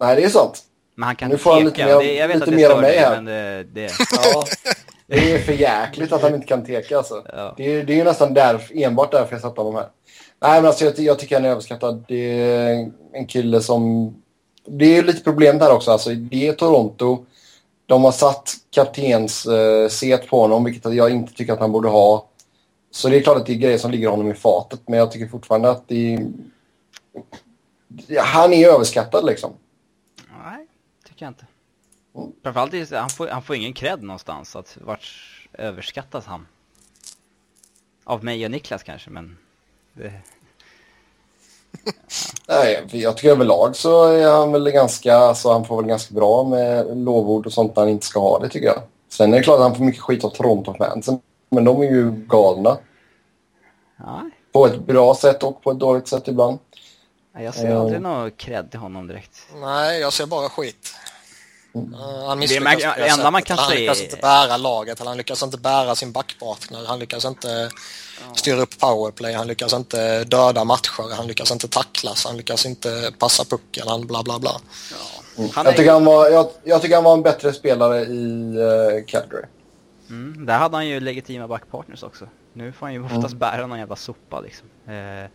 Nej, 0.01 0.17
det 0.17 0.25
är 0.25 0.29
sant. 0.29 0.63
Men 0.95 1.07
han 1.07 1.17
kan 1.17 1.31
Nu 1.31 1.39
får 1.39 1.53
han 1.53 1.59
teka. 1.71 1.71
lite 1.71 1.87
mer- 1.87 1.99
det, 2.05 2.15
jag 2.15 2.29
vet 2.29 2.37
lite 2.37 2.45
att 2.45 2.51
det 2.51 2.57
mer 2.57 2.71
av 2.71 2.81
mig 2.81 2.99
här. 2.99 3.15
men 3.17 3.25
det, 3.25 3.65
det, 3.73 3.91
Ja, 4.25 4.45
det 5.07 5.33
är 5.33 5.39
för 5.39 5.53
jäkligt 5.53 6.13
att 6.13 6.23
han 6.23 6.35
inte 6.35 6.47
kan 6.47 6.65
teka 6.65 6.97
alltså. 6.99 7.25
Ja. 7.33 7.55
Det, 7.57 7.63
är, 7.75 7.85
det 7.85 7.93
är 7.93 7.97
ju 7.97 8.05
nästan 8.05 8.35
därför, 8.35 8.83
enbart 8.83 9.13
därför 9.13 9.33
jag 9.35 9.41
satte 9.43 9.61
honom 9.61 9.75
här. 9.75 9.89
Nej, 10.43 10.61
men 10.61 10.67
alltså 10.67 10.85
jag, 10.85 10.99
jag 10.99 11.19
tycker 11.19 11.37
han 11.37 11.45
är 11.45 11.51
överskattad. 11.51 12.05
Det 12.09 12.41
är 12.43 12.91
en 13.13 13.27
kille 13.27 13.61
som... 13.61 14.15
Det 14.73 14.97
är 14.97 15.03
lite 15.03 15.21
problem 15.25 15.59
där 15.59 15.73
också. 15.73 15.91
Alltså, 15.91 16.15
det 16.15 16.49
är 16.49 16.53
Toronto. 16.53 17.25
De 17.87 18.05
har 18.05 18.13
satt 18.13 18.55
kaptens 18.71 19.47
eh, 19.47 19.89
set 19.89 20.29
på 20.29 20.41
honom, 20.41 20.65
vilket 20.65 20.95
jag 20.95 21.11
inte 21.11 21.35
tycker 21.35 21.53
att 21.53 21.61
han 21.61 21.73
borde 21.73 21.89
ha. 21.89 22.29
Så 22.91 23.09
det 23.09 23.17
är 23.17 23.23
klart 23.23 23.37
att 23.37 23.47
det 23.47 23.53
är 23.53 23.57
grejer 23.57 23.79
som 23.79 23.91
ligger 23.91 24.09
honom 24.09 24.31
i 24.31 24.35
fatet, 24.35 24.81
men 24.87 24.99
jag 24.99 25.13
tycker 25.13 25.29
fortfarande 25.29 25.71
att 25.71 25.89
det 25.89 26.15
är... 26.15 26.33
Han 28.19 28.53
är 28.53 28.69
överskattad 28.69 29.25
liksom. 29.25 29.53
nej, 30.45 30.67
tycker 31.09 31.25
jag 31.25 31.31
inte. 31.31 31.47
Mm. 32.17 32.33
Framförallt, 32.43 32.75
är 32.75 32.99
han 32.99 33.11
får, 33.11 33.29
han 33.29 33.43
får 33.43 33.57
ingen 33.57 33.73
cred 33.73 34.03
någonstans. 34.03 34.57
Att 34.57 34.79
vart 34.81 35.09
överskattas 35.53 36.27
han? 36.27 36.47
Av 38.05 38.25
mig 38.25 38.45
och 38.45 38.51
Niklas 38.51 38.83
kanske, 38.83 39.11
men... 39.11 39.39
Det, 39.93 40.13
Nej, 42.49 42.85
jag 42.93 43.17
tycker 43.17 43.31
överlag 43.31 43.77
så 43.77 44.05
är 44.07 44.31
han 44.31 44.53
väl 44.53 44.71
ganska, 44.71 45.17
alltså 45.17 45.53
han 45.53 45.65
får 45.65 45.77
väl 45.77 45.87
ganska 45.87 46.15
bra 46.15 46.45
med 46.45 46.97
lovord 46.99 47.47
och 47.47 47.53
sånt 47.53 47.77
när 47.77 47.83
han 47.83 47.91
inte 47.91 48.07
ska 48.07 48.21
ha 48.21 48.39
det 48.39 48.49
tycker 48.49 48.67
jag. 48.67 48.83
Sen 49.09 49.33
är 49.33 49.37
det 49.39 49.43
klart 49.45 49.57
att 49.57 49.63
han 49.63 49.75
får 49.75 49.85
mycket 49.85 50.03
skit 50.03 50.25
av 50.25 50.31
Toronto-fansen, 50.31 51.21
men 51.51 51.65
de 51.65 51.81
är 51.83 51.87
ju 51.91 52.11
galna. 52.11 52.79
nej, 53.97 54.31
På 54.53 54.67
ett 54.67 54.87
bra 54.87 55.15
sätt 55.15 55.43
och 55.43 55.63
på 55.63 55.71
ett 55.71 55.79
dåligt 55.79 56.09
sätt 56.09 56.29
ibland. 56.29 56.59
Nej, 57.35 57.45
jag 57.45 57.55
ser 57.55 57.71
Eh. 57.71 57.81
aldrig 57.81 58.01
någon 58.01 58.31
cred 58.31 58.71
till 58.71 58.81
honom 58.81 59.07
direkt. 59.07 59.39
Nej, 59.61 60.01
jag 60.01 60.13
ser 60.13 60.27
bara 60.27 60.49
skit. 60.49 60.95
Mm. 61.75 61.95
Uh, 61.95 62.01
han 62.01 62.29
Det 62.29 62.37
misslyckas 62.41 62.85
är- 62.85 62.97
det 63.03 63.09
enda 63.09 63.31
man 63.31 63.43
kan 63.43 63.59
han 63.59 63.75
lyckas 63.75 64.01
inte 64.03 64.17
bära 64.17 64.57
laget, 64.57 65.01
eller 65.01 65.11
han 65.11 65.17
lyckas 65.19 65.43
inte 65.43 65.59
bära 65.59 65.95
sin 65.95 66.13
backpartner, 66.13 66.85
han 66.87 66.99
lyckas 66.99 67.25
inte 67.25 67.71
styra 68.37 68.61
upp 68.61 68.79
powerplay, 68.79 69.33
han 69.35 69.47
lyckas 69.47 69.73
inte 69.73 70.25
döda 70.25 70.65
matcher, 70.65 71.15
han 71.17 71.27
lyckas 71.27 71.51
inte 71.51 71.69
tacklas, 71.69 72.25
han 72.25 72.37
lyckas 72.37 72.67
inte 72.67 73.13
passa 73.19 73.45
pucken, 73.45 73.89
han 73.89 74.07
bla 74.07 74.23
bla 74.23 74.39
bla. 74.39 74.61
Han 75.55 75.65
Jag, 75.67 75.77
tycker 75.77 75.89
är, 75.91 75.93
han 75.93 76.05
var, 76.05 76.29
jag, 76.31 76.51
jag 76.65 76.83
tycker 76.83 76.95
han 76.95 77.05
var 77.05 77.15
en 77.15 77.23
bättre 77.23 77.53
spelare 77.53 78.01
i 78.01 78.57
uh, 78.59 79.05
Calgary. 79.07 79.45
mm, 80.09 80.47
där 80.47 80.59
hade 80.59 80.77
han 80.77 80.87
ju 80.89 81.01
legitima 81.01 81.49
backpartners 81.49 82.03
också. 82.03 82.29
Nu 82.53 82.73
får 82.73 82.87
han 82.87 82.95
ju 82.95 83.05
oftast 83.05 83.25
Mm. 83.25 83.39
bära 83.39 83.67
någon 83.67 83.79
jävla 83.79 83.97
sopa 83.97 84.41
liksom. 84.41 84.67
Eh, 84.89 85.31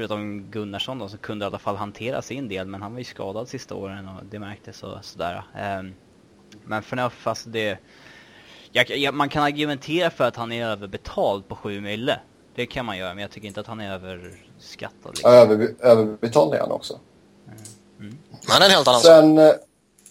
förutom 0.00 0.50
Gunnarsson 0.50 0.98
då 0.98 1.08
som 1.08 1.18
kunde 1.18 1.44
i 1.44 1.46
alla 1.46 1.58
fall 1.58 1.76
hantera 1.76 2.22
sin 2.22 2.48
del, 2.48 2.66
men 2.66 2.82
han 2.82 2.92
var 2.92 2.98
ju 2.98 3.04
skadad 3.04 3.48
sista 3.48 3.74
åren 3.74 4.08
och 4.08 4.24
det 4.30 4.38
märktes 4.38 4.82
och 4.82 5.04
sådär. 5.04 5.44
Eh, 5.54 5.90
men 6.64 6.82
Förnuff, 6.82 7.26
alltså 7.26 7.48
det... 7.48 7.78
Jag, 8.72 8.90
jag, 8.90 9.14
man 9.14 9.28
kan 9.28 9.42
argumentera 9.42 10.10
för 10.10 10.24
att 10.24 10.36
han 10.36 10.52
är 10.52 10.66
överbetald 10.66 11.48
på 11.48 11.56
7 11.56 11.80
mille. 11.80 12.20
Det 12.54 12.66
kan 12.66 12.86
man 12.86 12.98
göra, 12.98 13.14
men 13.14 13.22
jag 13.22 13.30
tycker 13.30 13.48
inte 13.48 13.60
att 13.60 13.66
han 13.66 13.80
är 13.80 13.92
överskattad. 13.92 15.10
Liksom. 15.10 15.30
Över, 15.30 15.74
överbetald 15.80 16.54
är 16.54 16.60
han 16.60 16.70
också. 16.70 16.98
Men 17.98 18.18
det 18.40 18.52
är 18.52 18.64
en 18.64 18.70
helt 18.70 18.88
annan. 18.88 19.00
Sen, 19.00 19.38
eh, 19.38 19.52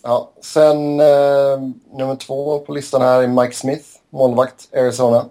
ja, 0.03 0.31
sen 0.41 0.99
eh, 0.99 1.59
nummer 1.91 2.15
två 2.15 2.59
på 2.59 2.73
listan 2.73 3.01
här 3.01 3.23
är 3.23 3.27
Mike 3.27 3.55
Smith, 3.55 3.85
målvakt, 4.09 4.69
Arizona. 4.73 5.25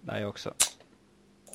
Det 0.00 0.12
är 0.12 0.20
jag 0.20 0.28
också. 0.28 0.50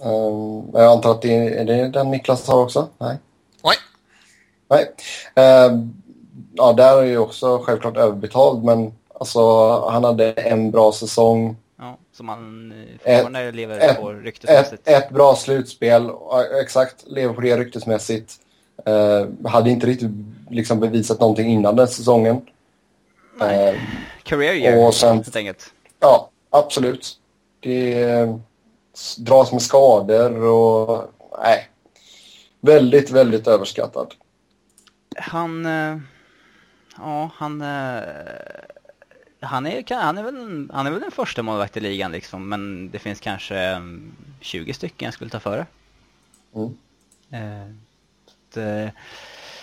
Um, 0.03 0.69
jag 0.73 0.91
antar 0.91 1.11
att 1.11 1.21
det 1.21 1.35
är, 1.35 1.51
är 1.51 1.65
det 1.65 1.87
den 1.89 2.11
Niklas 2.11 2.47
har 2.47 2.61
också? 2.63 2.87
Nej. 2.97 3.17
Nej. 3.63 3.75
Nej. 4.69 4.91
Ehm, 5.45 5.93
ja, 6.53 6.73
där 6.73 6.97
är 6.97 7.03
ju 7.05 7.17
också 7.17 7.57
självklart 7.63 7.97
överbetald, 7.97 8.63
men 8.63 8.93
alltså, 9.19 9.69
han 9.89 10.03
hade 10.03 10.31
en 10.31 10.71
bra 10.71 10.91
säsong. 10.91 11.55
Ja, 11.79 11.97
som 12.13 12.29
han 12.29 12.71
eh, 12.71 12.77
Ett- 13.11 13.21
fortfarande 13.23 13.51
lever 13.51 13.79
ett- 13.79 14.01
på 14.01 14.11
Ett, 14.11 14.23
ryktesmässigt. 14.23 14.87
ett 14.87 15.09
bra 15.09 15.35
slutspel, 15.35 16.09
exakt, 16.61 17.03
lever 17.07 17.33
på 17.33 17.41
det 17.41 17.57
ryktesmässigt. 17.57 18.33
Uh, 18.89 19.47
hade 19.49 19.69
inte 19.69 19.87
riktigt 19.87 20.11
liksom, 20.49 20.79
bevisat 20.79 21.19
någonting 21.19 21.47
innan 21.51 21.75
den 21.75 21.87
säsongen. 21.87 22.41
Ehm, 23.41 23.75
Career 24.23 24.53
year, 24.53 24.87
och 24.87 24.93
sen- 24.93 25.15
helt 25.15 25.35
enkelt. 25.35 25.65
Ja, 25.99 26.29
absolut. 26.49 27.19
Det 27.59 28.33
dras 29.17 29.51
med 29.51 29.61
skador 29.61 30.43
och... 30.43 31.11
Nej. 31.41 31.69
Väldigt, 32.61 33.11
väldigt 33.11 33.47
överskattad. 33.47 34.13
Han... 35.17 35.65
eh, 35.65 35.97
Ja, 36.97 37.29
han... 37.35 37.61
eh, 37.61 38.01
Han 39.39 39.65
är, 39.65 39.95
han, 39.95 40.17
är 40.17 40.23
väl, 40.23 40.35
en- 40.35 40.71
han 40.73 40.87
är 40.87 40.91
väl 40.91 41.01
den 41.01 41.11
första 41.11 41.43
målvakt 41.43 41.77
i 41.77 41.79
ligan 41.79 42.11
liksom, 42.11 42.49
men 42.49 42.89
det 42.91 42.99
finns 42.99 43.19
kanske 43.19 43.57
mm, 43.57 44.13
20 44.41 44.73
stycken 44.73 45.05
jag 45.05 45.13
skulle 45.13 45.29
ta 45.29 45.39
före. 45.39 45.65
Mm. 46.55 46.77
Eh, 47.31 47.71
det, 48.53 48.91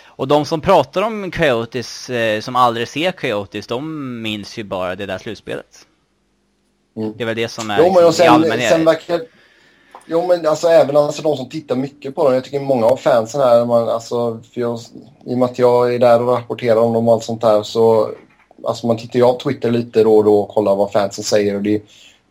och 0.06 0.28
de 0.28 0.44
som 0.46 0.60
pratar 0.60 1.02
om 1.02 1.30
Coyotes, 1.30 2.10
eh, 2.10 2.40
som 2.40 2.56
aldrig 2.56 2.88
ser 2.88 3.12
Coyotes, 3.12 3.66
de 3.66 4.22
minns 4.22 4.58
ju 4.58 4.64
bara 4.64 4.96
det 4.96 5.06
där 5.06 5.18
slutspelet. 5.18 5.86
Mm. 6.96 7.12
Det 7.16 7.24
är 7.24 7.26
väl 7.26 7.36
det 7.36 7.48
som 7.48 7.70
är 7.70 7.78
Jo, 7.78 7.84
men 7.84 7.92
liksom, 7.94 8.10
i 8.10 8.12
sen, 8.12 8.28
allmänhet. 8.28 8.70
sen 8.70 8.84
verkar... 8.84 9.20
Jo, 10.06 10.26
men 10.26 10.46
alltså 10.46 10.68
även 10.68 10.96
alltså, 10.96 11.22
de 11.22 11.36
som 11.36 11.48
tittar 11.48 11.76
mycket 11.76 12.14
på 12.14 12.24
dem. 12.24 12.34
Jag 12.34 12.44
tycker 12.44 12.60
många 12.60 12.86
av 12.86 12.96
fansen 12.96 13.40
här, 13.40 13.64
man, 13.64 13.88
alltså, 13.88 14.40
för 14.54 14.60
jag, 14.60 14.78
i 15.26 15.34
och 15.34 15.38
med 15.38 15.44
att 15.48 15.58
jag 15.58 15.94
är 15.94 15.98
där 15.98 16.22
och 16.22 16.34
rapporterar 16.36 16.76
om 16.76 16.92
dem 16.92 17.08
och 17.08 17.14
allt 17.14 17.24
sånt 17.24 17.40
där 17.40 17.62
så... 17.62 18.10
Alltså 18.64 18.86
man 18.86 18.96
tittar 18.96 19.18
ju 19.18 19.24
av 19.24 19.38
Twitter 19.38 19.70
lite 19.70 20.02
då 20.02 20.16
och 20.16 20.24
då 20.24 20.40
och 20.40 20.48
kollar 20.48 20.74
vad 20.76 20.92
fansen 20.92 21.24
säger 21.24 21.54
och 21.54 21.62
det, 21.62 21.70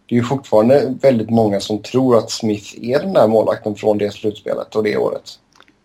det 0.05 0.15
är 0.15 0.19
ju 0.19 0.23
fortfarande 0.23 0.93
väldigt 1.01 1.29
många 1.29 1.59
som 1.59 1.81
tror 1.81 2.17
att 2.17 2.31
Smith 2.31 2.75
är 2.81 2.99
den 2.99 3.13
där 3.13 3.27
målvakten 3.27 3.75
från 3.75 3.97
det 3.97 4.11
slutspelet 4.11 4.75
och 4.75 4.83
det 4.83 4.97
året. 4.97 5.39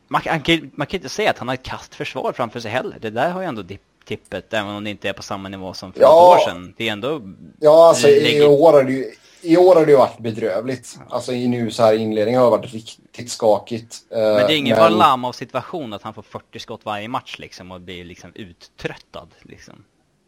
Man, 0.09 0.21
kan- 0.21 0.33
man, 0.33 0.41
kan, 0.43 0.71
man 0.75 0.87
kan 0.87 0.99
inte 0.99 1.09
säga 1.09 1.31
att 1.31 1.39
han 1.39 1.49
har 1.49 1.55
ett 1.55 1.63
kast 1.63 1.95
försvar 1.95 2.33
framför 2.33 2.61
sig 2.61 2.71
heller. 2.71 2.97
Det 3.01 3.11
där 3.11 3.31
har 3.31 3.41
ju 3.41 3.47
ändå 3.47 3.63
dipp, 3.63 3.81
tippet, 4.07 4.55
även 4.55 4.71
om 4.77 4.85
det 4.85 4.91
inte 4.91 5.09
är 5.09 5.13
på 5.13 5.23
samma 5.23 5.49
nivå 5.49 5.75
som 5.75 5.93
för 5.93 6.01
Ja. 6.01 6.37
ett 6.37 6.41
år 6.41 6.51
sedan. 6.51 6.75
Det 6.77 6.89
är 6.89 6.93
ändå... 6.93 7.23
Ja, 7.61 7.89
alltså 7.89 8.09
i 8.09 8.47
år 8.47 8.73
har 8.73 8.85
det 8.85 8.93
ju, 8.93 9.13
i 9.43 9.57
år 9.57 9.75
har 9.75 9.87
det 9.87 9.97
varit 9.97 10.19
bedrövligt. 10.19 10.99
Alltså 11.09 11.33
i 11.33 11.49
nu 11.49 11.71
så 11.71 11.83
här 11.83 11.95
i 11.95 11.97
inledningen 11.97 12.41
har 12.41 12.51
det 12.51 12.57
varit 12.57 12.73
riktigt 12.73 13.31
skakigt. 13.31 13.97
Eh, 14.11 14.19
Men 14.19 14.35
det 14.35 14.55
är 14.55 14.57
ingen 14.59 14.77
Varlam 14.77 15.25
av 15.25 15.33
situation 15.33 15.93
att 15.93 16.03
han 16.03 16.15
får 16.15 16.23
40 16.23 16.59
skott 16.59 16.81
varje 16.85 17.09
match 17.09 17.39
liksom 17.39 17.73
och 17.73 17.81
blir 17.81 18.05
liksom 18.05 18.33
uttröttad 18.35 19.29
liksom. 19.43 19.85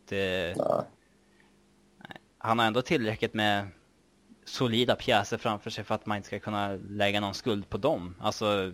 Det, 0.09 0.55
Nej. 0.57 2.17
han 2.39 2.59
har 2.59 2.67
ändå 2.67 2.83
tillräckligt 2.83 3.35
med 3.35 3.69
solida 4.45 4.95
pjäser 4.97 5.39
framför 5.39 5.71
sig 5.71 5.85
för 5.85 5.95
att 5.95 6.07
man 6.07 6.17
inte 6.17 6.27
ska 6.27 6.39
kunna 6.39 6.79
lägga 6.91 7.21
någon 7.21 7.35
skuld 7.35 7.69
på 7.69 7.77
dem. 7.79 8.15
Alltså, 8.21 8.73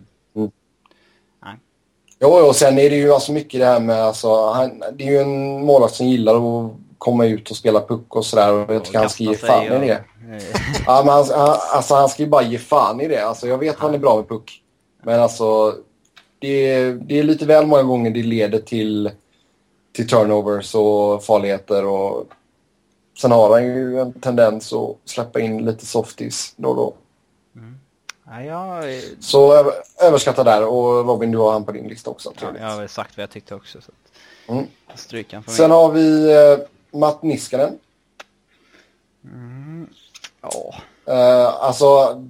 Jo, 2.19 2.29
och 2.29 2.55
sen 2.55 2.79
är 2.79 2.89
det 2.89 2.95
ju 2.95 3.13
alltså 3.13 3.31
mycket 3.31 3.59
det 3.59 3.65
här 3.65 3.79
med 3.79 4.03
alltså, 4.03 4.45
han, 4.51 4.83
det 4.93 5.03
är 5.07 5.11
ju 5.11 5.17
en 5.17 5.65
målvakt 5.65 5.95
som 5.95 6.07
gillar 6.07 6.35
att 6.65 6.71
komma 6.97 7.25
ut 7.25 7.51
och 7.51 7.57
spela 7.57 7.81
puck 7.81 8.15
och 8.15 8.25
sådär 8.25 8.53
och 8.53 8.73
jag 8.75 8.83
tycker 8.85 8.99
han 8.99 9.09
ska 9.09 9.23
ge 9.23 9.29
fan 9.47 9.59
sig 9.59 9.67
i 9.83 9.87
det. 9.87 9.93
och- 9.95 10.41
Ja, 10.85 11.03
men 11.05 11.13
han, 11.13 11.25
han- 11.47 11.57
alltså, 11.73 11.95
han 11.95 12.09
ska 12.09 12.23
ju 12.23 12.29
bara 12.29 12.43
ge 12.43 12.57
fan 12.57 13.01
i 13.01 13.07
det. 13.07 13.25
Alltså, 13.27 13.47
jag 13.47 13.57
vet 13.57 13.75
att 13.75 13.81
han 13.81 13.93
är 13.93 13.97
bra 13.97 14.15
med 14.15 14.27
puck. 14.29 14.61
Men 15.03 15.19
alltså, 15.21 15.73
det, 16.39 16.47
är- 16.73 16.91
det 16.93 17.19
är 17.19 17.23
lite 17.23 17.45
väl 17.45 17.65
många 17.67 17.83
gånger 17.83 18.11
det 18.11 18.23
leder 18.23 18.59
till, 18.59 19.11
till 19.95 20.07
turnovers 20.07 20.75
och 20.75 21.23
farligheter. 21.23 21.85
Och, 21.85 22.23
sen 23.21 23.31
har 23.31 23.49
han 23.51 23.63
ju 23.65 23.99
en 23.99 24.13
tendens 24.13 24.73
att 24.73 24.95
släppa 25.05 25.39
in 25.39 25.65
lite 25.65 25.85
softies 25.85 26.53
då 26.57 26.69
och 26.69 26.75
då. 26.75 26.93
Ja, 28.27 28.43
jag, 28.43 28.83
Så 29.19 29.53
över, 29.53 29.73
överskatta 30.01 30.43
där. 30.43 30.65
Och 30.65 31.05
Robin, 31.07 31.31
du 31.31 31.37
har 31.37 31.51
han 31.51 31.65
på 31.65 31.71
din 31.71 31.87
lista 31.87 32.09
också. 32.09 32.31
ja, 32.35 32.39
trevligt. 32.39 32.61
jag 32.61 32.69
har 32.69 32.87
sagt 32.87 33.17
vad 33.17 33.23
jag 33.23 33.29
tyckte 33.29 33.55
också. 33.55 33.81
Så 33.81 33.91
Mm. 34.47 34.65
stryka 34.95 35.41
för 35.41 35.51
Sen 35.51 35.69
mig. 35.69 35.77
har 35.77 35.91
vi 35.91 36.33
eh, 36.33 36.99
Matt 36.99 37.23
Niskanen. 37.23 37.79
Ja, 40.41 40.75
Eh, 41.07 41.47
alltså, 41.63 42.21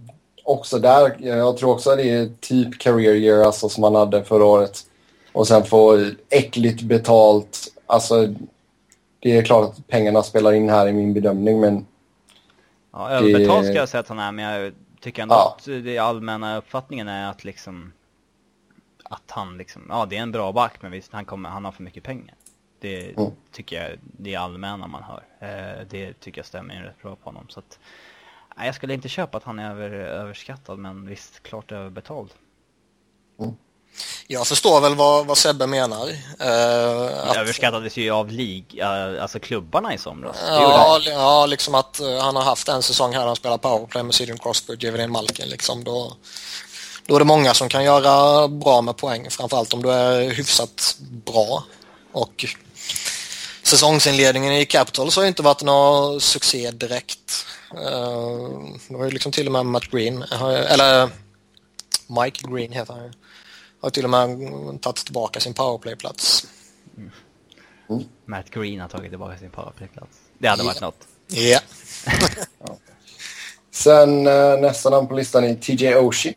också 0.44 0.80
där. 0.80 1.16
Jag 1.20 1.58
tror 1.58 1.72
också 1.72 1.90
att 1.92 1.98
det 1.98 2.10
är 2.10 2.30
typ 2.40 2.80
career 2.80 3.14
year 3.16 3.46
alltså, 3.46 3.70
som 3.70 3.84
han 3.84 3.96
hade 3.96 4.24
förra 4.24 4.46
året. 4.46 4.80
Och 5.34 5.48
sen 5.48 5.64
få 5.64 6.10
äckligt 6.30 6.82
betalt. 6.82 7.60
Alltså, 7.86 8.28
det 9.20 9.38
är 9.38 9.44
klart 9.44 9.70
att 9.70 9.88
pengarna 9.88 10.24
spelar 10.24 10.52
in 10.54 10.70
här 10.70 10.88
i 10.88 10.94
min 10.94 11.14
bedömning, 11.14 11.60
men 11.60 11.86
ja 12.94 13.10
överbetald 13.10 13.66
ska 13.66 13.76
jag 13.76 13.90
säga 13.90 14.02
att 14.02 14.08
han 14.10 14.20
är, 14.20 14.32
men 14.32 14.46
jag 14.46 14.74
tycker 15.06 15.22
ändå 15.24 15.36
Ja. 15.36 15.56
att 15.58 15.66
det 15.66 15.98
allmänna 15.98 16.58
uppfattningen 16.58 17.08
är 17.08 17.30
att 17.30 17.44
liksom 17.44 17.94
att 19.04 19.32
han 19.32 19.58
liksom, 19.58 19.86
ja 19.90 20.06
det 20.06 20.18
är 20.18 20.22
en 20.22 20.32
bra 20.32 20.52
back 20.52 20.82
men 20.82 20.92
visst 20.92 21.14
han, 21.14 21.26
kommer, 21.26 21.50
han 21.50 21.66
har 21.66 21.72
för 21.72 21.84
mycket 21.84 22.04
pengar. 22.04 22.36
Det 22.80 23.18
Mm. 23.18 23.32
tycker 23.52 23.82
jag, 23.84 24.00
det 24.02 24.34
är 24.34 24.40
allmänna 24.40 24.88
man 24.88 25.04
hör. 25.04 25.24
Eh, 25.40 25.88
det 25.90 26.14
tycker 26.20 26.40
jag 26.40 26.46
stämmer 26.46 26.76
in 26.76 26.82
rätt 26.82 27.02
bra 27.02 27.16
på 27.16 27.30
honom. 27.30 27.46
Så 27.50 27.60
att, 27.60 27.80
nej, 28.58 28.66
jag 28.66 28.76
skulle 28.76 28.94
inte 28.94 29.10
köpa 29.10 29.38
att 29.38 29.44
han 29.44 29.60
är 29.60 29.72
över, 29.72 29.90
överskattad 29.92 30.80
men 30.80 31.06
visst, 31.08 31.44
klart 31.44 31.72
överbetald. 31.72 32.34
Jag 34.28 34.48
förstår 34.48 34.82
väl 34.82 34.96
vad, 34.96 35.26
vad 35.26 35.38
Sebbe 35.38 35.68
menar. 35.68 36.10
Eh, 36.40 37.30
att- 37.30 37.38
Överskattades 37.38 37.98
ju 37.98 38.12
av 38.12 38.32
lig, 38.32 38.80
eh, 38.80 39.22
alltså 39.22 39.40
klubbarna 39.40 39.94
i 39.94 39.98
somras. 39.98 40.36
Ja, 40.48 41.00
ja, 41.06 41.46
liksom 41.46 41.76
att 41.76 42.00
eh, 42.00 42.18
han 42.18 42.36
har 42.36 42.44
haft 42.44 42.68
en 42.68 42.84
säsong 42.84 43.14
här 43.14 43.26
han 43.28 43.36
spelar 43.36 43.58
powerplay 43.58 44.04
med 44.04 44.16
Sidon 44.16 44.38
Crossbridge, 44.38 44.88
Evelyn 44.88 45.12
Malkin. 45.12 45.48
Liksom, 45.50 45.84
då, 45.84 46.14
då 47.06 47.16
är 47.16 47.20
det 47.20 47.26
många 47.26 47.54
som 47.54 47.70
kan 47.70 47.84
göra 47.84 48.48
bra 48.48 48.82
med 48.82 48.98
poäng, 48.98 49.30
framförallt 49.30 49.74
om 49.74 49.82
du 49.84 49.92
är 49.92 50.30
hyfsat 50.30 50.96
bra. 51.00 51.64
Och 52.12 52.46
säsongsinledningen 53.64 54.54
i 54.54 54.66
Capitals 54.66 55.16
har 55.16 55.24
ju 55.24 55.28
inte 55.30 55.42
varit 55.44 55.64
någon 55.64 56.22
succé 56.22 56.72
direkt. 56.72 57.46
Eh, 57.74 58.50
Det 58.88 58.96
var 58.98 59.06
ju 59.06 59.12
liksom 59.12 59.32
till 59.32 59.46
och 59.46 59.52
med 59.54 59.66
Matt 59.66 59.84
Green, 59.92 60.24
eller 60.70 61.10
Mike 62.08 62.48
Green 62.48 62.72
heter 62.72 62.94
han 62.94 63.04
ju. 63.04 63.12
Har 63.86 63.90
till 63.90 64.04
och 64.04 64.10
med 64.10 64.82
tagit 64.82 65.06
tillbaka 65.06 65.40
sin 65.40 65.54
powerplayplats. 65.54 66.48
Matt 68.26 68.50
Green 68.50 68.80
har 68.80 68.88
tagit 68.88 69.12
tillbaka 69.12 69.38
sin 69.38 69.50
powerplayplats. 69.50 70.18
Det 70.38 70.48
hade 70.48 70.64
varit 70.64 70.82
något. 70.82 71.08
Ja. 71.28 71.60
sen 73.72 74.28
eh, 74.28 74.60
nästa 74.60 74.90
namn 74.90 75.08
på 75.08 75.16
listan 75.16 75.44
är 75.44 75.56
TJ 75.56 75.96
Oshie. 75.96 76.34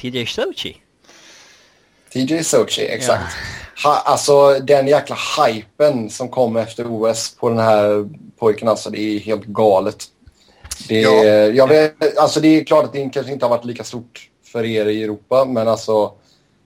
TJ 0.00 0.26
Sochi. 0.26 0.76
TJ 2.12 2.44
Sochi, 2.44 2.82
exakt. 2.82 3.34
Ha, 3.84 3.96
alltså 3.96 4.58
den 4.58 4.86
jäkla 4.86 5.16
hypen 5.38 6.10
som 6.10 6.28
kom 6.28 6.56
efter 6.56 6.86
OS 6.86 7.36
på 7.36 7.48
den 7.48 7.58
här 7.58 8.08
pojken, 8.38 8.68
alltså 8.68 8.90
det 8.90 9.00
är 9.00 9.18
helt 9.18 9.44
galet. 9.44 10.04
Det 10.88 11.00
Ja. 11.00 11.24
jag 11.46 11.68
vet, 11.68 12.18
alltså 12.18 12.40
det 12.40 12.48
är 12.48 12.64
klart 12.64 12.84
att 12.84 12.92
det 12.92 13.08
kanske 13.08 13.32
inte 13.32 13.44
har 13.44 13.50
varit 13.50 13.64
lika 13.64 13.84
stort 13.84 14.30
för 14.44 14.64
er 14.64 14.86
i 14.86 15.02
Europa, 15.02 15.44
men 15.44 15.68
alltså 15.68 16.14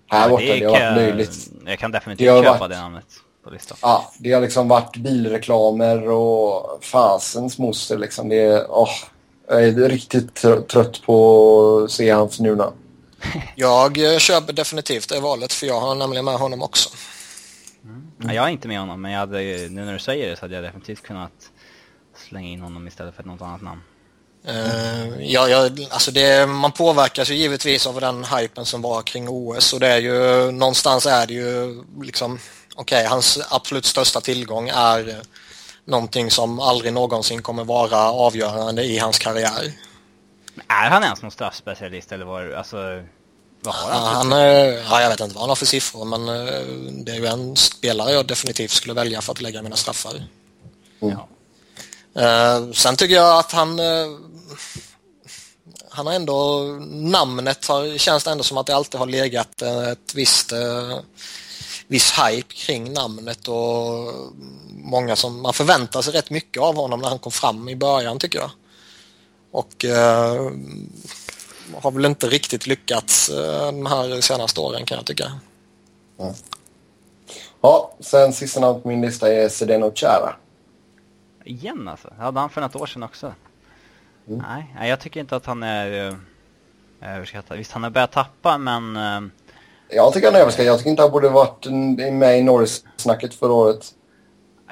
här 0.08 0.22
Ja, 0.22 0.28
borta, 0.28 0.44
det, 0.44 0.64
har 0.64 0.74
kan- 0.78 0.94
varit 0.94 0.96
löjligt. 0.96 1.48
Jag 1.66 1.78
kan 1.78 1.90
Det 1.90 1.98
definitivt 1.98 2.30
har 2.30 2.42
köpa 2.42 2.58
varit- 2.58 2.70
det 2.70 2.76
namnet 2.78 3.04
på 3.44 3.50
listan. 3.50 3.78
Ja, 3.82 4.12
det 4.18 4.32
har 4.32 4.40
liksom 4.40 4.68
varit 4.68 4.96
bilreklamer 4.96 6.08
och 6.08 6.78
fasens 6.84 7.58
moster 7.58 7.98
liksom. 7.98 8.28
Det 8.28 8.36
är, 8.42 8.66
åh, 8.70 8.88
jag 9.48 9.64
är 9.64 9.88
riktigt 9.88 10.42
tr- 10.44 10.66
trött 10.66 11.02
på 11.02 11.82
att 11.84 11.90
se 11.90 12.10
hans 12.10 12.40
Nuna. 12.40 12.72
Jag 13.56 14.12
eh, 14.12 14.18
köper 14.18 14.52
definitivt 14.52 15.08
det 15.08 15.20
valet 15.20 15.52
för 15.52 15.66
jag 15.66 15.80
har 15.80 15.94
nämligen 15.94 16.24
med 16.24 16.34
honom 16.34 16.62
också. 16.62 16.88
Ja, 18.18 18.32
jag 18.32 18.44
är 18.44 18.48
inte 18.48 18.68
med 18.68 18.80
honom, 18.80 19.00
men 19.02 19.10
jag 19.12 19.18
hade, 19.20 19.42
ju- 19.42 19.68
nu 19.68 19.84
när 19.84 19.92
du 19.92 19.98
säger 19.98 20.30
det 20.30 20.36
så 20.36 20.40
hade 20.42 20.54
jag 20.54 20.64
definitivt 20.64 21.02
kunnat 21.02 21.32
slänga 22.28 22.48
in 22.48 22.60
honom 22.60 22.88
istället 22.88 23.14
för 23.14 23.22
något 23.22 23.42
annat 23.42 23.62
namn. 23.62 23.80
Uh, 24.48 25.22
ja, 25.24 25.48
ja, 25.48 25.70
alltså 25.90 26.10
det, 26.10 26.46
man 26.46 26.72
påverkas 26.72 27.30
ju 27.30 27.34
givetvis 27.34 27.86
av 27.86 28.00
den 28.00 28.24
hypen 28.24 28.66
som 28.66 28.82
var 28.82 29.02
kring 29.02 29.28
OS 29.28 29.72
och 29.72 29.80
det 29.80 29.88
är 29.88 29.98
ju 29.98 30.50
någonstans 30.50 31.06
är 31.06 31.26
det 31.26 31.34
ju 31.34 31.82
liksom 32.02 32.38
okej, 32.74 33.04
hans 33.06 33.38
absolut 33.50 33.84
största 33.86 34.20
tillgång 34.20 34.68
är 34.68 35.16
någonting 35.84 36.30
som 36.30 36.60
aldrig 36.60 36.92
någonsin 36.92 37.42
kommer 37.42 37.64
vara 37.64 38.10
avgörande 38.10 38.84
i 38.84 38.98
hans 38.98 39.18
karriär. 39.18 39.72
Men 40.54 40.64
är 40.68 40.90
han 40.90 41.02
ens 41.04 41.22
någon 41.22 41.30
straffspecialist 41.30 42.12
eller 42.12 42.24
vad, 42.24 42.52
alltså, 42.52 42.76
vad 43.60 43.74
har 43.74 43.90
Ja, 43.90 43.96
han? 43.96 44.32
han, 44.32 44.40
eh, 44.40 44.74
ja, 44.90 45.02
jag 45.02 45.08
vet 45.10 45.20
inte 45.20 45.34
vad 45.34 45.42
han 45.42 45.48
har 45.48 45.56
för 45.56 45.66
siffror 45.66 46.04
men 46.04 46.28
eh, 46.28 46.62
det 47.04 47.12
är 47.12 47.16
ju 47.16 47.26
en 47.26 47.56
spelare 47.56 48.12
jag 48.12 48.26
definitivt 48.26 48.70
skulle 48.70 48.94
välja 48.94 49.20
för 49.20 49.32
att 49.32 49.40
lägga 49.40 49.62
mina 49.62 49.76
straffar. 49.76 50.12
Ja. 51.00 51.28
Eh, 52.22 52.70
sen 52.72 52.96
tycker 52.96 53.14
jag 53.14 53.38
att 53.38 53.52
han 53.52 53.78
han 55.96 56.06
har 56.06 56.14
ändå 56.14 56.62
namnet 56.90 57.66
har, 57.66 57.98
känns 57.98 58.24
det 58.24 58.30
ändå 58.30 58.44
som 58.44 58.58
att 58.58 58.66
det 58.66 58.76
alltid 58.76 58.98
har 58.98 59.06
legat 59.06 59.62
eh, 59.62 59.88
ett 59.88 60.14
visst 60.14 60.52
eh, 60.52 60.98
viss 61.86 62.18
hype 62.18 62.54
kring 62.54 62.92
namnet 62.92 63.48
och 63.48 64.12
många 64.68 65.16
som 65.16 65.42
man 65.42 65.52
förväntar 65.52 66.02
sig 66.02 66.12
rätt 66.12 66.30
mycket 66.30 66.62
av 66.62 66.76
honom 66.76 67.00
när 67.00 67.08
han 67.08 67.18
kom 67.18 67.32
fram 67.32 67.68
i 67.68 67.76
början 67.76 68.18
tycker 68.18 68.38
jag. 68.38 68.50
Och 69.50 69.84
eh, 69.84 70.50
har 71.82 71.90
väl 71.90 72.04
inte 72.04 72.26
riktigt 72.28 72.66
lyckats 72.66 73.28
eh, 73.28 73.66
de 73.66 73.86
här 73.86 74.20
senaste 74.20 74.60
åren 74.60 74.84
kan 74.84 74.96
jag 74.96 75.06
tycka. 75.06 75.32
Ja, 77.60 77.94
sen 78.00 78.32
sista 78.32 78.60
namn 78.60 78.82
på 78.82 78.88
min 78.88 79.00
lista 79.00 79.32
är 79.32 79.48
Zdeno 79.48 79.92
Chara. 79.94 80.36
Igen 81.44 81.88
alltså? 81.88 82.12
Jag 82.16 82.24
hade 82.24 82.40
han 82.40 82.50
för 82.50 82.60
något 82.60 82.76
år 82.76 82.86
sedan 82.86 83.02
också. 83.02 83.34
Nej, 84.28 84.74
nej, 84.78 84.90
jag 84.90 85.00
tycker 85.00 85.20
inte 85.20 85.36
att 85.36 85.46
han 85.46 85.62
är 85.62 86.08
uh, 86.10 86.14
överskattad. 87.02 87.58
Visst, 87.58 87.72
han 87.72 87.82
har 87.82 87.90
börjat 87.90 88.12
tappa, 88.12 88.58
men... 88.58 88.96
eh, 88.96 89.30
Jag 89.88 90.12
tycker 90.12 90.26
han 90.26 90.36
är 90.36 90.40
överskattad. 90.40 90.66
Jag 90.66 90.78
tycker 90.78 90.90
inte 90.90 91.02
han 91.02 91.10
borde 91.10 91.28
varit 91.28 91.66
med 92.12 92.38
i 92.38 92.42
Norris-snacket 92.42 93.34
förra 93.34 93.52
året. 93.52 93.86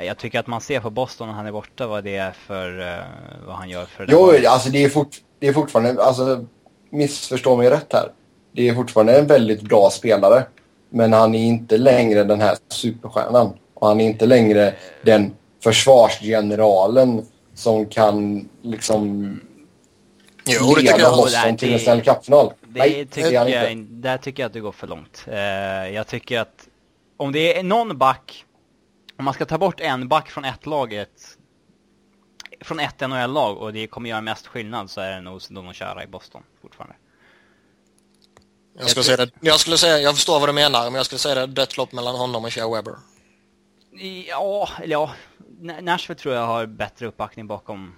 jag 0.01 0.19
tycker 0.19 0.39
att 0.41 0.47
man 0.47 0.61
ser 0.61 0.81
på 0.81 0.91
Boston 0.91 1.29
när 1.29 1.35
han 1.35 1.47
är 1.47 1.53
borta 1.53 1.87
vad 1.87 2.05
det 2.05 2.17
är 2.17 2.31
för... 2.33 2.81
eh, 2.81 3.05
vad 3.47 3.57
han 3.57 3.69
gör 3.69 3.85
för... 3.85 4.07
Jo, 4.11 4.27
laget. 4.27 4.47
alltså 4.47 4.71
det 4.71 4.85
är, 4.85 4.89
fort, 4.89 5.17
det 5.39 5.49
är 5.49 5.53
fortfarande, 5.53 6.03
alltså 6.05 6.45
missförstå 6.91 7.57
mig 7.57 7.71
rätt 7.71 7.93
här. 7.93 8.13
Det 8.53 8.69
är 8.69 8.75
fortfarande 8.75 9.19
en 9.19 9.27
väldigt 9.27 9.63
bra 9.63 9.91
spelare. 9.91 10.47
Men 10.91 11.13
han 11.13 11.35
är 11.35 11.45
inte 11.45 11.79
längre 11.79 12.25
den 12.25 12.41
här 12.41 12.57
superstjärnan. 12.69 13.53
Och 13.75 13.87
han 13.89 14.01
är 14.01 14.05
inte 14.05 14.27
längre 14.27 14.75
den 15.05 15.33
försvarsgeneralen 15.65 17.27
som 17.55 17.87
kan 17.87 18.49
liksom 18.63 19.41
Jo, 20.47 20.75
det 20.75 20.83
leda. 20.83 21.11
Boston 21.11 21.57
till 21.57 21.69
det- 21.69 21.75
en 21.75 21.81
Stanley 21.81 22.05
Cup-final. 22.05 22.53
Det 22.61 22.79
Nej, 22.79 23.07
tycker 23.07 23.31
det 23.31 23.37
är 23.37 23.49
jag, 23.49 23.63
inte. 23.63 23.73
in- 23.73 24.01
där 24.01 24.19
tycker 24.19 24.43
jag 24.43 24.47
att 24.49 24.53
du 24.53 24.63
går 24.63 24.73
för 24.73 24.87
långt. 24.87 25.25
Eh, 25.29 25.39
jag 25.95 26.07
tycker 26.07 26.41
att 26.41 26.69
om 27.17 27.33
det 27.33 27.59
är 27.59 27.63
någon 27.63 27.99
back, 27.99 28.45
om 29.19 29.25
man 29.25 29.35
ska 29.35 29.45
ta 29.45 29.59
bort 29.59 29.81
en 29.81 30.09
back 30.09 30.31
från 30.31 30.45
ett 30.45 30.67
laget 30.67 31.11
från 32.61 32.81
ett 32.81 33.01
NHL-lag 33.01 33.59
och 33.59 33.73
det 33.73 33.87
kommer 33.87 34.11
göra 34.11 34.21
mest 34.21 34.47
skillnad 34.47 34.91
så 34.91 35.01
är 35.01 35.11
det 35.11 35.21
nog 35.21 35.41
Dono 35.51 35.73
Chara 35.73 36.05
i 36.05 36.07
Boston 36.07 36.43
fortfarande. 36.63 36.97
Jag 38.79 38.91
skulle, 38.91 39.05
säga 39.05 39.17
det, 39.17 39.31
jag 39.41 39.61
skulle 39.61 39.79
säga, 39.79 39.99
jag 39.99 40.15
förstår 40.15 40.41
vad 40.41 40.49
du 40.49 40.53
menar, 40.53 40.85
men 40.85 40.95
jag 40.95 41.07
skulle 41.07 41.19
säga 41.19 41.35
det 41.35 41.47
dött 41.47 41.77
lopp 41.77 41.93
mellan 41.93 42.15
honom 42.17 42.45
och 42.45 42.53
Shea 42.53 42.69
Weber. 42.75 42.95
Ja, 44.29 44.69
eller 44.83 44.93
ja. 44.93 45.11
Nashville 45.81 46.19
tror 46.19 46.35
jag 46.35 46.47
har 46.47 46.67
bättre 46.67 47.07
uppbackning 47.07 47.47
bakom 47.47 47.95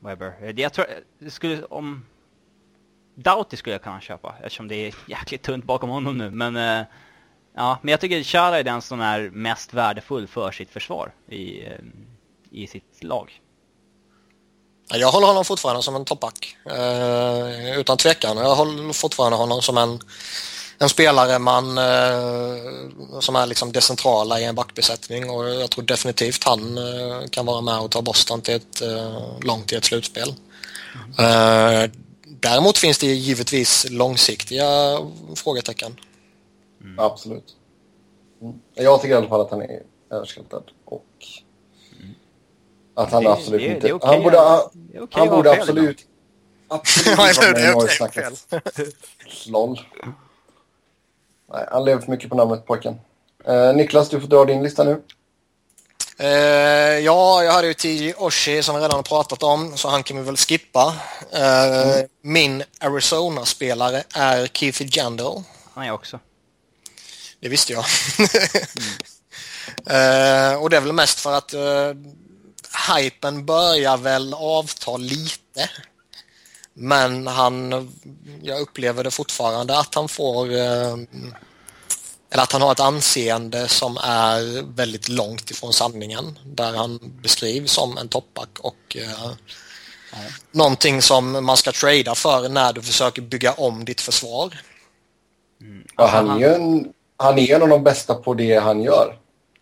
Webber. 0.00 0.34
Eh, 0.42 0.60
jag 0.60 0.72
tror, 0.72 0.90
eh, 0.90 0.96
det 1.18 1.30
skulle, 1.30 1.64
om... 1.64 2.06
Doughty 3.14 3.56
skulle 3.56 3.74
jag 3.74 3.82
kunna 3.82 4.00
köpa, 4.00 4.34
eftersom 4.42 4.68
det 4.68 4.74
är 4.74 4.94
jäkligt 5.06 5.42
tunt 5.42 5.64
bakom 5.64 5.90
honom 5.90 6.18
nu, 6.18 6.30
men... 6.30 6.56
Eh, 6.56 6.86
ja, 7.54 7.78
men 7.82 7.90
jag 7.90 8.00
tycker 8.00 8.22
Chara 8.22 8.58
är 8.58 8.64
den 8.64 8.82
som 8.82 9.00
är 9.00 9.30
mest 9.30 9.74
värdefull 9.74 10.26
för 10.26 10.52
sitt 10.52 10.70
försvar 10.70 11.12
i, 11.28 11.68
i 12.50 12.66
sitt 12.66 13.04
lag. 13.04 13.40
Jag 14.92 15.12
håller 15.12 15.26
honom 15.26 15.44
fortfarande 15.44 15.82
som 15.82 15.96
en 15.96 16.04
toppback. 16.04 16.56
Utan 17.76 17.96
tvekan. 17.96 18.36
Jag 18.36 18.54
håller 18.54 18.92
fortfarande 18.92 19.36
honom 19.36 19.62
som 19.62 19.78
en 19.78 20.00
en 20.82 20.88
spelare 20.88 21.38
man, 21.38 21.78
eh, 21.78 23.20
som 23.20 23.36
är 23.36 23.46
liksom 23.46 23.72
det 23.72 23.80
centrala 23.80 24.40
i 24.40 24.44
en 24.44 24.54
backbesättning 24.54 25.30
och 25.30 25.48
jag 25.48 25.70
tror 25.70 25.84
definitivt 25.84 26.44
han 26.44 26.78
eh, 26.78 27.28
kan 27.30 27.46
vara 27.46 27.60
med 27.60 27.80
och 27.80 27.90
ta 27.90 28.02
Boston 28.02 28.40
till 28.40 28.54
ett, 28.54 28.82
eh, 28.82 29.40
långt 29.40 29.72
i 29.72 29.76
ett 29.76 29.84
slutspel. 29.84 30.34
Mm. 31.18 31.90
Däremot 32.24 32.78
finns 32.78 32.98
det 32.98 33.06
givetvis 33.06 33.86
långsiktiga 33.90 34.66
frågetecken. 35.34 35.96
Mm. 36.80 36.98
Absolut. 36.98 37.56
Mm. 38.42 38.54
Jag 38.74 39.02
tycker 39.02 39.14
i 39.14 39.16
alla 39.18 39.28
fall 39.28 39.40
att 39.40 39.50
han 39.50 39.62
är 39.62 39.82
överskattad 40.10 40.64
och 40.84 41.04
mm. 41.98 42.14
att 42.94 43.12
han 43.12 43.24
det, 43.24 43.32
absolut 43.32 43.60
det, 43.60 43.66
inte... 43.66 43.86
Det 43.86 43.92
okay, 43.92 44.14
han 44.14 44.22
borde, 44.22 44.38
okay 45.00 45.06
han 45.10 45.28
borde 45.28 45.50
absolut... 45.50 46.06
Absolut 46.68 47.06
inte 47.06 47.16
vara 47.16 47.52
med 47.52 47.70
i 47.70 47.74
okay, 47.74 48.24
LOL. 49.46 49.78
Nej, 51.52 51.66
han 51.70 51.84
lever 51.84 52.02
för 52.02 52.10
mycket 52.10 52.30
på 52.30 52.36
namnet 52.36 52.66
pojken. 52.66 53.00
Eh, 53.44 53.74
Niklas, 53.74 54.08
du 54.08 54.20
får 54.20 54.28
dra 54.28 54.44
din 54.44 54.62
lista 54.62 54.84
nu. 54.84 55.02
Eh, 56.18 56.98
ja, 56.98 57.44
jag 57.44 57.52
hade 57.52 57.66
ju 57.66 57.74
TJ 57.74 58.14
Oshie 58.14 58.62
som 58.62 58.74
vi 58.74 58.80
redan 58.80 58.96
har 58.96 59.02
pratat 59.02 59.42
om, 59.42 59.76
så 59.76 59.88
han 59.88 60.02
kan 60.02 60.16
vi 60.16 60.22
väl 60.22 60.36
skippa. 60.36 60.94
Eh, 61.32 61.92
mm. 61.92 62.06
Min 62.22 62.64
Arizona-spelare 62.80 64.02
är 64.14 64.46
Keith 64.46 64.82
Jandel. 64.98 65.42
Han 65.74 65.84
är 65.84 65.90
också. 65.90 66.18
Det 67.40 67.48
visste 67.48 67.72
jag. 67.72 67.84
mm. 69.86 70.60
och 70.62 70.70
det 70.70 70.76
är 70.76 70.80
väl 70.80 70.92
mest 70.92 71.20
för 71.20 71.32
att 71.32 71.54
uh, 71.54 71.94
hypen 72.96 73.46
börjar 73.46 73.96
väl 73.96 74.34
avta 74.34 74.96
lite. 74.96 75.70
Men 76.74 77.26
han, 77.26 77.88
jag 78.42 78.60
upplever 78.60 79.04
det 79.04 79.10
fortfarande 79.10 79.78
att 79.78 79.94
han 79.94 80.08
får 80.08 80.52
eh, 80.52 80.96
eller 82.32 82.42
att 82.42 82.52
han 82.52 82.62
har 82.62 82.72
ett 82.72 82.80
anseende 82.80 83.68
som 83.68 83.96
är 83.96 84.62
väldigt 84.76 85.08
långt 85.08 85.50
ifrån 85.50 85.72
sanningen. 85.72 86.38
Där 86.44 86.76
han 86.76 86.98
beskrivs 87.22 87.72
som 87.72 87.98
en 87.98 88.08
toppback 88.08 88.58
och 88.60 88.96
eh, 88.96 89.30
ja. 90.12 90.18
någonting 90.50 91.02
som 91.02 91.44
man 91.44 91.56
ska 91.56 91.72
trada 91.72 92.14
för 92.14 92.48
när 92.48 92.72
du 92.72 92.82
försöker 92.82 93.22
bygga 93.22 93.52
om 93.52 93.84
ditt 93.84 94.00
försvar. 94.00 94.60
Mm. 95.60 95.86
Ja, 95.96 96.06
han, 96.06 96.30
är 96.30 96.38
ju 96.38 96.54
en, 96.54 96.92
han 97.16 97.38
är 97.38 97.54
en 97.54 97.62
av 97.62 97.68
de 97.68 97.84
bästa 97.84 98.14
på 98.14 98.34
det 98.34 98.56
han 98.56 98.82
gör. 98.82 99.18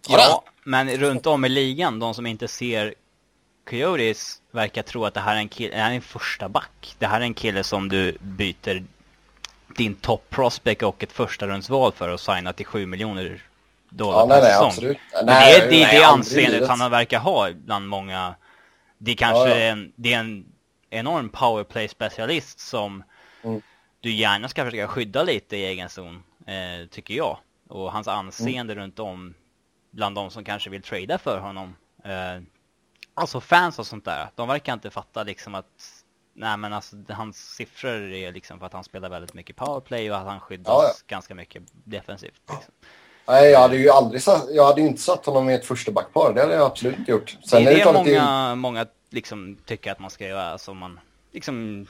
Ja, 0.08 0.44
men 0.64 0.90
runt 0.90 1.26
om 1.26 1.44
i 1.44 1.48
ligan, 1.48 1.98
de 1.98 2.14
som 2.14 2.26
inte 2.26 2.48
ser 2.48 2.94
Coyotes 3.70 4.40
verkar 4.50 4.82
tro 4.82 5.04
att 5.04 5.14
det 5.14 5.20
här 5.20 5.34
är 5.34 5.38
en 5.38 5.48
kille, 5.48 5.76
här 5.76 5.90
är 5.90 5.94
en 5.94 6.00
första 6.00 6.48
back. 6.48 6.94
Det 6.98 7.06
här 7.06 7.20
är 7.20 7.24
en 7.24 7.34
kille 7.34 7.64
som 7.64 7.88
du 7.88 8.16
byter 8.20 8.84
din 9.76 9.94
top 9.94 10.30
prospect 10.30 10.82
och 10.82 11.02
ett 11.02 11.12
första 11.12 11.46
rundsval 11.46 11.92
för 11.92 12.08
att 12.08 12.20
signa 12.20 12.52
till 12.52 12.66
7 12.66 12.86
miljoner 12.86 13.42
dollar 13.90 14.18
ja, 14.18 14.26
nej, 14.26 14.40
nej, 14.42 14.54
absolut. 14.54 14.98
Nej, 15.24 15.60
det 15.60 15.66
är 15.66 15.70
det, 15.70 15.86
nej, 15.86 15.98
det 15.98 16.04
anseendet 16.04 16.68
han 16.68 16.90
verkar 16.90 17.18
ha 17.18 17.50
bland 17.52 17.88
många. 17.88 18.34
Det 18.98 19.10
är 19.10 19.16
kanske 19.16 19.48
ja, 19.48 19.58
ja. 19.58 19.64
En, 19.64 19.92
det 19.96 20.12
är 20.12 20.18
en 20.18 20.44
enorm 20.90 21.28
powerplay 21.28 21.88
specialist 21.88 22.60
som 22.60 23.02
mm. 23.44 23.62
du 24.00 24.10
gärna 24.10 24.48
ska 24.48 24.64
försöka 24.64 24.88
skydda 24.88 25.22
lite 25.22 25.56
i 25.56 25.64
egen 25.64 25.88
zon, 25.88 26.22
eh, 26.46 26.88
tycker 26.90 27.14
jag. 27.14 27.38
Och 27.68 27.92
hans 27.92 28.08
anseende 28.08 28.72
mm. 28.72 28.82
runt 28.82 28.98
om 28.98 29.34
bland 29.90 30.14
de 30.14 30.30
som 30.30 30.44
kanske 30.44 30.70
vill 30.70 30.82
trada 30.82 31.18
för 31.18 31.38
honom. 31.38 31.76
Eh, 32.04 32.42
Alltså 33.20 33.40
fans 33.40 33.78
och 33.78 33.86
sånt 33.86 34.04
där, 34.04 34.28
de 34.34 34.48
verkar 34.48 34.72
inte 34.72 34.90
fatta 34.90 35.22
liksom 35.22 35.54
att 35.54 36.04
Nej 36.34 36.56
men 36.56 36.72
alltså 36.72 36.96
hans 37.08 37.54
siffror 37.54 38.12
är 38.12 38.32
liksom 38.32 38.58
för 38.58 38.66
att 38.66 38.72
han 38.72 38.84
spelar 38.84 39.08
väldigt 39.08 39.34
mycket 39.34 39.56
powerplay 39.56 40.10
och 40.10 40.16
att 40.16 40.26
han 40.26 40.40
skyddas 40.40 40.66
ja, 40.68 40.84
ja. 40.84 40.92
ganska 41.06 41.34
mycket 41.34 41.62
defensivt. 41.84 42.40
Liksom. 42.50 42.72
Nej, 43.28 43.50
jag 43.50 43.60
hade 43.60 43.76
ju 43.76 43.90
aldrig 43.90 44.22
satt, 44.22 44.46
jag 44.50 44.66
hade 44.66 44.80
inte 44.80 45.02
satt 45.02 45.26
honom 45.26 45.50
i 45.50 45.54
ett 45.54 45.64
första 45.64 45.92
backpar. 45.92 46.32
Det 46.34 46.40
hade 46.40 46.54
jag 46.54 46.66
absolut 46.66 46.98
inte 46.98 47.10
gjort. 47.10 47.36
Sen 47.44 47.64
det 47.64 47.70
är 47.70 47.78
det, 47.78 47.84
det 47.84 47.92
många, 47.92 48.48
det... 48.48 48.54
många 48.54 48.86
liksom 49.10 49.56
tycker 49.66 49.92
att 49.92 49.98
man 49.98 50.10
ska 50.10 50.26
göra. 50.26 50.50
Alltså 50.50 50.74
man 50.74 51.00
liksom, 51.32 51.86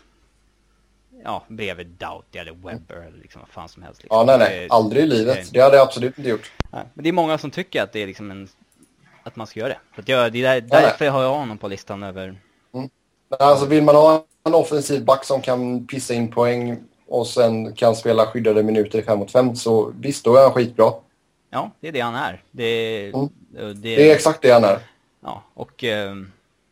ja, 1.25 1.45
bredvid 1.49 1.87
Doughty 1.87 2.39
eller 2.39 2.53
Webber 2.53 2.97
eller 2.97 3.19
liksom 3.23 3.41
vad 3.41 3.49
fan 3.49 3.69
som 3.69 3.83
helst. 3.83 4.03
Liksom. 4.03 4.19
Ja, 4.19 4.25
nej, 4.25 4.39
nej. 4.39 4.67
Aldrig 4.71 5.05
i 5.05 5.07
livet. 5.07 5.53
Det 5.53 5.61
hade 5.61 5.77
jag 5.77 5.87
absolut 5.87 6.19
inte 6.19 6.31
gjort. 6.31 6.53
Nej, 6.71 6.85
men 6.95 7.03
det 7.03 7.09
är 7.09 7.13
många 7.13 7.39
som 7.39 7.51
tycker 7.51 7.83
att 7.83 7.93
det 7.93 8.03
är 8.03 8.07
liksom 8.07 8.31
en 8.31 8.49
att 9.23 9.37
man 9.37 9.47
ska 9.47 9.61
göra 9.61 9.69
det. 9.69 9.79
För 9.93 10.05
jag, 10.07 10.33
det 10.33 10.45
är 10.45 10.61
där, 10.61 10.61
därför 10.61 11.09
har 11.09 11.23
jag 11.23 11.35
honom 11.35 11.59
på 11.59 11.69
listan 11.69 12.03
över... 12.03 12.41
Mm. 12.75 12.91
Alltså 13.39 13.67
vill 13.67 13.83
man 13.83 13.95
ha 13.95 14.25
en 14.45 14.55
offensiv 14.55 15.05
back 15.05 15.25
som 15.25 15.43
kan 15.43 15.87
pissa 15.87 16.15
in 16.15 16.31
poäng 16.31 16.79
och 17.09 17.27
sen 17.27 17.75
kan 17.75 17.97
spela 17.97 18.27
skyddade 18.27 18.63
minuter 18.63 18.99
i 18.99 19.03
5 19.03 19.19
mot 19.19 19.33
5 19.33 19.57
så 19.57 19.93
visst, 20.01 20.25
då 20.25 20.37
är 20.37 20.43
han 20.43 20.53
skitbra. 20.53 20.93
Ja, 21.51 21.71
det 21.81 21.89
är 21.89 21.93
det 21.93 22.01
han 22.01 22.15
är. 22.15 22.43
Det, 22.51 23.07
mm. 23.15 23.29
det, 23.51 23.75
det 23.75 24.11
är 24.11 24.15
exakt 24.15 24.43
det 24.43 24.51
han 24.51 24.65
är. 24.65 24.79
Ja, 25.21 25.43
och 25.55 25.85
eh, 25.85 26.15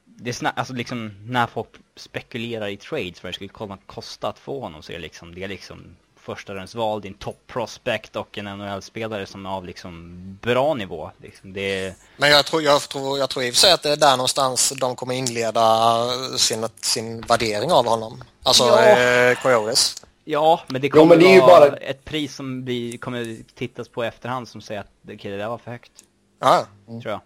det 0.04 0.42
är 0.42 0.52
alltså 0.56 0.74
liksom 0.74 1.10
när 1.26 1.46
folk 1.46 1.68
spekulerar 1.96 2.68
i 2.68 2.76
trades 2.76 3.22
vad 3.22 3.32
det 3.32 3.34
skulle 3.34 3.48
komma 3.48 3.74
att 3.74 3.86
kosta 3.86 4.28
att 4.28 4.38
få 4.38 4.60
honom 4.60 4.82
så 4.82 4.92
är 4.92 4.96
det 4.96 5.02
liksom, 5.02 5.34
det 5.34 5.44
är 5.44 5.48
liksom 5.48 5.96
första 6.26 7.00
din 7.00 7.14
top 7.14 7.46
prospect 7.46 8.16
och 8.16 8.38
en 8.38 8.44
NHL-spelare 8.44 9.26
som 9.26 9.46
är 9.46 9.50
av 9.50 9.64
liksom 9.64 10.38
bra 10.42 10.74
nivå. 10.74 11.10
Liksom 11.22 11.52
det... 11.52 11.94
Men 12.16 12.30
jag 12.30 12.46
tror, 12.46 12.62
jag, 12.62 12.82
tror, 12.82 13.18
jag 13.18 13.30
tror 13.30 13.44
i 13.44 13.50
och 13.50 13.54
för 13.54 13.60
sig 13.60 13.72
att 13.72 13.82
det 13.82 13.92
är 13.92 13.96
där 13.96 14.16
någonstans 14.16 14.72
de 14.76 14.96
kommer 14.96 15.14
inleda 15.14 16.06
sin, 16.38 16.68
sin 16.80 17.20
värdering 17.20 17.72
av 17.72 17.86
honom. 17.86 18.24
Alltså 18.42 18.64
ja. 18.64 18.98
eh, 18.98 19.42
Coyotes. 19.42 20.02
Ja, 20.24 20.60
men 20.68 20.80
det 20.80 20.88
kommer 20.88 21.04
jo, 21.04 21.08
men 21.08 21.18
det 21.18 21.30
är 21.30 21.34
ju 21.34 21.40
bara 21.40 21.76
ett 21.76 22.04
pris 22.04 22.34
som 22.34 22.64
vi 22.64 22.98
kommer 22.98 23.36
tittas 23.54 23.88
på 23.88 24.02
efterhand 24.04 24.48
som 24.48 24.60
säger 24.60 24.80
att 24.80 25.14
okay, 25.14 25.30
det 25.30 25.36
där 25.36 25.48
var 25.48 25.58
för 25.58 25.70
högt. 25.70 25.92
Ja. 26.40 26.66
Mm. 26.88 27.00
Tror 27.02 27.12
jag. 27.12 27.20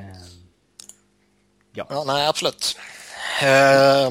Mm. 0.00 0.16
ja. 1.72 1.86
ja. 1.90 2.04
Nej, 2.06 2.26
absolut. 2.26 2.76
Eh, 3.42 4.10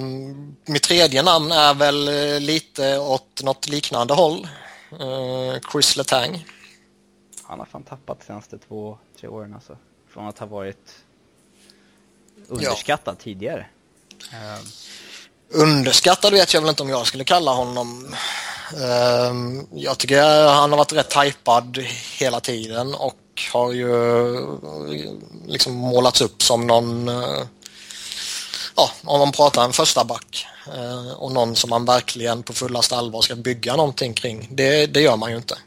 mitt 0.65 0.84
tredje 0.84 1.23
namn 1.23 1.51
är 1.51 1.73
väl 1.73 2.07
eh, 2.07 2.39
lite 2.39 2.99
åt 2.99 3.43
något 3.43 3.67
liknande 3.67 4.13
håll. 4.13 4.47
Eh, 4.91 5.61
Chris 5.71 5.95
Letang. 5.95 6.45
Han 7.43 7.59
har 7.59 7.65
fan 7.65 7.84
tappat 7.84 8.19
de 8.19 8.25
senaste 8.25 8.57
två, 8.57 8.97
tre 9.19 9.27
åren 9.27 9.53
alltså. 9.53 9.77
Från 10.09 10.27
att 10.27 10.39
ha 10.39 10.45
varit 10.45 10.95
underskattad 12.47 13.15
ja. 13.19 13.23
tidigare. 13.23 13.65
Eh. 14.34 14.59
Underskattad 15.49 16.34
vet 16.34 16.53
jag 16.53 16.61
väl 16.61 16.69
inte 16.69 16.84
om 16.84 16.89
jag 16.89 17.07
skulle 17.07 17.23
kalla 17.23 17.51
honom. 17.51 18.15
Ehm, 18.73 19.67
jag 19.71 19.97
tycker 19.97 20.47
han 20.47 20.69
har 20.69 20.77
varit 20.77 20.93
rätt 20.93 21.13
hypad 21.13 21.77
hela 22.19 22.39
tiden 22.39 22.95
och 22.95 23.15
har 23.53 23.71
ju 23.71 23.91
liksom 25.45 25.73
målats 25.73 26.21
upp 26.21 26.41
som 26.41 26.67
någon 26.67 27.09
eh, 27.09 27.43
ja, 28.78 28.91
om 29.04 29.20
man 29.20 29.32
pratar 29.32 29.66
en 29.66 29.74
första 29.74 30.04
back 30.04 30.45
eh, 30.68 31.12
och 31.18 31.32
någon 31.32 31.56
som 31.56 31.70
man 31.70 31.86
verkligen 31.86 32.44
på 32.44 32.54
fullaste 32.54 32.95
allvar 32.95 33.22
ska 33.22 33.36
bygga 33.36 33.76
någonting 33.76 34.14
kring. 34.14 34.48
Det, 34.52 34.86
det 34.86 35.02
gör 35.02 35.18
man 35.18 35.32
ju 35.32 35.38
inte. 35.38 35.58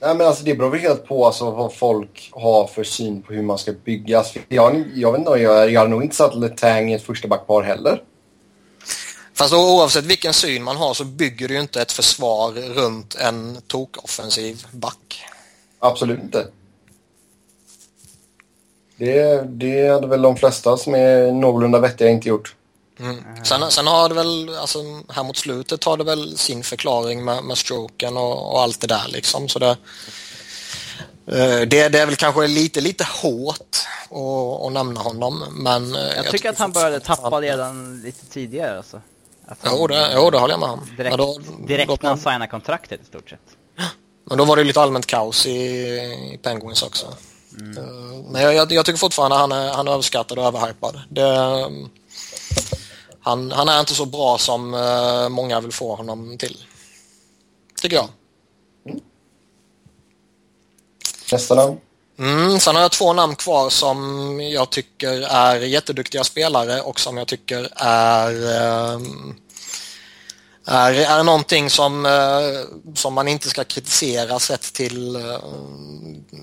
Nej, 0.00 0.14
men 0.14 0.26
alltså, 0.26 0.44
det 0.44 0.54
beror 0.54 0.70
väl 0.70 0.80
helt 0.80 1.06
på 1.06 1.26
alltså, 1.26 1.50
vad 1.50 1.74
folk 1.74 2.30
har 2.32 2.66
för 2.66 2.84
syn 2.84 3.22
på 3.22 3.32
hur 3.32 3.42
man 3.42 3.58
ska 3.58 3.72
bygga. 3.72 4.18
Alltså, 4.18 4.38
jag, 4.48 4.84
jag 4.94 5.12
vet 5.12 5.18
inte, 5.18 5.30
jag, 5.30 5.70
jag 5.70 5.80
hade 5.80 5.90
nog 5.90 6.02
inte 6.02 6.16
satt 6.16 6.34
Letang 6.34 6.90
i 6.90 6.94
ett 6.94 7.02
första 7.02 7.28
backpar 7.28 7.62
heller. 7.62 8.02
Fast 9.34 9.54
oavsett 9.54 10.04
vilken 10.04 10.32
syn 10.32 10.62
man 10.62 10.76
har 10.76 10.94
så 10.94 11.04
bygger 11.04 11.48
du 11.48 11.54
ju 11.54 11.60
inte 11.60 11.82
ett 11.82 11.92
försvar 11.92 12.52
runt 12.52 13.14
en 13.14 13.62
tokoffensiv 13.66 14.66
back. 14.72 15.24
Absolut 15.78 16.22
inte. 16.22 16.46
Det, 18.98 19.42
det 19.48 19.88
hade 19.88 20.06
väl 20.06 20.22
de 20.22 20.36
flesta 20.36 20.76
som 20.76 20.94
är 20.94 21.32
någorlunda 21.32 21.78
vettiga 21.78 22.08
inte 22.08 22.28
gjort. 22.28 22.54
Mm. 23.00 23.44
Sen, 23.44 23.70
sen, 23.70 23.86
har 23.86 24.08
det 24.08 24.14
väl, 24.14 24.56
alltså 24.58 24.78
här 25.08 25.22
mot 25.22 25.36
slutet 25.36 25.84
har 25.84 25.96
det 25.96 26.04
väl 26.04 26.38
sin 26.38 26.62
förklaring 26.62 27.24
med, 27.24 27.44
med 27.44 27.58
stroken 27.58 28.16
och, 28.16 28.52
och 28.52 28.60
allt 28.60 28.80
det 28.80 28.86
där 28.86 29.08
liksom. 29.08 29.48
Så 29.48 29.58
det, 29.58 29.76
eh, 31.26 31.60
det, 31.66 31.88
det, 31.88 31.98
är 31.98 32.06
väl 32.06 32.16
kanske 32.16 32.46
lite, 32.46 32.80
lite 32.80 33.04
hårt 33.22 33.76
att, 34.10 34.66
att 34.66 34.72
nämna 34.72 35.00
honom. 35.00 35.44
Men 35.52 35.94
jag, 35.94 36.16
jag 36.16 36.26
tycker 36.26 36.50
att 36.50 36.58
han 36.58 36.72
började 36.72 37.00
tappa 37.00 37.40
redan 37.40 38.02
lite 38.02 38.26
tidigare. 38.26 38.76
Alltså. 38.76 39.00
Alltså, 39.48 39.68
jo, 39.70 39.86
det, 39.86 40.10
jo, 40.14 40.30
det 40.30 40.38
håller 40.38 40.54
jag 40.54 40.60
med 40.60 40.68
om. 40.68 40.80
Direkt, 40.96 41.16
då, 41.16 41.38
direkt 41.66 41.88
då, 41.88 41.98
när 42.00 42.08
han 42.08 42.18
signade 42.18 42.46
kontraktet 42.46 43.00
i 43.02 43.04
stort 43.04 43.30
sett. 43.30 43.40
Men 44.24 44.38
då 44.38 44.44
var 44.44 44.56
det 44.56 44.64
lite 44.64 44.80
allmänt 44.80 45.06
kaos 45.06 45.46
i, 45.46 45.50
i 46.34 46.38
Penguins 46.42 46.82
också. 46.82 47.06
Mm. 47.60 48.22
Men 48.22 48.42
jag, 48.42 48.54
jag, 48.54 48.72
jag, 48.72 48.86
tycker 48.86 48.98
fortfarande 48.98 49.36
han 49.36 49.52
är, 49.52 49.72
han 49.72 49.88
är 49.88 49.92
överskattad 49.92 50.38
och 50.38 50.44
överhypad. 50.44 51.00
Det, 51.08 51.68
han, 53.20 53.52
han 53.52 53.68
är 53.68 53.80
inte 53.80 53.94
så 53.94 54.04
bra 54.04 54.38
som 54.38 54.74
uh, 54.74 55.28
många 55.28 55.60
vill 55.60 55.72
få 55.72 55.94
honom 55.94 56.38
till. 56.38 56.64
Tycker 57.82 57.96
jag. 57.96 58.08
Mm. 58.86 59.00
Nästa 61.32 61.54
namn? 61.54 61.80
Mm, 62.18 62.60
sen 62.60 62.74
har 62.74 62.82
jag 62.82 62.92
två 62.92 63.12
namn 63.12 63.34
kvar 63.36 63.70
som 63.70 64.40
jag 64.40 64.70
tycker 64.70 65.22
är 65.22 65.60
jätteduktiga 65.60 66.24
spelare 66.24 66.80
och 66.80 67.00
som 67.00 67.16
jag 67.16 67.26
tycker 67.26 67.68
är 67.76 68.32
eh, 68.32 69.00
är, 70.68 70.92
är 70.92 71.24
någonting 71.24 71.70
som, 71.70 72.06
eh, 72.06 72.92
som 72.94 73.14
man 73.14 73.28
inte 73.28 73.48
ska 73.48 73.64
kritisera 73.64 74.38
sett 74.38 74.72
till 74.72 75.16
eh, 75.16 75.38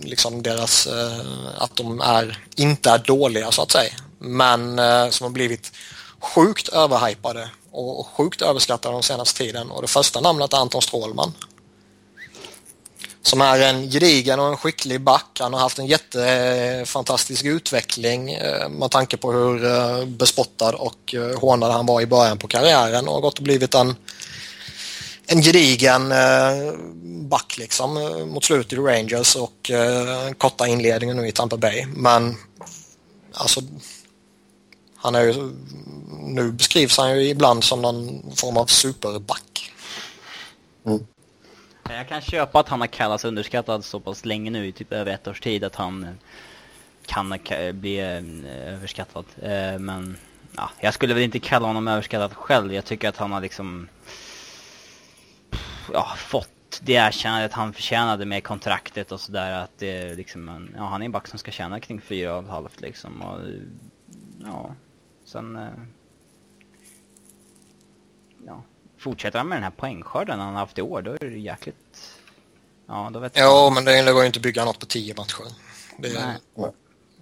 liksom 0.01 0.43
deras, 0.43 0.87
eh, 0.87 1.19
att 1.57 1.75
de 1.75 2.01
är, 2.01 2.43
inte 2.55 2.89
är 2.89 2.97
dåliga 2.97 3.51
så 3.51 3.61
att 3.61 3.71
säga. 3.71 3.93
Men 4.19 4.77
som 5.11 5.25
har 5.25 5.29
blivit 5.29 5.71
sjukt 6.19 6.69
överhypade 6.69 7.49
och 7.71 8.07
sjukt 8.07 8.41
överskattade 8.41 8.95
de 8.95 9.03
senaste 9.03 9.37
tiden. 9.37 9.71
Och 9.71 9.81
det 9.81 9.87
första 9.87 10.21
namnet 10.21 10.53
är 10.53 10.57
Anton 10.57 10.81
Strålman 10.81 11.33
som 13.25 13.41
är 13.41 13.59
en 13.59 13.91
gedigen 13.91 14.39
och 14.39 14.47
en 14.47 14.57
skicklig 14.57 15.01
back. 15.01 15.37
Han 15.39 15.53
har 15.53 15.59
haft 15.59 15.79
en 15.79 15.85
jättefantastisk 15.85 17.45
utveckling 17.45 18.33
eh, 18.33 18.69
med 18.69 18.91
tanke 18.91 19.17
på 19.17 19.31
hur 19.31 19.65
eh, 19.65 20.05
bespottad 20.05 20.73
och 20.73 21.15
eh, 21.15 21.39
hånad 21.39 21.71
han 21.71 21.85
var 21.85 22.01
i 22.01 22.05
början 22.05 22.37
på 22.37 22.47
karriären 22.47 23.07
och 23.07 23.13
har 23.13 23.21
gått 23.21 23.37
och 23.37 23.43
blivit 23.43 23.75
en, 23.75 23.95
en 25.27 25.41
gedigen 25.41 26.13
back 27.29 27.57
liksom 27.57 27.93
mot 28.33 28.43
slutet 28.43 28.73
i 28.73 28.75
Rangers 28.75 29.35
och 29.35 29.71
korta 30.37 30.67
inledningen 30.67 31.17
nu 31.17 31.27
i 31.27 31.31
Tampa 31.31 31.57
Bay. 31.57 31.85
Men 31.85 32.35
alltså 33.33 33.61
han 34.95 35.15
är 35.15 35.21
ju, 35.21 35.51
nu 36.21 36.51
beskrivs 36.51 36.97
han 36.97 37.19
ju 37.19 37.29
ibland 37.29 37.63
som 37.63 37.81
någon 37.81 38.31
form 38.35 38.57
av 38.57 38.65
superback. 38.65 39.71
Mm. 40.85 41.05
Eh, 41.89 41.95
jag 41.95 42.07
kan 42.07 42.21
köpa 42.21 42.59
att 42.59 42.69
han 42.69 42.79
har 42.79 42.87
kallats 42.87 43.25
underskattad 43.25 43.85
så 43.85 43.99
pass 43.99 44.25
länge 44.25 44.51
nu, 44.51 44.67
i 44.67 44.71
typ 44.71 44.93
över 44.93 45.11
ett 45.11 45.27
års 45.27 45.39
tid, 45.39 45.63
att 45.63 45.75
han 45.75 46.03
eh, 46.03 46.09
kan 47.05 47.39
bli 47.73 47.99
eh, 47.99 48.73
överskattad. 48.73 49.25
Men 49.79 50.17
ja, 50.55 50.69
jag 50.79 50.93
skulle 50.93 51.13
väl 51.13 51.23
inte 51.23 51.39
kalla 51.39 51.67
honom 51.67 51.87
överskattad 51.87 52.33
själv. 52.33 52.73
Jag 52.73 52.85
tycker 52.85 53.09
att 53.09 53.17
han 53.17 53.31
har 53.31 53.41
liksom 53.41 53.87
ja, 55.93 56.13
fått 56.17 56.49
det 56.81 56.93
erkännandet 56.93 57.53
han 57.53 57.73
förtjänade 57.73 58.25
med 58.25 58.43
kontraktet 58.43 59.11
och 59.11 59.19
sådär. 59.19 59.51
Att 59.51 59.77
det 59.77 60.15
liksom 60.15 60.49
en, 60.49 60.75
ja, 60.77 60.83
han 60.83 61.01
är 61.01 61.05
en 61.05 61.11
back 61.11 61.27
som 61.27 61.39
ska 61.39 61.51
tjäna 61.51 61.79
kring 61.79 62.01
fyra 62.01 62.35
och 62.37 62.43
halvt 62.43 62.81
liksom. 62.81 63.21
Och, 63.21 63.39
ja, 64.45 64.75
sen... 65.25 65.69
Ja, 68.45 68.63
fortsätter 68.99 69.37
han 69.39 69.47
med 69.47 69.55
den 69.55 69.63
här 69.63 69.71
poängskörden 69.71 70.39
han 70.39 70.53
har 70.53 70.59
haft 70.59 70.77
i 70.77 70.81
år, 70.81 71.01
då 71.01 71.11
är 71.11 71.17
det 71.19 71.37
jäkligt... 71.37 71.75
Ja, 72.87 73.09
då 73.13 73.19
vet 73.19 73.31
Jo, 73.35 73.69
men 73.69 73.85
det 73.85 74.11
går 74.11 74.21
ju 74.21 74.27
inte 74.27 74.39
att 74.39 74.43
bygga 74.43 74.65
något 74.65 74.79
på 74.79 74.85
tio 74.85 75.15
matcher. 75.17 75.43
Det, 75.97 76.13
Nej. 76.13 76.71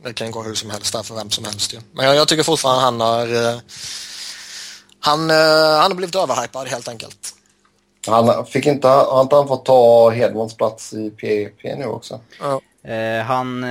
det 0.03 0.13
kan 0.13 0.31
gå 0.31 0.43
hur 0.43 0.55
som 0.55 0.69
helst 0.69 0.93
där 0.93 1.03
för 1.03 1.15
vem 1.15 1.29
som 1.29 1.45
helst 1.45 1.73
ju. 1.73 1.79
Men 1.91 2.05
jag, 2.05 2.15
jag 2.15 2.27
tycker 2.27 2.43
fortfarande 2.43 2.81
han 2.81 3.01
har... 3.01 3.27
Uh, 3.27 3.59
han, 4.99 5.31
uh, 5.31 5.37
han 5.81 5.91
har 5.91 5.95
blivit 5.95 6.15
överhypad 6.15 6.67
helt 6.67 6.87
enkelt. 6.87 7.35
Han 8.07 8.45
fick 8.45 8.65
inte, 8.65 8.87
har 8.87 9.21
inte 9.21 9.35
han 9.35 9.47
fått 9.47 9.65
ta 9.65 10.09
Hedmans 10.09 10.57
plats 10.57 10.93
i 10.93 11.09
PP 11.09 11.75
nu 11.77 11.85
också? 11.85 12.19
Ja. 12.39 12.61
Uh, 12.87 13.23
han, 13.23 13.65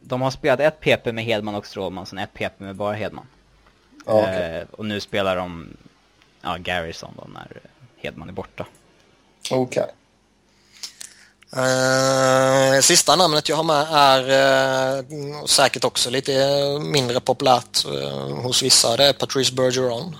de 0.00 0.22
har 0.22 0.30
spelat 0.30 0.60
ett 0.60 0.80
PP 0.80 1.12
med 1.12 1.24
Hedman 1.24 1.54
och 1.54 1.66
Strålman, 1.66 2.06
sen 2.06 2.18
ett 2.18 2.34
PP 2.34 2.60
med 2.60 2.76
bara 2.76 2.94
Hedman. 2.94 3.26
Ja, 4.06 4.20
okay. 4.20 4.64
och 4.70 4.84
nu 4.84 5.00
spelar 5.00 5.36
de 5.36 5.76
ja, 6.46 6.56
Garrison 6.58 7.14
då 7.16 7.28
när 7.34 7.60
Hedman 7.96 8.28
är 8.28 8.32
borta. 8.32 8.66
Okej. 9.50 9.58
Okay. 9.58 9.92
Uh, 11.56 12.80
sista 12.80 13.16
namnet 13.16 13.48
jag 13.48 13.56
har 13.56 13.62
med 13.62 13.86
är 13.90 14.22
uh, 15.00 15.44
säkert 15.44 15.84
också 15.84 16.10
lite 16.10 16.32
mindre 16.80 17.20
populärt 17.20 17.86
uh, 17.86 18.34
hos 18.42 18.62
vissa. 18.62 18.96
Det 18.96 19.04
är 19.04 19.12
Patrice 19.12 19.52
Bergeron. 19.52 20.16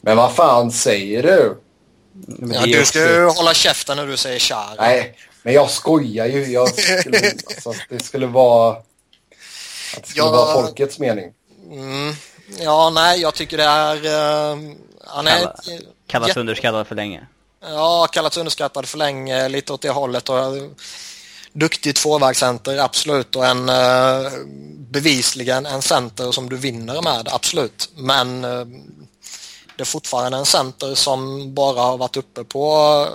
Men 0.00 0.16
vad 0.16 0.34
fan 0.34 0.72
säger 0.72 1.22
du? 1.22 1.58
Ja, 2.54 2.66
du 2.66 2.84
ska 2.84 2.98
ju 2.98 3.24
hålla 3.24 3.54
käften 3.54 3.96
när 3.96 4.06
du 4.06 4.16
säger 4.16 4.38
kär. 4.38 4.74
Nej, 4.78 5.18
men 5.42 5.54
jag 5.54 5.70
skojar 5.70 6.26
ju. 6.26 6.44
Jag 6.44 6.68
skulle, 6.68 7.18
alltså, 7.46 7.74
det 7.88 8.04
skulle 8.04 8.26
vara... 8.26 8.76
Att 8.76 10.02
det 10.02 10.08
skulle 10.08 10.26
ja, 10.26 10.30
vara 10.30 10.62
folkets 10.62 10.98
mening. 10.98 11.32
Mm, 11.70 12.14
Ja, 12.58 12.90
nej, 12.90 13.20
jag 13.20 13.34
tycker 13.34 13.56
det 13.56 13.64
är... 13.64 13.96
Uh, 13.96 14.72
han 15.04 15.26
är... 15.26 15.38
Kalla, 15.40 15.52
kallats 16.06 16.28
jätte... 16.28 16.40
underskattad 16.40 16.86
för 16.86 16.94
länge. 16.94 17.26
Ja, 17.60 18.06
kallats 18.12 18.36
underskattad 18.36 18.88
för 18.88 18.98
länge, 18.98 19.48
lite 19.48 19.72
åt 19.72 19.82
det 19.82 19.90
hållet. 19.90 20.28
Och, 20.28 20.36
duktig 21.56 21.94
tvåvägscenter, 21.94 22.78
absolut. 22.78 23.36
Och 23.36 23.46
en 23.46 23.68
uh, 23.68 24.30
bevisligen 24.90 25.66
en 25.66 25.82
center 25.82 26.32
som 26.32 26.48
du 26.48 26.56
vinner 26.56 27.02
med, 27.02 27.28
absolut. 27.32 27.90
Men 27.94 28.44
uh, 28.44 28.66
det 29.76 29.82
är 29.82 29.84
fortfarande 29.84 30.38
en 30.38 30.46
center 30.46 30.94
som 30.94 31.54
bara 31.54 31.80
har 31.80 31.98
varit 31.98 32.16
uppe 32.16 32.44
på 32.44 33.06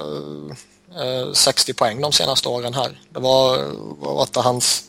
uh, 0.99 1.33
60 1.33 1.73
poäng 1.73 2.01
de 2.01 2.11
senaste 2.11 2.49
åren 2.49 2.73
här. 2.73 2.99
Det 3.09 3.19
var, 3.19 3.57
var 3.99 4.27
det 4.33 4.39
hans 4.39 4.83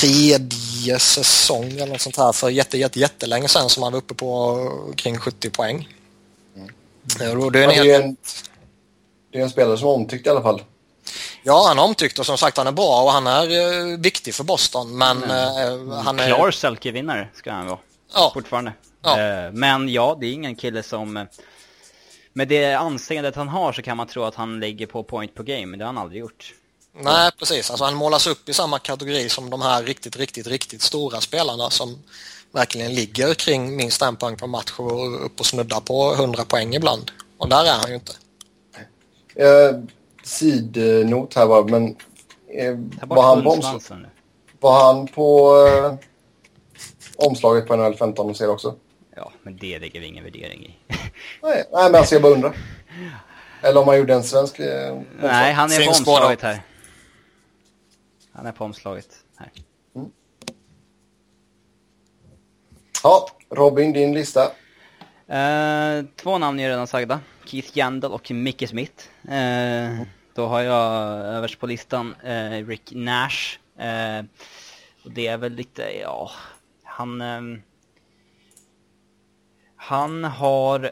tredje 0.00 0.98
säsong 0.98 1.72
eller 1.72 1.86
något 1.86 2.00
sånt 2.00 2.16
här 2.16 2.32
för 2.32 2.48
jätte, 2.48 2.78
jätte, 2.78 3.00
jättelänge 3.00 3.48
sedan 3.48 3.68
som 3.68 3.82
han 3.82 3.92
var 3.92 3.98
uppe 3.98 4.14
på 4.14 4.92
kring 4.96 5.18
70 5.18 5.50
poäng. 5.50 5.88
Mm. 6.56 6.68
det, 7.18 7.24
är 7.24 7.32
en, 7.32 7.52
det, 7.52 7.92
är 7.92 8.02
en, 8.02 8.16
det 9.32 9.38
är 9.38 9.42
en 9.42 9.50
spelare 9.50 9.78
som 9.78 9.88
är 9.88 9.92
omtyckt 9.92 10.26
i 10.26 10.30
alla 10.30 10.42
fall. 10.42 10.62
Ja, 11.42 11.64
han 11.68 11.78
är 11.78 11.82
omtyckt 11.82 12.18
och 12.18 12.26
som 12.26 12.38
sagt 12.38 12.56
han 12.56 12.66
är 12.66 12.72
bra 12.72 13.02
och 13.02 13.10
han 13.10 13.26
är 13.26 13.50
uh, 13.50 13.98
viktig 13.98 14.34
för 14.34 14.44
Boston 14.44 14.98
men 14.98 15.22
mm. 15.22 15.88
uh, 15.88 15.94
han 15.94 16.18
är... 16.18 16.26
Klar 16.26 16.50
Selke-vinnare 16.50 17.28
ska 17.34 17.52
han 17.52 17.66
vara. 17.66 17.78
Ja. 18.14 18.30
Fortfarande. 18.34 18.72
Ja. 19.02 19.46
Uh, 19.46 19.52
men 19.52 19.88
ja, 19.88 20.16
det 20.20 20.26
är 20.26 20.32
ingen 20.32 20.56
kille 20.56 20.82
som... 20.82 21.26
Med 22.32 22.48
det 22.48 22.74
anseendet 22.74 23.36
han 23.36 23.48
har 23.48 23.72
så 23.72 23.82
kan 23.82 23.96
man 23.96 24.06
tro 24.06 24.22
att 24.22 24.34
han 24.34 24.60
ligger 24.60 24.86
på 24.86 25.02
point 25.02 25.34
per 25.34 25.44
game, 25.44 25.66
men 25.66 25.78
det 25.78 25.84
har 25.84 25.92
han 25.92 26.02
aldrig 26.02 26.20
gjort. 26.20 26.54
Nej, 27.00 27.30
precis. 27.38 27.70
Alltså 27.70 27.84
han 27.84 27.94
målas 27.94 28.26
upp 28.26 28.48
i 28.48 28.52
samma 28.52 28.78
kategori 28.78 29.28
som 29.28 29.50
de 29.50 29.62
här 29.62 29.82
riktigt, 29.82 30.16
riktigt, 30.16 30.46
riktigt 30.46 30.82
stora 30.82 31.20
spelarna 31.20 31.70
som 31.70 31.98
verkligen 32.52 32.94
ligger 32.94 33.34
kring 33.34 33.76
minst 33.76 34.02
en 34.02 34.16
poäng 34.16 34.36
per 34.36 34.46
match 34.46 34.72
och 34.76 35.24
upp 35.24 35.40
och 35.40 35.46
snuddar 35.46 35.80
på 35.80 36.12
100 36.14 36.44
poäng 36.44 36.74
ibland. 36.74 37.10
Och 37.38 37.48
där 37.48 37.64
är 37.64 37.78
han 37.78 37.88
ju 37.88 37.94
inte. 37.94 38.12
Eh, 39.34 39.80
sidnot 40.22 41.34
här 41.34 41.46
bara, 41.46 41.64
men 41.64 41.96
eh, 42.48 42.74
var, 43.02 43.22
han 43.22 43.44
på 43.44 43.50
omslag, 43.50 43.82
var 44.60 44.84
han 44.84 45.06
på 45.06 45.56
eh, 45.66 45.94
omslaget 47.16 47.66
på 47.66 47.76
NHL 47.76 47.94
15 47.94 48.30
och 48.30 48.36
ser 48.36 48.50
också? 48.50 48.74
Ja, 49.16 49.32
men 49.42 49.56
det 49.56 49.78
lägger 49.78 50.00
vi 50.00 50.06
ingen 50.06 50.24
värdering 50.24 50.64
i. 50.64 50.76
nej, 51.42 51.64
nej, 51.72 51.90
men 51.90 51.94
alltså 51.94 52.14
jag 52.14 52.22
bara 52.22 52.32
undrar. 52.32 52.56
Eller 53.62 53.80
om 53.80 53.88
han 53.88 53.96
gjorde 53.96 54.14
en 54.14 54.24
svensk 54.24 54.58
eh, 54.58 54.98
Nej, 55.20 55.52
han 55.52 55.72
är 55.72 55.84
på 55.84 55.90
omslaget 55.90 56.42
här. 56.42 56.62
Han 58.36 58.46
är 58.46 58.52
på 58.52 58.64
omslaget 58.64 59.24
här. 59.36 59.50
Mm. 59.94 60.10
Ja, 63.02 63.28
Robin, 63.50 63.92
din 63.92 64.14
lista? 64.14 64.40
Uh, 65.30 66.06
två 66.16 66.38
namn 66.38 66.60
är 66.60 66.68
redan 66.68 66.86
sagda. 66.86 67.20
Keith 67.44 67.78
Yandel 67.78 68.12
och 68.12 68.30
Mickey 68.30 68.66
Smith. 68.66 69.08
Uh, 69.24 69.32
mm. 69.32 70.06
Då 70.34 70.46
har 70.46 70.60
jag 70.60 71.18
överst 71.26 71.60
på 71.60 71.66
listan 71.66 72.14
uh, 72.26 72.66
Rick 72.66 72.92
Nash. 72.94 73.58
och 75.04 75.10
det 75.10 75.26
är 75.26 75.36
väl 75.36 75.52
lite, 75.52 76.00
ja, 76.00 76.30
han... 76.84 77.20
Um, 77.20 77.62
han 79.76 80.24
har... 80.24 80.90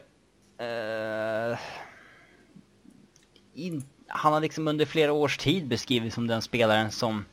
In, 3.53 3.83
han 4.07 4.33
har 4.33 4.39
liksom 4.39 4.67
under 4.67 4.85
flera 4.85 5.13
års 5.13 5.37
tid 5.37 5.67
beskrivits 5.67 6.15
som 6.15 6.27
den 6.27 6.41
spelaren 6.41 6.91
som 6.91 7.25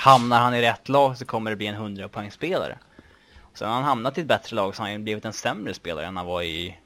hamnar 0.00 0.40
han 0.40 0.54
i 0.54 0.62
rätt 0.62 0.88
lag 0.88 1.18
så 1.18 1.24
kommer 1.24 1.50
det 1.50 1.56
bli 1.56 1.66
en 1.66 1.74
100 1.74 2.08
poängspelare. 2.08 2.78
Sen 3.54 3.68
har 3.68 3.74
han 3.74 3.84
hamnat 3.84 4.18
i 4.18 4.20
ett 4.20 4.26
bättre 4.26 4.56
lag 4.56 4.76
så 4.76 4.82
har 4.82 4.90
han 4.90 5.04
blivit 5.04 5.24
en 5.24 5.32
sämre 5.32 5.74
spelare 5.74 6.06
än 6.06 6.16
han 6.16 6.26
var 6.26 6.42
i, 6.42 6.76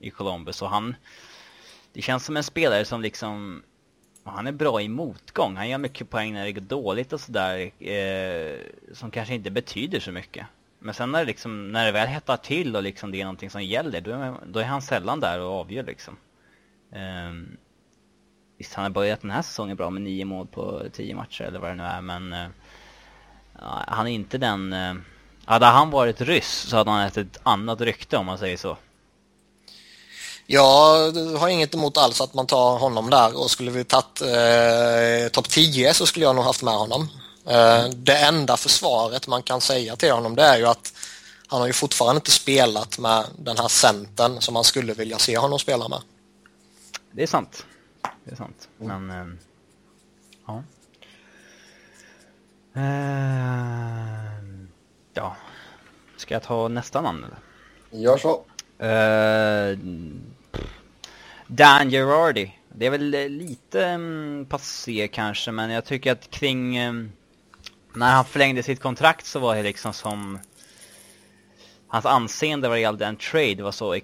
i 0.00 0.10
Columbus. 0.10 0.62
Och 0.62 0.70
han, 0.70 0.94
det 1.92 2.02
känns 2.02 2.24
som 2.24 2.36
en 2.36 2.44
spelare 2.44 2.84
som 2.84 3.02
liksom 3.02 3.62
han 4.24 4.46
är 4.46 4.52
bra 4.52 4.82
i 4.82 4.88
motgång. 4.88 5.56
Han 5.56 5.68
gör 5.68 5.78
mycket 5.78 6.10
poäng 6.10 6.32
när 6.32 6.44
det 6.44 6.52
går 6.52 6.60
dåligt 6.60 7.12
och 7.12 7.20
sådär. 7.20 7.70
Eh, 7.82 8.58
som 8.92 9.10
kanske 9.10 9.34
inte 9.34 9.50
betyder 9.50 10.00
så 10.00 10.12
mycket. 10.12 10.46
Men 10.78 10.94
sen 10.94 11.12
när 11.12 11.18
det, 11.18 11.24
liksom, 11.24 11.72
när 11.72 11.86
det 11.86 11.92
väl 11.92 12.08
hettar 12.08 12.36
till 12.36 12.76
och 12.76 12.82
liksom 12.82 13.10
det 13.10 13.20
är 13.20 13.24
någonting 13.24 13.50
som 13.50 13.64
gäller, 13.64 14.00
då 14.00 14.10
är, 14.10 14.34
då 14.46 14.60
är 14.60 14.64
han 14.64 14.82
sällan 14.82 15.20
där 15.20 15.40
och 15.40 15.60
avgör 15.60 15.82
liksom. 15.82 16.16
Eh, 16.92 17.56
visst, 18.58 18.74
han 18.74 18.82
har 18.82 18.90
börjat 18.90 19.20
den 19.20 19.30
här 19.30 19.42
säsongen 19.42 19.76
bra 19.76 19.90
med 19.90 20.02
nio 20.02 20.24
mål 20.24 20.46
på 20.46 20.82
tio 20.92 21.14
matcher 21.14 21.42
eller 21.42 21.58
vad 21.58 21.70
det 21.70 21.74
nu 21.74 21.82
är, 21.82 22.00
men 22.00 22.32
eh, 22.32 22.46
han 23.88 24.06
är 24.06 24.10
inte 24.10 24.38
den... 24.38 24.72
Eh, 24.72 24.94
hade 25.44 25.66
han 25.66 25.90
varit 25.90 26.20
ryss 26.20 26.66
så 26.68 26.76
hade 26.76 26.90
han 26.90 27.02
haft 27.02 27.16
ett 27.16 27.40
annat 27.42 27.80
rykte 27.80 28.16
om 28.16 28.26
man 28.26 28.38
säger 28.38 28.56
så. 28.56 28.76
Jag 30.46 31.12
har 31.38 31.48
inget 31.48 31.74
emot 31.74 31.96
alls 31.96 32.20
att 32.20 32.34
man 32.34 32.46
tar 32.46 32.78
honom 32.78 33.10
där 33.10 33.40
och 33.40 33.50
skulle 33.50 33.70
vi 33.70 33.84
tagit 33.84 34.20
eh, 34.20 35.28
topp 35.32 35.48
10 35.48 35.94
så 35.94 36.06
skulle 36.06 36.24
jag 36.24 36.36
nog 36.36 36.44
haft 36.44 36.62
med 36.62 36.74
honom. 36.74 37.08
Eh, 37.46 37.84
det 37.88 38.16
enda 38.16 38.56
försvaret 38.56 39.26
man 39.26 39.42
kan 39.42 39.60
säga 39.60 39.96
till 39.96 40.12
honom 40.12 40.36
det 40.36 40.42
är 40.42 40.58
ju 40.58 40.66
att 40.66 40.92
han 41.46 41.60
har 41.60 41.66
ju 41.66 41.72
fortfarande 41.72 42.18
inte 42.18 42.30
spelat 42.30 42.98
med 42.98 43.24
den 43.38 43.58
här 43.58 43.68
centern 43.68 44.40
som 44.40 44.54
man 44.54 44.64
skulle 44.64 44.94
vilja 44.94 45.18
se 45.18 45.38
honom 45.38 45.58
spela 45.58 45.88
med. 45.88 46.00
Det 47.12 47.22
är 47.22 47.26
sant. 47.26 47.66
Det 48.24 48.32
är 48.32 48.36
sant. 48.36 48.68
Men, 48.78 49.10
eh, 49.10 49.26
ja. 50.46 50.62
Eh, 52.74 54.44
ja. 55.14 55.36
Ska 56.16 56.34
jag 56.34 56.42
ta 56.42 56.68
nästa 56.68 57.00
namn 57.00 57.24
eller? 57.24 57.38
Gör 58.02 58.18
så. 58.18 58.44
Uh, 58.84 59.78
Dan 61.46 61.90
Gerardi. 61.90 62.58
Det 62.68 62.86
är 62.86 62.90
väl 62.90 63.10
lite 63.30 63.94
um, 63.94 64.46
passé 64.48 65.08
kanske, 65.08 65.52
men 65.52 65.70
jag 65.70 65.84
tycker 65.84 66.12
att 66.12 66.30
kring... 66.30 66.80
Um, 66.88 67.12
när 67.94 68.12
han 68.12 68.24
förlängde 68.24 68.62
sitt 68.62 68.80
kontrakt 68.80 69.26
så 69.26 69.38
var 69.38 69.56
det 69.56 69.62
liksom 69.62 69.92
som... 69.92 70.38
Hans 71.88 72.06
anseende 72.06 72.68
vad 72.68 72.76
det 72.76 72.80
gällde 72.80 73.06
en 73.06 73.16
trade 73.16 73.62
var 73.62 73.72
så 73.72 74.00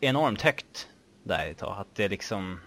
enormt 0.00 0.42
högt 0.42 0.88
där 1.22 1.46
ett 1.46 1.58
tag. 1.58 1.76
Att 1.78 1.94
det 1.94 2.08
liksom... 2.08 2.60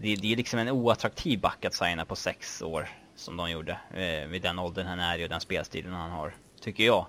Det, 0.00 0.16
det 0.16 0.32
är 0.32 0.36
liksom 0.36 0.58
en 0.58 0.68
oattraktiv 0.68 1.40
back 1.40 1.64
att 1.64 1.74
signa 1.74 2.04
på 2.04 2.16
sex 2.16 2.62
år 2.62 2.88
som 3.16 3.36
de 3.36 3.50
gjorde. 3.50 3.78
Eh, 3.94 4.28
vid 4.28 4.42
den 4.42 4.58
åldern 4.58 4.86
han 4.86 5.00
är 5.00 5.18
i 5.18 5.24
och 5.24 5.28
den 5.28 5.40
spelstilen 5.40 5.92
han 5.92 6.10
har. 6.10 6.34
Tycker 6.60 6.84
jag. 6.84 7.06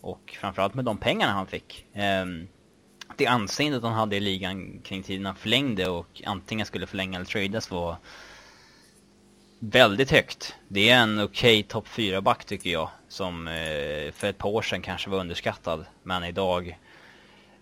Och 0.00 0.36
framförallt 0.40 0.74
med 0.74 0.84
de 0.84 0.98
pengarna 0.98 1.32
han 1.32 1.46
fick. 1.46 1.86
Eh, 1.92 2.26
det 3.16 3.26
anseendet 3.26 3.82
han 3.82 3.92
hade 3.92 4.16
i 4.16 4.20
ligan 4.20 4.80
kring 4.84 5.02
tiden 5.02 5.26
han 5.26 5.36
förlängde 5.36 5.88
och 5.88 6.22
antingen 6.26 6.66
skulle 6.66 6.86
förlänga 6.86 7.16
eller 7.16 7.26
tradas 7.26 7.70
var 7.70 7.96
väldigt 9.58 10.10
högt. 10.10 10.54
Det 10.68 10.90
är 10.90 11.02
en 11.02 11.20
okej 11.20 11.58
okay 11.58 11.62
topp 11.62 11.86
4-back 11.88 12.44
tycker 12.44 12.70
jag, 12.70 12.90
som 13.08 13.48
eh, 13.48 14.12
för 14.12 14.24
ett 14.24 14.38
par 14.38 14.48
år 14.48 14.62
sedan 14.62 14.82
kanske 14.82 15.10
var 15.10 15.18
underskattad, 15.18 15.86
men 16.02 16.24
idag 16.24 16.78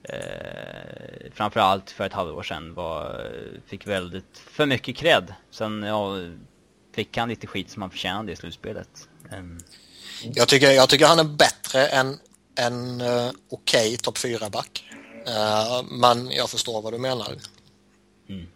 eh, 0.08 1.32
framförallt 1.34 1.90
för 1.90 2.06
ett 2.06 2.12
halvår 2.12 2.42
sedan 2.42 2.74
var, 2.74 3.30
fick 3.66 3.86
väldigt 3.86 4.38
för 4.50 4.66
mycket 4.66 4.96
cred. 4.96 5.34
Sen 5.50 5.82
ja, 5.82 6.16
fick 6.94 7.16
han 7.16 7.28
lite 7.28 7.46
skit 7.46 7.70
som 7.70 7.82
han 7.82 7.90
förtjänade 7.90 8.32
i 8.32 8.36
slutspelet. 8.36 9.08
Um. 9.32 9.58
Jag, 10.22 10.48
tycker, 10.48 10.70
jag 10.70 10.88
tycker 10.88 11.06
han 11.06 11.18
är 11.18 11.24
bättre 11.24 11.86
än 11.86 12.18
en 12.58 13.00
uh, 13.00 13.30
okej 13.50 13.86
okay 13.88 13.96
topp 13.96 14.16
4-back. 14.16 14.84
Uh, 15.28 15.82
men 15.90 16.30
jag 16.30 16.50
förstår 16.50 16.82
vad 16.82 16.92
du 16.92 16.98
menar. 16.98 17.26
Mm. 18.28 18.46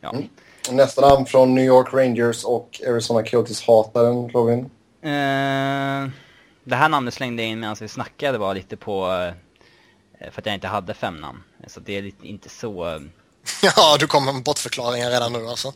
Ja. 0.00 0.10
Mm. 0.10 0.28
Nästa 0.70 1.08
namn 1.08 1.26
från 1.26 1.54
New 1.54 1.64
York 1.64 1.92
Rangers 1.92 2.44
och 2.44 2.80
Arizona 2.88 3.22
Coyotes 3.22 3.62
hataren, 3.62 4.28
Robin? 4.28 4.58
Uh, 4.58 6.10
det 6.64 6.76
här 6.76 6.88
namnet 6.88 7.14
slängde 7.14 7.42
jag 7.42 7.50
in 7.50 7.60
medan 7.60 7.76
vi 7.80 7.88
snackade 7.88 8.38
bara 8.38 8.52
lite 8.52 8.76
på... 8.76 9.32
Uh, 10.24 10.30
för 10.30 10.40
att 10.40 10.46
jag 10.46 10.54
inte 10.54 10.68
hade 10.68 10.94
fem 10.94 11.16
namn. 11.16 11.42
Så 11.66 11.80
det 11.80 11.98
är 11.98 12.02
lite, 12.02 12.28
inte 12.28 12.48
så... 12.48 13.00
ja, 13.62 13.96
du 13.98 14.06
kommer 14.06 14.32
med 14.32 14.42
bortförklaringar 14.42 15.10
redan 15.10 15.32
nu 15.32 15.46
alltså. 15.46 15.72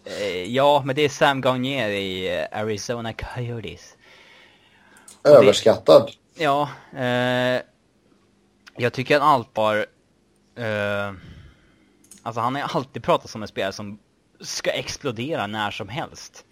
ja, 0.47 0.82
men 0.85 0.97
det 0.97 1.02
är 1.02 1.09
Sam 1.09 1.40
Gagner 1.40 1.89
i 1.89 2.47
Arizona 2.52 3.12
Coyotes. 3.12 3.97
Överskattad. 5.24 6.10
Det, 6.35 6.43
ja. 6.43 6.68
jag 8.77 8.93
tycker 8.93 9.16
att 9.16 9.23
allt 9.23 9.48
var 9.55 9.86
Uh, 10.59 11.14
alltså 12.23 12.40
han 12.40 12.55
har 12.55 12.62
alltid 12.62 13.02
pratat 13.02 13.31
som 13.31 13.43
en 13.43 13.48
spelare 13.48 13.73
som 13.73 13.98
ska 14.40 14.70
explodera 14.70 15.47
när 15.47 15.70
som 15.70 15.89
helst. 15.89 16.44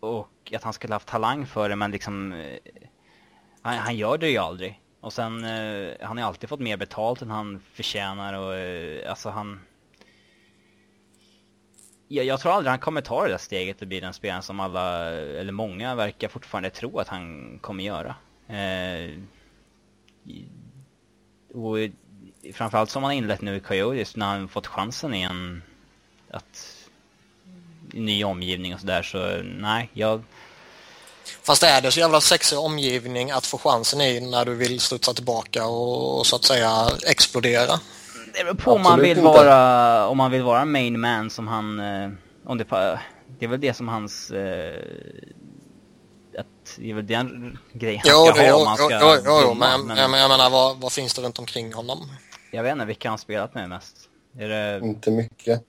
Och 0.00 0.52
att 0.56 0.62
han 0.62 0.72
skulle 0.72 0.94
haft 0.94 1.08
talang 1.08 1.46
för 1.46 1.68
det 1.68 1.76
men 1.76 1.90
liksom... 1.90 2.44
Han, 3.62 3.74
han, 3.74 3.96
gör 3.96 4.18
det 4.18 4.28
ju 4.28 4.38
aldrig. 4.38 4.80
Och 5.04 5.12
sen, 5.12 5.44
eh, 5.44 5.94
han 6.00 6.18
har 6.18 6.24
alltid 6.24 6.48
fått 6.48 6.60
mer 6.60 6.76
betalt 6.76 7.22
än 7.22 7.30
han 7.30 7.62
förtjänar 7.72 8.34
och 8.34 8.54
eh, 8.54 9.10
alltså 9.10 9.30
han... 9.30 9.60
Jag, 12.08 12.24
jag 12.24 12.40
tror 12.40 12.52
aldrig 12.52 12.70
han 12.70 12.78
kommer 12.78 13.00
ta 13.00 13.22
det 13.22 13.30
där 13.30 13.38
steget 13.38 13.82
och 13.82 13.88
bli 13.88 14.00
den 14.00 14.14
spelaren 14.14 14.42
som 14.42 14.60
alla, 14.60 15.10
eller 15.10 15.52
många 15.52 15.94
verkar 15.94 16.28
fortfarande 16.28 16.70
tro 16.70 16.98
att 16.98 17.08
han 17.08 17.58
kommer 17.58 17.84
göra. 17.84 18.14
Eh, 18.48 19.18
och 21.54 21.76
framförallt 22.54 22.90
som 22.90 23.02
han 23.02 23.12
inlett 23.12 23.40
nu 23.40 23.56
i 23.56 23.60
Coyotes 23.60 24.16
när 24.16 24.26
han 24.26 24.48
fått 24.48 24.66
chansen 24.66 25.14
igen 25.14 25.62
att 26.30 26.88
i 27.92 28.00
ny 28.00 28.24
omgivning 28.24 28.74
och 28.74 28.80
sådär 28.80 29.02
så 29.02 29.42
nej, 29.42 29.90
jag 29.92 30.22
Fast 31.42 31.62
är 31.62 31.80
det 31.80 31.90
så 31.90 32.00
jävla 32.00 32.20
sexig 32.20 32.58
omgivning 32.58 33.30
att 33.30 33.46
få 33.46 33.58
chansen 33.58 34.00
i 34.00 34.20
när 34.20 34.44
du 34.44 34.54
vill 34.54 34.80
studsa 34.80 35.14
tillbaka 35.14 35.66
och, 35.66 36.18
och 36.18 36.26
så 36.26 36.36
att 36.36 36.44
säga 36.44 36.88
explodera? 37.06 37.80
Det 38.34 38.44
beror 38.44 38.54
på 38.54 38.72
om 38.72 38.82
man 38.82 39.00
vill 39.00 39.20
vara, 39.20 40.08
om 40.08 40.16
man 40.16 40.30
vill 40.30 40.42
vara 40.42 40.64
main 40.64 41.00
man 41.00 41.30
som 41.30 41.48
han, 41.48 41.80
eh, 41.80 42.10
om 42.46 42.58
det, 42.58 42.64
det 43.38 43.44
är 43.44 43.48
väl 43.48 43.60
det 43.60 43.74
som 43.74 43.88
hans 43.88 44.30
eh, 44.30 44.74
att 46.38 46.76
det 46.78 46.90
är 46.90 46.94
väl 46.94 47.06
den 47.06 47.58
grejen 47.72 48.00
han 48.04 48.34
ska 48.34 48.42
ha 48.42 48.56
om 48.56 48.64
man 48.64 48.76
ska... 48.76 48.98
Jo, 49.00 49.16
jo, 49.24 49.40
jo 49.42 49.54
men, 49.54 49.86
men, 49.86 49.96
jag 49.96 50.10
menar 50.10 50.50
vad, 50.50 50.76
vad 50.76 50.92
finns 50.92 51.14
det 51.14 51.22
runt 51.22 51.38
omkring 51.38 51.72
honom? 51.72 51.98
Jag 52.50 52.62
vet 52.62 52.72
inte, 52.72 52.84
vilka 52.84 53.08
har 53.08 53.10
han 53.10 53.18
spelat 53.18 53.54
med 53.54 53.68
mest? 53.68 53.96
Är 54.38 54.48
det... 54.48 54.86
Inte 54.86 55.10
mycket. 55.10 55.62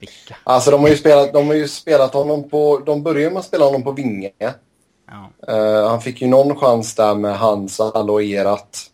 Vilka? 0.00 0.36
Alltså 0.44 0.70
de 0.70 0.80
har 0.80 0.88
ju 0.88 0.96
spelat, 0.96 1.32
de 1.32 1.46
har 1.46 1.54
ju 1.54 1.68
spelat 1.68 2.14
honom 2.14 2.48
på... 2.48 2.82
De 2.86 3.02
började 3.02 3.30
med 3.30 3.40
att 3.40 3.46
spela 3.46 3.64
honom 3.64 3.82
på 3.82 3.92
vinge. 3.92 4.30
Ja. 4.38 4.52
Uh, 5.48 5.88
han 5.88 6.00
fick 6.00 6.22
ju 6.22 6.28
någon 6.28 6.56
chans 6.56 6.94
där 6.94 7.14
med 7.14 7.38
Hansa 7.38 7.90
Aloerat. 7.90 8.86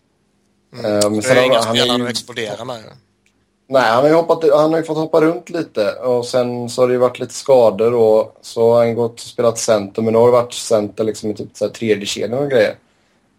Mm. 0.73 0.85
Uh, 0.85 1.11
men 1.11 1.21
det 1.21 1.29
är 1.29 1.45
inga 1.45 1.63
spelare 1.63 2.03
att 2.03 2.11
explodera 2.11 2.65
med. 2.65 2.83
Nej, 3.69 3.83
han 3.83 4.03
har, 4.03 4.09
ju 4.09 4.15
hoppat, 4.15 4.45
han 4.53 4.71
har 4.71 4.79
ju 4.79 4.85
fått 4.85 4.97
hoppa 4.97 5.21
runt 5.21 5.51
lite 5.51 5.93
och 5.93 6.27
sen 6.27 6.69
så 6.71 6.83
har 6.83 6.89
det 6.89 6.93
ju 6.93 6.99
varit 6.99 7.19
lite 7.19 7.35
skador 7.35 7.95
och 7.95 8.37
så 8.41 8.73
har 8.73 8.79
han 8.79 8.95
gått 8.95 9.13
och 9.13 9.21
spelat 9.21 9.59
center 9.59 10.03
men 10.03 10.15
då 10.15 10.21
har 10.21 10.27
det 10.27 10.33
varit 10.33 10.53
center 10.53 11.05
liksom 11.05 11.31
i 11.31 11.35
typ 11.35 11.49
så 11.53 11.65
här 11.65 11.73
tredje 11.73 12.07
kedjan 12.07 12.39
och 12.39 12.51
grejer. 12.51 12.77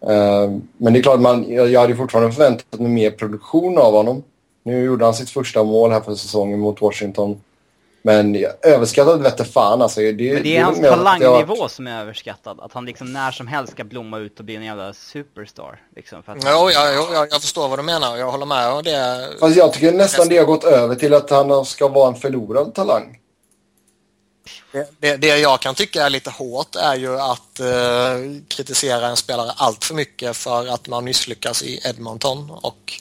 Uh, 0.04 0.58
men 0.76 0.92
det 0.92 0.98
är 0.98 1.02
klart, 1.02 1.20
man, 1.20 1.52
jag, 1.52 1.68
jag 1.68 1.80
hade 1.80 1.96
fortfarande 1.96 2.32
förväntat 2.32 2.80
mig 2.80 2.90
mer 2.90 3.10
produktion 3.10 3.78
av 3.78 3.92
honom. 3.92 4.22
Nu 4.62 4.84
gjorde 4.84 5.04
han 5.04 5.14
sitt 5.14 5.30
första 5.30 5.64
mål 5.64 5.90
här 5.90 6.00
för 6.00 6.14
säsongen 6.14 6.60
mot 6.60 6.80
Washington. 6.80 7.40
Men 8.08 8.34
jag 8.34 8.52
överskattade 8.62 9.22
vette 9.22 9.44
fan 9.44 9.82
alltså. 9.82 10.00
Det, 10.00 10.34
men 10.34 10.42
det 10.42 10.56
är 10.56 10.64
hans 10.64 10.80
talangnivå 10.80 11.54
varit... 11.54 11.72
som 11.72 11.86
är 11.86 12.00
överskattad. 12.00 12.60
Att 12.60 12.72
han 12.72 12.84
liksom 12.84 13.12
när 13.12 13.30
som 13.30 13.46
helst 13.46 13.72
ska 13.72 13.84
blomma 13.84 14.18
ut 14.18 14.38
och 14.38 14.44
bli 14.44 14.56
en 14.56 14.64
jävla 14.64 14.92
superstar. 14.92 15.82
Liksom, 15.96 16.22
för 16.22 16.32
att 16.32 16.38
jo, 16.44 16.70
ja, 16.70 16.90
jag, 17.12 17.28
jag 17.30 17.40
förstår 17.42 17.68
vad 17.68 17.78
du 17.78 17.82
menar 17.82 18.16
jag 18.16 18.30
håller 18.30 18.46
med. 18.46 18.72
Och 18.72 18.82
det... 18.82 19.28
Fast 19.40 19.56
jag 19.56 19.72
tycker 19.72 19.92
nästan 19.92 20.28
det 20.28 20.38
har 20.38 20.44
gått 20.44 20.64
över 20.64 20.94
till 20.94 21.14
att 21.14 21.30
han 21.30 21.64
ska 21.64 21.88
vara 21.88 22.08
en 22.08 22.14
förlorad 22.14 22.74
talang. 22.74 23.18
Det, 24.98 25.16
det, 25.16 25.38
jag 25.38 25.60
kan 25.60 25.74
tycka 25.74 26.06
är 26.06 26.10
lite 26.10 26.30
hårt 26.30 26.76
är 26.76 26.94
ju 26.94 27.20
att 27.20 27.60
eh, 27.60 28.40
kritisera 28.48 29.06
en 29.06 29.16
spelare 29.16 29.52
allt 29.56 29.84
för 29.84 29.94
mycket 29.94 30.36
för 30.36 30.66
att 30.66 30.88
man 30.88 31.04
misslyckas 31.04 31.62
i 31.62 31.80
Edmonton 31.84 32.50
och 32.50 33.00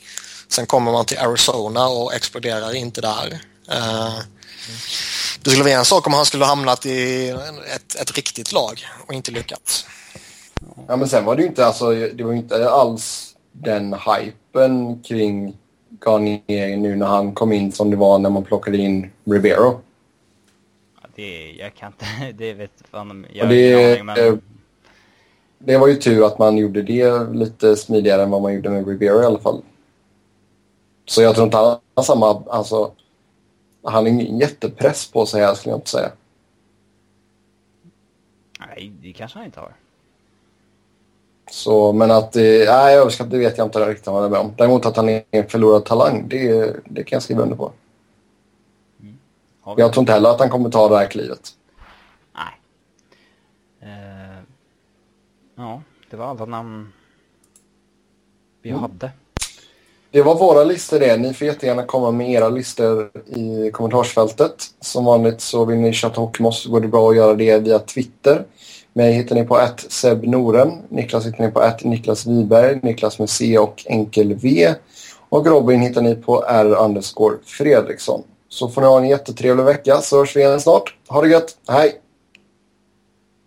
sen 0.49 0.65
kommer 0.65 0.91
man 0.91 1.05
till 1.05 1.17
Arizona 1.19 1.87
och 1.87 2.13
exploderar 2.13 2.75
inte 2.75 3.01
där. 3.01 3.39
Eh, 3.71 4.19
det 5.41 5.49
skulle 5.49 5.63
vara 5.63 5.73
en 5.73 5.85
sak 5.85 6.07
om 6.07 6.13
han 6.13 6.25
skulle 6.25 6.45
hamnat 6.45 6.85
i 6.85 7.29
ett, 7.75 7.95
ett 8.01 8.15
riktigt 8.15 8.51
lag 8.51 8.85
och 9.07 9.13
inte 9.13 9.31
lyckats. 9.31 9.85
Ja 10.87 10.95
men 10.95 11.07
sen 11.09 11.25
var 11.25 11.35
det 11.35 11.41
ju 11.41 11.47
inte, 11.47 11.65
alltså, 11.65 11.91
det 11.91 12.23
var 12.23 12.33
inte 12.33 12.69
alls 12.69 13.35
den 13.51 13.93
hypen 13.93 15.03
kring 15.03 15.57
Garnier 16.05 16.77
nu 16.77 16.95
när 16.95 17.05
han 17.05 17.33
kom 17.33 17.51
in 17.51 17.71
som 17.71 17.91
det 17.91 17.97
var 17.97 18.19
när 18.19 18.29
man 18.29 18.43
plockade 18.43 18.77
in 18.77 19.11
Rivero 19.25 19.81
det, 21.17 21.51
jag 21.51 21.75
kan 21.75 21.87
inte, 21.87 22.05
det 22.43 22.53
vet 22.53 22.71
fan 22.91 23.27
jag 23.33 23.49
det, 23.49 23.91
aning, 23.91 24.05
men... 24.05 24.41
det 25.59 25.77
var 25.77 25.87
ju 25.87 25.95
tur 25.95 26.25
att 26.25 26.39
man 26.39 26.57
gjorde 26.57 26.81
det 26.81 27.33
lite 27.33 27.75
smidigare 27.75 28.23
än 28.23 28.29
vad 28.29 28.41
man 28.41 28.53
gjorde 28.53 28.69
med 28.69 28.87
Ribeiro 28.87 29.21
i 29.21 29.25
alla 29.25 29.39
fall. 29.39 29.61
Så 31.05 31.21
jag 31.21 31.35
tror 31.35 31.45
inte 31.45 31.57
han 31.57 31.79
har 31.95 32.03
samma, 32.03 32.43
alltså, 32.49 32.91
han 33.91 34.03
har 34.03 34.07
ingen 34.07 34.39
jättepress 34.39 35.11
på 35.11 35.25
sig 35.25 35.41
här 35.41 35.53
skulle 35.53 35.71
jag 35.71 35.77
inte 35.77 35.89
säga. 35.89 36.11
Nej, 38.59 38.91
det 39.01 39.13
kanske 39.13 39.37
han 39.39 39.45
inte 39.45 39.59
har. 39.59 39.73
Så, 41.51 41.93
men 41.93 42.11
att, 42.11 42.35
eh, 42.35 42.41
nej 42.43 42.97
överskatt 42.97 43.29
det 43.31 43.37
vet 43.37 43.57
jag 43.57 43.67
inte 43.67 43.89
riktigt 43.89 44.07
vad 44.07 44.23
jag 44.23 44.31
med 44.31 44.39
om. 44.39 44.53
Däremot 44.57 44.85
att 44.85 44.95
han 44.97 45.09
är 45.09 45.23
en 45.31 45.47
förlorad 45.47 45.85
talang, 45.85 46.27
det, 46.27 46.75
det 46.85 47.03
kan 47.03 47.15
jag 47.15 47.23
skriva 47.23 47.43
under 47.43 47.55
på. 47.55 47.71
Vi 48.97 49.13
Jag 49.77 49.93
tror 49.93 50.01
inte 50.01 50.11
heller 50.13 50.29
att 50.29 50.39
han 50.39 50.49
kommer 50.49 50.69
ta 50.69 50.89
det 50.89 50.97
här 50.97 51.07
klivet. 51.07 51.49
Nej. 52.35 52.59
Eh, 53.81 54.43
ja, 55.55 55.81
det 56.09 56.17
var 56.17 56.25
alla 56.25 56.45
namn 56.45 56.93
vi 58.61 58.69
Mm. 58.69 58.81
hade. 58.81 59.11
Det 60.11 60.21
var 60.21 60.35
våra 60.35 60.63
listor 60.63 60.99
det. 60.99 61.17
Ni 61.17 61.33
får 61.33 61.47
jättegärna 61.47 61.83
komma 61.83 62.11
med 62.11 62.31
era 62.31 62.49
listor 62.49 63.09
i 63.35 63.71
kommentarsfältet. 63.71 64.53
Som 64.81 65.05
vanligt 65.05 65.41
så 65.41 65.65
vill 65.65 65.77
ni 65.77 65.93
chatta 65.93 66.21
hockey 66.21 66.43
med 66.43 66.49
oss 66.49 66.63
så 66.63 66.69
går 66.69 66.81
det 66.81 66.87
bra 66.87 67.09
att 67.09 67.15
göra 67.15 67.33
det 67.33 67.59
via 67.59 67.79
Twitter. 67.79 68.45
Mig 68.93 69.13
hittar 69.13 69.35
ni 69.35 69.43
på 69.43 69.55
att 69.55 69.85
Seb 69.89 70.23
Noren. 70.23 70.71
Niklas 70.89 71.25
hittar 71.25 71.43
ni 71.45 71.51
på 71.51 71.59
att 71.59 71.83
Niklas 71.83 72.27
Wiberg. 72.27 72.79
Niklas 72.83 73.19
med 73.19 73.29
C 73.29 73.57
och 73.57 73.83
enkel 73.85 74.33
V. 74.33 74.73
Och 75.29 75.47
Robin 75.47 75.81
hittar 75.81 76.01
ni 76.01 76.15
på 76.15 76.43
R 76.47 76.77
underscore 76.79 77.35
Fredriksson. 77.45 78.23
Så 78.49 78.69
får 78.69 78.81
ni 78.81 78.87
ha 78.87 78.97
en 78.97 79.07
jättetrevlig 79.07 79.63
vecka 79.63 80.01
så 80.01 80.17
hörs 80.17 80.35
vi 80.35 80.39
igen 80.39 80.61
snart. 80.61 80.95
Ha 81.07 81.21
det 81.21 81.29
gött. 81.29 81.57
Hej! 81.67 82.01